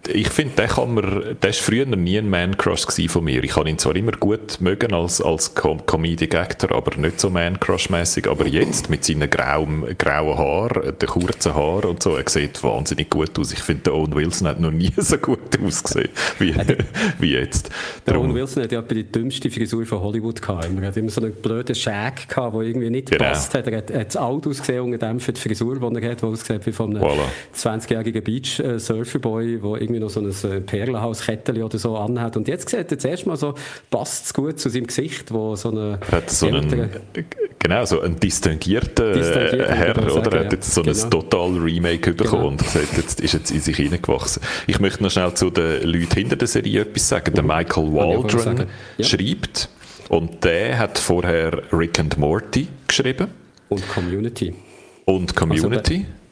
ich 0.08 0.28
finde, 0.28 0.54
der 0.56 0.68
kann 0.68 0.94
man, 0.94 1.36
der 1.40 1.50
ist 1.50 1.60
früher 1.60 1.86
nie 1.86 2.18
ein 2.18 2.28
Man-Crush 2.28 2.86
von 3.08 3.24
mir. 3.24 3.42
Ich 3.44 3.56
habe 3.56 3.68
ihn 3.68 3.78
zwar 3.78 3.96
immer 3.96 4.12
gut 4.12 4.60
mögen 4.60 4.92
als, 4.92 5.20
als 5.20 5.54
Com 5.54 5.84
Comedic 5.86 6.34
Actor, 6.34 6.72
aber 6.72 6.96
nicht 6.96 7.20
so 7.20 7.30
Man-Crush-mäßig. 7.30 8.28
Aber 8.28 8.46
jetzt 8.46 8.90
mit 8.90 9.04
seinen 9.04 9.28
grauen, 9.28 9.96
grauen 9.98 10.38
Haaren, 10.38 10.98
den 10.98 11.08
kurzen 11.08 11.54
Haaren 11.54 11.90
und 11.90 12.02
so, 12.02 12.16
er 12.16 12.28
sieht 12.28 12.62
wahnsinnig 12.62 13.10
gut 13.10 13.38
aus. 13.38 13.52
Ich 13.52 13.60
finde, 13.60 13.82
der 13.84 13.94
Owen 13.94 14.14
Wilson 14.14 14.48
hat 14.48 14.60
noch 14.60 14.70
nie 14.70 14.92
so 14.96 15.18
gut 15.18 15.58
ausgesehen 15.62 16.10
wie, 16.38 16.54
wie 17.18 17.32
jetzt. 17.32 17.70
Der 18.06 18.20
Owen 18.20 18.34
Wilson 18.34 18.62
hat 18.62 18.72
ja 18.72 18.82
die 18.82 19.04
dümmste 19.04 19.50
Frisur 19.50 19.84
von 19.86 20.00
Hollywood 20.00 20.40
gehabt. 20.40 20.68
Er 20.80 20.86
hat 20.86 20.96
immer 20.96 21.10
so 21.10 21.20
einen 21.20 21.34
blöden 21.34 21.74
Shag 21.74 22.28
gehabt, 22.28 22.54
der 22.54 22.62
irgendwie 22.62 22.90
nicht 22.90 23.10
genau. 23.10 23.24
gepasst 23.24 23.54
hat. 23.54 23.66
Er 23.66 23.78
hat, 23.78 23.92
hat 23.92 24.12
zu 24.12 24.20
alt 24.20 24.46
ausgesehen 24.46 24.82
unter 24.82 24.98
dem 24.98 25.20
für 25.20 25.32
die 25.32 25.40
Frisur, 25.40 25.78
die 25.78 26.02
er 26.02 26.10
hat, 26.10 26.22
die 26.22 26.26
aussieht 26.26 26.66
wie 26.66 26.72
von 26.72 26.96
einem 26.96 27.04
voilà. 27.04 27.26
20-jährigen 27.54 28.22
Beach-Surferboy, 28.22 29.58
der 29.58 29.80
irgendwie 29.80 29.95
noch 30.00 30.10
so 30.10 30.20
ein 30.20 30.28
äh, 30.28 30.60
Perlenhaus-Kettchen 30.60 31.62
oder 31.62 31.78
so 31.78 31.96
anhat. 31.96 32.36
Und 32.36 32.48
jetzt 32.48 32.68
sieht 32.68 32.90
er 32.90 32.98
zuerst 32.98 33.26
mal 33.26 33.36
so, 33.36 33.54
passt 33.90 34.26
es 34.26 34.34
gut 34.34 34.58
zu 34.58 34.68
seinem 34.68 34.86
Gesicht, 34.86 35.32
wo 35.32 35.56
so 35.56 35.70
eine... 35.70 35.98
Hat 36.10 36.30
so 36.30 36.46
einen, 36.46 36.90
genau, 37.58 37.84
so 37.84 38.00
ein 38.00 38.18
distinguierter 38.18 39.12
Distinguiert, 39.12 39.68
Herr, 39.68 39.98
oder? 39.98 40.10
Sagen, 40.10 40.32
er 40.32 40.44
hat 40.44 40.52
jetzt 40.52 40.74
so 40.74 40.82
genau. 40.82 41.02
ein 41.02 41.10
total 41.10 41.50
Remake 41.58 42.12
bekommen 42.12 42.30
genau. 42.30 42.48
und 42.48 42.64
gesagt, 42.64 42.96
jetzt 42.96 43.20
ist 43.20 43.32
jetzt 43.34 43.50
in 43.50 43.60
sich 43.60 43.76
hineingewachsen. 43.76 44.42
Ich 44.66 44.80
möchte 44.80 45.02
noch 45.02 45.10
schnell 45.10 45.34
zu 45.34 45.50
den 45.50 45.82
Leuten 45.82 46.14
hinter 46.14 46.36
der 46.36 46.48
Serie 46.48 46.82
etwas 46.82 47.08
sagen. 47.08 47.34
Der 47.34 47.44
Michael 47.44 47.92
Waldron 47.92 48.66
ja. 48.98 49.04
schreibt, 49.04 49.68
und 50.08 50.44
der 50.44 50.78
hat 50.78 50.98
vorher 50.98 51.62
Rick 51.72 51.98
and 51.98 52.16
Morty 52.18 52.68
geschrieben. 52.86 53.28
Und 53.68 53.88
Community. 53.88 54.54
Und 55.04 55.34
Community. 55.34 55.94
Also 55.94 56.25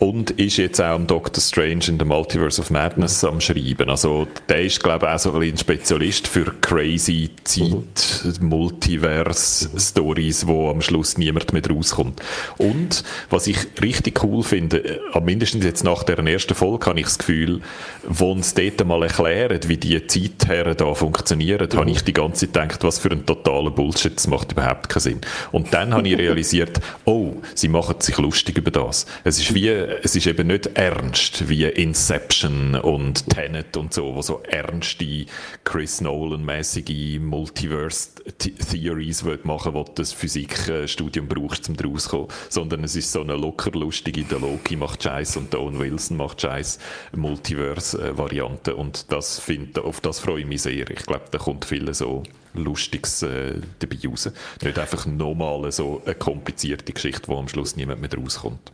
und 0.00 0.32
ist 0.32 0.56
jetzt 0.56 0.80
auch 0.80 0.94
am 0.94 1.06
Doctor 1.06 1.40
Strange 1.42 1.84
in 1.88 1.98
the 1.98 2.06
Multiverse 2.06 2.58
of 2.60 2.70
Madness 2.70 3.22
am 3.22 3.38
Schreiben. 3.38 3.90
Also 3.90 4.26
der 4.48 4.62
ist, 4.62 4.82
glaube 4.82 5.04
ich, 5.06 5.12
auch 5.12 5.18
so 5.18 5.34
ein, 5.34 5.42
ein 5.42 5.58
Spezialist 5.58 6.26
für 6.26 6.54
crazy 6.62 7.28
Zeit, 7.44 8.40
Multiverse-Stories, 8.40 10.46
wo 10.46 10.70
am 10.70 10.80
Schluss 10.80 11.18
niemand 11.18 11.52
mehr 11.52 11.60
rauskommt. 11.68 12.22
Und 12.56 13.04
was 13.28 13.46
ich 13.46 13.58
richtig 13.82 14.24
cool 14.24 14.42
finde, 14.42 15.02
äh, 15.12 15.20
mindestens 15.20 15.66
jetzt 15.66 15.84
nach 15.84 16.02
der 16.02 16.18
ersten 16.18 16.54
Folge 16.54 16.86
habe 16.86 17.00
ich 17.00 17.04
das 17.04 17.18
Gefühl, 17.18 17.60
wo 18.08 18.32
uns 18.32 18.54
dort 18.54 18.82
mal 18.86 19.02
erklären, 19.02 19.60
wie 19.66 19.76
die 19.76 20.06
Zeitherren 20.06 20.78
da 20.78 20.94
funktionieren, 20.94 21.68
mhm. 21.70 21.76
habe 21.76 21.90
ich 21.90 22.02
die 22.04 22.14
ganze 22.14 22.50
Zeit 22.50 22.70
gedacht, 22.70 22.84
was 22.84 22.98
für 22.98 23.10
ein 23.10 23.26
totaler 23.26 23.70
Bullshit, 23.70 24.16
das 24.16 24.28
macht 24.28 24.52
überhaupt 24.52 24.88
keinen 24.88 25.02
Sinn. 25.02 25.20
Und 25.52 25.74
dann 25.74 25.92
habe 25.92 26.08
ich 26.08 26.16
realisiert, 26.16 26.80
oh, 27.04 27.34
sie 27.54 27.68
machen 27.68 27.96
sich 27.98 28.16
lustig 28.16 28.56
über 28.56 28.70
das. 28.70 29.04
Es 29.24 29.38
ist 29.38 29.52
wie 29.52 29.89
es 30.02 30.16
ist 30.16 30.26
eben 30.26 30.46
nicht 30.46 30.66
ernst 30.74 31.48
wie 31.48 31.64
Inception 31.64 32.74
und 32.74 33.28
Tenet 33.28 33.76
und 33.76 33.92
so, 33.92 34.14
wo 34.14 34.22
so 34.22 34.42
ernste 34.48 35.26
Chris 35.64 36.00
Nolan-mäßige 36.00 37.18
Multiverse-Theories 37.20 39.24
machen 39.44 39.74
wo 39.74 39.82
du 39.82 39.92
das 39.94 40.12
Physikstudium 40.12 41.28
brauchst, 41.28 41.68
um 41.68 41.76
daraus 41.76 42.04
zu 42.04 42.10
kommen, 42.10 42.28
sondern 42.48 42.84
es 42.84 42.96
ist 42.96 43.12
so 43.12 43.22
eine 43.22 43.36
locker 43.36 43.72
lustige, 43.72 44.24
der 44.24 44.38
Loki 44.38 44.76
macht 44.76 45.02
Scheiß 45.02 45.36
und 45.36 45.54
Owen 45.54 45.78
Wilson 45.78 46.16
macht 46.16 46.40
Scheiß, 46.40 46.78
Multiverse-Variante 47.16 48.76
und 48.76 49.12
das 49.12 49.38
find, 49.38 49.78
auf 49.78 50.00
das 50.00 50.20
freue 50.20 50.40
ich 50.40 50.46
mich 50.46 50.62
sehr. 50.62 50.88
Ich 50.90 51.06
glaube, 51.06 51.24
da 51.30 51.38
kommt 51.38 51.64
viel 51.64 51.92
so 51.92 52.22
Lustiges 52.54 53.22
äh, 53.22 53.54
dabei 53.78 53.96
raus. 54.06 54.30
Nicht 54.62 54.78
einfach 54.78 55.06
nochmal 55.06 55.70
so 55.72 56.02
eine 56.04 56.14
komplizierte 56.14 56.92
Geschichte, 56.92 57.28
wo 57.28 57.38
am 57.38 57.48
Schluss 57.48 57.76
niemand 57.76 58.00
mehr 58.00 58.12
rauskommt. 58.12 58.72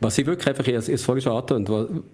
Was 0.00 0.18
ich 0.18 0.26
wirklich 0.26 0.48
einfach, 0.48 0.66
ich 0.66 0.76
habe 0.76 0.92
es 0.92 1.02
vorhin 1.02 1.22
schon 1.22 1.32
angetönt, 1.32 2.04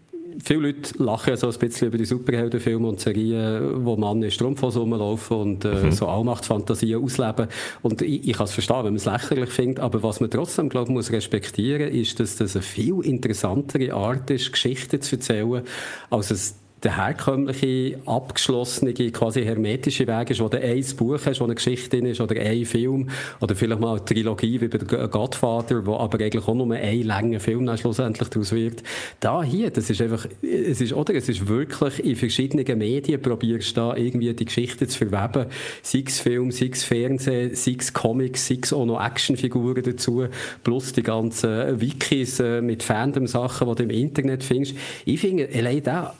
viele 0.42 0.60
Leute 0.60 1.02
lachen 1.02 1.36
so 1.36 1.48
ein 1.48 1.58
bisschen 1.58 1.88
über 1.88 1.98
die 1.98 2.04
Superheldenfilme 2.04 2.86
und 2.86 3.00
Serien, 3.00 3.84
wo 3.84 3.96
man 3.96 4.22
in 4.22 4.30
Strumpfhosen 4.30 4.82
rumlaufen 4.82 5.36
und 5.36 5.64
äh, 5.64 5.74
mhm. 5.74 5.92
so 5.92 6.06
Allmachtsfantasien 6.08 7.02
ausleben. 7.02 7.48
Und 7.82 8.02
ich, 8.02 8.28
ich 8.28 8.36
kann 8.36 8.44
es 8.44 8.52
verstehen, 8.52 8.78
wenn 8.78 8.84
man 8.84 8.96
es 8.96 9.04
lächerlich 9.04 9.50
findet, 9.50 9.80
aber 9.80 10.02
was 10.02 10.20
man 10.20 10.30
trotzdem, 10.30 10.68
glaube 10.68 10.92
muss 10.92 11.12
respektieren, 11.12 11.92
ist, 11.92 12.20
dass 12.20 12.36
das 12.36 12.56
eine 12.56 12.62
viel 12.62 13.00
interessantere 13.04 13.92
Art 13.94 14.30
ist, 14.30 14.52
Geschichten 14.52 15.00
zu 15.00 15.16
erzählen, 15.16 15.62
als 16.10 16.30
es 16.30 16.56
der 16.82 16.96
herkömmliche, 16.96 17.98
abgeschlossene, 18.06 18.94
quasi 18.94 19.42
hermetische 19.44 20.06
Weg 20.06 20.30
ist, 20.30 20.40
wo 20.40 20.48
du 20.48 20.60
ein 20.60 20.84
Buch 20.96 21.18
hast, 21.24 21.40
wo 21.40 21.44
eine 21.44 21.54
Geschichte 21.54 21.90
drin 21.90 22.06
ist, 22.06 22.20
oder 22.20 22.40
ein 22.40 22.64
Film, 22.64 23.10
oder 23.40 23.54
vielleicht 23.54 23.80
mal 23.80 23.96
eine 23.96 24.04
Trilogie 24.04 24.60
wie 24.60 24.68
bei 24.68 24.78
Godfather, 25.06 25.84
wo 25.84 25.96
aber 25.96 26.18
eigentlich 26.24 26.46
auch 26.46 26.54
nur 26.54 26.74
ein 26.74 27.02
langer 27.02 27.40
Film 27.40 27.66
dann 27.66 27.76
schlussendlich 27.76 28.28
daraus 28.28 28.52
wird. 28.52 28.82
Da 29.20 29.42
hier, 29.42 29.70
das 29.70 29.90
ist 29.90 30.00
einfach, 30.00 30.26
es 30.42 30.80
ist, 30.80 30.92
oder, 30.92 31.14
es 31.14 31.28
ist 31.28 31.46
wirklich 31.48 32.04
in 32.04 32.16
verschiedenen 32.16 32.78
Medien 32.78 33.20
probierst 33.20 33.76
du 33.76 33.80
da 33.80 33.96
irgendwie 33.96 34.32
die 34.32 34.44
Geschichte 34.44 34.86
zu 34.86 34.98
verweben, 34.98 35.46
sei 35.82 36.04
es 36.06 36.20
Film, 36.20 36.50
sei 36.50 36.70
es 36.72 36.84
Fernsehen, 36.84 37.54
sei 37.54 37.76
es 37.78 37.92
Comics, 37.92 38.46
sei 38.46 38.58
es 38.62 38.72
auch 38.72 38.86
noch 38.86 39.04
Actionfiguren 39.04 39.82
dazu, 39.82 40.24
plus 40.64 40.92
die 40.92 41.02
ganzen 41.02 41.80
Wikis 41.80 42.40
äh, 42.40 42.60
mit 42.62 42.82
Fandom-Sachen, 42.82 43.68
die 43.68 43.74
du 43.74 43.82
im 43.82 43.90
Internet 43.90 44.44
findest. 44.44 44.76
Ich 45.04 45.20
finde, 45.20 45.48
allein 45.54 45.82
da, 45.82 46.14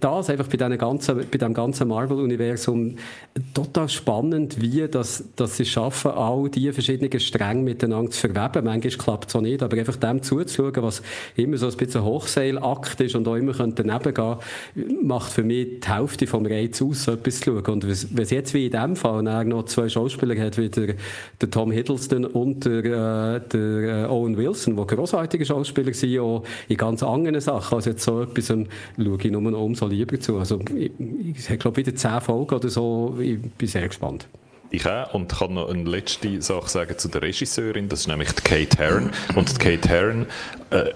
das 0.00 0.30
einfach 0.30 0.46
bei, 0.46 0.56
diesem 0.56 0.78
ganzen, 0.78 1.16
bei 1.16 1.38
dem 1.38 1.54
ganzen 1.54 1.88
Marvel-Universum 1.88 2.96
total 3.54 3.88
spannend, 3.88 4.60
wie 4.60 4.86
das, 4.88 5.24
dass 5.36 5.56
sie 5.56 5.64
schaffen, 5.64 6.12
all 6.12 6.48
diese 6.48 6.72
verschiedenen 6.72 7.18
Stränge 7.20 7.62
miteinander 7.62 8.10
zu 8.10 8.28
verweben. 8.28 8.64
Manchmal 8.64 8.92
klappt 8.92 9.28
es 9.28 9.36
auch 9.36 9.40
nicht, 9.40 9.62
aber 9.62 9.76
einfach 9.76 9.96
dem 9.96 10.22
zuzuschauen, 10.22 10.82
was 10.82 11.02
immer 11.36 11.56
so 11.56 11.68
ein 11.68 11.76
bisschen 11.76 12.04
Hochseilakt 12.04 13.00
ist 13.00 13.14
und 13.14 13.26
auch 13.28 13.36
immer 13.36 13.52
daneben 13.52 14.14
gehen, 14.14 15.06
macht 15.06 15.32
für 15.32 15.42
mich 15.42 15.80
die 15.80 15.88
Hälfte 15.88 16.26
vom 16.26 16.46
Reiz 16.46 16.80
aus, 16.82 17.04
so 17.04 17.12
etwas 17.12 17.40
zu 17.40 17.44
schauen. 17.44 17.64
Und 17.66 17.84
wenn 17.84 18.22
es 18.22 18.30
jetzt 18.30 18.54
wie 18.54 18.66
in 18.66 18.72
dem 18.72 18.96
Fall 18.96 19.22
noch 19.44 19.64
zwei 19.64 19.88
Schauspieler 19.88 20.38
hat, 20.40 20.58
wie 20.58 20.68
der, 20.68 20.94
der 21.40 21.50
Tom 21.50 21.70
Hiddleston 21.70 22.24
und 22.24 22.64
der, 22.64 22.84
äh, 22.84 23.40
der 23.48 24.04
äh, 24.04 24.08
Owen 24.08 24.36
Wilson, 24.36 24.76
die 24.76 24.86
grossartige 24.86 25.44
Schauspieler 25.44 25.92
sind, 25.92 26.18
auch 26.18 26.44
in 26.68 26.76
ganz 26.76 27.02
anderen 27.02 27.40
Sachen, 27.40 27.74
also 27.74 27.90
jetzt 27.90 28.04
so 28.04 28.22
etwas, 28.22 28.50
um, 28.50 28.66
schaue 28.96 29.18
ich 29.20 29.30
nur 29.30 29.54
lieber 29.88 30.18
zu. 30.20 30.38
Also 30.38 30.60
ich, 30.76 30.90
ich, 30.98 31.50
ich 31.50 31.58
glaube 31.58 31.76
wieder 31.76 31.94
zehn 31.94 32.20
Folgen 32.20 32.54
oder 32.54 32.68
so. 32.68 33.16
Ich 33.20 33.40
bin 33.40 33.68
sehr 33.68 33.88
gespannt. 33.88 34.28
Ich 34.70 34.86
auch. 34.86 35.14
Und 35.14 35.28
kann 35.28 35.54
noch 35.54 35.70
eine 35.70 35.84
letzte 35.84 36.40
Sache 36.42 36.68
sagen 36.68 36.98
zu 36.98 37.08
der 37.08 37.22
Regisseurin. 37.22 37.88
Das 37.88 38.00
ist 38.00 38.08
nämlich 38.08 38.32
die 38.32 38.42
Kate 38.42 38.78
Herron. 38.78 39.10
Und 39.34 39.50
die 39.50 39.64
Kate 39.64 39.88
Herron 39.88 40.26
äh, 40.70 40.92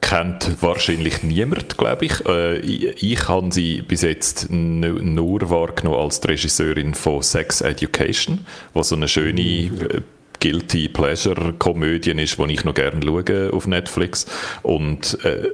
kennt 0.00 0.62
wahrscheinlich 0.62 1.22
niemand, 1.22 1.76
glaube 1.76 2.04
ich. 2.04 2.24
Äh, 2.26 2.58
ich. 2.58 3.02
Ich 3.02 3.28
habe 3.28 3.52
sie 3.52 3.82
bis 3.82 4.02
jetzt 4.02 4.48
nur 4.50 5.50
wahrgenommen 5.50 5.98
als 5.98 6.20
die 6.20 6.28
Regisseurin 6.28 6.94
von 6.94 7.22
Sex 7.22 7.60
Education, 7.60 8.46
was 8.74 8.90
so 8.90 8.96
eine 8.96 9.08
schöne 9.08 9.40
äh, 9.40 10.02
Guilty 10.40 10.88
Pleasure 10.88 11.52
Komödien 11.54 12.18
ist, 12.18 12.38
die 12.38 12.52
ich 12.52 12.64
noch 12.64 12.74
gerne 12.74 13.00
schaue 13.02 13.52
auf 13.52 13.66
Netflix. 13.66 14.26
Und 14.62 15.22
äh, 15.24 15.50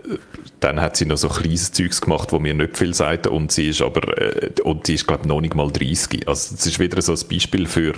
dann 0.60 0.80
hat 0.80 0.96
sie 0.96 1.06
noch 1.06 1.16
so 1.16 1.28
kleines 1.28 1.72
Zeugs 1.72 2.00
gemacht, 2.00 2.32
wo 2.32 2.38
mir 2.38 2.54
nicht 2.54 2.76
viel 2.76 2.94
sagt 2.94 3.26
und 3.26 3.52
sie 3.52 3.68
ist 3.68 3.82
aber, 3.82 4.16
äh, 4.18 4.50
und 4.62 4.86
sie 4.86 4.94
ist 4.94 5.06
glaube 5.06 5.28
noch 5.28 5.40
nicht 5.40 5.54
mal 5.54 5.70
30. 5.70 6.28
Also 6.28 6.54
es 6.54 6.66
ist 6.66 6.78
wieder 6.78 7.00
so 7.02 7.12
ein 7.12 7.28
Beispiel 7.28 7.66
für 7.66 7.94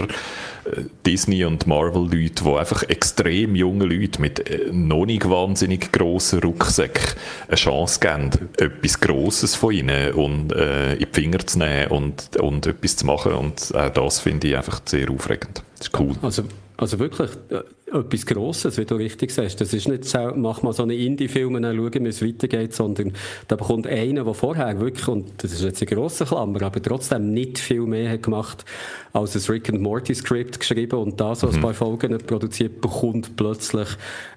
Disney 1.06 1.44
und 1.44 1.66
Marvel-Leute, 1.66 2.44
die 2.44 2.54
einfach 2.54 2.82
extrem 2.84 3.54
junge 3.54 3.84
Leute 3.84 4.20
mit 4.20 4.48
äh, 4.48 4.70
noch 4.72 5.06
nicht 5.06 5.28
wahnsinnig 5.28 5.92
grossen 5.92 6.40
Rucksäcken 6.40 7.14
eine 7.48 7.56
Chance 7.56 8.00
geben, 8.00 8.30
etwas 8.56 9.00
Grosses 9.00 9.54
von 9.54 9.72
ihnen 9.72 10.12
und, 10.12 10.52
äh, 10.52 10.94
in 10.94 10.98
die 11.00 11.06
Finger 11.12 11.38
zu 11.46 11.58
nehmen 11.58 11.90
und, 11.90 12.36
und 12.36 12.66
etwas 12.66 12.96
zu 12.96 13.06
machen 13.06 13.32
und 13.32 13.74
auch 13.74 13.90
das 13.90 14.20
finde 14.20 14.48
ich 14.48 14.56
einfach 14.56 14.80
sehr 14.84 15.10
aufregend. 15.10 15.62
Das 15.78 15.88
ist 15.88 15.98
cool. 15.98 16.14
Also 16.22 16.44
also 16.76 16.98
wirklich 16.98 17.30
äh, 17.50 17.60
etwas 17.94 18.26
Grosses, 18.26 18.76
wie 18.78 18.84
du 18.84 18.96
richtig 18.96 19.30
sagst. 19.30 19.60
Das 19.60 19.72
ist 19.72 19.88
nicht 19.88 20.04
so, 20.04 20.32
mach 20.34 20.62
mal 20.62 20.72
so 20.72 20.82
einen 20.82 20.98
Indie-Film 20.98 21.54
und 21.54 21.62
dann 21.62 21.76
schauen, 21.76 22.04
wie 22.04 22.08
es 22.08 22.24
weitergeht, 22.24 22.74
sondern 22.74 23.12
da 23.48 23.56
bekommt 23.56 23.86
einer, 23.86 24.24
der 24.24 24.34
vorher 24.34 24.78
wirklich, 24.80 25.06
und 25.08 25.32
das 25.38 25.52
ist 25.52 25.62
jetzt 25.62 25.82
eine 25.82 25.94
grosse 25.94 26.24
Klammer, 26.24 26.62
aber 26.62 26.82
trotzdem 26.82 27.32
nicht 27.32 27.58
viel 27.58 27.82
mehr 27.82 28.10
hat 28.10 28.22
gemacht, 28.22 28.64
als 29.12 29.36
ein 29.36 29.52
Rick 29.52 29.70
and 29.70 29.80
Morty 29.80 30.14
Skript 30.14 30.58
geschrieben 30.58 30.98
und 30.98 31.20
da 31.20 31.34
so 31.34 31.48
ein 31.48 31.56
mhm. 31.56 31.60
paar 31.60 31.74
Folgen 31.74 32.18
produziert, 32.18 32.80
bekommt 32.80 33.36
plötzlich 33.36 33.88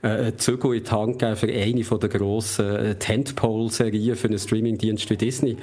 äh, 0.03 0.07
einen 0.07 0.37
Zügel 0.37 0.75
in 0.75 0.83
die 0.83 0.91
Hand 0.91 1.21
für 1.21 1.51
eine 1.51 1.83
von 1.83 1.99
der 1.99 2.09
grossen 2.09 2.75
äh, 2.75 2.95
Tentpole-Serien 2.95 4.15
für 4.15 4.27
einen 4.27 4.39
Streaming-Dienst 4.39 5.09
wie 5.09 5.17
Disney. 5.17 5.57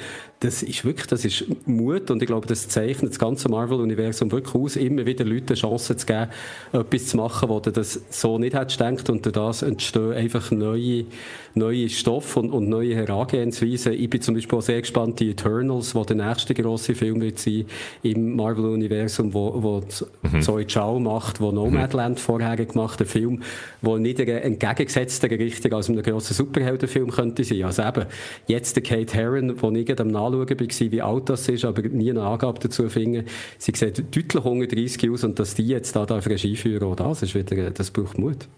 Das 0.44 0.62
ist 0.62 0.84
wirklich, 0.84 1.06
das 1.06 1.24
ist 1.24 1.46
Mut 1.66 2.10
und 2.10 2.20
ich 2.20 2.26
glaube, 2.26 2.46
das 2.46 2.68
zeichnet 2.68 3.12
das 3.12 3.18
ganze 3.18 3.48
Marvel-Universum 3.48 4.30
wirklich 4.30 4.54
aus, 4.54 4.76
immer 4.76 5.06
wieder 5.06 5.24
Leuten 5.24 5.54
Chancen 5.54 5.96
zu 5.96 6.04
geben, 6.04 6.26
etwas 6.70 7.06
zu 7.06 7.16
machen, 7.16 7.48
wo 7.48 7.60
du 7.60 7.72
das 7.72 7.98
so 8.10 8.38
nicht 8.38 8.54
hättest 8.54 8.78
gedacht 8.78 9.08
und 9.08 9.24
durch 9.24 9.32
das 9.32 9.62
entstehen 9.62 10.12
einfach 10.12 10.50
neue, 10.50 11.06
neue 11.54 11.88
Stoffe 11.88 12.40
und, 12.40 12.50
und 12.50 12.68
neue 12.68 12.94
Herangehensweisen. 12.94 13.94
Ich 13.94 14.10
bin 14.10 14.20
zum 14.20 14.34
Beispiel 14.34 14.58
auch 14.58 14.62
sehr 14.62 14.82
gespannt, 14.82 15.18
die 15.18 15.30
Eternals, 15.30 15.94
wo 15.94 16.04
der 16.04 16.16
nächste 16.16 16.52
große 16.52 16.94
Film 16.94 17.22
wird 17.22 17.38
sein 17.38 17.64
im 18.02 18.36
Marvel-Universum, 18.36 19.32
wo, 19.32 19.62
wo 19.62 19.82
mhm. 20.30 20.42
Zoe 20.42 20.66
Chao 20.66 21.00
macht, 21.00 21.40
wo 21.40 21.52
Nomadland 21.52 22.16
mhm. 22.16 22.20
vorher 22.20 22.56
gemacht 22.56 23.00
hat, 23.00 23.06
ein 23.06 23.10
Film, 23.10 23.42
der 23.80 23.96
nicht 23.96 24.20
eine 24.20 24.42
entgegengesetzte 24.42 25.30
Richtung 25.30 25.72
als 25.72 25.88
einem 25.88 26.02
grossen 26.02 26.34
Superheldenfilm 26.34 27.10
könnte 27.10 27.44
sein. 27.44 27.64
Also 27.64 27.82
eben, 27.82 28.04
jetzt 28.46 28.76
der 28.76 28.82
Kate 28.82 29.14
Herron, 29.14 29.62
wo 29.62 29.70
ich 29.70 29.98
am 29.98 30.08
Nachschauen 30.36 30.60
war, 30.60 30.92
wie 30.92 31.02
alt 31.02 31.28
das 31.28 31.48
ist, 31.48 31.64
aber 31.64 31.82
nie 31.82 32.10
eine 32.10 32.22
Angabe 32.22 32.58
dazu 32.60 32.88
finden. 32.88 33.26
Sie 33.58 33.72
sieht 33.74 33.98
deutlich 34.14 34.44
unter 34.44 34.66
30 34.66 35.10
aus 35.10 35.24
und 35.24 35.38
dass 35.38 35.54
die 35.54 35.66
jetzt 35.66 35.94
da 35.96 36.04
Regie 36.04 36.56
führen, 36.56 36.84
auch 36.84 36.96
das 36.96 37.22
ist 37.22 37.34
wieder, 37.34 37.70
das 37.70 37.90
braucht 37.90 38.18
Mut 38.18 38.48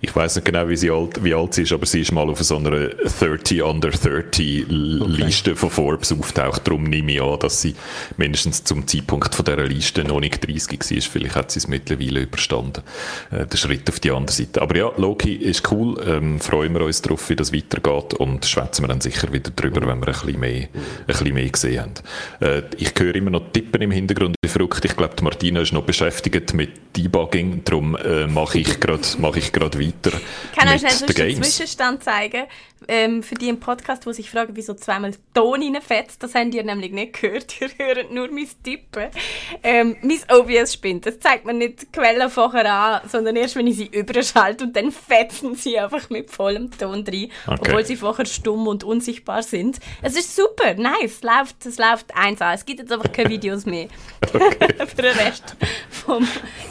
ich 0.00 0.14
weiß 0.14 0.36
nicht 0.36 0.44
genau, 0.44 0.68
wie, 0.68 0.76
sie 0.76 0.90
alt, 0.90 1.22
wie 1.24 1.34
alt 1.34 1.54
sie 1.54 1.62
ist, 1.62 1.72
aber 1.72 1.86
sie 1.86 2.00
ist 2.00 2.12
mal 2.12 2.28
auf 2.28 2.42
so 2.42 2.56
einer 2.56 2.88
30 2.88 3.62
under 3.62 3.90
30 3.90 4.66
Liste 4.68 5.50
okay. 5.50 5.58
von 5.58 5.70
Forbes 5.70 6.12
auftaucht. 6.12 6.66
Darum 6.66 6.84
nehme 6.84 7.12
ich 7.12 7.22
an, 7.22 7.38
dass 7.38 7.62
sie 7.62 7.74
mindestens 8.16 8.64
zum 8.64 8.86
Zeitpunkt 8.86 9.34
von 9.34 9.44
dieser 9.44 9.64
Liste 9.64 10.04
noch 10.04 10.20
nicht 10.20 10.46
30 10.46 10.80
war. 10.80 11.00
Vielleicht 11.00 11.34
hat 11.34 11.50
sie 11.50 11.58
es 11.58 11.68
mittlerweile 11.68 12.20
überstanden. 12.20 12.82
Äh, 13.30 13.46
der 13.46 13.56
Schritt 13.56 13.88
auf 13.88 14.00
die 14.00 14.10
andere 14.10 14.34
Seite. 14.34 14.62
Aber 14.62 14.76
ja, 14.76 14.92
Loki 14.96 15.34
ist 15.34 15.70
cool. 15.70 15.96
Ähm, 16.06 16.40
freuen 16.40 16.74
wir 16.74 16.82
uns 16.82 17.02
darauf, 17.02 17.28
wie 17.30 17.36
das 17.36 17.52
weitergeht 17.52 18.14
und 18.14 18.44
schwätzen 18.44 18.84
wir 18.84 18.88
dann 18.88 19.00
sicher 19.00 19.32
wieder 19.32 19.50
drüber, 19.50 19.80
wenn 19.82 20.00
wir 20.00 20.08
ein 20.08 20.12
bisschen 20.12 20.40
mehr, 20.40 20.62
ein 20.62 21.06
bisschen 21.06 21.34
mehr 21.34 21.48
gesehen 21.48 21.82
haben. 21.82 21.94
Äh, 22.40 22.62
ich 22.76 22.92
höre 22.98 23.14
immer 23.14 23.30
noch 23.30 23.52
Tippen 23.52 23.82
im 23.82 23.90
Hintergrund, 23.90 24.36
wie 24.42 24.48
verrückt. 24.48 24.84
Ich 24.84 24.96
glaube, 24.96 25.14
Martina 25.22 25.60
ist 25.60 25.72
noch 25.72 25.84
beschäftigt 25.84 26.54
mit 26.54 26.70
Debugging. 26.96 27.62
Darum 27.64 27.96
äh, 27.96 28.26
mache 28.26 28.58
ich 28.58 28.80
gerade 28.80 29.02
mach 29.18 29.36
gerade 29.56 29.80
weiter. 29.80 30.18
Ich 30.52 30.58
kann 30.58 30.68
euch 30.68 30.80
schnell 30.80 31.30
einen 31.32 31.42
Zwischenstand 31.42 32.04
zeigen 32.04 32.44
ähm, 32.88 33.22
für 33.22 33.34
die 33.34 33.48
im 33.48 33.58
Podcast, 33.58 34.06
wo 34.06 34.12
sich 34.12 34.30
fragen, 34.30 34.54
wieso 34.54 34.74
zweimal 34.74 35.12
Ton 35.34 35.62
reinfetzt. 35.62 36.22
Das 36.22 36.34
habt 36.34 36.54
ihr 36.54 36.62
nämlich 36.62 36.92
nicht 36.92 37.20
gehört. 37.20 37.60
Ihr 37.60 37.70
hört 37.78 38.12
nur 38.12 38.30
mein 38.30 38.48
Tippen. 38.62 39.08
Ähm, 39.62 39.96
mein 40.02 40.18
OBS 40.30 40.74
spinnt. 40.74 41.06
Das 41.06 41.18
zeigt 41.18 41.46
mir 41.46 41.54
nicht 41.54 41.82
die 41.82 41.86
Quellen 41.86 42.28
vorher 42.30 42.70
an, 42.70 43.08
sondern 43.08 43.36
erst, 43.36 43.56
wenn 43.56 43.66
ich 43.66 43.76
sie 43.76 43.86
überschalte 43.86 44.64
und 44.64 44.76
dann 44.76 44.92
fetzen 44.92 45.54
sie 45.54 45.78
einfach 45.78 46.10
mit 46.10 46.30
vollem 46.30 46.70
Ton 46.70 47.04
rein, 47.06 47.30
okay. 47.46 47.58
obwohl 47.60 47.84
sie 47.84 47.96
vorher 47.96 48.26
stumm 48.26 48.66
und 48.66 48.84
unsichtbar 48.84 49.42
sind. 49.42 49.78
Es 50.02 50.16
ist 50.16 50.36
super, 50.36 50.74
nice. 50.74 51.16
Es 51.16 51.22
läuft, 51.22 51.66
es 51.66 51.78
läuft 51.78 52.14
eins 52.14 52.40
an. 52.42 52.54
Es 52.54 52.64
gibt 52.64 52.80
jetzt 52.80 52.92
einfach 52.92 53.10
keine 53.10 53.30
Videos 53.30 53.66
mehr. 53.66 53.88
Okay. 54.36 54.74
für 54.86 55.02
den 55.02 55.16
Rest 55.16 55.56
vom 55.88 56.26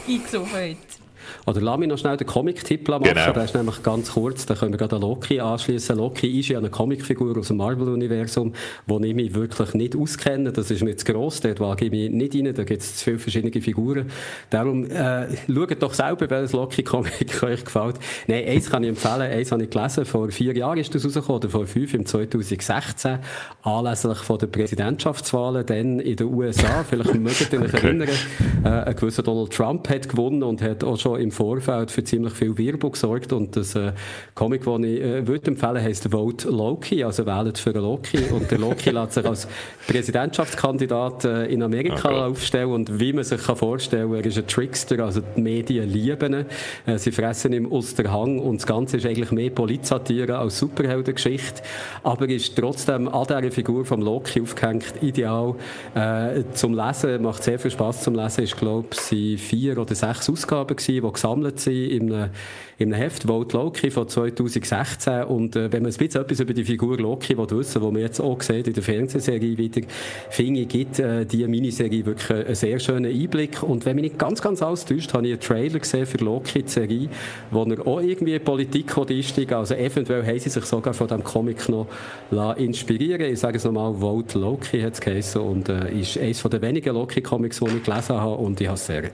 Einzug 0.06 0.46
heute. 0.52 1.05
Oder 1.46 1.60
lass 1.60 1.78
mich 1.78 1.88
noch 1.88 1.96
schnell 1.96 2.16
den 2.16 2.26
Comic-Tipp 2.26 2.88
machen. 2.88 3.04
Genau. 3.04 3.32
Der 3.32 3.44
ist 3.44 3.54
nämlich 3.54 3.80
ganz 3.84 4.12
kurz, 4.12 4.46
da 4.46 4.56
können 4.56 4.72
wir 4.72 4.78
gerade 4.78 4.96
an 4.96 5.02
Loki 5.02 5.38
anschließen. 5.38 5.96
Loki 5.96 6.40
ist 6.40 6.48
ja 6.48 6.58
eine 6.58 6.70
Comicfigur 6.70 7.38
aus 7.38 7.48
dem 7.48 7.58
Marvel-Universum, 7.58 8.52
wo 8.86 8.98
ich 8.98 9.14
mich 9.14 9.32
wirklich 9.32 9.72
nicht 9.74 9.94
auskenne. 9.94 10.50
Das 10.50 10.72
ist 10.72 10.82
mir 10.82 10.96
zu 10.96 11.04
gross, 11.04 11.40
dort 11.40 11.60
wage 11.60 11.84
ich 11.84 11.90
mich 11.92 12.10
nicht 12.10 12.34
rein. 12.34 12.52
Da 12.52 12.64
gibt 12.64 12.82
es 12.82 12.96
zu 12.96 13.04
viele 13.04 13.18
verschiedene 13.20 13.62
Figuren. 13.62 14.10
Darum 14.50 14.90
äh, 14.90 15.28
schaut 15.46 15.80
doch 15.80 15.94
selber, 15.94 16.28
welches 16.28 16.52
Loki-Comic 16.52 17.42
euch 17.44 17.64
gefällt. 17.64 17.96
Nein, 18.26 18.44
eins 18.48 18.68
kann 18.68 18.82
ich 18.82 18.88
empfehlen, 18.88 19.22
eins 19.22 19.52
habe 19.52 19.62
ich 19.62 19.70
gelesen. 19.70 20.04
Vor 20.04 20.28
vier 20.32 20.56
Jahren 20.56 20.78
ist 20.78 20.92
das 20.96 21.04
rausgekommen, 21.04 21.42
oder 21.42 21.48
vor 21.48 21.66
fünf, 21.66 21.94
im 21.94 22.04
2016, 22.04 23.20
anlässlich 23.62 24.18
von 24.18 24.38
der 24.38 24.48
Präsidentschaftswahlen 24.48 25.64
dann 25.64 26.00
in 26.00 26.16
den 26.16 26.26
USA. 26.26 26.82
Vielleicht 26.82 27.14
mögt 27.20 27.52
ihr 27.52 27.60
euch 27.60 27.72
okay. 27.72 27.86
erinnern, 27.86 28.08
äh, 28.64 28.68
ein 28.68 28.96
gewisser 28.96 29.22
Donald 29.22 29.52
Trump 29.52 29.88
hat 29.88 30.08
gewonnen 30.08 30.42
und 30.42 30.60
hat 30.60 30.82
auch 30.82 30.98
schon 30.98 31.20
im 31.20 31.30
Vorfeld 31.36 31.90
für 31.90 32.04
ziemlich 32.04 32.32
viel 32.32 32.56
Werbung 32.58 32.92
gesorgt 32.92 33.32
und 33.32 33.56
das 33.56 33.74
äh, 33.74 33.92
Comic, 34.34 34.64
das 34.64 34.78
ich 34.80 35.00
äh, 35.00 35.26
würde 35.26 35.48
empfehlen, 35.48 35.82
heisst 35.82 36.10
Vote 36.10 36.48
Loki, 36.48 37.04
also 37.04 37.26
wählt 37.26 37.58
für 37.58 37.70
Loki. 37.72 38.18
Und 38.30 38.50
der 38.50 38.58
Loki 38.58 38.90
lässt 38.96 39.12
sich 39.12 39.26
als 39.26 39.48
Präsidentschaftskandidat 39.86 41.24
äh, 41.24 41.46
in 41.46 41.62
Amerika 41.62 42.08
okay. 42.08 42.30
aufstellen. 42.30 42.70
Und 42.70 43.00
wie 43.00 43.12
man 43.12 43.24
sich 43.24 43.42
kann 43.42 43.56
vorstellen, 43.56 44.12
er 44.12 44.24
ist 44.24 44.38
ein 44.38 44.46
Trickster, 44.46 44.98
also 45.04 45.20
die 45.36 45.40
Medien 45.40 45.88
lieben 45.88 46.34
ihn, 46.34 46.46
äh, 46.86 46.98
sie 46.98 47.12
fressen 47.12 47.52
ihm 47.52 47.70
aus 47.72 47.94
der 47.94 48.12
Hang 48.12 48.38
und 48.38 48.56
das 48.56 48.66
Ganze 48.66 48.96
ist 48.96 49.06
eigentlich 49.06 49.30
mehr 49.30 49.50
Polizsatire 49.50 50.38
als 50.38 50.58
Superheldengeschichte, 50.58 51.62
aber 52.02 52.28
ist 52.28 52.56
trotzdem 52.56 53.08
an 53.08 53.26
dieser 53.26 53.50
Figur 53.50 53.84
vom 53.84 54.02
Loki 54.02 54.40
aufgehängt, 54.40 54.94
ideal 55.02 55.54
äh, 55.94 56.42
zum 56.52 56.74
Lesen, 56.74 57.22
macht 57.22 57.42
sehr 57.42 57.58
viel 57.58 57.70
Spaß 57.70 58.02
zum 58.02 58.14
Lesen, 58.14 58.44
ist 58.44 58.56
glaube 58.56 58.88
ich 59.10 59.40
vier 59.40 59.78
oder 59.78 59.94
sechs 59.94 60.28
Ausgaben 60.30 60.76
gewesen, 60.76 61.04
die 61.06 61.12
gesammelt 61.26 61.60
sind 61.60 61.90
in 61.90 62.12
einem, 62.12 62.30
in 62.78 62.92
einem 62.92 63.02
Heft, 63.02 63.24
Vote 63.24 63.56
Loki 63.56 63.90
von 63.90 64.06
2016. 64.06 65.24
Und 65.24 65.56
äh, 65.56 65.72
wenn 65.72 65.82
man 65.82 65.92
ein 65.92 65.96
bisschen 65.96 66.20
etwas 66.22 66.40
über 66.40 66.52
die 66.52 66.64
Figur 66.64 66.98
Loki 66.98 67.36
wissen 67.36 67.80
will, 67.80 67.88
die 67.88 67.92
man 67.92 68.02
jetzt 68.02 68.20
auch 68.20 68.40
sieht 68.42 68.68
in 68.68 68.74
der 68.74 68.82
Fernsehserie 68.82 69.56
wieder, 69.56 69.80
finde 70.28 70.60
ich, 70.60 70.68
gibt 70.68 70.98
äh, 70.98 71.24
die 71.24 71.46
Miniserie 71.46 72.04
wirklich 72.04 72.46
einen 72.46 72.54
sehr 72.54 72.78
schönen 72.78 73.10
Einblick. 73.12 73.62
Und 73.62 73.86
wenn 73.86 73.96
mich 73.96 74.02
nicht 74.04 74.18
ganz, 74.18 74.42
ganz 74.42 74.62
alles 74.62 74.84
täuscht, 74.84 75.14
habe 75.14 75.26
ich 75.26 75.32
einen 75.32 75.40
Trailer 75.40 75.78
gesehen 75.78 76.06
für 76.06 76.18
Loki, 76.18 76.62
die 76.62 76.68
Serie, 76.68 77.08
wo 77.50 77.64
er 77.64 77.86
auch 77.86 78.00
irgendwie 78.00 78.38
Politik 78.38 78.96
einsteigt. 78.96 79.52
Also 79.52 79.74
eventuell 79.74 80.24
haben 80.26 80.38
sie 80.38 80.50
sich 80.50 80.64
sogar 80.64 80.92
von 80.92 81.08
diesem 81.08 81.24
Comic 81.24 81.68
noch 81.68 81.86
inspirieren 82.56 83.32
Ich 83.32 83.40
sage 83.40 83.56
es 83.56 83.64
nochmal, 83.64 83.94
Vote 83.94 84.38
Loki 84.38 84.80
hat 84.82 84.94
es 84.94 85.00
geheißen 85.00 85.40
und 85.40 85.68
äh, 85.68 85.90
ist 85.92 86.18
eines 86.18 86.42
der 86.42 86.62
wenigen 86.62 86.94
Loki-Comics, 86.94 87.60
die 87.60 87.76
ich 87.76 87.84
gelesen 87.84 88.16
habe 88.16 88.34
und 88.34 88.60
ich 88.60 88.66
habe 88.66 88.76
es 88.76 88.86
sehr 88.86 89.10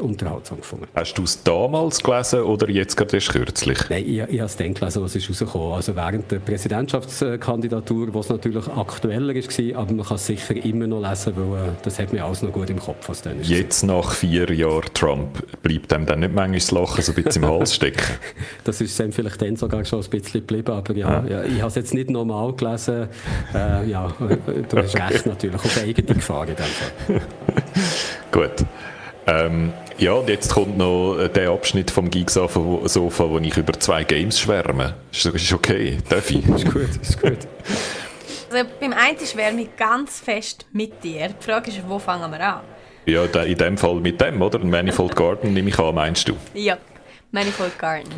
unterhaltsam 0.00 0.58
gefunden. 0.58 0.86
Hast 0.94 1.14
du 1.18 1.22
es 1.24 1.42
damals 1.42 2.02
gelesen 2.02 2.42
oder 2.42 2.70
jetzt 2.70 2.91
gerade 2.96 3.16
erst 3.16 3.30
kürzlich? 3.30 3.78
Nein, 3.88 4.04
ich, 4.06 4.18
ich 4.18 4.40
habe 4.40 4.44
es 4.44 4.56
gelesen, 4.56 5.02
was 5.02 5.14
ist 5.14 5.28
rausgekommen. 5.28 5.72
Also 5.74 5.96
während 5.96 6.30
der 6.30 6.38
Präsidentschaftskandidatur, 6.38 8.14
was 8.14 8.28
natürlich 8.28 8.66
aktueller 8.68 9.34
war, 9.34 9.80
aber 9.80 9.92
man 9.92 10.06
kann 10.06 10.16
es 10.16 10.26
sicher 10.26 10.56
immer 10.64 10.86
noch 10.86 11.08
lesen, 11.08 11.34
weil 11.36 11.68
äh, 11.68 11.70
das 11.82 11.98
hat 11.98 12.12
mir 12.12 12.24
alles 12.24 12.42
noch 12.42 12.52
gut 12.52 12.70
im 12.70 12.78
Kopf, 12.78 13.08
was 13.08 13.22
dann 13.22 13.40
ist. 13.40 13.50
Jetzt 13.50 13.82
nach 13.82 14.12
vier 14.12 14.52
Jahren 14.52 14.92
Trump, 14.94 15.42
bleibt 15.62 15.92
einem 15.92 16.06
dann 16.06 16.20
nicht 16.20 16.34
manchmal 16.34 16.58
das 16.58 16.70
Lachen 16.70 17.02
so 17.02 17.12
ein 17.12 17.22
bisschen 17.22 17.42
im 17.42 17.48
Hals 17.48 17.74
stecken? 17.74 18.14
das 18.64 18.80
ist 18.80 18.98
dann 18.98 19.12
vielleicht 19.12 19.40
dann 19.42 19.56
sogar 19.56 19.84
schon 19.84 20.02
ein 20.02 20.10
bisschen 20.10 20.40
geblieben, 20.40 20.72
aber 20.72 20.94
ja, 20.94 21.08
ah. 21.08 21.24
ja 21.28 21.44
ich 21.44 21.58
habe 21.58 21.68
es 21.68 21.74
jetzt 21.74 21.94
nicht 21.94 22.10
normal 22.10 22.52
gelesen. 22.54 23.08
Äh, 23.54 23.88
ja, 23.88 24.12
du 24.68 24.76
hast 24.76 24.96
recht 24.96 25.26
natürlich, 25.26 25.56
auf 25.56 25.78
eigene 25.78 26.14
Gefahr 26.14 26.48
in 26.48 26.56
dem 26.56 26.64
Fall. 26.64 27.20
Gut. 28.32 28.66
Ähm, 29.26 29.72
ja, 29.98 30.12
und 30.12 30.28
jetzt 30.28 30.52
kommt 30.52 30.78
noch 30.78 31.28
der 31.28 31.50
Abschnitt 31.50 31.90
vom 31.90 32.10
Geeksofa, 32.10 32.60
wo 32.60 33.38
ich 33.38 33.56
über 33.56 33.72
zwei 33.74 34.04
Games 34.04 34.40
schwärme. 34.40 34.94
Ist, 35.10 35.26
ist 35.26 35.52
okay, 35.52 35.98
darf 36.08 36.30
ich? 36.30 36.46
ist 36.46 36.72
gut, 36.72 36.96
ist 37.00 37.20
gut. 37.20 37.38
Also 38.50 38.68
beim 38.80 38.92
einen 38.92 39.18
schwärme 39.18 39.62
ich 39.62 39.76
ganz 39.76 40.20
fest 40.20 40.66
mit 40.72 41.02
dir. 41.02 41.28
Die 41.28 41.44
Frage 41.44 41.70
ist, 41.70 41.80
wo 41.88 41.98
fangen 41.98 42.30
wir 42.30 42.40
an? 42.40 42.60
Ja, 43.06 43.24
in 43.24 43.58
dem 43.58 43.78
Fall 43.78 43.96
mit 43.96 44.20
dem, 44.20 44.40
oder? 44.42 44.58
Manifold 44.58 45.16
Garden 45.16 45.54
nehme 45.54 45.70
ich 45.70 45.78
an, 45.78 45.94
meinst 45.94 46.28
du? 46.28 46.34
Ja, 46.54 46.78
Manifold 47.32 47.78
Garden. 47.78 48.12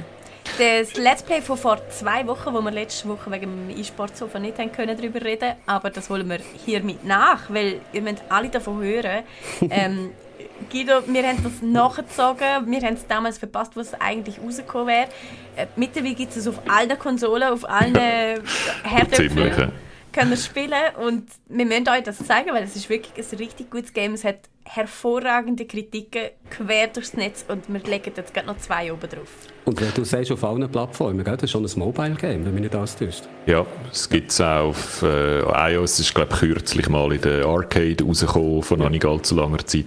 Das 0.59 0.95
Let's 0.97 1.23
Play 1.23 1.41
von 1.41 1.57
vor 1.57 1.79
zwei 1.89 2.27
Wochen, 2.27 2.53
wo 2.53 2.61
wir 2.61 2.71
letzte 2.71 3.09
Woche 3.09 3.31
wegen 3.31 3.69
dem 3.69 3.77
E-Sport-Sofa 3.77 4.39
nicht 4.39 4.59
haben 4.59 4.71
können 4.71 4.97
darüber 4.97 5.21
reden 5.23 5.55
aber 5.67 5.91
das 5.91 6.11
holen 6.11 6.29
wir 6.29 6.39
hiermit 6.65 7.05
nach, 7.05 7.49
weil 7.49 7.81
ihr 7.93 8.03
müsst 8.03 8.23
alle 8.29 8.49
davon 8.49 8.83
hören. 8.83 9.23
Ähm, 9.71 10.11
Guido, 10.71 11.03
wir 11.07 11.27
haben 11.27 11.43
das 11.43 11.63
nachgezogen. 11.63 12.71
Wir 12.71 12.81
haben 12.83 12.95
es 12.95 13.07
damals 13.07 13.39
verpasst, 13.39 13.77
was 13.77 13.95
eigentlich 13.95 14.41
rausgekommen 14.41 14.89
wäre. 14.89 15.09
Äh, 15.57 15.67
mittlerweile 15.77 16.15
gibt 16.15 16.37
es 16.37 16.47
auf 16.47 16.61
allen 16.69 16.99
Konsolen, 16.99 17.45
auf 17.45 17.69
allen 17.69 17.95
Herdöpfeln. 18.85 19.73
Können 20.13 20.31
wir 20.31 20.37
spielen 20.37 20.95
und 21.05 21.29
wir 21.49 21.67
müssen 21.67 21.89
euch 21.89 22.05
das 22.05 22.19
zeigen, 22.19 22.51
weil 22.53 22.63
es 22.63 22.77
ist 22.77 22.89
wirklich 22.89 23.13
ein 23.17 23.39
richtig 23.39 23.69
gutes 23.71 23.93
Game. 23.93 24.15
Es 24.15 24.23
hat 24.23 24.49
hervorragende 24.65 25.67
Kritiken 25.67 26.31
quer 26.51 26.89
durchs 26.89 27.15
Netz 27.15 27.45
und 27.49 27.69
wir 27.69 27.81
legen 27.81 28.13
jetzt 28.17 28.33
gerade 28.33 28.47
noch 28.47 28.59
zwei 28.59 28.93
oben 28.93 29.09
drauf. 29.09 29.29
Und 29.65 29.81
wenn 29.81 29.93
du 29.95 30.05
sagst, 30.05 30.31
auf 30.31 30.45
allen 30.45 30.71
Plattformen, 30.71 31.25
gell? 31.25 31.35
das 31.37 31.45
ist 31.45 31.51
schon 31.53 31.65
ein 31.65 31.71
Mobile-Game, 31.79 32.45
wenn 32.45 32.53
mich 32.53 32.65
nicht 32.65 32.75
alles 32.75 32.97
täuscht. 32.97 33.23
Ja, 33.47 33.65
es 33.91 34.09
gibt 34.11 34.31
es 34.31 34.41
auch 34.41 34.69
auf 34.69 35.03
äh, 35.03 35.41
iOS, 35.73 36.01
ist 36.01 36.15
glaube 36.15 36.35
ich 36.35 36.41
kürzlich 36.41 36.89
mal 36.91 37.11
in 37.13 37.21
der 37.23 37.47
Arcade 37.47 38.05
rausgekommen, 38.05 38.63
vor 38.63 38.77
noch 38.77 38.91
nicht 38.91 39.07
allzu 39.07 39.35
langer 39.35 39.65
Zeit. 39.65 39.87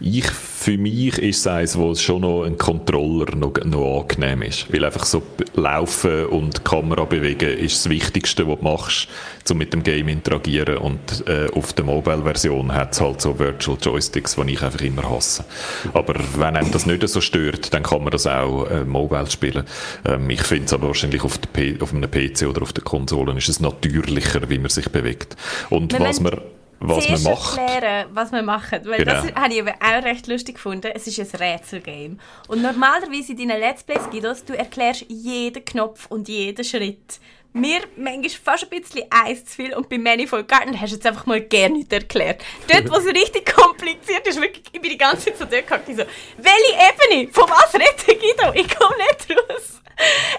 Ich, 0.00 0.26
für 0.30 0.78
mich 0.78 1.18
ist 1.18 1.40
es 1.40 1.46
eins, 1.46 1.76
wo 1.76 1.90
es 1.90 2.00
schon 2.00 2.22
noch 2.22 2.44
ein 2.44 2.56
Controller 2.56 3.34
noch, 3.36 3.52
noch 3.64 4.00
angenehm 4.00 4.42
ist, 4.42 4.72
weil 4.72 4.84
einfach 4.84 5.04
so 5.04 5.22
laufen 5.54 6.26
und 6.26 6.64
Kamera 6.64 7.04
bewegen 7.04 7.58
ist 7.58 7.84
das 7.84 7.90
Wichtigste, 7.90 8.48
was 8.48 8.58
du 8.58 8.64
machst, 8.64 9.08
um 9.50 9.58
mit 9.58 9.74
dem 9.74 9.82
Game 9.82 10.08
interagieren 10.08 10.78
und 10.78 11.26
äh, 11.26 11.48
auf 11.54 11.74
der 11.74 11.84
Mobile-Version 11.84 12.72
hat 12.72 12.92
es 12.92 13.00
halt 13.00 13.20
so 13.20 13.38
Virtual 13.38 13.78
Joysticks, 14.18 14.36
die 14.36 14.52
ich 14.52 14.62
einfach 14.62 14.80
immer 14.80 15.08
hasse. 15.08 15.44
Aber 15.92 16.14
wenn 16.36 16.56
einem 16.56 16.70
das 16.70 16.86
nicht 16.86 17.06
so 17.08 17.20
stört, 17.20 17.72
dann 17.72 17.82
kann 17.82 18.02
man 18.02 18.10
das 18.10 18.26
auch 18.26 18.66
äh, 18.66 18.84
mobile 18.84 19.30
spielen. 19.30 19.64
Ähm, 20.04 20.28
ich 20.30 20.42
finde 20.42 20.66
es 20.66 20.72
aber 20.72 20.88
wahrscheinlich 20.88 21.22
auf, 21.22 21.38
auf, 21.80 21.94
einem 21.94 22.10
PC 22.10 22.42
oder 22.48 22.62
auf 22.62 22.72
der 22.72 22.84
Konsole 22.84 23.36
ist 23.36 23.48
es 23.48 23.60
natürlicher, 23.60 24.48
wie 24.48 24.58
man 24.58 24.70
sich 24.70 24.90
bewegt. 24.90 25.36
Und 25.70 25.92
wir 25.92 26.00
was 26.00 26.20
man 26.20 26.40
was 26.80 27.08
man 27.08 27.22
macht. 27.24 27.58
erklären, 27.58 28.06
was 28.12 28.30
wir 28.30 28.42
machen. 28.42 28.80
Weil 28.84 28.98
Genau. 28.98 29.12
das 29.12 29.34
habe 29.34 29.52
ich 29.52 29.58
eben 29.58 29.68
auch 29.68 30.04
recht 30.04 30.28
lustig 30.28 30.54
gefunden. 30.54 30.92
Es 30.94 31.08
ist 31.08 31.18
ein 31.18 31.40
Rätselgame. 31.40 32.18
Und 32.46 32.62
normalerweise 32.62 33.32
in 33.32 33.48
deinen 33.48 33.58
Let's 33.58 33.82
Plays, 33.82 34.08
Guidos, 34.12 34.44
du 34.44 34.56
erklärst 34.56 35.04
jeden 35.08 35.64
Knopf 35.64 36.06
und 36.06 36.28
jeden 36.28 36.64
Schritt. 36.64 37.18
Mir 37.52 37.80
manchmal 37.96 38.28
fast 38.30 38.64
ein 38.70 38.80
bisschen 38.80 39.04
eins 39.10 39.44
zu 39.46 39.56
viel 39.56 39.74
und 39.74 39.88
bei 39.88 39.98
Manifold 39.98 40.46
Garden 40.48 40.78
hast 40.80 40.90
du 40.90 40.96
jetzt 40.96 41.06
einfach 41.06 41.26
mal 41.26 41.40
gerne 41.40 41.76
nicht 41.78 41.92
erklärt. 41.92 42.42
Dort, 42.68 42.90
wo 42.90 42.96
es 42.96 43.06
richtig 43.14 43.52
kompliziert 43.52 44.26
ist, 44.26 44.40
wirklich, 44.40 44.64
ich 44.70 44.80
bin 44.80 44.90
die 44.90 44.98
ganze 44.98 45.26
Zeit 45.26 45.38
so 45.38 45.44
dort 45.44 45.66
gehockt, 45.66 45.88
ich 45.88 45.96
so, 45.96 46.04
welche 46.36 47.16
Ebene? 47.16 47.32
Von 47.32 47.48
was 47.48 47.74
redet 47.74 48.06
Guido? 48.06 48.52
Ich 48.54 48.68
komme 48.76 48.94
nicht 48.98 49.30
raus. 49.30 49.80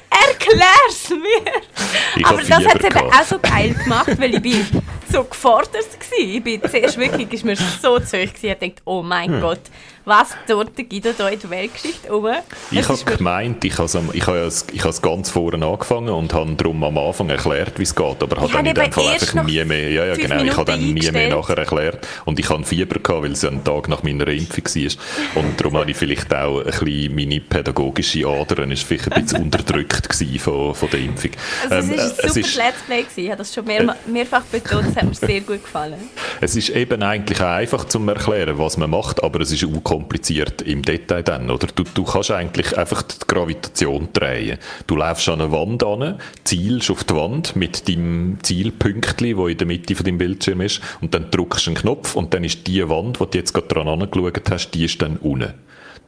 Erklär's 0.10 1.10
mir! 1.10 2.26
Aber 2.26 2.42
das 2.42 2.66
hat 2.66 2.80
es 2.80 2.86
eben 2.86 3.12
auch 3.12 3.24
so 3.24 3.40
geil 3.40 3.74
gemacht, 3.84 4.18
weil 4.18 4.36
ich 4.36 4.42
bin 4.42 4.84
so 5.12 5.24
gefordert 5.24 5.74
war. 5.76 6.18
Ich 6.18 6.44
bin 6.44 6.62
zuerst 6.62 6.98
wirklich, 6.98 7.34
ist 7.34 7.44
mir 7.44 7.56
so 7.56 7.96
hoch 7.96 8.00
gewesen. 8.00 8.30
Ich 8.42 8.42
dachte, 8.42 8.74
oh 8.86 9.02
mein 9.02 9.32
Hm. 9.34 9.42
Gott, 9.42 9.62
was 10.10 10.30
tut 10.48 10.78
der 10.78 10.86
Guido 10.86 11.12
da 11.18 11.30
in 11.30 11.40
der 11.40 11.50
Weltgeschichte 11.50 12.12
rum? 12.12 12.28
Ich 12.72 12.80
Es 12.80 12.90
habe 12.90 13.16
gemeint, 13.18 13.64
ich 13.64 13.78
habe 13.78 13.86
es 13.86 13.98
ich 14.14 14.28
habe 14.28 14.40
es 14.40 14.66
es 14.72 15.02
ganz 15.02 15.30
vorne 15.30 15.66
angefangen 15.66 16.10
und 16.10 16.34
habe 16.34 16.54
darum 16.56 16.84
am 16.84 16.98
Anfang 16.98 17.30
erklärt, 17.30 17.78
wie 17.80 17.84
es 17.84 17.96
geht, 17.96 18.22
aber 18.24 18.42
habe 18.42 18.52
dann 18.52 18.66
in 18.66 18.74
dem 18.74 18.92
Fall 18.92 19.08
einfach 19.08 19.44
nie 19.46 19.64
mehr, 19.64 19.92
ja, 19.92 20.06
ja, 20.06 20.16
genau, 20.16 20.44
ich 20.44 20.58
habe 20.58 20.66
dann 20.72 20.80
nie 20.94 21.12
mehr 21.12 21.30
nachher 21.30 21.58
erklärt 21.58 22.08
und 22.26 22.40
ich 22.40 22.50
hatte 22.50 22.64
Fieber 22.66 23.00
gehabt, 23.00 23.24
weil 23.24 23.32
es 23.32 23.42
ja 23.42 23.50
ein 23.50 23.64
Tag 23.64 23.88
nach 23.88 24.04
meiner 24.04 24.28
Impfung 24.28 24.66
war 24.66 25.42
und 25.44 25.60
darum 25.62 25.78
habe 25.78 25.92
ich 25.92 25.98
vielleicht 25.98 26.34
auch 26.34 26.60
ein 26.60 26.66
bisschen 26.66 27.16
meine 27.16 27.40
pädagogische 27.40 28.28
Adern 28.28 28.72
ist 28.72 28.84
vielleicht 28.84 29.12
ein 29.14 29.24
bisschen 29.24 29.44
unterdrückt 29.44 30.08
von, 30.40 30.74
von 30.76 30.90
der 30.90 31.00
Impfung. 31.00 31.32
Also 31.70 31.76
es 31.76 31.86
Ähm, 31.88 31.94
ist 31.94 32.00
ein 32.00 32.10
äh, 32.10 32.10
super 32.10 32.28
es 32.28 32.38
ist- 32.38 32.56
Let's 32.56 32.82
Play 32.86 33.02
gewesen. 33.04 33.20
Ich 33.24 33.28
habe 33.30 33.38
das 33.38 33.54
schon 33.54 33.66
mehr, 33.66 33.96
mehrfach 34.08 34.42
betont. 34.44 34.88
Es 34.90 34.96
hat 34.96 35.04
mir 35.06 35.14
sehr 35.14 35.42
gut 35.42 35.64
gefallen. 35.64 36.00
Es 36.42 36.56
ist 36.56 36.70
eben 36.70 37.04
eigentlich 37.04 37.40
auch 37.42 37.48
einfach 37.48 37.86
zum 37.86 38.08
Erklären, 38.08 38.58
was 38.58 38.78
man 38.78 38.90
macht, 38.90 39.22
aber 39.24 39.42
es 39.42 39.52
ist 39.52 39.62
unkompliziert 40.00 40.62
im 40.62 40.82
Detail 40.82 41.24
dann, 41.24 41.52
oder? 41.52 41.68
Du, 41.68 41.84
du 41.84 42.04
kannst 42.04 42.32
eigentlich 42.32 42.78
einfach 42.78 43.02
die 43.04 43.16
Gravitation 43.28 44.10
drehen. 44.14 44.58
Du 44.88 44.96
läufst 44.96 45.28
an 45.30 45.42
eine 45.42 45.52
Wand 45.52 45.84
an, 45.84 46.20
zielst 46.44 46.90
auf 46.90 47.04
die 47.04 47.16
Wand 47.16 47.56
mit 47.56 47.88
deinem 47.88 48.38
Zielpünktchen, 48.42 49.38
wo 49.38 49.48
in 49.48 49.58
der 49.58 49.68
Mitte 49.68 49.96
von 49.96 50.06
deinem 50.06 50.18
Bildschirm 50.18 50.62
ist, 50.62 50.82
und 51.02 51.14
dann 51.14 51.30
drückst 51.30 51.68
du 51.68 51.72
einen 51.72 51.78
Knopf 51.78 52.16
und 52.16 52.34
dann 52.34 52.44
ist 52.44 52.66
die 52.68 52.88
Wand, 52.88 53.20
wo 53.20 53.26
du 53.26 53.38
jetzt 53.38 53.54
gerade 53.54 53.68
dran 53.68 53.88
angeschaut 53.88 54.50
hast, 54.50 54.72
die 54.72 54.86
ist 54.86 55.02
dann 55.02 55.18
unten. 55.18 55.54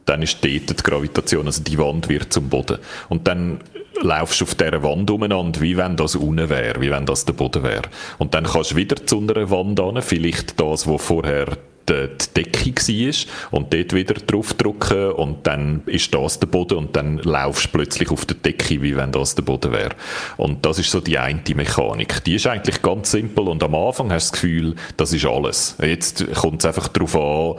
Dann 0.04 0.22
ist 0.22 0.42
dort 0.42 0.70
die 0.70 0.82
Gravitation, 0.82 1.46
also 1.46 1.62
die 1.62 1.78
Wand 1.78 2.08
wird 2.08 2.32
zum 2.32 2.48
Boden. 2.48 2.78
Und 3.08 3.28
dann 3.28 3.60
laufst 4.00 4.40
du 4.40 4.44
auf 4.44 4.54
dieser 4.56 4.82
Wand 4.82 5.08
umeinander, 5.10 5.60
wie 5.60 5.76
wenn 5.76 5.96
das 5.96 6.16
unten 6.16 6.48
wäre, 6.48 6.80
wie 6.80 6.90
wenn 6.90 7.06
das 7.06 7.24
der 7.24 7.34
Boden 7.34 7.62
wäre. 7.62 7.82
Und 8.18 8.34
dann 8.34 8.44
kannst 8.44 8.72
du 8.72 8.76
wieder 8.76 8.96
zu 9.06 9.20
einer 9.20 9.48
Wand 9.50 9.78
an, 9.78 10.02
vielleicht 10.02 10.58
das, 10.58 10.88
wo 10.88 10.98
vorher 10.98 11.56
die 11.88 12.08
die 12.36 12.44
Decke 12.44 12.70
war 12.70 13.58
und 13.58 13.72
dort 13.72 13.92
wieder 13.92 14.14
draufdrücken 14.14 15.12
und 15.12 15.46
dann 15.46 15.82
ist 15.86 16.14
das 16.14 16.38
der 16.38 16.46
Boden 16.46 16.78
und 16.78 16.96
dann 16.96 17.18
laufst 17.18 17.66
du 17.66 17.70
plötzlich 17.70 18.10
auf 18.10 18.24
der 18.24 18.36
Decke, 18.36 18.82
wie 18.82 18.96
wenn 18.96 19.12
das 19.12 19.34
der 19.34 19.42
Boden 19.42 19.72
wäre. 19.72 19.94
Und 20.36 20.64
das 20.64 20.78
ist 20.78 20.90
so 20.90 21.00
die 21.00 21.18
eine 21.18 21.42
Mechanik. 21.54 22.22
Die 22.24 22.36
ist 22.36 22.46
eigentlich 22.46 22.82
ganz 22.82 23.10
simpel 23.10 23.48
und 23.48 23.62
am 23.62 23.74
Anfang 23.74 24.12
hast 24.12 24.28
du 24.28 24.32
das 24.32 24.32
Gefühl, 24.32 24.74
das 24.96 25.12
ist 25.12 25.26
alles. 25.26 25.76
Jetzt 25.82 26.32
kommt 26.34 26.60
es 26.60 26.66
einfach 26.66 26.88
darauf 26.88 27.16
an, 27.16 27.54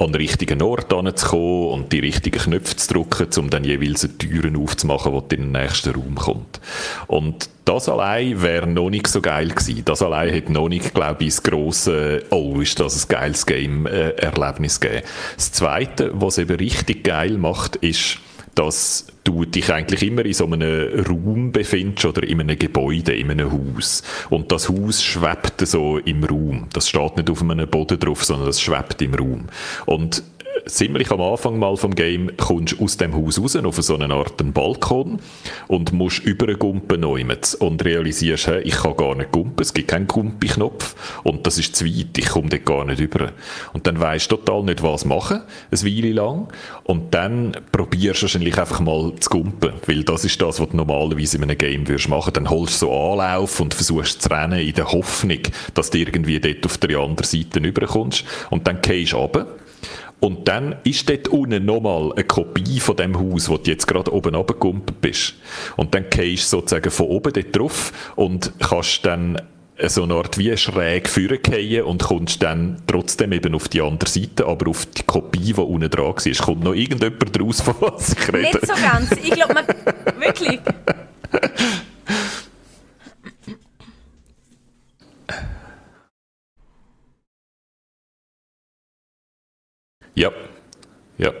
an 0.00 0.12
den 0.12 0.16
richtigen 0.22 0.62
Ort 0.62 0.92
anzukommen 0.92 1.68
und 1.68 1.92
die 1.92 1.98
richtigen 1.98 2.38
Knöpfe 2.38 2.74
zu 2.74 2.94
drücken, 2.94 3.28
um 3.38 3.50
dann 3.50 3.64
jeweils 3.64 4.02
eine 4.02 4.16
Türen 4.16 4.56
aufzumachen, 4.56 5.12
die 5.30 5.34
in 5.34 5.42
den 5.42 5.52
nächsten 5.52 5.94
Raum 5.94 6.14
kommt. 6.14 6.60
Und 7.06 7.50
das 7.66 7.88
allein 7.88 8.40
wäre 8.40 8.66
noch 8.66 8.88
nicht 8.88 9.06
so 9.06 9.20
geil 9.20 9.48
gewesen. 9.48 9.84
Das 9.84 10.00
allein 10.00 10.30
hätte 10.30 10.52
noch 10.52 10.70
nicht, 10.70 10.94
glaube 10.94 11.24
ich, 11.24 11.34
das 11.34 11.42
grosse, 11.42 12.24
oh, 12.30 12.60
ist 12.60 12.80
das 12.80 13.04
ein 13.04 13.08
geiles 13.08 13.44
Game-Erlebnis 13.44 14.80
gegeben. 14.80 15.06
Das 15.36 15.52
Zweite, 15.52 16.10
was 16.14 16.38
eben 16.38 16.56
richtig 16.56 17.04
geil 17.04 17.36
macht, 17.36 17.76
ist, 17.76 18.18
dass 18.60 19.06
du 19.24 19.46
dich 19.46 19.72
eigentlich 19.72 20.02
immer 20.02 20.24
in 20.26 20.34
so 20.34 20.44
einem 20.44 21.06
Raum 21.06 21.50
befindest 21.50 22.04
oder 22.04 22.22
in 22.22 22.40
einem 22.40 22.58
Gebäude, 22.58 23.14
in 23.14 23.30
einem 23.30 23.50
Haus. 23.50 24.02
Und 24.28 24.52
das 24.52 24.68
Haus 24.68 25.02
schwebt 25.02 25.66
so 25.66 25.96
im 25.96 26.24
Raum. 26.24 26.66
Das 26.74 26.90
steht 26.90 27.16
nicht 27.16 27.30
auf 27.30 27.40
einem 27.40 27.66
Boden 27.68 27.98
drauf, 27.98 28.22
sondern 28.22 28.48
das 28.48 28.60
schwebt 28.60 29.00
im 29.00 29.14
Raum. 29.14 29.46
Und 29.86 30.22
ziemlich 30.74 31.10
am 31.10 31.20
Anfang 31.20 31.58
mal 31.58 31.76
vom 31.76 31.94
Game 31.94 32.36
kommst 32.36 32.78
du 32.78 32.84
aus 32.84 32.96
dem 32.96 33.14
Haus 33.14 33.40
raus 33.40 33.56
auf 33.56 33.76
so 33.76 33.96
eine 33.96 34.12
Art 34.12 34.40
einen 34.40 34.52
Balkon 34.52 35.18
und 35.68 35.92
musst 35.92 36.20
übergumpen 36.20 37.00
neumets 37.00 37.54
und 37.54 37.84
realisierst, 37.84 38.46
hey, 38.46 38.62
ich 38.62 38.76
kann 38.76 38.96
gar 38.96 39.14
nicht 39.14 39.32
gumpen, 39.32 39.62
es 39.62 39.74
gibt 39.74 39.88
keinen 39.88 40.06
Gumpi-Knopf 40.06 41.22
und 41.24 41.46
das 41.46 41.58
ist 41.58 41.76
zu 41.76 41.84
weit, 41.84 42.16
ich 42.16 42.28
komme 42.28 42.48
dort 42.48 42.64
gar 42.64 42.84
nicht 42.84 43.00
über. 43.00 43.32
Und 43.72 43.86
dann 43.86 44.00
weisst 44.00 44.30
du 44.30 44.36
total 44.36 44.64
nicht, 44.64 44.82
was 44.82 45.04
machen, 45.04 45.42
eine 45.70 45.82
Weile 45.82 46.12
lang 46.12 46.48
und 46.84 47.14
dann 47.14 47.52
probierst 47.72 48.20
du 48.20 48.24
wahrscheinlich 48.24 48.58
einfach 48.58 48.80
mal 48.80 49.12
zu 49.20 49.30
gumpen, 49.30 49.72
weil 49.86 50.04
das 50.04 50.24
ist 50.24 50.40
das, 50.40 50.60
was 50.60 50.68
du 50.68 50.76
normalerweise 50.76 51.36
in 51.36 51.44
einem 51.44 51.58
Game 51.58 51.88
würdest 51.88 52.08
machen. 52.08 52.32
Dann 52.32 52.50
holst 52.50 52.82
du 52.82 52.86
so 52.86 52.92
Anlauf 52.92 53.60
und 53.60 53.74
versuchst 53.74 54.22
zu 54.22 54.30
rennen 54.30 54.60
in 54.60 54.74
der 54.74 54.90
Hoffnung, 54.90 55.40
dass 55.74 55.90
du 55.90 55.98
irgendwie 55.98 56.40
dort 56.40 56.64
auf 56.66 56.78
der 56.78 56.98
anderen 56.98 57.24
Seite 57.24 57.62
rüberkommst 57.62 58.24
und 58.50 58.66
dann 58.66 58.80
gehst 58.82 59.12
du 59.12 59.16
runter 59.16 59.46
und 60.20 60.46
dann 60.46 60.76
ist 60.84 61.08
dort 61.08 61.28
unten 61.28 61.64
nochmal 61.64 62.12
eine 62.12 62.24
Kopie 62.24 62.78
von 62.78 62.96
dem 62.96 63.18
Haus, 63.18 63.48
wo 63.48 63.56
du 63.56 63.70
jetzt 63.70 63.86
gerade 63.86 64.12
oben 64.12 64.34
runtergekumpelt 64.34 65.00
bist. 65.00 65.34
Und 65.76 65.94
dann 65.94 66.10
gehst 66.10 66.52
du 66.52 66.58
sozusagen 66.58 66.90
von 66.90 67.06
oben 67.06 67.32
dort 67.32 67.56
drauf 67.56 67.92
und 68.16 68.52
kannst 68.58 69.04
dann 69.06 69.40
so 69.86 70.02
eine 70.02 70.14
Art 70.14 70.36
wie 70.36 70.54
schräg 70.56 71.08
vorgehen 71.08 71.84
und 71.84 72.02
kommst 72.02 72.42
dann 72.42 72.82
trotzdem 72.86 73.32
eben 73.32 73.54
auf 73.54 73.68
die 73.68 73.80
andere 73.80 74.10
Seite, 74.10 74.46
aber 74.46 74.68
auf 74.68 74.84
die 74.86 75.02
Kopie, 75.04 75.38
die 75.38 75.54
unten 75.54 75.88
dran 75.88 76.06
war. 76.06 76.44
Kommt 76.44 76.64
noch 76.64 76.74
irgendjemand 76.74 77.40
raus, 77.40 77.60
von 77.62 77.74
was 77.80 78.12
ich 78.12 78.28
rede? 78.28 78.42
Nicht 78.42 78.66
so 78.66 78.74
ganz. 78.74 79.10
Ich 79.12 79.30
glaube, 79.30 79.54
man. 79.54 79.64
Wirklich. 80.18 80.60
Ja. 90.20 90.30
Ja. 91.16 91.32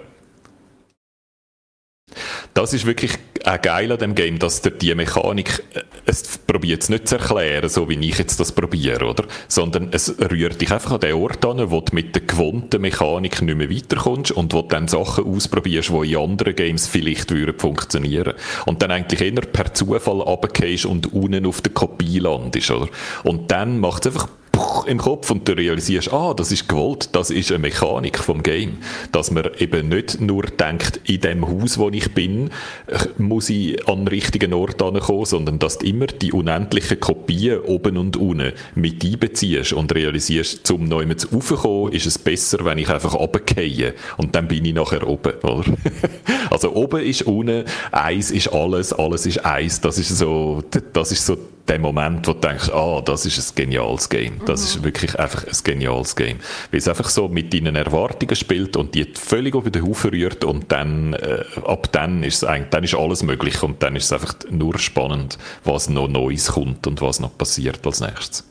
Das 2.54 2.72
ist 2.72 2.86
wirklich 2.86 3.12
auch 3.44 3.60
geil 3.60 3.92
an 3.92 3.98
dem 3.98 4.14
Game, 4.14 4.38
dass 4.38 4.62
dir 4.62 4.70
die 4.70 4.94
Mechanik, 4.94 5.62
äh, 5.74 5.82
es 6.06 6.38
probiert 6.38 6.82
es 6.82 6.88
nicht 6.88 7.06
zu 7.06 7.16
erklären, 7.16 7.68
so 7.68 7.90
wie 7.90 8.08
ich 8.08 8.18
jetzt 8.18 8.40
das 8.40 8.52
probiere, 8.52 9.04
oder? 9.04 9.24
Sondern 9.48 9.90
es 9.92 10.18
rührt 10.18 10.62
dich 10.62 10.72
einfach 10.72 10.92
an 10.92 11.00
den 11.00 11.14
Ort 11.14 11.44
an, 11.44 11.70
wo 11.70 11.82
du 11.82 11.94
mit 11.94 12.14
der 12.14 12.22
gewohnten 12.22 12.80
Mechanik 12.80 13.42
nicht 13.42 13.54
mehr 13.54 13.70
weiterkommst 13.70 14.32
und 14.32 14.54
wo 14.54 14.62
du 14.62 14.68
dann 14.68 14.88
Sachen 14.88 15.24
ausprobierst, 15.24 15.90
die 15.90 16.12
in 16.12 16.18
anderen 16.18 16.56
Games 16.56 16.88
vielleicht 16.88 17.30
würden 17.30 17.58
funktionieren. 17.58 18.32
Und 18.64 18.80
dann 18.80 18.90
eigentlich 18.90 19.20
eher 19.20 19.42
per 19.42 19.74
Zufall 19.74 20.22
runtergehst 20.22 20.86
und 20.86 21.12
unten 21.12 21.44
auf 21.44 21.60
der 21.60 21.72
Kopie 21.72 22.18
landest, 22.18 22.70
oder? 22.70 22.88
Und 23.24 23.50
dann 23.50 23.78
macht 23.78 24.06
es 24.06 24.14
einfach 24.16 24.28
im 24.86 24.98
Kopf 24.98 25.30
und 25.30 25.46
du 25.48 25.52
realisierst, 25.52 26.12
ah, 26.12 26.34
das 26.34 26.52
ist 26.52 26.68
gewollt, 26.68 27.10
das 27.12 27.30
ist 27.30 27.50
eine 27.50 27.60
Mechanik 27.60 28.18
vom 28.18 28.42
Game. 28.42 28.78
Dass 29.12 29.30
man 29.30 29.50
eben 29.58 29.88
nicht 29.88 30.20
nur 30.20 30.42
denkt, 30.42 31.00
in 31.04 31.20
dem 31.20 31.48
Haus, 31.48 31.78
wo 31.78 31.88
ich 31.90 32.12
bin, 32.14 32.50
muss 33.18 33.50
ich 33.50 33.88
an 33.88 34.00
den 34.00 34.08
richtigen 34.08 34.52
Ort 34.52 34.82
ankommen, 34.82 35.24
sondern 35.24 35.58
dass 35.58 35.78
du 35.78 35.86
immer 35.86 36.06
die 36.06 36.32
unendlichen 36.32 37.00
Kopien 37.00 37.60
oben 37.60 37.96
und 37.96 38.16
unten 38.16 38.52
mit 38.74 39.04
einbeziehst 39.04 39.72
und 39.72 39.94
realisierst, 39.94 40.66
zum 40.66 40.84
neu 40.84 41.06
zu 41.14 41.28
raufkommen, 41.28 41.92
ist 41.92 42.06
es 42.06 42.18
besser, 42.18 42.64
wenn 42.64 42.78
ich 42.78 42.88
einfach 42.88 43.14
runtergehe 43.14 43.94
und 44.16 44.34
dann 44.34 44.48
bin 44.48 44.64
ich 44.64 44.74
nachher 44.74 45.06
oben, 45.06 45.32
oder? 45.42 45.64
also 46.50 46.74
oben 46.74 47.02
ist 47.02 47.22
unten, 47.22 47.64
eins 47.90 48.30
ist 48.30 48.48
alles, 48.48 48.92
alles 48.92 49.26
ist 49.26 49.44
eins, 49.44 49.80
das 49.80 49.98
ist 49.98 50.16
so, 50.16 50.62
das 50.92 51.12
ist 51.12 51.26
so 51.26 51.36
der 51.70 51.78
Moment, 51.78 52.26
wo 52.26 52.32
du 52.32 52.40
denkst, 52.40 52.68
ah, 52.70 53.00
das 53.00 53.24
ist 53.24 53.38
ein 53.38 53.54
geniales 53.54 54.08
Game. 54.08 54.44
Das 54.44 54.62
ist 54.62 54.82
wirklich 54.82 55.16
einfach 55.16 55.44
ein 55.46 55.56
geniales 55.62 56.16
Game. 56.16 56.40
Weil 56.72 56.78
es 56.78 56.88
einfach 56.88 57.08
so 57.08 57.28
mit 57.28 57.54
deinen 57.54 57.76
Erwartungen 57.76 58.34
spielt 58.34 58.76
und 58.76 58.96
die 58.96 59.04
völlig 59.04 59.54
über 59.54 59.70
den 59.70 59.86
Haufen 59.86 60.10
rührt 60.10 60.42
und 60.42 60.72
dann, 60.72 61.14
äh, 61.14 61.44
ab 61.64 61.92
dann 61.92 62.24
ist 62.24 62.36
es 62.36 62.44
eigentlich, 62.44 62.70
dann 62.70 62.82
ist 62.82 62.94
alles 62.96 63.22
möglich 63.22 63.62
und 63.62 63.80
dann 63.84 63.94
ist 63.94 64.06
es 64.06 64.12
einfach 64.12 64.34
nur 64.50 64.78
spannend, 64.78 65.38
was 65.62 65.88
noch 65.88 66.08
Neues 66.08 66.48
kommt 66.48 66.88
und 66.88 67.00
was 67.00 67.20
noch 67.20 67.38
passiert 67.38 67.86
als 67.86 68.00
nächstes. 68.00 68.44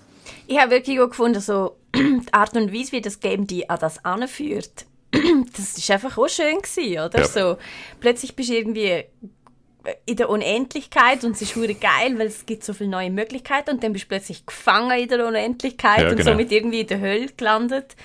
Ich 0.48 0.58
habe 0.58 0.72
wirklich 0.72 1.02
auch 1.02 1.10
gefunden, 1.10 1.41
so 1.41 1.76
die 1.96 2.34
Art 2.34 2.56
und 2.56 2.74
Weise, 2.74 2.94
wie 2.94 3.02
das 3.02 3.20
Game 3.20 3.48
die 3.48 3.70
an 3.70 3.80
das 3.82 4.04
anführt, 4.06 4.86
das 5.12 5.78
ist 5.78 5.91
einfach 5.91 6.18
auch 6.18 6.30
schön 6.30 6.62
gewesen, 6.62 7.06
oder? 7.06 7.20
Ja. 7.20 7.28
So, 7.28 7.58
plötzlich 8.00 8.34
bist 8.34 8.50
du 8.50 8.54
irgendwie 8.54 9.04
in 10.06 10.16
der 10.16 10.30
Unendlichkeit 10.30 11.24
und 11.24 11.32
es 11.32 11.41
ist 11.41 11.56
hure 11.56 11.74
geil, 11.74 12.18
weil 12.18 12.28
es 12.28 12.45
gibt 12.45 12.64
so 12.64 12.74
viele 12.74 12.90
neue 12.90 13.10
Möglichkeiten 13.10 13.72
und 13.72 13.84
dann 13.84 13.94
bist 13.94 14.06
du 14.06 14.10
plötzlich 14.10 14.45
gefangen 14.45 14.98
in 14.99 15.10
der 15.10 15.28
Unendlichkeit 15.28 16.02
Ja, 16.02 16.10
und 16.10 16.18
genau. 16.18 16.32
somit 16.32 16.52
irgendwie 16.52 16.82
in 16.82 16.88
der 16.88 16.99
Hölle 16.99 17.28
gelandet. 17.36 17.95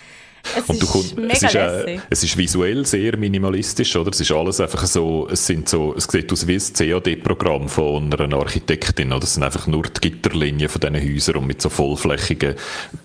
Es 0.56 0.68
Und 0.68 0.80
du 0.80 0.84
ist 0.84 0.92
kommst, 0.92 1.18
es, 1.18 1.42
ist, 1.42 1.54
äh, 1.54 1.98
es 2.10 2.22
ist 2.22 2.36
visuell 2.36 2.84
sehr 2.84 3.16
minimalistisch, 3.16 3.96
oder? 3.96 4.10
Es 4.10 4.20
ist 4.20 4.30
alles 4.30 4.60
einfach 4.60 4.84
so, 4.86 5.26
es 5.30 5.46
sind 5.46 5.68
so, 5.68 5.94
es 5.96 6.04
sieht 6.04 6.30
aus 6.30 6.46
wie 6.46 6.56
ein 6.56 7.02
CAD-Programm 7.02 7.68
von 7.68 8.12
einer 8.12 8.36
Architektin, 8.36 9.12
oder? 9.12 9.24
Es 9.24 9.34
sind 9.34 9.42
einfach 9.42 9.66
nur 9.66 9.84
die 9.84 10.00
Gitterlinien 10.00 10.68
von 10.68 10.80
diesen 10.80 10.96
Häusern 10.96 11.36
und 11.36 11.46
mit 11.46 11.62
so 11.62 11.70
vollflächigen 11.70 12.56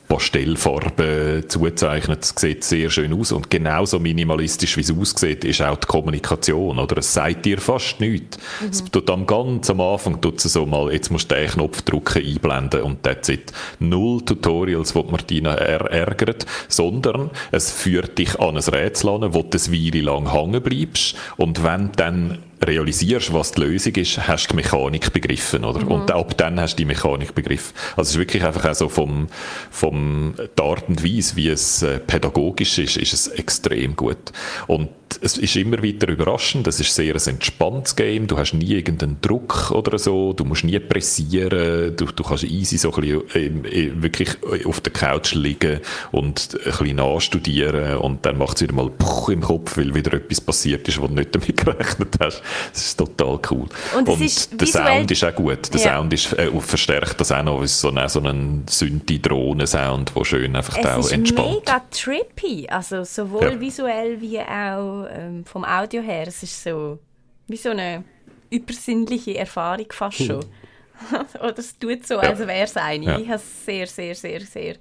Pastellfarben 0.09 1.47
zuzeichnet. 1.47 2.23
Es 2.23 2.33
sieht 2.35 2.63
sehr 2.63 2.89
schön 2.89 3.13
aus 3.13 3.31
und 3.31 3.49
genauso 3.51 3.99
minimalistisch, 3.99 4.75
wie 4.75 4.81
es 4.81 4.91
aussieht, 4.91 5.45
ist 5.45 5.61
auch 5.61 5.77
die 5.77 5.85
Kommunikation, 5.85 6.79
oder? 6.79 6.97
Es 6.97 7.13
sagt 7.13 7.45
dir 7.45 7.59
fast 7.59 7.99
nichts. 7.99 8.39
Mhm. 8.59 8.69
Es 8.69 8.83
tut 8.83 9.09
am 9.11 9.27
ganz 9.27 9.69
am 9.69 9.79
Anfang 9.79 10.19
tut 10.19 10.43
es 10.43 10.51
so 10.51 10.65
mal, 10.65 10.91
jetzt 10.91 11.11
musst 11.11 11.29
du 11.29 11.35
den 11.35 11.47
Knopf 11.47 11.83
drücken, 11.83 12.25
einblenden 12.25 12.81
und 12.81 13.03
that's 13.03 13.29
it. 13.29 13.53
Null 13.77 14.25
Tutorials, 14.25 14.95
wo 14.95 15.03
Martina 15.03 15.53
er 15.53 15.81
ärgert, 15.91 16.47
sondern 16.67 17.29
es 17.51 17.71
führt 17.71 18.17
dich 18.17 18.39
an 18.39 18.57
ein 18.57 18.63
Rätsel 18.63 19.09
an, 19.11 19.33
wo 19.35 19.43
du 19.43 19.57
eine 19.57 19.71
Weile 19.71 20.01
lang 20.01 20.31
hängen 20.31 20.63
bleibst 20.63 21.15
und 21.37 21.63
wenn 21.63 21.91
dann 21.95 22.39
realisierst, 22.65 23.33
was 23.33 23.51
die 23.51 23.61
Lösung 23.61 23.95
ist, 23.95 24.27
hast 24.27 24.47
du 24.47 24.49
die 24.49 24.55
Mechanik 24.57 25.13
begriffen, 25.13 25.63
oder? 25.63 25.81
Mhm. 25.81 25.87
Und 25.87 26.11
ab 26.11 26.37
dann 26.37 26.59
hast 26.59 26.73
du 26.73 26.77
die 26.77 26.85
Mechanik 26.85 27.33
begriffen. 27.33 27.73
Also 27.91 28.01
es 28.01 28.09
ist 28.11 28.19
wirklich 28.19 28.43
einfach 28.43 28.69
auch 28.69 28.75
so 28.75 28.89
vom, 28.89 29.27
vom 29.71 30.35
der 30.57 30.65
Art 30.65 30.89
und 30.89 31.03
Weise, 31.03 31.35
wie 31.35 31.49
es 31.49 31.81
äh, 31.81 31.99
pädagogisch 31.99 32.77
ist, 32.79 32.97
ist 32.97 33.13
es 33.13 33.27
extrem 33.27 33.95
gut. 33.95 34.31
Und 34.67 34.89
es 35.21 35.37
ist 35.37 35.55
immer 35.55 35.81
wieder 35.81 36.07
überraschend. 36.07 36.67
Es 36.67 36.79
ist 36.79 36.93
sehr 36.93 37.15
ein 37.15 37.27
entspanntes 37.27 37.95
Game. 37.95 38.27
Du 38.27 38.37
hast 38.37 38.53
nie 38.53 38.73
irgendeinen 38.73 39.19
Druck 39.21 39.71
oder 39.71 39.97
so. 39.97 40.33
Du 40.33 40.45
musst 40.45 40.63
nie 40.63 40.79
pressieren. 40.79 41.95
Du, 41.95 42.05
du 42.05 42.23
kannst 42.23 42.43
easy 42.43 42.77
so 42.77 42.93
ein 42.93 43.01
bisschen, 43.01 43.65
äh, 43.65 43.85
äh 43.85 44.01
wirklich 44.01 44.29
auf 44.65 44.81
der 44.81 44.93
Couch 44.93 45.33
liegen 45.33 45.79
und 46.11 46.49
ein 46.53 46.71
bisschen 46.71 46.95
nachstudieren 46.97 47.97
und 47.97 48.25
dann 48.25 48.37
macht 48.37 48.57
es 48.57 48.63
wieder 48.63 48.73
mal 48.73 48.89
Puch 48.89 49.29
im 49.29 49.41
Kopf, 49.41 49.77
weil 49.77 49.93
wieder 49.93 50.13
etwas 50.13 50.41
passiert 50.41 50.87
ist, 50.87 50.99
wo 50.99 51.07
du 51.07 51.15
nicht 51.15 51.33
damit 51.33 51.57
gerechnet 51.65 52.15
hast. 52.19 52.41
Das 52.73 52.85
ist 52.85 52.97
total 52.97 53.39
cool. 53.51 53.67
Und, 53.97 54.07
und 54.07 54.61
der 54.61 54.67
Sound 54.67 55.11
ist 55.11 55.23
auch 55.23 55.35
gut. 55.35 55.73
Der 55.73 55.81
ja. 55.81 55.95
Sound 55.95 56.13
ist, 56.13 56.33
äh, 56.33 56.49
verstärkt 56.59 57.19
das 57.19 57.31
auch 57.31 57.43
noch. 57.43 57.61
Ist 57.61 57.79
so, 57.79 57.89
ein, 57.89 58.09
so 58.09 58.19
ein 58.19 58.63
Synthi-Drohnen-Sound, 58.67 60.13
der 60.15 60.25
schön 60.25 60.55
einfach 60.55 60.77
es 60.77 60.85
auch 60.85 61.11
entspannt. 61.11 61.61
Es 61.91 61.99
ist 61.99 62.07
mega 62.07 62.21
trippy. 62.25 62.67
Also 62.69 63.03
sowohl 63.03 63.53
ja. 63.53 63.59
visuell 63.59 64.21
wie 64.21 64.39
auch 64.39 64.98
ähm, 65.07 65.45
vom 65.45 65.63
Audio 65.63 66.01
her. 66.01 66.27
Es 66.27 66.43
ist 66.43 66.63
so 66.63 66.99
wie 67.47 67.57
so 67.57 67.69
eine 67.69 68.03
übersinnliche 68.49 69.37
Erfahrung 69.37 69.87
fast 69.91 70.17
schon. 70.25 70.45
Oder 71.35 71.59
es 71.59 71.77
tut 71.77 72.05
so, 72.05 72.17
als 72.17 72.39
wäre 72.39 72.63
es 72.63 72.75
eine. 72.75 73.05
Ja. 73.05 73.19
Ich 73.19 73.27
habe 73.27 73.37
es 73.37 73.65
sehr, 73.65 73.87
sehr, 73.87 74.15
sehr, 74.15 74.41
sehr 74.41 74.75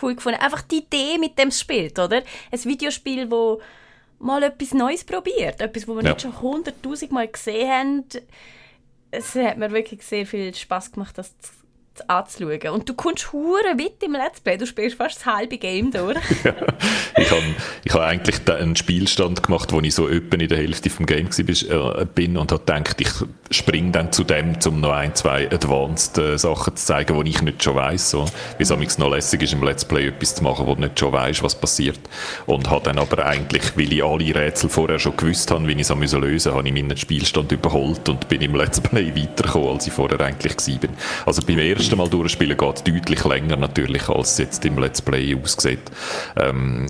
cool 0.00 0.14
gefunden. 0.14 0.40
Einfach 0.40 0.62
die 0.62 0.78
Idee 0.78 1.18
mit 1.18 1.38
dem 1.38 1.50
Spiel, 1.50 1.90
oder? 1.92 2.22
Ein 2.50 2.64
Videospiel, 2.64 3.30
wo 3.30 3.60
mal 4.18 4.42
etwas 4.42 4.72
Neues 4.72 5.04
probiert. 5.04 5.60
Etwas, 5.60 5.86
was 5.86 5.96
wir 5.96 6.02
ja. 6.02 6.10
nicht 6.10 6.22
schon 6.22 6.40
hunderttausend 6.40 7.12
Mal 7.12 7.28
gesehen 7.28 7.70
haben. 7.70 8.04
Es 9.10 9.34
hat 9.34 9.58
mir 9.58 9.70
wirklich 9.70 10.02
sehr 10.02 10.26
viel 10.26 10.54
Spaß 10.54 10.92
gemacht, 10.92 11.16
das 11.18 11.38
zu 11.38 11.52
anzuschauen. 12.08 12.68
Und 12.70 12.88
du 12.88 12.94
kommst 12.94 13.32
hure 13.32 13.78
weit 13.78 14.02
im 14.02 14.12
Let's 14.12 14.40
Play, 14.40 14.56
du 14.56 14.66
spielst 14.66 14.96
fast 14.96 15.16
das 15.16 15.26
halbe 15.26 15.58
Game 15.58 15.90
durch. 15.90 16.16
ich 17.16 17.30
habe 17.30 17.42
ich 17.84 17.92
hab 17.92 18.00
eigentlich 18.00 18.48
einen 18.48 18.76
Spielstand 18.76 19.42
gemacht, 19.42 19.72
wo 19.72 19.80
ich 19.80 19.94
so 19.94 20.08
etwa 20.08 20.36
in 20.36 20.48
der 20.48 20.58
Hälfte 20.58 20.90
vom 20.90 21.06
Game 21.06 21.28
war, 21.28 22.04
bin 22.06 22.36
und 22.36 22.52
habe 22.52 22.64
gedacht, 22.64 23.00
ich 23.00 23.10
springe 23.50 23.92
dann 23.92 24.12
zu 24.12 24.24
dem, 24.24 24.56
um 24.66 24.80
noch 24.80 24.92
ein, 24.92 25.14
zwei 25.14 25.50
Advanced 25.50 26.18
äh, 26.18 26.38
Sachen 26.38 26.76
zu 26.76 26.84
zeigen, 26.84 27.22
die 27.24 27.30
ich 27.30 27.42
nicht 27.42 27.62
schon 27.62 27.76
weiss. 27.76 28.10
So. 28.10 28.26
Wie 28.58 28.62
es 28.62 28.98
noch 28.98 29.10
lässig 29.10 29.42
ist, 29.42 29.52
im 29.52 29.62
Let's 29.62 29.84
Play 29.84 30.08
etwas 30.08 30.34
zu 30.34 30.44
machen, 30.44 30.66
wo 30.66 30.74
du 30.74 30.82
nicht 30.82 30.98
schon 30.98 31.12
weißt, 31.12 31.42
was 31.42 31.54
passiert. 31.54 32.00
Und 32.46 32.70
habe 32.70 32.84
dann 32.84 32.98
aber 32.98 33.24
eigentlich, 33.24 33.76
weil 33.76 33.92
ich 33.92 34.04
alle 34.04 34.34
Rätsel 34.34 34.68
vorher 34.68 34.98
schon 34.98 35.16
gewusst 35.16 35.50
habe, 35.50 35.66
wie 35.66 35.72
ich 35.72 35.80
es 35.80 35.90
lösen 35.90 36.20
musste, 36.20 36.54
habe 36.54 36.66
ich 36.66 36.74
meinen 36.74 36.96
Spielstand 36.96 37.52
überholt 37.52 38.08
und 38.08 38.28
bin 38.28 38.40
im 38.40 38.54
Let's 38.54 38.80
Play 38.80 39.14
weitergekommen, 39.14 39.68
als 39.68 39.86
ich 39.86 39.92
vorher 39.92 40.20
eigentlich 40.20 40.56
war. 40.56 40.88
Also 41.26 41.42
beim 41.42 41.58
ersten 41.58 41.83
erste 41.84 41.96
Mal 41.96 42.08
durchspielen 42.08 42.56
geht 42.56 42.88
deutlich 42.88 43.24
länger 43.26 43.56
natürlich, 43.56 44.08
als 44.08 44.32
es 44.32 44.38
jetzt 44.38 44.64
im 44.64 44.78
Let's 44.78 45.02
Play 45.02 45.36
aussieht. 45.36 45.80
Ähm, 46.34 46.86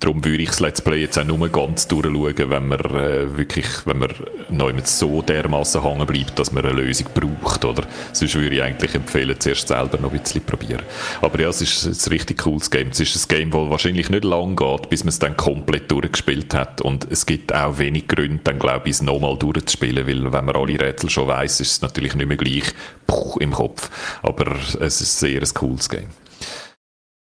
Darum 0.00 0.24
würde 0.24 0.42
ich 0.42 0.48
das 0.48 0.60
Let's 0.60 0.80
Play 0.80 1.02
jetzt 1.02 1.18
auch 1.18 1.24
nur 1.24 1.46
ganz 1.50 1.86
durchschauen, 1.86 2.34
wenn 2.36 2.68
man 2.68 2.80
äh, 2.80 3.36
wirklich, 3.36 3.66
wenn 3.84 3.98
man 3.98 4.10
noch 4.48 4.72
so 4.86 5.20
dermaßen 5.20 5.82
hängen 5.82 6.06
bleibt, 6.06 6.38
dass 6.38 6.52
man 6.52 6.64
eine 6.64 6.80
Lösung 6.80 7.08
braucht, 7.12 7.66
oder? 7.66 7.86
Sonst 8.14 8.34
würde 8.34 8.56
ich 8.56 8.62
eigentlich 8.62 8.94
empfehlen, 8.94 9.38
zuerst 9.38 9.68
selber 9.68 9.98
noch 9.98 10.10
ein 10.10 10.18
bisschen 10.18 10.42
probieren. 10.42 10.80
Aber 11.20 11.38
ja, 11.38 11.50
es 11.50 11.60
ist 11.60 12.06
ein 12.06 12.12
richtig 12.12 12.38
cooles 12.38 12.70
Game. 12.70 12.88
Es 12.88 13.00
ist 13.00 13.30
ein 13.30 13.36
Game, 13.36 13.50
das 13.50 13.68
wahrscheinlich 13.68 14.08
nicht 14.08 14.24
lang 14.24 14.56
geht, 14.56 14.88
bis 14.88 15.04
man 15.04 15.10
es 15.10 15.18
dann 15.18 15.36
komplett 15.36 15.90
durchgespielt 15.90 16.54
hat. 16.54 16.80
Und 16.80 17.06
es 17.10 17.26
gibt 17.26 17.54
auch 17.54 17.76
wenig 17.76 18.08
Gründe, 18.08 18.40
dann 18.42 18.58
glaube 18.58 18.88
ich, 18.88 18.92
es 18.92 19.02
nochmal 19.02 19.36
durchzuspielen, 19.36 20.06
weil 20.06 20.32
wenn 20.32 20.44
man 20.46 20.56
alle 20.56 20.80
Rätsel 20.80 21.10
schon 21.10 21.28
weiß, 21.28 21.60
ist 21.60 21.72
es 21.72 21.82
natürlich 21.82 22.14
nicht 22.14 22.26
mehr 22.26 22.38
gleich 22.38 22.72
puh, 23.06 23.38
im 23.38 23.52
Kopf. 23.52 23.90
Aber 24.22 24.56
es 24.80 25.02
ist 25.02 25.18
sehr 25.18 25.42
ein 25.42 25.54
cooles 25.54 25.90
Game. 25.90 26.08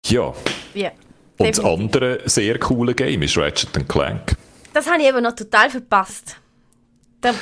Ja. 0.06 0.32
Yeah. 0.76 0.91
Und 1.38 1.50
das 1.58 1.64
andere 1.64 2.22
sehr 2.26 2.58
coole 2.60 2.96
Game 2.96 3.22
ist 3.22 3.38
Ratchet 3.38 3.88
Clank. 3.88 4.36
Das 4.74 4.88
habe 4.88 5.02
ich 5.02 5.08
eben 5.08 5.24
noch 5.24 5.36
total 5.36 5.70
verpasst. 5.70 6.38
Da 7.22 7.34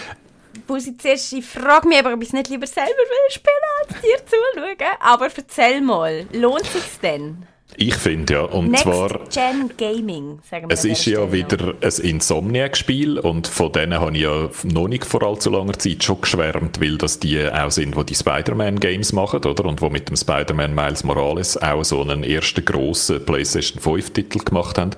muss 0.68 0.88
ich 0.88 0.98
zuerst, 1.00 1.34
ich 1.34 1.46
frage 1.46 1.88
mich 1.88 2.00
aber, 2.00 2.14
ob 2.14 2.22
ich 2.22 2.30
es 2.30 2.34
nicht 2.34 2.50
lieber 2.50 2.68
selber 2.68 2.90
will 2.90 3.32
spielen, 3.32 3.56
als 3.88 4.02
dir 4.02 4.18
zuschauen. 4.26 4.98
Aber 5.00 5.28
erzähl 5.36 5.82
mal, 5.82 6.28
lohnt 6.32 6.66
sich 6.66 7.00
denn? 7.02 7.46
Ich 7.78 7.96
finde 7.96 8.34
ja, 8.34 8.42
und 8.42 8.72
Next 8.72 8.84
zwar... 8.84 9.20
Gen 9.30 9.72
Gaming, 9.78 10.40
sagen 10.50 10.70
wir 10.70 10.74
Es 10.74 10.86
ist 10.86 11.06
ja 11.06 11.32
wieder 11.32 11.74
ein 11.82 11.92
Insomniac-Spiel 12.02 13.20
und 13.20 13.48
von 13.48 13.72
denen 13.72 14.00
habe 14.00 14.16
ich 14.16 14.24
ja 14.24 14.50
noch 14.64 14.88
nicht 14.88 15.06
vor 15.06 15.24
allzu 15.24 15.50
langer 15.50 15.78
Zeit 15.78 16.04
schon 16.04 16.22
geschwärmt, 16.22 16.80
weil 16.80 16.98
das 16.98 17.20
die 17.20 17.46
auch 17.48 17.72
sind, 17.72 17.98
die 17.98 18.06
die 18.06 18.16
Spider-Man-Games 18.16 19.14
machen, 19.14 19.44
oder? 19.44 19.66
Und 19.66 19.82
wo 19.82 19.90
mit 19.90 20.10
dem 20.10 20.16
Spider-Man 20.16 20.74
Miles 20.74 21.04
Morales 21.04 21.62
auch 21.62 21.84
so 21.84 22.02
einen 22.02 22.24
ersten 22.24 22.64
grossen 22.64 23.26
PlayStation 23.26 23.82
5-Titel 23.82 24.40
gemacht 24.40 24.78
haben. 24.78 24.92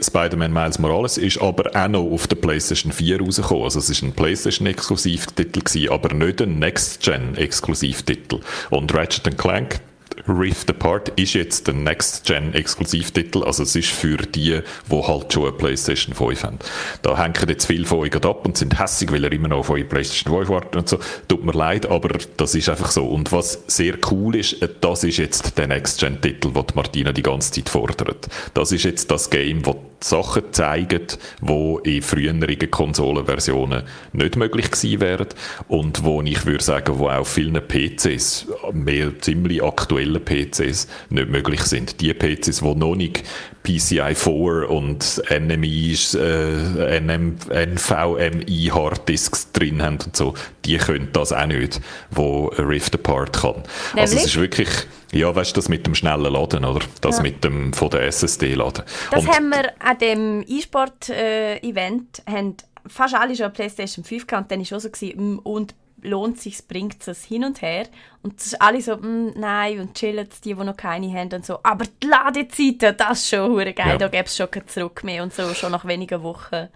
Spider-Man 0.00 0.52
Miles 0.52 0.78
Morales 0.78 1.18
ist 1.18 1.40
aber 1.40 1.74
auch 1.74 1.88
noch 1.88 2.04
auf 2.04 2.26
der 2.26 2.36
PlayStation 2.36 2.92
4 2.92 3.20
rausgekommen. 3.20 3.64
Also 3.64 3.78
es 3.78 3.90
ist 3.90 4.02
ein 4.02 4.12
PlayStation-Exklusivtitel 4.12 5.90
aber 5.90 6.14
nicht 6.14 6.40
ein 6.42 6.58
Next-Gen-Exklusivtitel. 6.58 8.40
Und 8.70 8.94
Ratchet 8.94 9.36
Clank 9.36 9.80
Rift 10.26 10.70
Apart 10.70 11.10
ist 11.10 11.34
jetzt 11.34 11.66
der 11.66 11.74
Next-Gen-Exklusivtitel, 11.74 13.44
also 13.44 13.62
es 13.62 13.76
ist 13.76 13.90
für 13.90 14.16
die, 14.16 14.60
die 14.90 15.02
halt 15.02 15.32
schon 15.32 15.44
eine 15.44 15.52
PlayStation 15.52 16.14
5 16.14 16.42
haben. 16.42 16.58
Da 17.02 17.16
hängen 17.16 17.48
jetzt 17.48 17.66
viele 17.66 17.86
von 17.86 17.98
euch 17.98 18.14
ab 18.14 18.46
und 18.46 18.56
sind 18.56 18.78
hässig, 18.78 19.12
weil 19.12 19.24
er 19.24 19.32
immer 19.32 19.48
noch 19.48 19.58
auf 19.58 19.70
eure 19.70 19.84
PlayStation 19.84 20.34
5 20.38 20.48
warten 20.48 20.78
und 20.78 20.88
so. 20.88 20.98
Tut 21.28 21.44
mir 21.44 21.52
leid, 21.52 21.86
aber 21.86 22.18
das 22.36 22.54
ist 22.54 22.68
einfach 22.68 22.90
so. 22.90 23.06
Und 23.06 23.32
was 23.32 23.62
sehr 23.66 23.96
cool 24.10 24.36
ist, 24.36 24.56
das 24.80 25.04
ist 25.04 25.18
jetzt 25.18 25.58
der 25.58 25.68
Next-Gen-Titel, 25.68 26.52
den 26.52 26.64
Martina 26.74 27.12
die 27.12 27.22
ganze 27.22 27.52
Zeit 27.52 27.68
fordert. 27.68 28.28
Das 28.54 28.72
ist 28.72 28.84
jetzt 28.84 29.10
das 29.10 29.30
Game, 29.30 29.62
das 29.62 29.97
Sachen 30.00 30.44
zeigen, 30.52 31.06
die 31.40 31.96
in 31.96 32.02
früheren 32.02 32.70
Konsolenversionen 32.70 33.82
nicht 34.12 34.36
möglich 34.36 34.70
gewesen 34.70 35.00
wären 35.00 35.26
und 35.66 36.04
wo 36.04 36.22
ich 36.22 36.46
würde 36.46 36.62
sagen, 36.62 36.98
wo 36.98 37.08
auch 37.08 37.26
vielen 37.26 37.60
PCs, 37.60 38.46
mehr 38.72 39.18
ziemlich 39.20 39.62
aktuellen 39.62 40.24
PCs, 40.24 40.88
nicht 41.10 41.28
möglich 41.28 41.62
sind. 41.62 42.00
Die 42.00 42.14
PCs, 42.14 42.60
die 42.60 42.74
noch 42.74 42.94
nicht 42.94 43.24
PCI 43.68 44.14
4 44.14 44.70
und 44.70 45.22
NMI, 45.28 45.94
äh, 46.14 47.00
NM, 47.00 47.36
NVMe 47.50 48.72
Harddisks 48.72 49.52
drin 49.52 49.82
haben 49.82 49.98
und 50.06 50.16
so, 50.16 50.32
die 50.64 50.78
können 50.78 51.10
das 51.12 51.34
auch 51.34 51.44
nicht, 51.44 51.80
wo 52.10 52.46
Rift 52.46 52.94
Apart 52.94 53.40
kann. 53.40 53.56
Nämlich? 53.56 54.00
Also 54.00 54.16
es 54.16 54.24
ist 54.24 54.36
wirklich, 54.36 54.68
ja, 55.12 55.34
weißt 55.34 55.50
du, 55.50 55.54
das 55.56 55.68
mit 55.68 55.86
dem 55.86 55.94
schnellen 55.94 56.32
Laden, 56.32 56.64
oder? 56.64 56.80
Das 57.02 57.18
ja. 57.18 57.22
mit 57.22 57.44
dem 57.44 57.74
von 57.74 57.90
der 57.90 58.06
SSD 58.06 58.54
laden. 58.54 58.84
Das 59.10 59.24
und 59.24 59.36
haben 59.36 59.50
wir 59.50 59.72
an 59.80 59.98
dem 59.98 60.44
E-Sport-Event, 60.48 62.22
äh, 62.24 62.42
fast 62.86 63.14
alle 63.14 63.36
schon 63.36 63.52
PlayStation 63.52 64.02
5 64.02 64.26
gehabt 64.26 64.44
und 64.44 64.52
dann 64.52 64.70
war 64.70 64.78
auch 64.78 64.80
so, 64.80 64.88
gewesen, 64.88 65.34
mm, 65.34 65.38
und 65.40 65.74
lohnt 66.02 66.40
sich, 66.40 66.66
bringt 66.66 67.06
es 67.06 67.24
hin 67.24 67.44
und 67.44 67.62
her. 67.62 67.86
Und 68.22 68.38
es 68.38 68.46
ist 68.46 68.62
alle 68.62 68.80
so, 68.80 68.96
mm, 68.96 69.32
nein, 69.36 69.80
und 69.80 69.94
chillen 69.94 70.28
die, 70.28 70.54
die 70.54 70.54
noch 70.54 70.76
keine 70.76 71.12
haben 71.12 71.32
und 71.32 71.46
so. 71.46 71.58
Aber 71.62 71.84
die 72.02 72.06
Ladezeiten, 72.06 72.96
das 72.96 73.20
ist 73.20 73.28
schon 73.30 73.56
geil, 73.56 73.74
ja. 73.76 73.98
da 73.98 74.08
gäbe 74.08 74.24
es 74.24 74.36
schon 74.36 74.50
kein 74.50 74.66
Zurück 74.68 75.04
mehr 75.04 75.22
und 75.22 75.32
so, 75.32 75.54
schon 75.54 75.72
nach 75.72 75.84
wenigen 75.84 76.22
Wochen. 76.22 76.68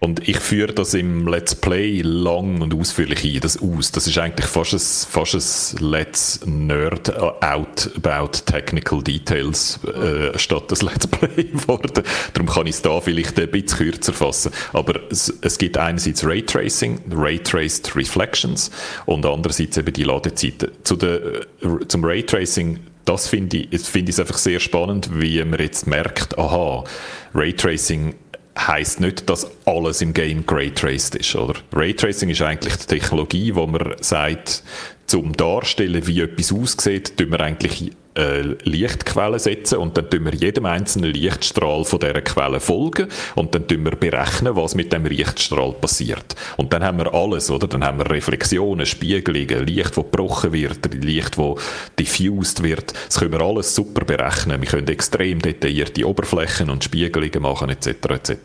Und 0.00 0.28
ich 0.28 0.38
führe 0.38 0.72
das 0.72 0.94
im 0.94 1.26
Let's 1.26 1.56
Play 1.56 2.02
lang 2.02 2.60
und 2.60 2.72
ausführlich 2.72 3.24
ein, 3.24 3.40
das 3.40 3.60
aus. 3.60 3.90
Das 3.90 4.06
ist 4.06 4.16
eigentlich 4.16 4.46
fast 4.46 4.72
ein, 4.72 4.78
fast 4.78 5.34
ein 5.34 5.90
Let's 5.90 6.40
Nerd 6.46 7.16
out 7.42 7.90
about 7.96 8.38
technical 8.46 9.02
details 9.02 9.80
äh, 9.84 10.38
statt 10.38 10.70
ein 10.70 10.86
Let's 10.86 11.06
Play 11.08 11.44
geworden. 11.52 12.04
Darum 12.32 12.48
kann 12.48 12.66
ich 12.68 12.76
es 12.76 12.82
da 12.82 13.00
vielleicht 13.00 13.40
ein 13.40 13.50
bisschen 13.50 13.78
kürzer 13.78 14.12
fassen. 14.12 14.52
Aber 14.72 15.00
es, 15.10 15.36
es 15.40 15.58
gibt 15.58 15.76
einerseits 15.76 16.24
Raytracing, 16.24 17.00
Raytraced 17.10 17.96
Reflections 17.96 18.70
und 19.06 19.26
andererseits 19.26 19.78
eben 19.78 19.92
die 19.92 20.04
Ladezeiten. 20.04 20.70
Zu 20.84 20.94
der, 20.94 21.46
zum 21.88 22.04
Raytracing 22.04 22.78
das 23.04 23.26
finde 23.26 23.56
ich, 23.56 23.80
finde 23.80 24.12
ich 24.12 24.20
einfach 24.20 24.36
sehr 24.36 24.60
spannend, 24.60 25.08
wie 25.18 25.42
man 25.42 25.58
jetzt 25.58 25.86
merkt, 25.86 26.38
aha, 26.38 26.84
Raytracing 27.34 28.14
heißt 28.66 29.00
nicht, 29.00 29.30
dass 29.30 29.50
alles 29.64 30.00
im 30.02 30.12
Game 30.12 30.44
Raytraced 30.46 31.14
ist, 31.14 31.34
oder? 31.36 31.54
Raytracing 31.72 32.30
ist 32.30 32.42
eigentlich 32.42 32.76
die 32.76 32.86
Technologie, 32.86 33.54
wo 33.54 33.66
man 33.66 33.94
sagt, 34.00 34.62
zum 35.06 35.32
Darstellen, 35.34 36.06
wie 36.06 36.20
etwas 36.20 36.52
aussieht, 36.52 37.16
tun 37.16 37.30
wir 37.30 37.40
eigentlich 37.40 37.92
eine 38.18 38.56
Lichtquelle 38.64 39.38
setzen 39.38 39.78
und 39.78 39.96
dann 39.96 40.10
tun 40.10 40.24
wir 40.24 40.34
jedem 40.34 40.66
einzelnen 40.66 41.12
Lichtstrahl 41.12 41.84
von 41.84 42.00
dieser 42.00 42.20
Quelle 42.20 42.60
folgen 42.60 43.08
und 43.34 43.54
dann 43.54 43.66
tun 43.66 43.84
wir 43.84 43.92
berechnen, 43.92 44.56
was 44.56 44.74
mit 44.74 44.92
dem 44.92 45.06
Lichtstrahl 45.06 45.72
passiert. 45.72 46.34
Und 46.56 46.72
dann 46.72 46.82
haben 46.82 46.98
wir 46.98 47.14
alles, 47.14 47.50
oder? 47.50 47.68
Dann 47.68 47.84
haben 47.84 47.98
wir 47.98 48.10
Reflexionen, 48.10 48.86
Spiegelungen, 48.86 49.66
Licht, 49.66 49.96
das 49.96 50.04
gebrochen 50.04 50.52
wird, 50.52 50.92
Licht, 50.94 51.38
das 51.38 51.54
diffused 51.98 52.62
wird. 52.62 52.92
Das 53.06 53.18
können 53.18 53.32
wir 53.32 53.40
alles 53.40 53.74
super 53.74 54.04
berechnen. 54.04 54.60
Wir 54.60 54.68
können 54.68 54.88
extrem 54.88 55.40
detaillierte 55.40 56.06
Oberflächen 56.06 56.70
und 56.70 56.84
Spiegelungen 56.84 57.42
machen, 57.42 57.70
etc., 57.70 57.88
etc. 58.10 58.36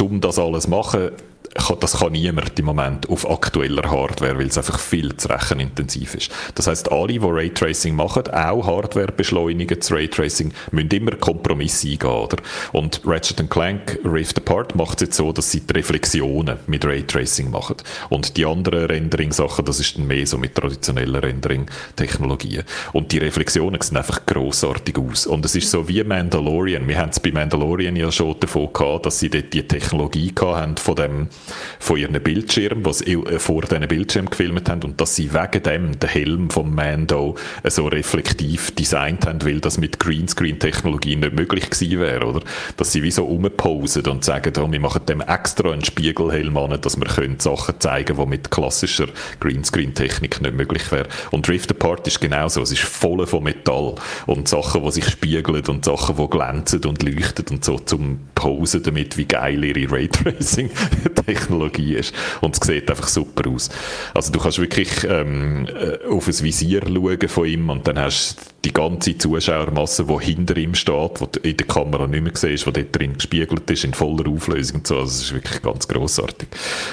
Um 0.00 0.20
das 0.20 0.38
alles 0.38 0.68
machen, 0.68 1.10
das 1.54 1.98
kann 1.98 2.12
niemand 2.12 2.58
im 2.58 2.64
Moment 2.64 3.08
auf 3.10 3.28
aktueller 3.28 3.90
Hardware, 3.90 4.38
weil 4.38 4.46
es 4.46 4.56
einfach 4.56 4.78
viel 4.78 5.16
zu 5.16 5.28
rechenintensiv 5.28 6.14
ist. 6.14 6.30
Das 6.54 6.66
heißt, 6.66 6.90
alle, 6.90 7.12
die 7.12 7.18
Raytracing 7.18 7.94
machen, 7.94 8.28
auch 8.28 8.66
Hardware 8.66 9.12
beschleunigen, 9.12 9.78
das 9.78 9.92
Raytracing, 9.92 10.52
müssen 10.70 10.90
immer 10.90 11.12
Kompromisse 11.12 11.88
eingehen, 11.88 12.08
oder? 12.08 12.36
Und 12.72 13.02
Ratchet 13.04 13.50
Clank 13.50 13.98
Rift 14.04 14.38
Apart 14.38 14.74
macht 14.76 15.02
es 15.02 15.08
jetzt 15.08 15.16
so, 15.16 15.32
dass 15.32 15.50
sie 15.50 15.60
die 15.60 15.74
Reflexionen 15.74 16.58
mit 16.66 16.84
Raytracing 16.84 17.50
machen. 17.50 17.76
Und 18.08 18.36
die 18.36 18.46
anderen 18.46 18.86
Rendering-Sachen, 18.86 19.64
das 19.64 19.80
ist 19.80 19.98
dann 19.98 20.06
mehr 20.06 20.26
so 20.26 20.38
mit 20.38 20.54
traditionellen 20.54 21.16
Rendering-Technologien. 21.16 22.64
Und 22.92 23.12
die 23.12 23.18
Reflexionen 23.18 23.80
sehen 23.80 23.98
einfach 23.98 24.24
grossartig 24.24 24.98
aus. 24.98 25.26
Und 25.26 25.44
es 25.44 25.54
ist 25.54 25.70
so 25.70 25.86
wie 25.88 26.02
Mandalorian. 26.02 26.88
Wir 26.88 26.98
haben 26.98 27.10
es 27.10 27.20
bei 27.20 27.30
Mandalorian 27.30 27.96
ja 27.96 28.10
schon 28.10 28.38
davon 28.40 28.72
gehabt, 28.72 29.06
dass 29.06 29.18
sie 29.18 29.28
dort 29.28 29.52
die 29.52 29.66
Technologie 29.66 30.32
hatten 30.40 30.76
von 30.76 30.96
dem 30.96 31.28
von 31.78 31.96
ihren 31.96 32.20
Bildschirm, 32.22 32.84
was 32.84 32.98
sie 33.00 33.12
äh, 33.12 33.38
vor 33.38 33.62
diesen 33.62 33.86
Bildschirm 33.88 34.30
gefilmt 34.30 34.68
haben 34.68 34.82
und 34.82 35.00
dass 35.00 35.16
sie 35.16 35.32
wegen 35.32 35.62
dem 35.62 35.98
den 35.98 36.08
Helm 36.08 36.50
vom 36.50 36.74
Mando 36.74 37.36
äh, 37.62 37.70
so 37.70 37.86
reflektiv 37.86 38.70
designt 38.72 39.26
haben, 39.26 39.44
weil 39.44 39.60
das 39.60 39.78
mit 39.78 39.98
Greenscreen-Technologie 39.98 41.16
nicht 41.16 41.34
möglich 41.34 41.70
gewesen 41.70 42.00
wäre, 42.00 42.26
oder? 42.26 42.40
Dass 42.76 42.92
sie 42.92 43.02
wie 43.02 43.10
so 43.10 43.24
umposen 43.24 44.06
und 44.06 44.24
sagen, 44.24 44.52
oh, 44.58 44.70
wir 44.70 44.80
machen 44.80 45.06
dem 45.06 45.20
extra 45.20 45.72
einen 45.72 45.84
Spiegelhelm 45.84 46.56
an, 46.56 46.80
dass 46.80 46.96
wir 46.96 47.06
können 47.06 47.40
Sachen 47.40 47.80
zeigen 47.80 48.16
können, 48.16 48.30
die 48.30 48.36
mit 48.36 48.50
klassischer 48.50 49.06
Greenscreen-Technik 49.40 50.40
nicht 50.40 50.54
möglich 50.54 50.90
wäre. 50.92 51.08
Und 51.30 51.48
Rift 51.48 51.70
Apart 51.70 52.06
ist 52.06 52.20
genauso, 52.20 52.62
es 52.62 52.72
ist 52.72 52.82
voll 52.82 53.26
von 53.26 53.42
Metall 53.42 53.94
und 54.26 54.48
Sachen, 54.48 54.82
die 54.84 54.90
sich 54.92 55.08
spiegeln 55.08 55.64
und 55.66 55.84
Sachen, 55.84 56.16
die 56.16 56.28
glänzen 56.28 56.84
und 56.84 57.02
leuchten 57.02 57.46
und 57.50 57.64
so 57.64 57.78
zum 57.78 58.20
Posen 58.34 58.82
damit, 58.82 59.16
wie 59.16 59.24
geil 59.24 59.64
ihre 59.64 59.92
Raytracing 59.92 60.70
Technologie 61.32 61.94
ist. 61.94 62.14
Und 62.40 62.56
es 62.56 62.66
sieht 62.66 62.90
einfach 62.90 63.08
super 63.08 63.48
aus. 63.50 63.70
Also 64.14 64.32
du 64.32 64.38
kannst 64.38 64.58
wirklich 64.58 65.04
ähm, 65.04 65.66
äh, 65.68 66.06
auf 66.08 66.26
ein 66.26 66.40
Visier 66.40 66.82
schauen 66.86 67.28
von 67.28 67.46
ihm 67.46 67.70
und 67.70 67.86
dann 67.86 67.98
hast 67.98 68.36
du 68.38 68.52
die 68.64 68.72
ganze 68.72 69.18
Zuschauermasse, 69.18 70.04
die 70.04 70.24
hinter 70.24 70.56
ihm 70.56 70.74
steht, 70.74 71.20
die 71.34 71.50
in 71.50 71.56
der 71.56 71.66
Kamera 71.66 72.06
nicht 72.06 72.22
mehr 72.22 72.32
siehst, 72.34 72.66
die 72.66 72.72
dort 72.72 72.96
drin 72.96 73.14
gespiegelt 73.14 73.68
ist, 73.68 73.84
in 73.84 73.92
voller 73.92 74.28
Auflösung 74.28 74.78
und 74.78 74.86
so. 74.86 74.98
Also 74.98 75.06
es 75.06 75.22
ist 75.22 75.34
wirklich 75.34 75.62
ganz 75.62 75.88
grossartig. 75.88 76.48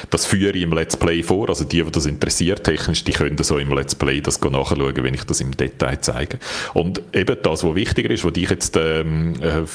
Das 0.09 0.25
führe 0.25 0.57
ich 0.57 0.63
im 0.63 0.73
Let's 0.73 0.97
Play 0.97 1.21
vor. 1.21 1.49
Also 1.49 1.65
die, 1.65 1.83
die 1.83 1.91
das 1.91 2.07
interessiert 2.07 2.63
technisch, 2.63 3.03
die 3.03 3.11
können 3.11 3.37
so 3.37 3.59
im 3.59 3.71
Let's 3.71 3.93
Play 3.93 4.19
das 4.21 4.41
nachschauen, 4.41 5.03
wenn 5.03 5.13
ich 5.13 5.23
das 5.25 5.41
im 5.41 5.55
Detail 5.55 6.01
zeige. 6.01 6.39
Und 6.73 7.01
eben 7.13 7.37
das, 7.43 7.63
was 7.63 7.75
wichtiger 7.75 8.09
ist, 8.09 8.25
was 8.25 8.33
dich 8.33 8.49
jetzt 8.49 8.75
ähm, 8.75 9.35
äh, 9.41 9.65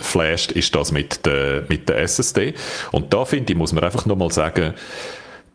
flasht, 0.00 0.52
ist 0.52 0.74
das 0.74 0.92
mit 0.92 1.26
der, 1.26 1.64
mit 1.68 1.88
der 1.88 1.98
SSD. 1.98 2.54
Und 2.92 3.12
da 3.12 3.24
finde 3.24 3.52
ich, 3.52 3.58
muss 3.58 3.72
man 3.72 3.82
einfach 3.82 4.01
nochmal 4.06 4.30
sagen, 4.30 4.74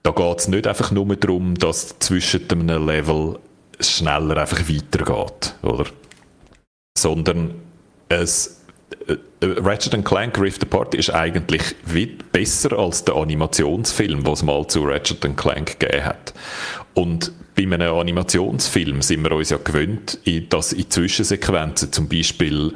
da 0.03 0.11
geht 0.11 0.39
es 0.39 0.47
nicht 0.47 0.67
einfach 0.67 0.91
nur 0.91 1.15
darum, 1.15 1.55
dass 1.55 1.99
zwischen 1.99 2.49
einem 2.49 2.87
Level 2.87 3.39
schneller 3.79 4.37
einfach 4.37 4.61
weitergeht, 4.69 5.55
oder? 5.61 5.85
Sondern 6.97 7.55
es 8.09 8.61
äh, 9.07 9.15
Ratchet 9.41 10.03
Clank 10.05 10.39
Rift 10.39 10.63
Apart 10.63 10.95
ist 10.95 11.09
eigentlich 11.13 11.61
besser 12.31 12.77
als 12.77 13.03
der 13.03 13.15
Animationsfilm, 13.15 14.25
was 14.25 14.39
es 14.39 14.43
mal 14.43 14.65
zu 14.67 14.83
Ratchet 14.83 15.21
Clank 15.35 15.79
gegeben 15.79 16.05
hat. 16.05 16.33
Und 16.93 17.31
bei 17.55 17.63
einem 17.63 17.93
Animationsfilm 17.93 19.01
sind 19.01 19.23
wir 19.23 19.31
uns 19.31 19.49
ja 19.49 19.57
gewöhnt, 19.57 20.19
dass 20.49 20.73
in 20.73 20.89
Zwischensequenzen 20.89 21.91
zum 21.91 22.07
Beispiel 22.07 22.73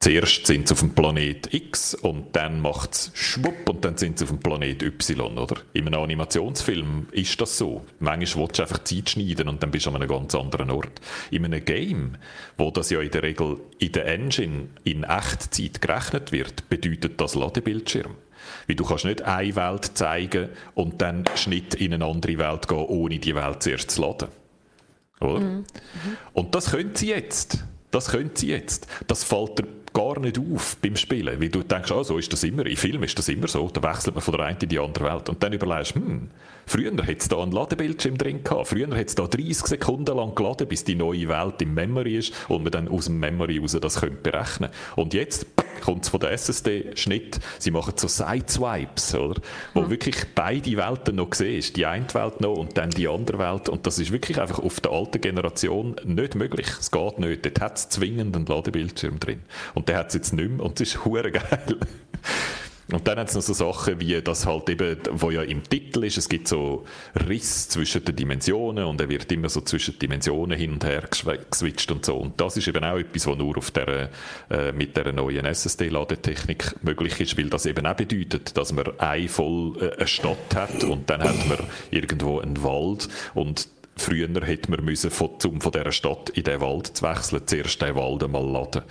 Zuerst 0.00 0.46
sind 0.46 0.68
sie 0.68 0.74
auf 0.74 0.80
dem 0.80 0.94
Planet 0.94 1.52
X 1.52 1.94
und 1.94 2.36
dann 2.36 2.60
macht 2.60 2.92
es 2.92 3.10
schwupp 3.14 3.68
und 3.68 3.84
dann 3.84 3.96
sind 3.96 4.18
sie 4.18 4.24
auf 4.24 4.30
dem 4.30 4.38
Planet 4.38 4.80
Y, 4.82 5.36
oder? 5.36 5.56
In 5.72 5.88
einem 5.88 6.00
Animationsfilm 6.00 7.08
ist 7.10 7.40
das 7.40 7.58
so. 7.58 7.84
Manchmal 7.98 8.44
willst 8.44 8.58
du 8.58 8.62
einfach 8.62 8.84
Zeit 8.84 9.10
schneiden 9.10 9.48
und 9.48 9.60
dann 9.60 9.72
bist 9.72 9.86
du 9.86 9.90
an 9.90 9.96
einem 9.96 10.08
ganz 10.08 10.36
anderen 10.36 10.70
Ort. 10.70 11.00
In 11.32 11.44
einem 11.44 11.64
Game, 11.64 12.16
wo 12.56 12.70
das 12.70 12.90
ja 12.90 13.00
in 13.00 13.10
der 13.10 13.24
Regel 13.24 13.58
in 13.80 13.90
der 13.90 14.06
Engine 14.06 14.68
in 14.84 15.02
Echtzeit 15.02 15.80
gerechnet 15.80 16.30
wird, 16.30 16.68
bedeutet 16.68 17.20
das 17.20 17.34
Ladebildschirm. 17.34 18.14
Weil 18.68 18.76
du 18.76 18.84
kannst 18.84 19.04
nicht 19.04 19.22
eine 19.22 19.56
Welt 19.56 19.98
zeigen 19.98 20.50
und 20.74 21.02
dann 21.02 21.24
Schnitt 21.34 21.74
in 21.74 21.92
eine 21.92 22.04
andere 22.04 22.38
Welt 22.38 22.68
gehen, 22.68 22.78
ohne 22.86 23.18
die 23.18 23.34
Welt 23.34 23.64
zuerst 23.64 23.90
zu 23.90 24.02
laden. 24.02 24.28
Oder? 25.20 25.40
Mhm. 25.40 25.64
Und 26.34 26.54
das 26.54 26.70
können 26.70 26.94
sie 26.94 27.08
jetzt. 27.08 27.64
Das 27.90 28.08
können 28.10 28.30
sie 28.34 28.48
jetzt. 28.48 28.86
Das 29.06 29.24
fällt 29.24 29.58
dir 29.58 29.66
gar 29.92 30.18
nicht 30.20 30.38
auf 30.38 30.76
beim 30.76 30.96
Spielen, 30.96 31.40
weil 31.40 31.48
du 31.48 31.62
denkst, 31.62 31.90
oh, 31.92 32.02
so 32.02 32.18
ist 32.18 32.32
das 32.32 32.44
immer, 32.44 32.66
in 32.66 32.76
Filmen 32.76 33.04
ist 33.04 33.18
das 33.18 33.28
immer 33.28 33.48
so, 33.48 33.68
da 33.68 33.82
wechselt 33.82 34.14
man 34.14 34.22
von 34.22 34.36
der 34.36 34.46
einen 34.46 34.58
in 34.60 34.68
die 34.68 34.78
andere 34.78 35.04
Welt. 35.04 35.28
Und 35.28 35.42
dann 35.42 35.52
überlegst, 35.52 35.94
hm, 35.94 36.28
früher 36.68 36.92
hätte 37.02 37.18
es 37.18 37.28
da 37.28 37.42
einen 37.42 37.52
Ladebildschirm 37.52 38.18
drin 38.18 38.44
gehabt, 38.44 38.68
früher 38.68 38.88
hätte 38.94 39.08
es 39.08 39.14
da 39.14 39.26
30 39.26 39.66
Sekunden 39.66 40.16
lang 40.16 40.34
geladen, 40.34 40.68
bis 40.68 40.84
die 40.84 40.94
neue 40.94 41.28
Welt 41.28 41.60
im 41.62 41.74
Memory 41.74 42.18
ist 42.18 42.34
und 42.48 42.62
man 42.62 42.72
dann 42.72 42.88
aus 42.88 43.06
dem 43.06 43.18
Memory 43.18 43.58
raus 43.58 43.76
das 43.80 44.00
könnte 44.00 44.30
berechnen. 44.30 44.70
Und 44.96 45.14
jetzt 45.14 45.46
kommt 45.80 46.04
es 46.04 46.08
von 46.10 46.20
der 46.20 46.32
SSD-Schnitt, 46.32 47.40
sie 47.58 47.70
machen 47.70 47.94
so 47.96 48.08
Side-Swipes, 48.08 49.14
oder? 49.14 49.40
Wo 49.74 49.82
hm. 49.82 49.90
wirklich 49.90 50.16
beide 50.34 50.76
Welten 50.76 51.16
noch 51.16 51.32
siehst, 51.32 51.76
die 51.76 51.86
eine 51.86 52.12
Welt 52.14 52.40
noch 52.40 52.54
und 52.54 52.76
dann 52.76 52.90
die 52.90 53.08
andere 53.08 53.38
Welt 53.38 53.68
und 53.68 53.86
das 53.86 53.98
ist 53.98 54.12
wirklich 54.12 54.40
einfach 54.40 54.58
auf 54.58 54.80
der 54.80 54.92
alten 54.92 55.20
Generation 55.20 55.96
nicht 56.04 56.34
möglich, 56.34 56.66
es 56.78 56.90
geht 56.90 57.18
nicht, 57.18 57.44
dort 57.44 57.60
hat 57.60 57.78
es 57.78 57.88
zwingend 57.88 58.36
einen 58.36 58.46
Ladebildschirm 58.46 59.18
drin. 59.18 59.42
Und 59.74 59.88
der 59.88 59.98
hat 59.98 60.08
es 60.08 60.14
jetzt 60.14 60.32
nicht 60.32 60.50
mehr 60.50 60.64
und 60.64 60.80
es 60.80 60.94
ist 60.94 60.98
hure 61.04 61.30
geil. 61.30 61.78
Und 62.90 63.06
dann 63.06 63.18
hat 63.18 63.28
es 63.28 63.34
noch 63.34 63.42
so 63.42 63.52
Sachen 63.52 64.00
wie, 64.00 64.20
das 64.22 64.46
halt 64.46 64.70
eben, 64.70 64.98
wo 65.12 65.30
ja 65.30 65.42
im 65.42 65.62
Titel 65.62 66.04
ist, 66.04 66.16
es 66.16 66.28
gibt 66.28 66.48
so 66.48 66.86
Riss 67.28 67.68
zwischen 67.68 68.02
den 68.02 68.16
Dimensionen 68.16 68.84
und 68.84 68.98
er 68.98 69.10
wird 69.10 69.30
immer 69.30 69.50
so 69.50 69.60
zwischen 69.60 69.98
Dimensionen 69.98 70.58
hin 70.58 70.72
und 70.72 70.84
her 70.84 71.02
geswitcht 71.10 71.90
und 71.90 72.06
so. 72.06 72.16
Und 72.16 72.40
das 72.40 72.56
ist 72.56 72.66
eben 72.66 72.82
auch 72.82 72.96
etwas, 72.96 73.26
was 73.26 73.36
nur 73.36 73.58
auf 73.58 73.70
der, 73.72 74.08
äh, 74.50 74.72
mit 74.72 74.96
der 74.96 75.12
neuen 75.12 75.44
SSD-Ladetechnik 75.44 76.82
möglich 76.82 77.20
ist, 77.20 77.36
weil 77.36 77.50
das 77.50 77.66
eben 77.66 77.86
auch 77.86 77.96
bedeutet, 77.96 78.56
dass 78.56 78.72
man 78.72 78.98
eine 78.98 79.28
voll 79.28 79.76
äh, 79.82 79.96
eine 79.98 80.06
Stadt 80.06 80.54
hat 80.54 80.82
und 80.84 81.10
dann 81.10 81.22
hat 81.22 81.46
man 81.46 81.58
irgendwo 81.90 82.40
einen 82.40 82.62
Wald 82.62 83.08
und 83.34 83.68
Früher 83.98 84.28
hätte 84.46 84.70
man 84.70 84.84
müssen 84.84 85.10
von, 85.10 85.30
um 85.44 85.60
von 85.60 85.72
dieser 85.72 85.92
Stadt 85.92 86.30
in 86.30 86.44
den 86.44 86.60
Wald 86.60 86.96
zu 86.96 87.04
wechseln, 87.04 87.42
zuerst 87.46 87.82
den 87.82 87.96
Wald 87.96 88.22
einmal 88.22 88.46
laden. 88.46 88.82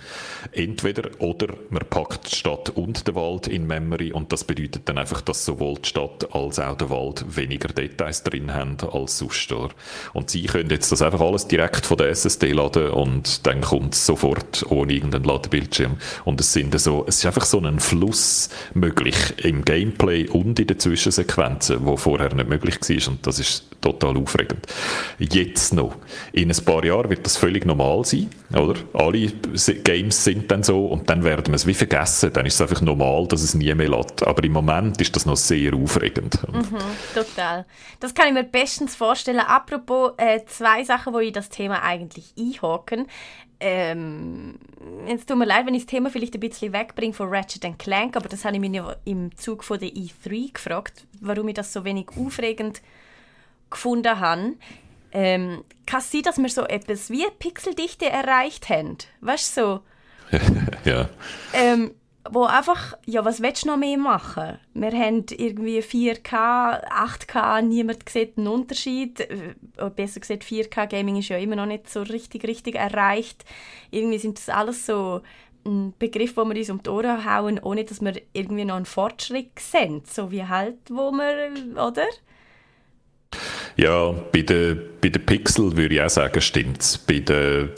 Entweder 0.52 1.10
oder 1.18 1.48
man 1.70 1.82
packt 1.88 2.30
die 2.30 2.36
Stadt 2.36 2.70
und 2.70 3.08
den 3.08 3.14
Wald 3.14 3.48
in 3.48 3.66
Memory 3.66 4.12
und 4.12 4.32
das 4.32 4.44
bedeutet 4.44 4.88
dann 4.88 4.98
einfach, 4.98 5.22
dass 5.22 5.44
sowohl 5.44 5.78
die 5.78 5.88
Stadt 5.88 6.34
als 6.34 6.58
auch 6.58 6.76
der 6.76 6.90
Wald 6.90 7.24
weniger 7.36 7.68
Details 7.68 8.22
drin 8.22 8.52
haben 8.52 8.76
als 8.92 9.18
sonst. 9.18 9.50
Oder? 9.50 9.70
Und 10.12 10.30
sie 10.30 10.44
können 10.44 10.70
jetzt 10.70 10.92
das 10.92 11.02
einfach 11.02 11.20
alles 11.20 11.48
direkt 11.48 11.86
von 11.86 11.96
der 11.96 12.10
SSD 12.10 12.52
laden 12.52 12.90
und 12.90 13.46
dann 13.46 13.62
kommt 13.62 13.94
es 13.94 14.04
sofort 14.04 14.64
ohne 14.70 14.92
irgendeinen 14.92 15.24
Ladebildschirm. 15.24 15.96
Und 16.26 16.40
es, 16.40 16.52
sind 16.52 16.78
so, 16.78 17.04
es 17.08 17.16
ist 17.16 17.26
einfach 17.26 17.46
so 17.46 17.60
ein 17.60 17.80
Fluss 17.80 18.50
möglich 18.74 19.16
im 19.42 19.64
Gameplay 19.64 20.28
und 20.28 20.60
in 20.60 20.66
den 20.66 20.78
Zwischensequenzen, 20.78 21.84
wo 21.84 21.96
vorher 21.96 22.34
nicht 22.34 22.48
möglich 22.48 22.76
war 22.80 23.12
und 23.12 23.26
das 23.26 23.38
ist 23.38 23.64
total 23.80 24.16
aufregend 24.16 24.66
jetzt 25.18 25.74
noch. 25.74 25.94
In 26.32 26.50
ein 26.50 26.64
paar 26.64 26.84
Jahren 26.84 27.10
wird 27.10 27.24
das 27.24 27.36
völlig 27.36 27.64
normal 27.64 28.04
sein, 28.04 28.30
oder? 28.52 28.74
Alle 28.92 29.28
Games 29.28 30.24
sind 30.24 30.50
dann 30.50 30.62
so 30.62 30.86
und 30.86 31.08
dann 31.10 31.24
werden 31.24 31.48
wir 31.48 31.54
es 31.54 31.66
wie 31.66 31.74
vergessen. 31.74 32.32
Dann 32.32 32.46
ist 32.46 32.54
es 32.54 32.60
einfach 32.60 32.80
normal, 32.80 33.26
dass 33.28 33.42
es 33.42 33.54
nie 33.54 33.74
mehr 33.74 33.88
lädt. 33.88 34.26
Aber 34.26 34.42
im 34.44 34.52
Moment 34.52 35.00
ist 35.00 35.14
das 35.16 35.26
noch 35.26 35.36
sehr 35.36 35.74
aufregend. 35.74 36.38
Mhm, 36.52 36.78
total. 37.14 37.66
Das 38.00 38.14
kann 38.14 38.28
ich 38.28 38.34
mir 38.34 38.44
bestens 38.44 38.94
vorstellen. 38.94 39.40
Apropos 39.40 40.12
äh, 40.16 40.40
zwei 40.46 40.84
Sachen, 40.84 41.12
wo 41.12 41.18
ich 41.18 41.32
das 41.32 41.48
Thema 41.48 41.82
eigentlich 41.82 42.32
einhaken. 42.38 43.06
Ähm, 43.60 44.58
es 45.08 45.26
tut 45.26 45.36
mir 45.36 45.44
leid, 45.44 45.66
wenn 45.66 45.74
ich 45.74 45.82
das 45.82 45.90
Thema 45.90 46.10
vielleicht 46.10 46.34
ein 46.34 46.40
bisschen 46.40 46.72
wegbringe 46.72 47.12
von 47.12 47.28
Ratchet 47.28 47.66
Clank, 47.78 48.16
aber 48.16 48.28
das 48.28 48.44
habe 48.44 48.56
ich 48.56 48.60
mich 48.60 48.80
im 49.04 49.36
Zug 49.36 49.64
von 49.64 49.80
der 49.80 49.88
E3 49.88 50.52
gefragt, 50.52 51.06
warum 51.20 51.48
ich 51.48 51.54
das 51.54 51.72
so 51.72 51.84
wenig 51.84 52.06
aufregend 52.16 52.80
gefunden 53.70 54.20
habe. 54.20 54.54
Ähm, 55.12 55.64
sein, 55.88 56.22
dass 56.22 56.38
wir 56.38 56.48
so 56.48 56.64
etwas 56.64 57.10
wie 57.10 57.26
Pixeldichte 57.38 58.08
erreicht 58.08 58.68
haben? 58.68 58.98
Weißt 59.20 59.56
du, 59.56 59.60
so? 59.60 59.80
ja. 60.84 61.08
Ähm, 61.54 61.92
wo 62.30 62.44
einfach, 62.44 62.96
ja, 63.06 63.24
was 63.24 63.40
willst 63.40 63.64
du 63.64 63.68
noch 63.68 63.76
mehr 63.76 63.96
machen? 63.96 64.58
Wir 64.74 64.92
haben 64.92 65.24
irgendwie 65.30 65.80
4K, 65.80 66.86
8K, 66.90 67.62
niemand 67.62 68.08
sieht 68.08 68.36
einen 68.36 68.48
Unterschied. 68.48 69.20
Äh, 69.20 69.54
besser 69.94 70.20
gesagt, 70.20 70.44
4K-Gaming 70.44 71.16
ist 71.16 71.28
ja 71.28 71.38
immer 71.38 71.56
noch 71.56 71.66
nicht 71.66 71.88
so 71.88 72.02
richtig, 72.02 72.44
richtig 72.44 72.74
erreicht. 72.74 73.44
Irgendwie 73.90 74.18
sind 74.18 74.38
das 74.38 74.48
alles 74.48 74.84
so 74.84 75.22
ein 75.64 75.94
Begriff, 75.98 76.36
wo 76.36 76.44
wir 76.44 76.56
uns 76.56 76.70
um 76.70 76.82
die 76.82 76.90
Ohren 76.90 77.24
hauen, 77.24 77.58
ohne 77.60 77.84
dass 77.84 78.00
wir 78.00 78.14
irgendwie 78.32 78.64
noch 78.64 78.76
einen 78.76 78.86
Fortschritt 78.86 79.58
sehen. 79.58 80.02
So 80.06 80.30
wie 80.30 80.44
halt, 80.44 80.78
wo 80.90 81.10
wir, 81.10 81.52
oder? 81.74 82.06
Ja, 83.76 84.10
bei 84.32 84.42
den, 84.42 84.80
bei 85.00 85.08
den 85.08 85.24
Pixel 85.24 85.76
würde 85.76 85.94
ich 85.94 86.02
auch 86.02 86.10
sagen, 86.10 86.40
stimmt 86.40 86.80
es. 86.80 86.98
Bei 86.98 87.20
den 87.20 87.70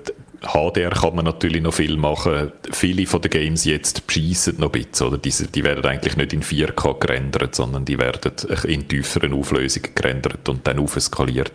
HDR 0.43 0.90
kann 0.90 1.14
man 1.14 1.27
natürlich 1.27 1.60
noch 1.60 1.74
viel 1.74 1.97
machen. 1.97 2.52
Viele 2.72 3.06
von 3.06 3.20
den 3.20 3.31
Games 3.31 3.64
jetzt 3.66 4.02
schießen 4.10 4.56
noch 4.59 4.72
ein 4.72 4.82
bisschen, 4.82 5.09
oder? 5.09 5.18
Diese, 5.18 5.47
die 5.48 5.62
werden 5.64 5.85
eigentlich 5.85 6.16
nicht 6.16 6.32
in 6.32 6.43
4K 6.43 6.98
gerendert, 6.98 7.55
sondern 7.55 7.85
die 7.85 7.98
werden 7.98 8.32
in 8.64 8.89
tieferen 8.89 9.35
Auflösungen 9.35 9.94
gerendert 9.94 10.48
und 10.48 10.66
dann 10.66 10.78
aufskaliert. 10.78 11.52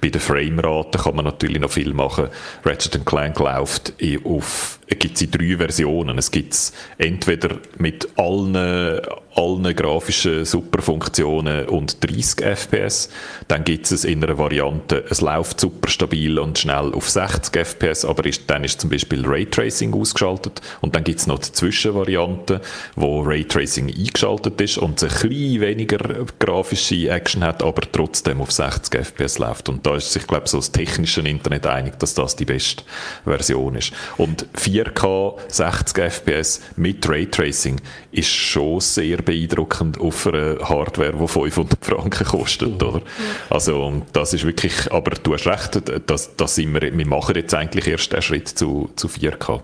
Bei 0.00 0.08
den 0.08 0.20
Frameraten 0.20 1.00
kann 1.00 1.16
man 1.16 1.26
natürlich 1.26 1.60
noch 1.60 1.70
viel 1.70 1.92
machen. 1.92 2.28
Ratchet 2.64 3.04
Clank 3.04 3.38
läuft 3.38 3.92
auf 4.24 4.78
gibt 4.98 5.16
es 5.16 5.22
in 5.22 5.30
drei 5.30 5.56
Versionen. 5.56 6.18
Es 6.18 6.30
gibt 6.30 6.54
es 6.54 6.72
entweder 6.98 7.58
mit 7.78 8.08
allen, 8.16 9.00
allen 9.34 9.74
grafischen 9.74 10.44
Superfunktionen 10.44 11.68
und 11.68 12.04
30 12.04 12.44
FPS. 12.44 13.08
Dann 13.48 13.64
gibt 13.64 13.90
es 13.90 14.04
in 14.04 14.22
einer 14.22 14.36
Variante, 14.38 15.04
es 15.08 15.20
läuft 15.20 15.60
super 15.60 15.88
stabil 15.88 16.38
und 16.38 16.58
schnell 16.58 16.92
auf 16.92 17.08
60 17.08 17.56
FPS, 17.56 18.04
aber 18.04 18.26
ist, 18.26 18.42
dann 18.48 18.64
ist 18.64 18.80
zum 18.80 18.90
Beispiel 18.90 19.24
Raytracing 19.26 19.94
ausgeschaltet. 19.94 20.60
Und 20.80 20.94
dann 20.94 21.04
gibt 21.04 21.20
es 21.20 21.26
noch 21.26 21.38
die 21.38 21.52
Zwischenvariante, 21.52 22.60
wo 22.96 23.20
Raytracing 23.20 23.88
eingeschaltet 23.88 24.60
ist 24.60 24.78
und 24.78 25.02
ein 25.02 25.08
bisschen 25.08 25.60
weniger 25.60 25.98
grafische 26.38 27.08
Action 27.08 27.42
hat, 27.42 27.62
aber 27.62 27.82
trotzdem 27.90 28.40
auf 28.40 28.52
60 28.52 28.94
FPS 28.94 29.38
läuft. 29.38 29.68
Und 29.68 29.86
da 29.86 29.96
ist 29.96 30.12
sich, 30.12 30.26
glaube 30.26 30.44
ich, 30.44 30.50
so 30.50 30.58
das 30.58 30.72
technische 30.72 31.22
Internet 31.22 31.66
einig, 31.66 31.98
dass 31.98 32.14
das 32.14 32.36
die 32.36 32.44
beste 32.44 32.84
Version 33.24 33.76
ist. 33.76 33.92
Und 34.18 34.46
4K 34.56 35.34
60 35.48 35.98
FPS 35.98 36.60
mit 36.76 37.08
Raytracing 37.08 37.80
ist 38.10 38.28
schon 38.28 38.80
sehr 38.80 39.21
beeindruckend 39.22 40.00
auf 40.00 40.26
einer 40.26 40.58
Hardware, 40.68 41.12
die 41.12 41.28
500 41.28 41.84
Franken 41.84 42.26
kostet, 42.26 42.82
oder? 42.82 43.02
Also, 43.50 44.02
das 44.12 44.34
ist 44.34 44.44
wirklich, 44.44 44.90
aber 44.92 45.12
du 45.22 45.34
hast 45.34 45.46
recht, 45.46 45.82
das, 46.06 46.36
das 46.36 46.54
sind 46.54 46.74
wir, 46.74 46.96
wir 46.96 47.06
machen 47.06 47.34
jetzt 47.34 47.54
eigentlich 47.54 47.86
erst 47.86 48.12
den 48.12 48.22
Schritt 48.22 48.48
zu, 48.48 48.90
zu 48.96 49.08
4K. 49.08 49.60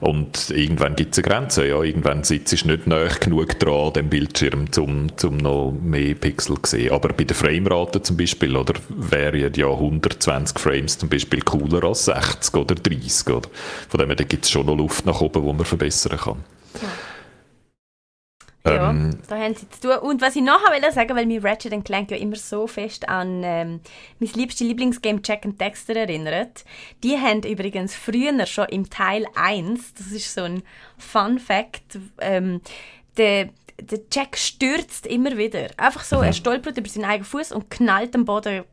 Und 0.00 0.50
irgendwann 0.50 0.96
gibt 0.96 1.12
es 1.16 1.24
eine 1.24 1.28
Grenze, 1.28 1.66
ja, 1.66 1.82
irgendwann 1.82 2.24
sitzt 2.24 2.52
du 2.52 2.68
nicht 2.68 2.86
nah 2.86 3.06
genug 3.06 3.58
dran 3.58 3.88
an 3.88 3.92
dem 3.94 4.08
Bildschirm, 4.08 4.66
um, 4.78 5.06
um 5.22 5.36
noch 5.36 5.72
mehr 5.82 6.14
Pixel 6.14 6.56
zu 6.62 6.70
sehen. 6.76 6.92
Aber 6.92 7.10
bei 7.10 7.24
der 7.24 7.36
Framerate 7.36 8.02
zum 8.02 8.16
Beispiel, 8.16 8.56
oder, 8.56 8.74
wären 8.88 9.54
ja 9.54 9.68
120 9.68 10.58
Frames 10.58 10.98
zum 10.98 11.08
Beispiel 11.08 11.42
cooler 11.42 11.84
als 11.84 12.06
60 12.06 12.54
oder 12.54 12.74
30, 12.74 13.28
oder? 13.28 13.48
Von 13.88 14.00
dem 14.00 14.08
her, 14.08 14.16
da 14.16 14.24
gibt 14.24 14.44
es 14.44 14.50
schon 14.50 14.66
noch 14.66 14.76
Luft 14.76 15.06
nach 15.06 15.20
oben, 15.20 15.42
wo 15.42 15.52
man 15.52 15.64
verbessern 15.64 16.18
kann. 16.18 16.44
Ja. 16.80 16.88
Ähm, 18.64 19.10
ja, 19.10 19.18
da 19.28 19.36
haben 19.38 19.54
sie 19.54 19.68
zu 19.68 19.80
tun. 19.80 19.98
Und 19.98 20.22
was 20.22 20.36
ich 20.36 20.42
noch 20.42 20.60
will 20.70 20.92
sagen, 20.92 21.16
weil 21.16 21.26
mir 21.26 21.44
Ratchet 21.44 21.84
Clank 21.84 22.10
ja 22.10 22.16
immer 22.16 22.36
so 22.36 22.66
fest 22.66 23.08
an 23.08 23.42
ähm, 23.44 23.80
mein 24.20 24.30
liebstes 24.34 24.66
Lieblingsgame 24.66 25.20
Jack 25.24 25.44
and 25.44 25.60
Dexter 25.60 25.96
erinnert. 25.96 26.64
Die 27.02 27.18
haben 27.18 27.42
übrigens 27.42 27.94
früher 27.94 28.46
schon 28.46 28.68
im 28.68 28.88
Teil 28.88 29.26
1, 29.34 29.94
das 29.94 30.12
ist 30.12 30.32
so 30.32 30.42
ein 30.42 30.62
Fun 30.96 31.38
Fact, 31.38 31.98
ähm, 32.20 32.60
der 33.16 33.48
der 33.80 34.00
Jack 34.12 34.36
stürzt 34.36 35.06
immer 35.06 35.36
wieder. 35.36 35.68
Einfach 35.76 36.04
so, 36.04 36.18
mhm. 36.18 36.24
er 36.24 36.32
stolpert 36.32 36.76
über 36.76 36.88
seinen 36.88 37.06
eigenen 37.06 37.24
Fuß 37.24 37.50
und 37.52 37.70
knallt 37.70 38.14
am 38.14 38.24
Boden 38.24 38.64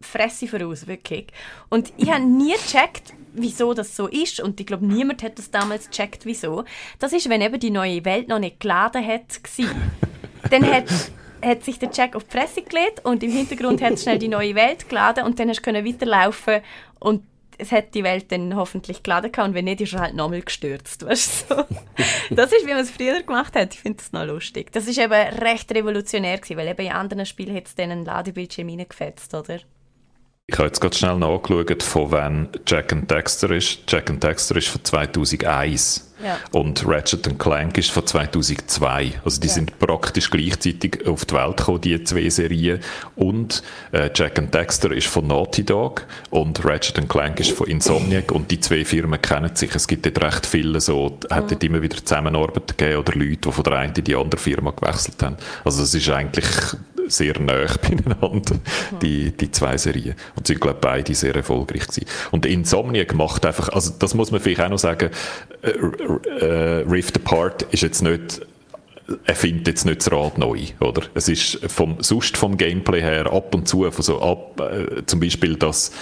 Fresse 0.00 0.48
voraus, 0.48 0.86
wirklich. 0.86 1.28
Und 1.70 1.92
ich 1.96 2.10
habe 2.10 2.24
nie 2.24 2.52
gecheckt, 2.52 3.14
wieso 3.32 3.74
das 3.74 3.96
so 3.96 4.06
ist. 4.06 4.40
Und 4.40 4.60
ich 4.60 4.66
glaube, 4.66 4.86
niemand 4.86 5.22
hat 5.22 5.38
das 5.38 5.50
damals 5.50 5.90
gecheckt, 5.90 6.24
wieso. 6.24 6.64
Das 6.98 7.12
ist, 7.12 7.28
wenn 7.28 7.40
eben 7.40 7.58
die 7.58 7.70
neue 7.70 8.04
Welt 8.04 8.28
noch 8.28 8.38
nicht 8.38 8.60
geladen 8.60 9.06
hat. 9.06 9.40
dann 10.50 10.70
hat, 10.70 10.88
hat 11.44 11.64
sich 11.64 11.78
der 11.78 11.90
Jack 11.92 12.16
auf 12.16 12.24
die 12.24 12.38
Fresse 12.38 12.62
gelegt 12.62 13.04
und 13.04 13.22
im 13.22 13.30
Hintergrund 13.30 13.82
hat 13.82 13.98
schnell 13.98 14.18
die 14.18 14.28
neue 14.28 14.54
Welt 14.54 14.88
geladen 14.88 15.24
und 15.24 15.38
dann 15.38 15.48
hast 15.48 15.64
du 15.64 15.72
weiterlaufen 15.72 16.60
und 16.98 17.22
es 17.58 17.70
hat 17.70 17.94
die 17.94 18.02
Welt 18.02 18.32
dann 18.32 18.56
hoffentlich 18.56 19.02
geladen 19.02 19.30
gehabt 19.30 19.48
und 19.48 19.54
wenn 19.54 19.66
nicht, 19.66 19.80
ist 19.80 19.92
er 19.92 20.00
halt 20.00 20.14
nochmal 20.14 20.42
gestürzt. 20.42 21.06
Weißt 21.06 21.50
du? 21.50 21.66
Das 22.30 22.50
ist, 22.50 22.66
wie 22.66 22.70
man 22.70 22.78
es 22.78 22.90
früher 22.90 23.22
gemacht 23.22 23.54
hat. 23.54 23.74
Ich 23.74 23.80
finde 23.80 23.98
das 23.98 24.12
noch 24.12 24.24
lustig. 24.24 24.72
Das 24.72 24.86
ist 24.86 24.98
eben 24.98 25.12
recht 25.12 25.70
revolutionär 25.70 26.38
gewesen, 26.38 26.56
weil 26.56 26.68
eben 26.68 26.86
in 26.86 26.92
anderen 26.92 27.26
Spielen 27.26 27.54
hat 27.54 27.66
es 27.66 27.74
dann 27.74 27.90
einen 27.90 28.04
Ladebildschirm 28.06 28.68
reingefetzt, 28.68 29.34
oder? 29.34 29.58
Ich 30.48 30.58
habe 30.58 30.66
jetzt 30.66 30.80
gerade 30.80 30.96
schnell 30.96 31.16
nachgeschaut, 31.16 31.82
von 31.82 32.10
wann 32.10 32.48
Jack 32.66 32.92
and 32.92 33.10
Dexter 33.10 33.50
ist. 33.52 33.78
Jack 33.86 34.10
and 34.10 34.22
Dexter 34.22 34.56
ist 34.56 34.68
von 34.68 34.84
2001. 34.84 36.12
Ja. 36.22 36.38
Und 36.52 36.86
Ratchet 36.86 37.38
Clank 37.38 37.78
ist 37.78 37.90
von 37.90 38.06
2002. 38.06 39.20
Also 39.24 39.40
die 39.40 39.48
ja. 39.48 39.52
sind 39.52 39.78
praktisch 39.78 40.30
gleichzeitig 40.30 41.06
auf 41.06 41.24
die 41.24 41.34
Welt 41.34 41.56
gekommen, 41.56 41.80
die 41.80 42.02
zwei 42.04 42.28
Serien. 42.28 42.80
Und 43.16 43.62
äh, 43.92 44.10
Jack 44.14 44.38
and 44.38 44.54
Dexter 44.54 44.92
ist 44.92 45.08
von 45.08 45.26
Naughty 45.26 45.64
Dog 45.64 46.06
und 46.30 46.64
Ratchet 46.64 47.08
Clank 47.08 47.40
ist 47.40 47.52
von 47.52 47.66
Insomniac 47.66 48.30
und 48.30 48.50
die 48.50 48.60
zwei 48.60 48.84
Firmen 48.84 49.20
kennen 49.20 49.54
sich. 49.56 49.74
Es 49.74 49.88
gibt 49.88 50.06
dort 50.06 50.22
recht 50.22 50.46
viele 50.46 50.80
so, 50.80 51.18
mhm. 51.30 51.34
hat 51.34 51.50
dort 51.50 51.64
immer 51.64 51.82
wieder 51.82 51.96
Zusammenarbeit 51.96 52.78
gegeben 52.78 52.98
oder 52.98 53.14
Leute, 53.14 53.36
die 53.36 53.52
von 53.52 53.64
der 53.64 53.72
einen 53.74 53.94
in 53.94 54.04
die 54.04 54.14
andere 54.14 54.40
Firma 54.40 54.70
gewechselt 54.70 55.22
haben. 55.22 55.36
Also 55.64 55.82
es 55.82 55.94
ist 55.94 56.08
eigentlich 56.08 56.46
sehr 57.08 57.38
nah 57.40 57.66
beieinander, 57.82 58.56
die, 59.00 59.30
die 59.32 59.50
zwei 59.50 59.76
Serien. 59.76 60.14
Und 60.36 60.46
sind, 60.46 60.60
glaube 60.60 60.76
ich, 60.76 60.80
beide 60.80 61.14
sehr 61.14 61.34
erfolgreich 61.34 61.86
gewesen. 61.86 62.06
Und 62.30 62.46
Insomniac 62.46 63.14
macht 63.14 63.46
einfach, 63.46 63.68
also 63.70 63.92
das 63.98 64.14
muss 64.14 64.30
man 64.30 64.40
vielleicht 64.40 64.60
auch 64.60 64.70
noch 64.70 64.78
sagen, 64.78 65.10
äh, 65.62 65.70
äh, 66.44 66.84
Rift 66.88 67.16
Apart 67.16 67.62
ist 67.70 67.82
jetzt 67.82 68.02
nicht 68.02 68.40
er 69.24 69.34
findet 69.34 69.66
jetzt 69.66 69.84
nicht 69.84 69.98
das 70.00 70.12
Rad 70.12 70.38
neu, 70.38 70.60
oder? 70.80 71.02
Es 71.14 71.28
ist 71.28 71.58
vom, 71.70 71.96
sonst 71.98 72.36
vom 72.36 72.56
Gameplay 72.56 73.00
her 73.00 73.30
ab 73.32 73.54
und 73.54 73.68
zu, 73.68 73.90
von 73.90 74.02
so 74.02 74.22
ab, 74.22 74.60
äh, 74.60 75.04
zum 75.06 75.20
Beispiel 75.20 75.56
das 75.56 75.92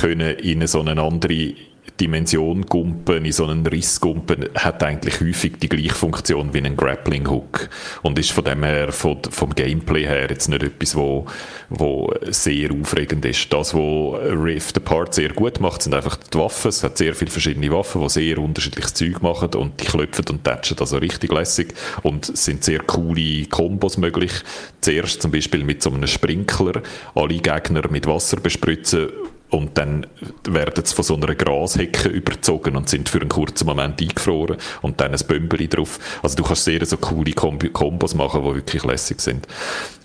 können 0.00 0.36
in 0.38 0.66
so 0.66 0.80
eine 0.80 1.00
andere 1.00 1.54
Dimension 2.00 2.66
gumpen, 2.66 3.24
in 3.24 3.32
so 3.32 3.46
einen 3.46 3.66
Riss 3.66 4.00
gumpen, 4.00 4.48
hat 4.54 4.82
eigentlich 4.82 5.20
häufig 5.20 5.58
die 5.60 5.68
gleiche 5.68 5.94
Funktion 5.94 6.52
wie 6.52 6.58
ein 6.58 6.76
Grappling 6.76 7.28
Hook 7.28 7.68
und 8.02 8.18
ist 8.18 8.32
von 8.32 8.44
dem 8.44 8.64
her, 8.64 8.92
von, 8.92 9.18
vom 9.30 9.54
Gameplay 9.54 10.06
her 10.06 10.26
jetzt 10.30 10.48
nicht 10.48 10.62
etwas, 10.62 10.96
wo, 10.96 11.26
wo 11.68 12.12
sehr 12.30 12.70
aufregend 12.72 13.24
ist. 13.24 13.52
Das, 13.52 13.74
was 13.74 14.20
Rift 14.22 14.76
Apart 14.76 15.14
sehr 15.14 15.30
gut 15.30 15.60
macht, 15.60 15.82
sind 15.82 15.94
einfach 15.94 16.16
die 16.16 16.38
Waffen. 16.38 16.68
Es 16.68 16.82
hat 16.82 16.98
sehr 16.98 17.14
viele 17.14 17.30
verschiedene 17.30 17.70
Waffen, 17.70 18.02
die 18.02 18.08
sehr 18.08 18.38
unterschiedliches 18.38 18.94
Zeug 18.94 19.22
machen 19.22 19.54
und 19.54 19.80
die 19.80 19.84
klopfen 19.84 20.24
und 20.30 20.44
tätschen 20.44 20.78
also 20.78 20.96
richtig 20.98 21.32
lässig 21.32 21.74
und 22.02 22.36
sind 22.36 22.64
sehr 22.64 22.80
coole 22.80 23.46
Kombos 23.46 23.96
möglich. 23.96 24.32
Zuerst 24.80 25.22
zum 25.22 25.30
Beispiel 25.30 25.64
mit 25.64 25.82
so 25.82 25.90
einem 25.90 26.06
Sprinkler 26.06 26.82
alle 27.14 27.38
Gegner 27.38 27.88
mit 27.90 28.06
Wasser 28.06 28.38
bespritzen 28.38 29.08
und 29.52 29.76
dann 29.76 30.06
werden 30.48 30.84
sie 30.84 30.94
von 30.94 31.04
so 31.04 31.14
einer 31.14 31.34
Grashecke 31.34 32.08
überzogen 32.08 32.74
und 32.74 32.88
sind 32.88 33.10
für 33.10 33.20
einen 33.20 33.28
kurzen 33.28 33.66
Moment 33.66 34.00
eingefroren 34.00 34.56
und 34.80 34.98
dann 35.00 35.12
ein 35.12 35.20
Bömbeli 35.28 35.68
drauf. 35.68 35.98
Also 36.22 36.36
du 36.36 36.42
kannst 36.42 36.64
sehr 36.64 36.84
so 36.86 36.96
coole 36.96 37.32
Kombos 37.32 38.14
machen, 38.14 38.42
die 38.42 38.54
wirklich 38.54 38.82
lässig 38.82 39.20
sind. 39.20 39.46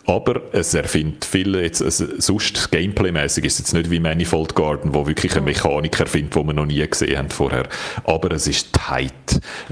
Aber 0.08 0.42
es 0.54 0.74
erfindet 0.74 1.26
viele, 1.26 1.62
jetzt, 1.62 1.82
also, 1.84 2.06
sonst 2.18 2.72
Gameplay-mäßig 2.72 3.44
ist 3.44 3.54
es 3.54 3.60
jetzt 3.60 3.74
nicht 3.74 3.92
wie 3.92 4.00
Manifold 4.00 4.56
Garden, 4.56 4.94
wo 4.94 5.06
wirklich 5.06 5.36
ein 5.36 5.44
Mechaniker 5.44 6.06
erfindet, 6.06 6.34
wo 6.38 6.46
wir 6.46 6.54
noch 6.54 6.66
nie 6.66 6.88
gesehen 6.88 7.18
haben 7.18 7.30
vorher. 7.30 7.68
Aber 8.06 8.32
es 8.32 8.48
ist 8.48 8.72
tight. 8.72 9.12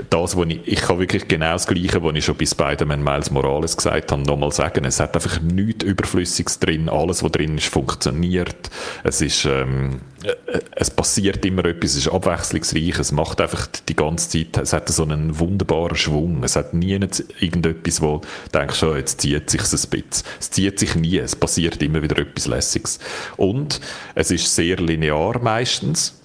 Das, 0.09 0.35
wo 0.35 0.43
ich, 0.43 0.59
ich 0.65 0.81
kann 0.81 0.99
wirklich 0.99 1.29
genau 1.29 1.53
das 1.53 1.67
Gleiche, 1.67 2.03
was 2.03 2.15
ich 2.15 2.25
schon 2.25 2.35
bei 2.35 2.45
Spider-Man 2.45 3.01
Miles 3.01 3.31
Morales 3.31 3.77
gesagt 3.77 4.11
habe, 4.11 4.23
nochmal 4.23 4.51
sagen. 4.51 4.83
Es 4.83 4.99
hat 4.99 5.15
einfach 5.15 5.39
nichts 5.39 5.85
Überflüssiges 5.85 6.59
drin. 6.59 6.89
Alles, 6.89 7.23
was 7.23 7.31
drin 7.31 7.57
ist, 7.57 7.67
funktioniert. 7.67 8.69
Es 9.05 9.21
ist, 9.21 9.45
ähm, 9.45 10.01
äh, 10.23 10.59
es 10.71 10.91
passiert 10.91 11.45
immer 11.45 11.63
etwas, 11.63 11.91
es 11.91 11.97
ist 11.97 12.07
abwechslungsreich, 12.09 12.99
es 12.99 13.13
macht 13.13 13.39
einfach 13.39 13.67
die 13.87 13.95
ganze 13.95 14.29
Zeit, 14.29 14.61
es 14.61 14.73
hat 14.73 14.89
so 14.89 15.03
einen 15.03 15.39
wunderbaren 15.39 15.95
Schwung. 15.95 16.43
Es 16.43 16.57
hat 16.57 16.73
nie 16.73 16.99
irgendetwas, 17.39 18.01
wo 18.01 18.17
du 18.51 18.59
denkst, 18.59 18.83
oh, 18.83 18.95
jetzt 18.95 19.21
zieht 19.21 19.49
sich 19.49 19.61
ein 19.61 19.69
bisschen. 19.69 20.24
Es 20.39 20.51
zieht 20.51 20.79
sich 20.79 20.95
nie, 20.95 21.17
es 21.17 21.35
passiert 21.35 21.81
immer 21.81 22.01
wieder 22.01 22.17
etwas 22.17 22.47
Lässiges. 22.47 22.99
Und 23.37 23.81
es 24.15 24.31
ist 24.31 24.53
sehr 24.53 24.77
linear 24.77 25.39
meistens. 25.41 26.15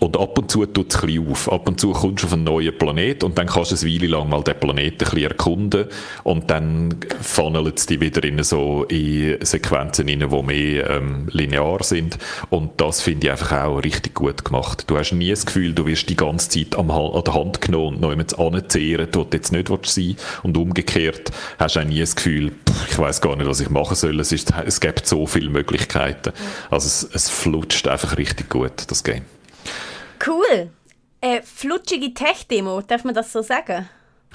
Und 0.00 0.18
ab 0.18 0.36
und 0.36 0.50
zu 0.50 0.66
tut 0.66 0.92
es 0.92 1.02
ein 1.02 1.30
auf. 1.30 1.50
Ab 1.52 1.68
und 1.68 1.78
zu 1.78 1.92
kommst 1.92 2.24
du 2.24 2.26
auf 2.26 2.32
einen 2.32 2.44
neuen 2.44 2.76
Planet 2.76 3.22
und 3.22 3.38
dann 3.38 3.46
kannst 3.46 3.70
du 3.70 3.86
eine 3.86 3.94
Weile 3.94 4.08
lang 4.08 4.28
mal 4.28 4.42
den 4.42 4.58
Planeten 4.58 4.94
ein 4.94 4.98
bisschen 4.98 5.30
erkunden 5.30 5.86
und 6.24 6.50
dann 6.50 6.96
funnelt 7.20 7.78
es 7.78 7.86
dich 7.86 8.00
wieder 8.00 8.24
in 8.24 8.42
so 8.42 8.84
in 8.84 9.38
Sequenzen 9.44 10.08
rein, 10.08 10.28
die 10.28 10.42
mehr 10.42 10.90
ähm, 10.90 11.28
linear 11.30 11.84
sind. 11.84 12.18
Und 12.50 12.80
das 12.80 13.00
finde 13.00 13.28
ich 13.28 13.30
einfach 13.30 13.64
auch 13.64 13.78
richtig 13.78 14.14
gut 14.14 14.44
gemacht. 14.44 14.84
Du 14.88 14.98
hast 14.98 15.12
nie 15.12 15.30
das 15.30 15.46
Gefühl, 15.46 15.72
du 15.72 15.86
wirst 15.86 16.08
die 16.08 16.16
ganze 16.16 16.48
Zeit 16.48 16.76
am, 16.76 16.90
an 16.90 17.22
der 17.24 17.34
Hand 17.34 17.60
genommen 17.60 17.94
und 17.94 18.00
noch 18.00 18.10
jemand 18.10 18.36
anzehren, 18.38 19.08
du 19.12 19.26
jetzt 19.32 19.52
nicht 19.52 19.68
sein 19.86 20.16
Und 20.42 20.56
umgekehrt 20.56 21.30
hast 21.58 21.76
du 21.76 21.80
auch 21.80 21.84
nie 21.84 22.00
das 22.00 22.16
Gefühl, 22.16 22.50
pff, 22.50 22.90
ich 22.90 22.98
weiß 22.98 23.20
gar 23.20 23.36
nicht, 23.36 23.48
was 23.48 23.60
ich 23.60 23.70
machen 23.70 23.94
soll. 23.94 24.18
Es, 24.18 24.32
ist, 24.32 24.52
es 24.66 24.80
gibt 24.80 25.06
so 25.06 25.26
viele 25.26 25.50
Möglichkeiten. 25.50 26.32
Also 26.70 26.86
es, 26.86 27.08
es 27.14 27.28
flutscht 27.28 27.86
einfach 27.86 28.16
richtig 28.16 28.50
gut, 28.50 28.72
das 28.88 29.04
Game. 29.04 29.22
Cool. 30.24 30.70
Äh, 31.20 31.42
flutschige 31.42 32.14
Tech-Demo, 32.14 32.82
darf 32.82 33.04
man 33.04 33.14
das 33.14 33.32
so 33.32 33.42
sagen? 33.42 33.88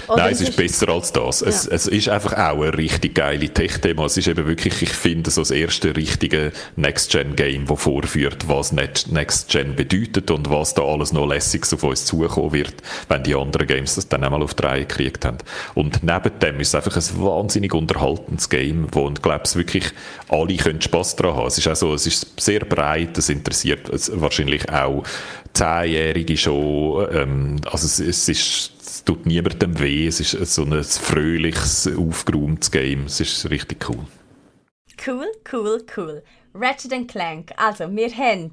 Oder 0.07 0.23
Nein, 0.23 0.33
es 0.33 0.41
ist, 0.41 0.49
ist 0.49 0.57
besser 0.57 0.89
als 0.89 1.11
das. 1.11 1.41
Ja. 1.41 1.47
Es, 1.47 1.67
es, 1.67 1.87
ist 1.87 2.09
einfach 2.09 2.33
auch 2.33 2.61
eine 2.61 2.77
richtig 2.77 3.15
geile 3.15 3.49
Tech-Demo. 3.49 4.05
Es 4.05 4.17
ist 4.17 4.27
eben 4.27 4.47
wirklich, 4.47 4.81
ich 4.81 4.89
finde, 4.89 5.31
so 5.31 5.41
das 5.41 5.51
erste 5.51 5.95
richtige 5.95 6.51
Next-Gen-Game, 6.75 7.65
das 7.65 7.81
vorführt, 7.81 8.47
was 8.47 8.71
Next-Gen 8.71 9.75
bedeutet 9.75 10.31
und 10.31 10.49
was 10.49 10.73
da 10.73 10.83
alles 10.83 11.11
noch 11.11 11.27
lässig 11.27 11.65
auf 11.73 11.83
uns 11.83 12.05
zukommen 12.05 12.53
wird, 12.53 12.75
wenn 13.09 13.23
die 13.23 13.35
anderen 13.35 13.67
Games 13.67 13.95
das 13.95 14.07
dann 14.07 14.23
einmal 14.23 14.41
auf 14.43 14.53
die 14.53 14.63
Reihe 14.63 14.85
gekriegt 14.85 15.25
haben. 15.25 15.39
Und 15.73 16.03
neben 16.03 16.39
dem 16.39 16.59
ist 16.59 16.69
es 16.69 16.75
einfach 16.75 16.95
ein 16.95 17.21
wahnsinnig 17.21 17.73
unterhaltendes 17.73 18.49
Game, 18.49 18.87
wo, 18.91 19.09
ich 19.09 19.21
glaube, 19.21 19.43
wirklich 19.55 19.85
alle 20.29 20.55
können 20.55 20.81
Spass 20.81 21.15
daran 21.15 21.35
haben. 21.35 21.47
Es 21.47 21.57
ist 21.57 21.67
auch 21.67 21.75
so, 21.75 21.93
es 21.93 22.07
ist 22.07 22.39
sehr 22.39 22.61
breit, 22.61 23.17
es 23.17 23.29
interessiert 23.29 23.89
wahrscheinlich 24.19 24.69
auch 24.69 25.03
Zehnjährige 25.53 26.37
schon, 26.37 27.07
ähm, 27.11 27.55
also 27.65 27.85
es, 27.85 27.99
es 27.99 28.29
ist 28.29 28.76
tut 29.07 29.25
niemandem 29.25 29.79
weh, 29.79 30.05
es 30.05 30.19
ist 30.19 30.53
so 30.53 30.63
ein 30.63 30.83
fröhliches, 30.83 31.87
aufgeräumtes 31.87 32.69
Game, 32.69 33.05
es 33.05 33.21
ist 33.21 33.49
richtig 33.49 33.89
cool. 33.89 34.05
Cool, 35.05 35.27
cool, 35.53 35.85
cool. 35.95 36.23
Ratchet 36.53 37.07
Clank, 37.07 37.53
also 37.55 37.89
wir 37.89 38.11
haben 38.11 38.51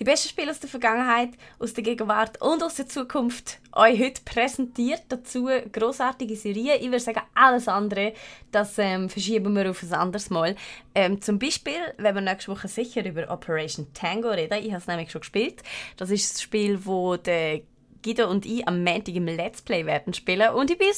die 0.00 0.04
besten 0.04 0.28
Spiele 0.28 0.50
aus 0.50 0.58
der 0.58 0.68
Vergangenheit, 0.68 1.30
aus 1.60 1.74
der 1.74 1.84
Gegenwart 1.84 2.42
und 2.42 2.64
aus 2.64 2.74
der 2.74 2.88
Zukunft 2.88 3.60
euch 3.72 4.00
heute 4.00 4.22
präsentiert. 4.24 5.02
Dazu 5.08 5.48
großartige 5.70 6.34
Serien. 6.34 6.78
Ich 6.80 6.86
würde 6.86 6.98
sagen, 6.98 7.20
alles 7.32 7.68
andere, 7.68 8.14
das 8.50 8.76
ähm, 8.78 9.08
verschieben 9.08 9.54
wir 9.54 9.70
auf 9.70 9.84
ein 9.84 9.92
anderes 9.92 10.30
Mal. 10.30 10.56
Ähm, 10.96 11.22
zum 11.22 11.38
Beispiel, 11.38 11.78
wenn 11.98 12.16
wir 12.16 12.22
nächste 12.22 12.50
Woche 12.50 12.66
sicher 12.66 13.06
über 13.06 13.30
Operation 13.30 13.86
Tango 13.94 14.30
reden. 14.30 14.58
Ich 14.64 14.70
habe 14.72 14.78
es 14.78 14.88
nämlich 14.88 15.12
schon 15.12 15.20
gespielt. 15.20 15.62
Das 15.96 16.10
ist 16.10 16.34
das 16.34 16.42
Spiel, 16.42 16.84
wo 16.84 17.16
der 17.16 17.60
Guido 18.04 18.30
und 18.30 18.44
ich 18.46 18.68
am 18.68 18.84
Montag 18.84 19.14
im 19.14 19.26
Let's 19.26 19.62
Play 19.62 19.86
werden 19.86 20.12
spielen 20.12 20.50
und 20.50 20.70
ich 20.70 20.78
bin 20.78 20.88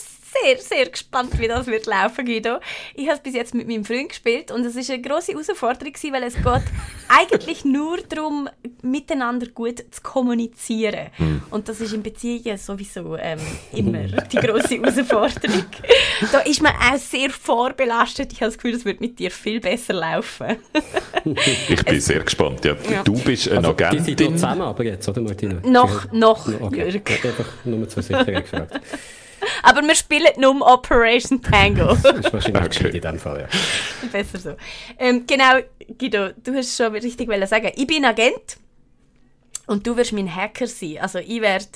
sehr, 0.42 0.58
sehr 0.58 0.88
gespannt, 0.88 1.38
wie 1.38 1.48
das 1.48 1.66
wird 1.66 1.86
laufen, 1.86 2.24
Guido. 2.24 2.58
Ich 2.94 3.06
habe 3.06 3.16
es 3.16 3.22
bis 3.22 3.34
jetzt 3.34 3.54
mit 3.54 3.68
meinem 3.68 3.84
Freund 3.84 4.08
gespielt 4.08 4.50
und 4.50 4.64
es 4.64 4.76
ist 4.76 4.90
eine 4.90 5.00
große 5.00 5.32
Herausforderung 5.32 5.92
gewesen, 5.92 6.12
weil 6.12 6.22
es 6.24 6.34
geht 6.34 6.46
eigentlich 7.08 7.64
nur 7.64 7.98
darum, 8.08 8.48
miteinander 8.82 9.46
gut 9.48 9.78
zu 9.90 10.02
kommunizieren. 10.02 11.08
Mhm. 11.18 11.42
Und 11.50 11.68
das 11.68 11.80
ist 11.80 11.92
in 11.92 12.02
Beziehungen 12.02 12.56
sowieso 12.58 13.16
ähm, 13.16 13.38
immer 13.72 14.04
die 14.04 14.36
große 14.36 14.76
Herausforderung. 14.82 15.64
da 16.32 16.40
ist 16.40 16.62
man 16.62 16.72
auch 16.72 16.98
sehr 16.98 17.30
vorbelastet. 17.30 18.32
Ich 18.32 18.40
habe 18.40 18.50
das 18.50 18.58
Gefühl, 18.58 18.74
es 18.74 18.84
wird 18.84 19.00
mit 19.00 19.18
dir 19.18 19.30
viel 19.30 19.60
besser 19.60 19.94
laufen. 19.94 20.56
ich 21.68 21.84
bin 21.84 21.96
es, 21.96 22.06
sehr 22.06 22.20
gespannt. 22.20 22.64
Ja. 22.64 22.76
ja. 22.90 23.02
Du 23.02 23.14
bist 23.14 23.48
eine 23.48 23.58
also, 23.58 23.70
Agentin. 23.70 24.16
Die 24.16 24.24
sind 24.24 24.34
zusammen 24.34 24.62
aber 24.62 24.84
jetzt, 24.84 25.08
oder 25.08 25.20
Martina? 25.20 25.60
Noch, 25.64 26.12
noch. 26.12 26.46
Okay. 26.60 26.88
Ich 26.88 27.18
habe 27.18 27.28
einfach 27.28 27.64
nur 27.64 27.88
zur 27.88 28.02
Sicherheit 28.02 28.44
gefragt. 28.50 28.80
Aber 29.62 29.82
wir 29.82 29.94
spielen 29.94 30.28
nur 30.38 30.60
Operation 30.66 31.42
Tango. 31.42 31.94
das 31.94 32.04
ist 32.04 32.32
wahrscheinlich 32.32 32.80
okay. 32.80 32.96
in 32.96 33.00
dem 33.00 33.18
Fall, 33.18 33.40
ja. 33.40 34.08
Besser 34.10 34.38
so. 34.38 34.56
Ähm, 34.98 35.24
genau, 35.26 35.60
Guido, 35.98 36.30
du 36.42 36.54
hast 36.54 36.76
schon 36.76 36.92
richtig 36.92 37.28
sagen. 37.46 37.72
Ich 37.74 37.86
bin 37.86 38.04
Agent. 38.04 38.58
Und 39.66 39.86
du 39.86 39.96
wirst 39.96 40.12
mein 40.12 40.32
Hacker 40.32 40.68
sein. 40.68 40.98
Also 41.00 41.18
ich 41.18 41.40
werde 41.40 41.66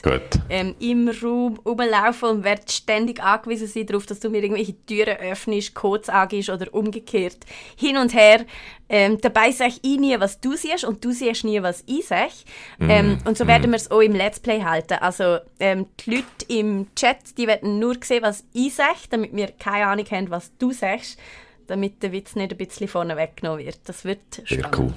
ähm, 0.48 0.76
im 0.78 1.08
Raum 1.08 1.58
rumlaufen 1.64 2.28
und 2.28 2.44
werde 2.44 2.62
ständig 2.70 3.20
angewiesen 3.20 3.66
sein 3.66 3.86
darauf, 3.86 4.06
dass 4.06 4.20
du 4.20 4.30
mir 4.30 4.42
irgendwelche 4.42 4.74
Türen 4.86 5.16
öffnest, 5.16 5.74
Codes 5.74 6.08
angibst 6.08 6.50
oder 6.50 6.72
umgekehrt. 6.72 7.38
Hin 7.76 7.96
und 7.96 8.14
her. 8.14 8.46
Ähm, 8.88 9.20
dabei 9.20 9.50
sage 9.50 9.74
ich 9.82 9.98
nie, 9.98 10.18
was 10.18 10.40
du 10.40 10.54
siehst 10.56 10.84
und 10.84 11.04
du 11.04 11.12
siehst 11.12 11.44
nie, 11.44 11.62
was 11.62 11.82
ich 11.86 12.06
sage. 12.06 12.32
Mm. 12.78 12.90
Ähm, 12.90 13.18
und 13.24 13.36
so 13.36 13.46
werden 13.46 13.70
mm. 13.70 13.72
wir 13.72 13.76
es 13.76 13.90
auch 13.90 14.00
im 14.00 14.14
Let's 14.14 14.40
Play 14.40 14.62
halten. 14.62 14.94
Also 14.94 15.38
ähm, 15.58 15.86
die 16.00 16.16
Leute 16.16 16.24
im 16.48 16.86
Chat, 16.94 17.38
die 17.38 17.46
werden 17.46 17.78
nur 17.78 17.96
sehen, 18.02 18.22
was 18.22 18.44
ich 18.52 18.74
sage, 18.74 18.98
damit 19.10 19.34
wir 19.34 19.48
keine 19.48 19.86
Ahnung 19.86 20.06
haben, 20.10 20.30
was 20.30 20.50
du 20.58 20.72
sagst, 20.72 21.18
damit 21.66 22.02
der 22.02 22.12
Witz 22.12 22.36
nicht 22.36 22.52
ein 22.52 22.58
bisschen 22.58 22.88
vorne 22.88 23.16
weggenommen 23.16 23.64
wird. 23.64 23.78
Das 23.84 24.04
wird 24.04 24.20
spannend. 24.44 24.48
Sehr 24.48 24.78
cool. 24.78 24.94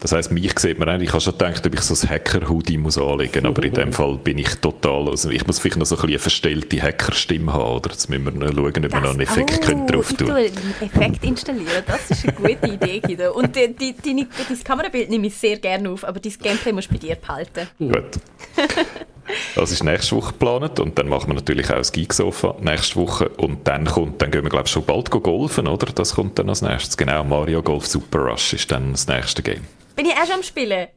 Das 0.00 0.12
heisst, 0.12 0.32
mich 0.32 0.58
sieht 0.58 0.78
man 0.78 0.88
eigentlich, 0.88 1.08
ich 1.08 1.12
habe 1.12 1.20
schon 1.20 1.38
gedacht, 1.38 1.64
ob 1.64 1.74
ich 1.74 1.80
so 1.80 1.94
ein 1.94 2.10
Hacker-Hoodie 2.10 2.76
muss 2.76 2.98
anlegen 2.98 3.46
aber 3.46 3.62
in 3.62 3.72
dem 3.72 3.92
Fall 3.92 4.16
bin 4.16 4.38
ich 4.38 4.56
total, 4.56 5.08
also 5.08 5.30
ich 5.30 5.46
muss 5.46 5.60
vielleicht 5.60 5.78
noch 5.78 5.86
so 5.86 5.94
ein 5.94 6.00
bisschen 6.00 6.10
eine 6.10 6.18
verstellte 6.18 6.82
Hacker-Stimme 6.82 7.52
haben, 7.52 7.76
oder? 7.76 7.90
Jetzt 7.90 8.10
müssen 8.10 8.24
wir 8.24 8.32
noch 8.32 8.52
schauen, 8.52 8.66
ob 8.66 8.72
das, 8.74 8.92
wir 8.92 9.00
noch 9.00 9.10
einen 9.10 9.20
Effekt 9.20 9.60
oh, 9.62 9.66
können 9.66 9.86
drauf 9.86 10.12
tun 10.12 10.26
können. 10.28 10.74
Effekt 10.80 11.24
installieren, 11.24 11.84
das 11.86 12.10
ist 12.10 12.28
eine 12.28 12.34
gute 12.34 12.66
Idee, 12.66 13.00
Guido. 13.00 13.32
Und 13.32 13.54
die, 13.54 13.72
die, 13.74 13.92
die, 13.94 14.26
das 14.48 14.64
Kamerabild 14.64 15.08
nehme 15.08 15.28
ich 15.28 15.36
sehr 15.36 15.58
gerne 15.58 15.90
auf, 15.90 16.04
aber 16.04 16.18
dein 16.18 16.32
Gameplay 16.32 16.72
musst 16.72 16.88
du 16.88 16.94
bei 16.94 16.98
dir 16.98 17.16
behalten. 17.16 17.68
Gut. 17.78 18.18
Das 19.54 19.70
ist 19.70 19.84
nächste 19.84 20.16
Woche 20.16 20.32
geplant 20.32 20.80
und 20.80 20.98
dann 20.98 21.08
machen 21.08 21.28
wir 21.28 21.34
natürlich 21.34 21.70
auch 21.70 21.76
das 21.76 21.92
Geeksofa 21.92 22.56
nächste 22.60 22.96
Woche 22.96 23.28
und 23.30 23.66
dann 23.66 23.84
kommt, 23.84 24.22
dann 24.22 24.30
gehen 24.30 24.42
wir 24.42 24.50
glaube 24.50 24.66
ich 24.66 24.72
schon 24.72 24.84
bald 24.84 25.10
golfen, 25.10 25.68
oder? 25.68 25.86
Das 25.92 26.14
kommt 26.14 26.38
dann 26.38 26.48
als 26.48 26.62
nächstes. 26.62 26.96
Genau, 26.96 27.24
Mario 27.24 27.62
Golf 27.62 27.86
Super 27.86 28.20
Rush 28.20 28.54
ist 28.54 28.70
dann 28.70 28.92
das 28.92 29.06
nächste 29.06 29.42
Game. 29.42 29.66
Bin 29.96 30.06
ich 30.06 30.12
auch 30.12 30.26
schon 30.26 30.36
am 30.36 30.42
Spielen? 30.42 30.88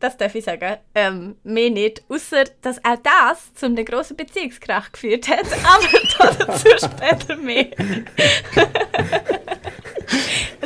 Das 0.00 0.16
darf 0.16 0.34
ich 0.34 0.44
sagen. 0.44 0.78
Ähm, 0.94 1.36
mehr 1.44 1.68
nicht. 1.68 2.02
Außer, 2.08 2.44
dass 2.62 2.82
auch 2.82 2.96
das 3.02 3.52
zu 3.54 3.66
einem 3.66 3.84
grossen 3.84 4.16
Beziehungskrach 4.16 4.90
geführt 4.92 5.28
hat. 5.28 5.44
Aber 6.18 6.32
dazu 6.38 6.68
später 6.78 7.36
mehr. 7.36 7.66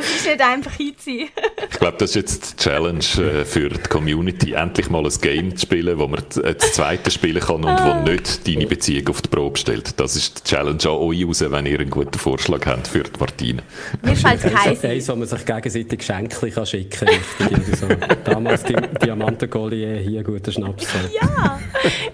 ist 0.05 0.25
nicht 0.25 0.41
einfach 0.41 0.73
hinziehen. 0.73 1.29
ich 1.71 1.79
glaube, 1.79 1.97
das 1.97 2.11
ist 2.11 2.15
jetzt 2.15 2.59
die 2.59 2.63
Challenge 2.63 2.99
äh, 2.99 3.45
für 3.45 3.69
die 3.69 3.89
Community, 3.89 4.53
endlich 4.53 4.89
mal 4.89 5.05
ein 5.05 5.21
Game 5.21 5.55
zu 5.55 5.65
spielen, 5.65 5.97
wo 5.97 6.07
man 6.07 6.19
äh, 6.43 6.55
das 6.55 6.73
zweite 6.73 7.11
spielen 7.11 7.41
kann 7.41 7.63
und 7.63 7.65
wo 7.65 7.91
ah. 7.91 8.03
nicht 8.03 8.47
deine 8.47 8.65
Beziehung 8.65 9.07
auf 9.09 9.21
die 9.21 9.29
Probe 9.29 9.57
stellt. 9.57 9.99
Das 9.99 10.15
ist 10.15 10.45
die 10.45 10.49
Challenge 10.49 10.81
an 10.83 10.89
euch 10.89 11.25
raus, 11.25 11.43
wenn 11.47 11.65
ihr 11.65 11.79
einen 11.79 11.89
guten 11.89 12.17
Vorschlag 12.17 12.65
habt 12.65 12.87
für 12.87 13.03
die 13.03 13.19
Martine. 13.19 13.63
Mir 14.01 14.15
fällt 14.15 14.41
kein 14.41 14.77
Eins, 14.77 15.07
wo 15.09 15.15
man 15.15 15.27
sich 15.27 15.45
gegenseitig 15.45 15.99
Geschenke 15.99 16.51
kann 16.51 16.65
schicken 16.65 17.07
kann. 17.07 17.63
so. 17.79 17.87
Damals 18.23 18.63
die 18.63 18.75
Diamantengollier, 19.03 19.97
hier 19.97 20.23
guter 20.23 20.51
Schnaps. 20.51 20.87
ja, 21.13 21.59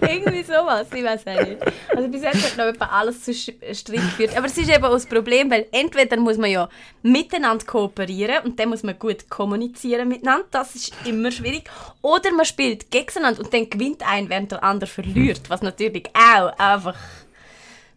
irgendwie 0.00 0.42
sowas, 0.42 0.86
ich 0.94 1.04
weiß 1.04 1.24
nicht. 1.26 1.56
Also 1.94 2.08
bis 2.08 2.22
jetzt 2.22 2.44
hat 2.44 2.56
noch 2.56 2.72
etwa 2.72 2.86
alles 2.86 3.22
zu 3.22 3.34
Streit 3.34 4.00
geführt. 4.00 4.36
Aber 4.36 4.46
es 4.46 4.56
ist 4.56 4.70
eben 4.70 4.84
auch 4.84 4.92
das 4.92 5.06
Problem, 5.06 5.50
weil 5.50 5.66
entweder 5.72 6.16
muss 6.16 6.38
man 6.38 6.50
ja 6.50 6.68
miteinander 7.02 7.64
kooperieren 7.82 8.44
und 8.44 8.58
dann 8.58 8.68
muss 8.68 8.82
man 8.82 8.98
gut 8.98 9.28
kommunizieren 9.28 10.08
miteinander. 10.08 10.46
Das 10.50 10.74
ist 10.74 10.92
immer 11.04 11.30
schwierig. 11.30 11.64
Oder 12.00 12.32
man 12.32 12.46
spielt 12.46 12.90
gegeneinander 12.90 13.42
und 13.42 13.52
dann 13.52 13.68
gewinnt 13.68 14.08
ein, 14.08 14.28
während 14.28 14.52
der 14.52 14.62
andere 14.62 14.88
verliert, 14.88 15.42
was 15.48 15.62
natürlich 15.62 16.06
auch 16.14 16.58
einfach 16.58 16.96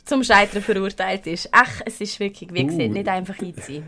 zum 0.05 0.23
Scheitern 0.23 0.61
verurteilt 0.61 1.27
ist. 1.27 1.49
Ach, 1.51 1.81
es 1.85 1.99
ist 2.01 2.19
wirklich, 2.19 2.53
wie 2.53 2.65
gesagt, 2.65 2.89
uh. 2.89 2.93
nicht 2.93 3.07
einfach 3.07 3.39
einziehen. 3.39 3.85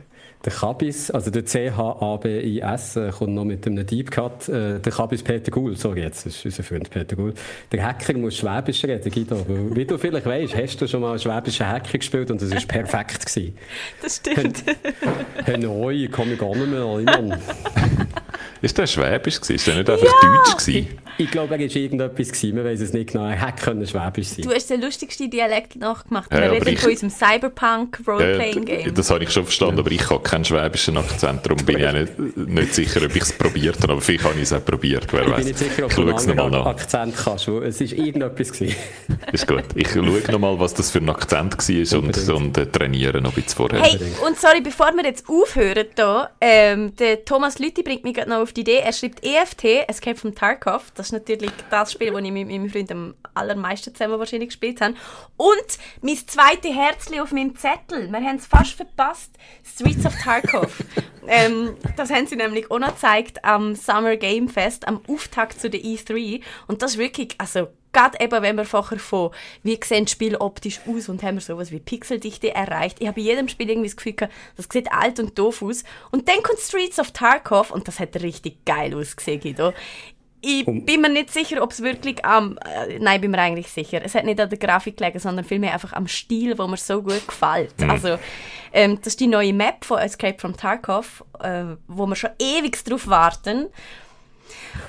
Der 0.48 0.54
Kabis, 0.54 1.12
also 1.12 1.30
der 1.30 1.46
C-H-A-B-I-S, 1.46 2.96
äh, 2.96 3.12
kommt 3.12 3.34
noch 3.34 3.44
mit 3.44 3.68
einem 3.68 3.86
Deep 3.86 4.10
Cut. 4.10 4.48
Äh, 4.48 4.80
der 4.80 4.94
Kabis 4.94 5.22
Peter 5.22 5.52
Guhl, 5.52 5.76
sorry, 5.76 6.04
jetzt 6.04 6.26
ist 6.26 6.46
unser 6.46 6.64
Freund 6.64 6.90
Peter 6.90 7.18
Guhl. 7.18 7.34
Der 7.70 7.86
Hacker 7.86 8.14
muss 8.14 8.38
Schwäbisch 8.38 8.86
reden, 8.86 9.12
Guido. 9.12 9.46
Weil, 9.46 9.76
wie 9.76 9.84
du 9.84 9.98
vielleicht 9.98 10.26
weißt, 10.26 10.56
hast 10.56 10.78
du 10.80 10.88
schon 10.88 11.02
mal 11.02 11.10
einen 11.10 11.20
schwäbischen 11.20 11.68
Hacker 11.68 11.98
gespielt 11.98 12.32
und 12.32 12.42
das 12.42 12.50
war 12.52 12.62
perfekt. 12.62 13.26
Gewesen. 13.26 13.58
Das 14.02 14.16
stimmt. 14.16 14.64
Hey, 15.44 15.58
neu, 15.58 15.92
ich 15.92 16.12
kann 16.14 16.38
gar 16.38 16.56
nicht 16.56 16.70
mehr 16.70 16.80
erinnern. 16.80 17.42
ist 18.62 18.78
der 18.78 18.88
Schwäbisch 18.88 19.42
gewesen? 19.42 19.56
Ist 19.56 19.68
der 19.68 19.76
nicht 19.76 19.90
einfach 19.90 20.06
ja. 20.06 20.30
Deutsch 20.46 20.66
gewesen? 20.66 20.88
Ich 21.20 21.32
glaube, 21.32 21.56
er 21.56 21.60
war 21.60 21.76
irgendetwas 21.76 22.28
gewesen, 22.32 22.56
man 22.56 22.66
weiß 22.66 22.80
es 22.80 22.94
nicht 22.94 23.12
genau. 23.12 23.26
Er 23.26 23.48
hätte 23.48 23.88
Schwäbisch 23.88 24.28
sein 24.28 24.46
Du 24.46 24.54
hast 24.54 24.70
den 24.70 24.82
lustigsten 24.82 25.30
Dialekt 25.30 25.76
nachgemacht. 25.76 26.32
Ja, 26.32 26.42
wir 26.42 26.52
reden 26.54 26.68
ich, 26.68 26.80
von 26.80 26.92
unserem 26.92 27.10
Cyberpunk-Roleplaying-Game. 27.10 28.86
Ja, 28.86 28.92
das 28.92 29.10
habe 29.10 29.24
ich 29.24 29.32
schon 29.32 29.44
verstanden, 29.44 29.80
aber 29.80 29.92
ich 29.92 30.10
habe 30.10 30.22
keinen 30.38 30.46
schwäbischen 30.46 30.98
Akzent, 30.98 31.46
darum 31.46 31.66
bin 31.66 31.80
ich 31.80 31.88
auch 31.88 31.94
nicht, 31.94 32.38
nicht 32.38 32.76
sicher, 32.76 33.02
ob 33.04 33.16
ich 33.16 33.24
es 33.24 33.34
probiert 33.34 33.82
habe, 33.82 33.94
aber 33.94 34.02
vielleicht 34.02 34.24
habe 34.24 34.36
ich 34.36 34.44
es 34.44 34.54
auch 34.54 34.64
probiert, 34.64 35.12
wer 35.12 35.24
ich 35.24 35.30
weiß. 35.30 35.38
bin 35.38 35.46
nicht 35.48 35.60
sicher, 35.60 35.86
ob 35.86 35.96
du 35.96 36.02
einen 36.02 36.40
anderen 36.40 36.68
Akzent 36.68 37.16
kannst, 37.16 37.48
es 37.48 37.80
war 37.80 37.92
irgendetwas 37.98 38.52
gewesen. 38.52 38.76
Ist 39.32 39.48
gut. 39.48 39.64
Ich 39.76 39.90
schaue 39.90 40.22
nochmal, 40.32 40.60
was 40.60 40.74
das 40.74 40.92
für 40.92 41.00
ein 41.00 41.10
Akzent 41.10 41.58
war 41.58 42.00
und, 42.00 42.30
und 42.30 42.58
äh, 42.58 42.66
trainiere 42.68 43.22
noch 43.22 43.32
ein 43.32 43.44
bisschen 43.44 43.58
vorher. 43.58 43.82
Hey, 43.82 44.00
und 44.26 44.40
sorry, 44.40 44.62
bevor 44.62 44.92
wir 44.94 45.04
jetzt 45.04 45.28
aufhören 45.28 45.88
hier, 45.96 46.30
ähm, 46.40 46.96
der 46.96 47.26
Thomas 47.26 47.60
Lütti 47.60 47.84
bringt 47.84 48.04
mich 48.04 48.14
gerade 48.14 48.30
noch 48.30 48.38
auf 48.38 48.54
die 48.54 48.62
Idee, 48.62 48.78
er 48.78 48.94
schreibt 48.94 49.26
EFT, 49.26 49.90
Escape 49.90 50.16
from 50.16 50.36
Tarkov. 50.36 50.92
Das 50.96 51.08
ist 51.08 51.12
natürlich 51.14 51.52
das 51.70 51.92
Spiel, 51.92 52.12
das 52.12 52.22
ich 52.22 52.32
mit 52.32 52.48
meinem 52.48 52.70
Freund 52.70 52.92
am 52.92 53.16
allermeisten 53.34 53.94
zusammen 53.94 54.20
wahrscheinlich 54.20 54.50
gespielt 54.50 54.82
habe. 54.82 54.94
Und 55.36 55.78
mein 56.02 56.16
zweites 56.16 56.74
Herzchen 56.74 57.20
auf 57.20 57.32
meinem 57.32 57.56
Zettel. 57.56 58.10
Wir 58.10 58.20
haben 58.20 58.38
es 58.38 58.48
fast 58.48 58.74
verpasst. 58.74 59.32
Streets 59.64 60.06
of 60.06 60.14
Tarkov. 60.24 60.84
ähm, 61.28 61.76
das 61.96 62.10
haben 62.10 62.28
sie 62.28 62.36
nämlich 62.36 62.70
auch 62.72 62.80
noch 62.80 62.96
gezeigt 62.96 63.44
am 63.44 63.76
Summer 63.76 64.16
Game 64.18 64.50
Fest, 64.50 64.88
am 64.88 65.02
Auftakt 65.08 65.60
zu 65.60 65.70
der 65.70 65.82
E3. 65.82 66.42
Und 66.68 66.82
das 66.82 66.92
ist 66.92 66.98
wirklich, 66.98 67.36
also 67.38 67.68
gerade 67.94 68.24
eben, 68.24 68.42
wenn 68.42 68.56
wir 68.56 68.66
vorher 68.66 69.00
von, 69.00 69.32
wie 69.64 69.80
sehen 69.84 70.06
das 70.06 70.12
Spiel 70.12 70.36
optisch 70.36 70.82
aus 70.88 71.10
und 71.10 71.24
haben 71.24 71.36
wir 71.36 71.42
sowas 71.42 71.72
wie 71.72 71.80
Pixeldichte 71.80 72.54
erreicht. 72.54 72.98
Ich 73.00 73.08
habe 73.08 73.20
in 73.20 73.26
jedem 73.26 73.48
Spiel 73.48 73.70
irgendwie 73.70 73.90
das 73.90 73.98
Gefühl 73.98 74.30
das 74.56 74.68
sieht 74.72 74.92
alt 74.92 75.20
und 75.20 75.38
doof 75.38 75.62
aus. 75.64 75.84
Und 76.12 76.28
dann 76.30 76.44
kommt 76.44 76.60
Streets 76.60 77.00
of 77.00 77.12
Tarkov 77.12 77.72
und 77.72 77.88
das 77.88 78.00
hat 78.00 78.16
richtig 78.22 78.64
geil 78.66 78.94
ausgesehen, 78.94 79.40
Guido. 79.40 79.74
Ich 80.48 80.66
bin 80.66 81.02
mir 81.02 81.10
nicht 81.10 81.32
sicher, 81.32 81.62
ob 81.62 81.72
es 81.72 81.82
wirklich 81.82 82.24
am. 82.24 82.58
Äh, 82.60 83.00
nein, 83.00 83.20
bin 83.20 83.32
mir 83.32 83.40
eigentlich 83.40 83.70
sicher. 83.70 84.02
Es 84.04 84.16
hat 84.16 84.24
nicht 84.24 84.40
an 84.40 84.50
der 84.50 84.58
Grafik 84.58 84.96
gelegen, 84.96 85.20
sondern 85.20 85.44
vielmehr 85.44 85.74
einfach 85.74 85.92
am 85.92 86.08
Stil, 86.08 86.58
wo 86.58 86.68
mir 86.68 86.78
so 86.78 87.02
gut 87.02 87.28
gefällt. 87.28 87.78
Mhm. 87.82 87.90
Also, 87.90 88.18
ähm, 88.72 88.98
das 88.98 89.08
ist 89.08 89.20
die 89.20 89.28
neue 89.28 89.54
Map 89.54 89.84
von 89.84 90.00
Escape 90.00 90.40
from 90.40 90.56
Tarkov, 90.56 91.24
äh, 91.42 91.64
wo 91.88 92.06
wir 92.06 92.16
schon 92.16 92.30
ewig 92.40 92.82
drauf 92.86 93.08
warten. 93.08 93.68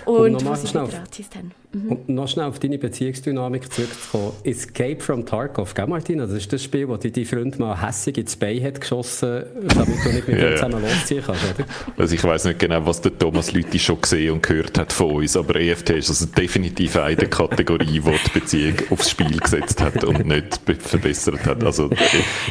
Und, 0.05 0.37
und 0.37 0.47
wo 0.47 0.55
sie 0.55 0.73
gratis 0.73 1.29
haben. 1.35 1.53
Mhm. 1.73 1.93
Und 1.93 2.09
noch 2.09 2.29
schnell 2.29 2.47
auf 2.47 2.59
deine 2.59 2.79
Beziehungsdynamik 2.79 3.71
zurückzukommen. 3.71 4.33
Escape 4.45 5.01
from 5.01 5.27
Tarkov, 5.27 5.75
gell 5.75 5.87
Martina? 5.87 6.25
Das 6.25 6.35
ist 6.35 6.51
das 6.51 6.65
Spiel, 6.65 6.89
wo 6.89 6.97
dein 6.97 7.25
Freund 7.27 7.59
mal 7.59 7.83
hässig 7.83 8.17
ins 8.17 8.37
Bein 8.37 8.63
hat 8.65 8.81
geschossen, 8.81 9.45
damit 9.75 10.03
du 10.03 10.09
nicht 10.09 10.29
mit 10.29 10.39
ja, 10.41 10.49
ihm 10.49 10.57
zusammen 10.57 10.83
ja. 10.83 10.91
losziehen 10.91 11.23
kannst, 11.27 11.43
oder? 11.45 11.67
Also 11.99 12.15
ich 12.15 12.25
weiss 12.25 12.45
nicht 12.47 12.59
genau, 12.59 12.87
was 12.87 13.03
der 13.03 13.19
Thomas 13.19 13.53
Lüthi 13.53 13.79
schon 13.79 14.01
gesehen 14.01 14.33
und 14.33 14.43
gehört 14.43 14.79
hat 14.79 14.95
von 14.95 15.17
uns, 15.17 15.37
aber 15.37 15.57
EFT 15.57 15.91
ist 15.91 16.09
also 16.09 16.25
definitiv 16.27 16.97
eine 16.97 17.17
Kategorie, 17.17 17.85
die 17.85 18.01
die 18.01 18.39
Beziehung 18.41 18.75
aufs 18.89 19.11
Spiel 19.11 19.37
gesetzt 19.39 19.83
hat 19.83 20.03
und 20.05 20.27
nicht 20.27 20.61
verbessert 20.79 21.45
hat. 21.45 21.63
Also 21.63 21.91
äh, 21.91 21.97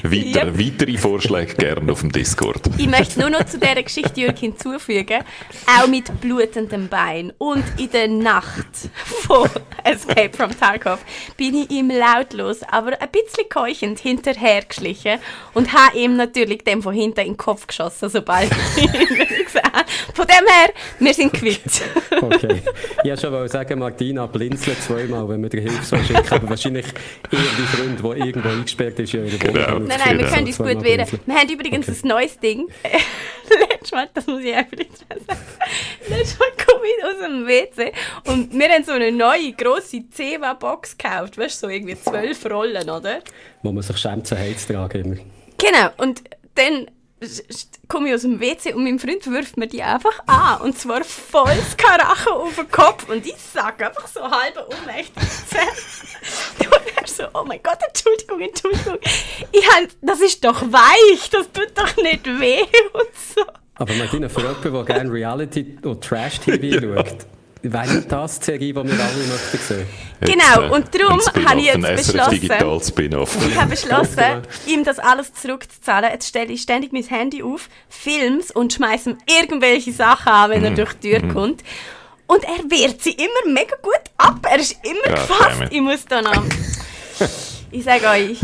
weiter, 0.04 0.48
yep. 0.48 0.60
weitere 0.60 0.98
Vorschläge 0.98 1.56
gerne 1.56 1.92
auf 1.92 2.02
dem 2.02 2.12
Discord. 2.12 2.62
Ich 2.78 2.88
möchte 2.88 3.20
nur 3.20 3.32
noch 3.32 3.46
zu 3.46 3.58
dieser 3.58 3.82
Geschichte 3.82 4.22
Jörg 4.22 4.38
hinzufügen, 4.38 5.24
auch 5.66 5.88
mit 5.88 6.22
blutendem 6.22 6.88
Bein 6.88 7.34
und 7.40 7.64
in 7.80 7.90
der 7.90 8.08
Nacht 8.08 8.92
von 9.22 9.50
Escape 9.84 10.36
from 10.36 10.58
Tarkov 10.58 11.00
bin 11.38 11.56
ich 11.56 11.72
ihm 11.72 11.90
lautlos, 11.90 12.64
aber 12.64 13.02
ein 13.02 13.10
bisschen 13.10 13.50
keuchend 13.50 14.00
hinterhergeschlichen 14.00 15.20
und 15.54 15.74
habe 15.74 15.98
ihm 15.98 16.16
natürlich 16.16 16.64
dem 16.64 16.82
von 16.82 16.94
hinten 16.94 17.22
in 17.22 17.28
den 17.28 17.38
Kopf 17.38 17.68
geschossen, 17.68 18.10
sobald 18.10 18.50
ich 18.76 18.84
ihn 18.84 18.92
gesehen 19.46 19.62
Von 20.14 20.26
dem 20.28 20.48
her, 20.48 20.74
wir 21.00 21.14
sind 21.14 21.34
quitt. 21.34 21.84
okay. 22.22 22.62
Ich 23.04 23.10
wollte 23.10 23.22
schon 23.22 23.48
sagen, 23.48 23.80
Martina 23.80 24.26
blinzelt 24.26 24.82
zweimal, 24.82 25.28
wenn 25.30 25.42
wir 25.42 25.50
dir 25.50 25.62
Hilfe 25.62 25.84
so 25.84 25.98
schicken, 25.98 26.34
aber 26.34 26.50
wahrscheinlich 26.50 26.86
eher 27.32 27.40
die 27.58 27.78
Freund, 27.78 28.04
der 28.04 28.26
irgendwo 28.26 28.50
eingesperrt 28.50 29.00
ist 29.00 29.14
in 29.14 29.26
ihrer 29.26 29.42
Wohnung. 29.42 29.54
Genau. 29.54 29.80
Nein, 29.80 30.00
nein, 30.04 30.18
wir 30.20 30.26
können 30.28 30.48
uns 30.48 30.58
gut 30.58 30.84
wehren. 30.84 31.08
Wir 31.26 31.36
haben 31.36 31.50
übrigens 31.50 31.88
okay. 31.88 32.00
ein 32.04 32.08
neues 32.08 32.40
Ding. 32.40 32.68
Letztes 33.70 33.92
Mal, 33.92 34.10
das 34.14 34.28
muss 34.28 34.42
ich 34.42 34.56
einfach 34.56 34.78
sagen. 34.78 35.42
Letztes 36.08 36.40
Mal 36.40 36.50
komme 36.66 36.86
ich 36.86 37.06
aus 37.06 37.26
dem 37.26 37.48
WC 37.48 37.92
und 38.28 38.54
wir 38.54 38.70
haben 38.70 38.84
so 38.84 38.94
eine 38.94 39.12
neue, 39.12 39.54
grosse 39.54 40.04
Ceva-Box 40.12 40.98
gekauft. 40.98 41.38
Weißt 41.38 41.62
du, 41.62 41.68
so 41.68 41.72
irgendwie 41.72 42.00
zwölf 42.00 42.46
Rollen, 42.46 42.90
oder? 42.90 43.20
Wo 43.64 43.72
man 43.72 43.84
sich 43.84 43.98
schämt, 43.98 44.28
zu 44.28 44.38
Heiz 44.38 44.68
tragen 44.68 45.06
immer. 45.06 45.16
Genau, 45.58 45.90
und 45.98 46.24
dann 46.56 46.88
komme 47.88 48.10
ich 48.10 48.16
aus 48.16 48.22
dem 48.22 48.40
WC 48.40 48.74
und 48.74 48.84
mein 48.84 49.00
Freund 49.00 49.26
wirft 49.32 49.58
mir 49.58 49.68
die 49.68 49.82
einfach 49.82 50.20
an. 50.28 50.62
Und 50.62 50.78
zwar 50.78 51.04
volles 51.04 51.76
Karacho 51.76 52.32
auf 52.32 52.56
den 52.56 52.70
Kopf. 52.70 53.10
Und 53.10 53.26
ich 53.26 53.38
sage 53.38 53.88
einfach 53.88 54.08
so 54.08 54.22
halb 54.22 54.56
ohnmächtig. 54.58 55.24
und 56.60 56.98
er 56.98 57.08
so, 57.08 57.24
oh 57.34 57.44
mein 57.46 57.62
Gott, 57.64 57.80
Entschuldigung, 57.88 58.42
Entschuldigung. 58.42 59.00
Ich 59.52 59.68
hab, 59.68 59.90
das 60.02 60.22
ist 60.22 60.44
doch 60.44 60.62
weich, 60.62 61.30
das 61.32 61.52
tut 61.52 61.72
doch 61.76 61.96
nicht 61.98 62.26
weh 62.26 62.62
und 62.94 63.10
so. 63.36 63.44
Aber 63.76 63.94
Martina, 63.94 64.30
für 64.30 64.42
jemanden, 64.42 64.74
der 64.74 64.84
gerne 64.84 65.12
Reality- 65.12 65.78
oder 65.84 66.00
Trash-TV 66.00 66.80
schaut, 66.96 67.26
Die 67.64 67.70
Serie, 67.70 68.60
die 68.60 68.76
wir 68.76 68.82
alle 68.84 68.92
möchten 68.92 69.58
sehen? 69.58 69.88
Genau, 70.22 70.62
äh, 70.62 70.70
und 70.70 70.88
darum 70.94 71.20
habe 71.46 71.60
ich 71.60 71.66
jetzt 71.66 71.82
beschlossen, 71.82 72.32
Digital 72.32 72.84
Spin-off. 72.84 73.38
ich 73.48 73.56
habe 73.56 73.72
beschlossen, 73.72 74.44
ihm 74.68 74.84
das 74.84 75.00
alles 75.00 75.34
zurückzuzahlen. 75.34 76.12
Jetzt 76.12 76.28
stelle 76.28 76.52
ich 76.52 76.62
ständig 76.62 76.92
mein 76.92 77.04
Handy 77.04 77.44
auf, 77.44 77.70
Films 77.90 78.52
und 78.52 78.74
schmeiße 78.74 79.12
ihm 79.12 79.18
irgendwelche 79.28 79.92
Sachen 79.92 80.32
an, 80.32 80.50
wenn 80.52 80.64
er 80.64 80.72
mm. 80.72 80.76
durch 80.76 80.94
die 80.94 81.12
Tür 81.12 81.24
mm. 81.24 81.34
kommt. 81.34 81.64
Und 82.28 82.44
er 82.44 82.70
wehrt 82.70 83.02
sie 83.02 83.12
immer 83.12 83.54
mega 83.54 83.76
gut 83.82 84.02
ab. 84.18 84.46
Er 84.50 84.60
ist 84.60 84.76
immer 84.84 85.08
ja, 85.08 85.16
gefasst. 85.16 85.64
Ich 85.72 85.82
muss 85.82 86.06
da 86.06 86.22
noch... 86.22 86.44
ich 87.72 87.84
sage 87.84 88.08
euch, 88.08 88.40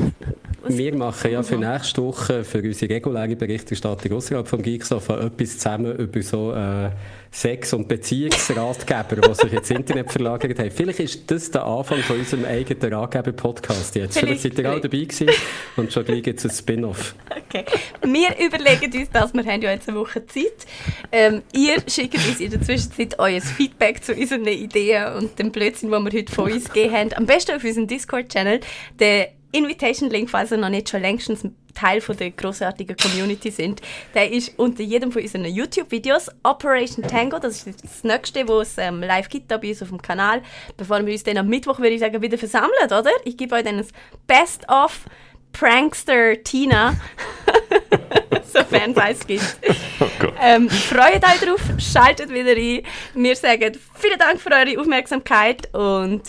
wir 0.67 0.95
machen 0.95 1.31
ja 1.31 1.43
für 1.43 1.57
nächste 1.57 2.01
Woche, 2.01 2.43
für 2.43 2.59
unsere 2.61 2.93
reguläre 2.93 3.35
Berichterstattung 3.35 4.13
außerhalb 4.13 4.47
vom 4.47 4.61
Geeksofa, 4.61 5.19
etwas 5.19 5.57
zusammen 5.57 5.95
über 5.97 6.21
so 6.21 6.53
äh, 6.53 6.89
Sex- 7.31 7.73
und 7.73 7.87
Beziehungsratgeber, 7.87 9.27
die 9.27 9.33
sich 9.33 9.53
ins 9.53 9.69
Internet 9.71 10.11
verlagert 10.11 10.59
haben. 10.59 10.71
Vielleicht 10.71 10.99
ist 10.99 11.31
das 11.31 11.49
der 11.49 11.65
Anfang 11.65 11.99
von 11.99 12.19
unserem 12.19 12.45
eigenen 12.45 12.93
Ratgeber-Podcast 12.93 13.95
jetzt. 13.95 14.17
Vielleicht, 14.17 14.41
Vielleicht 14.41 14.55
seid 14.57 14.65
ihr 14.65 14.71
auch 14.71 14.79
dabei 14.79 14.99
gewesen 14.99 15.29
und 15.75 15.91
schon 15.91 16.05
gleich 16.05 16.25
jetzt 16.27 16.45
ein 16.45 16.51
Spin-off. 16.51 17.15
Okay. 17.29 17.65
Wir 18.03 18.29
überlegen 18.39 18.95
uns 18.95 19.09
das, 19.11 19.33
wir 19.33 19.43
haben 19.43 19.61
ja 19.61 19.71
jetzt 19.71 19.89
eine 19.89 19.97
Woche 19.97 20.25
Zeit. 20.27 20.65
Ähm, 21.11 21.41
ihr 21.53 21.77
schickt 21.87 22.15
uns 22.15 22.39
in 22.39 22.51
der 22.51 22.61
Zwischenzeit 22.61 23.17
euer 23.17 23.41
Feedback 23.41 24.03
zu 24.03 24.13
unseren 24.13 24.45
Ideen 24.45 25.13
und 25.15 25.39
dem 25.39 25.51
Blödsinn, 25.51 25.89
den 25.89 26.03
wir 26.03 26.11
heute 26.11 26.31
von 26.31 26.51
uns 26.51 26.71
gegeben 26.71 26.93
haben. 26.93 27.13
Am 27.13 27.25
besten 27.25 27.55
auf 27.55 27.63
unserem 27.63 27.87
Discord-Channel. 27.87 28.59
Der 28.99 29.29
Invitation-Link, 29.53 30.29
falls 30.29 30.51
ihr 30.51 30.57
noch 30.57 30.69
nicht 30.69 30.89
schon 30.89 31.01
längstens 31.01 31.45
Teil 31.73 32.01
von 32.01 32.17
der 32.17 32.31
großartigen 32.31 32.95
Community 32.97 33.49
sind, 33.49 33.81
der 34.13 34.31
ist 34.31 34.57
unter 34.57 34.83
jedem 34.83 35.11
von 35.11 35.21
unseren 35.21 35.45
YouTube-Videos. 35.45 36.29
Operation 36.43 37.03
Tango, 37.03 37.39
das 37.39 37.65
ist 37.65 37.83
das 37.83 38.03
nächste, 38.03 38.47
wo 38.47 38.61
es 38.61 38.77
ähm, 38.77 39.01
live 39.01 39.29
gibt 39.29 39.49
da 39.49 39.57
bei 39.57 39.69
uns 39.69 39.81
auf 39.81 39.89
dem 39.89 40.01
Kanal. 40.01 40.41
Bevor 40.77 41.03
wir 41.05 41.11
uns 41.11 41.23
dann 41.23 41.37
am 41.37 41.47
Mittwoch, 41.47 41.79
würde 41.79 41.91
ich 41.91 41.99
sagen, 41.99 42.21
wieder 42.21 42.37
versammeln, 42.37 42.85
oder? 42.85 43.11
Ich 43.25 43.37
gebe 43.37 43.55
euch 43.55 43.63
dann 43.63 43.79
ein 43.79 43.87
Best-of 44.27 45.05
Prankster 45.51 46.43
Tina. 46.43 46.95
Sofern 48.43 48.91
es 48.91 48.97
eins 48.97 49.27
gibt. 49.27 49.57
Oh 49.99 50.05
ähm, 50.41 50.69
freut 50.69 51.23
euch 51.23 51.39
drauf, 51.39 51.61
schaltet 51.79 52.29
wieder 52.29 52.51
ein. 52.51 52.83
Wir 53.15 53.35
sagen 53.35 53.77
vielen 53.95 54.19
Dank 54.19 54.41
für 54.41 54.51
eure 54.51 54.79
Aufmerksamkeit 54.79 55.73
und 55.73 56.21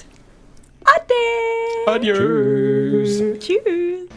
Ade! 0.85 1.87
Adios! 1.87 3.23
Tschüss! 3.39 4.09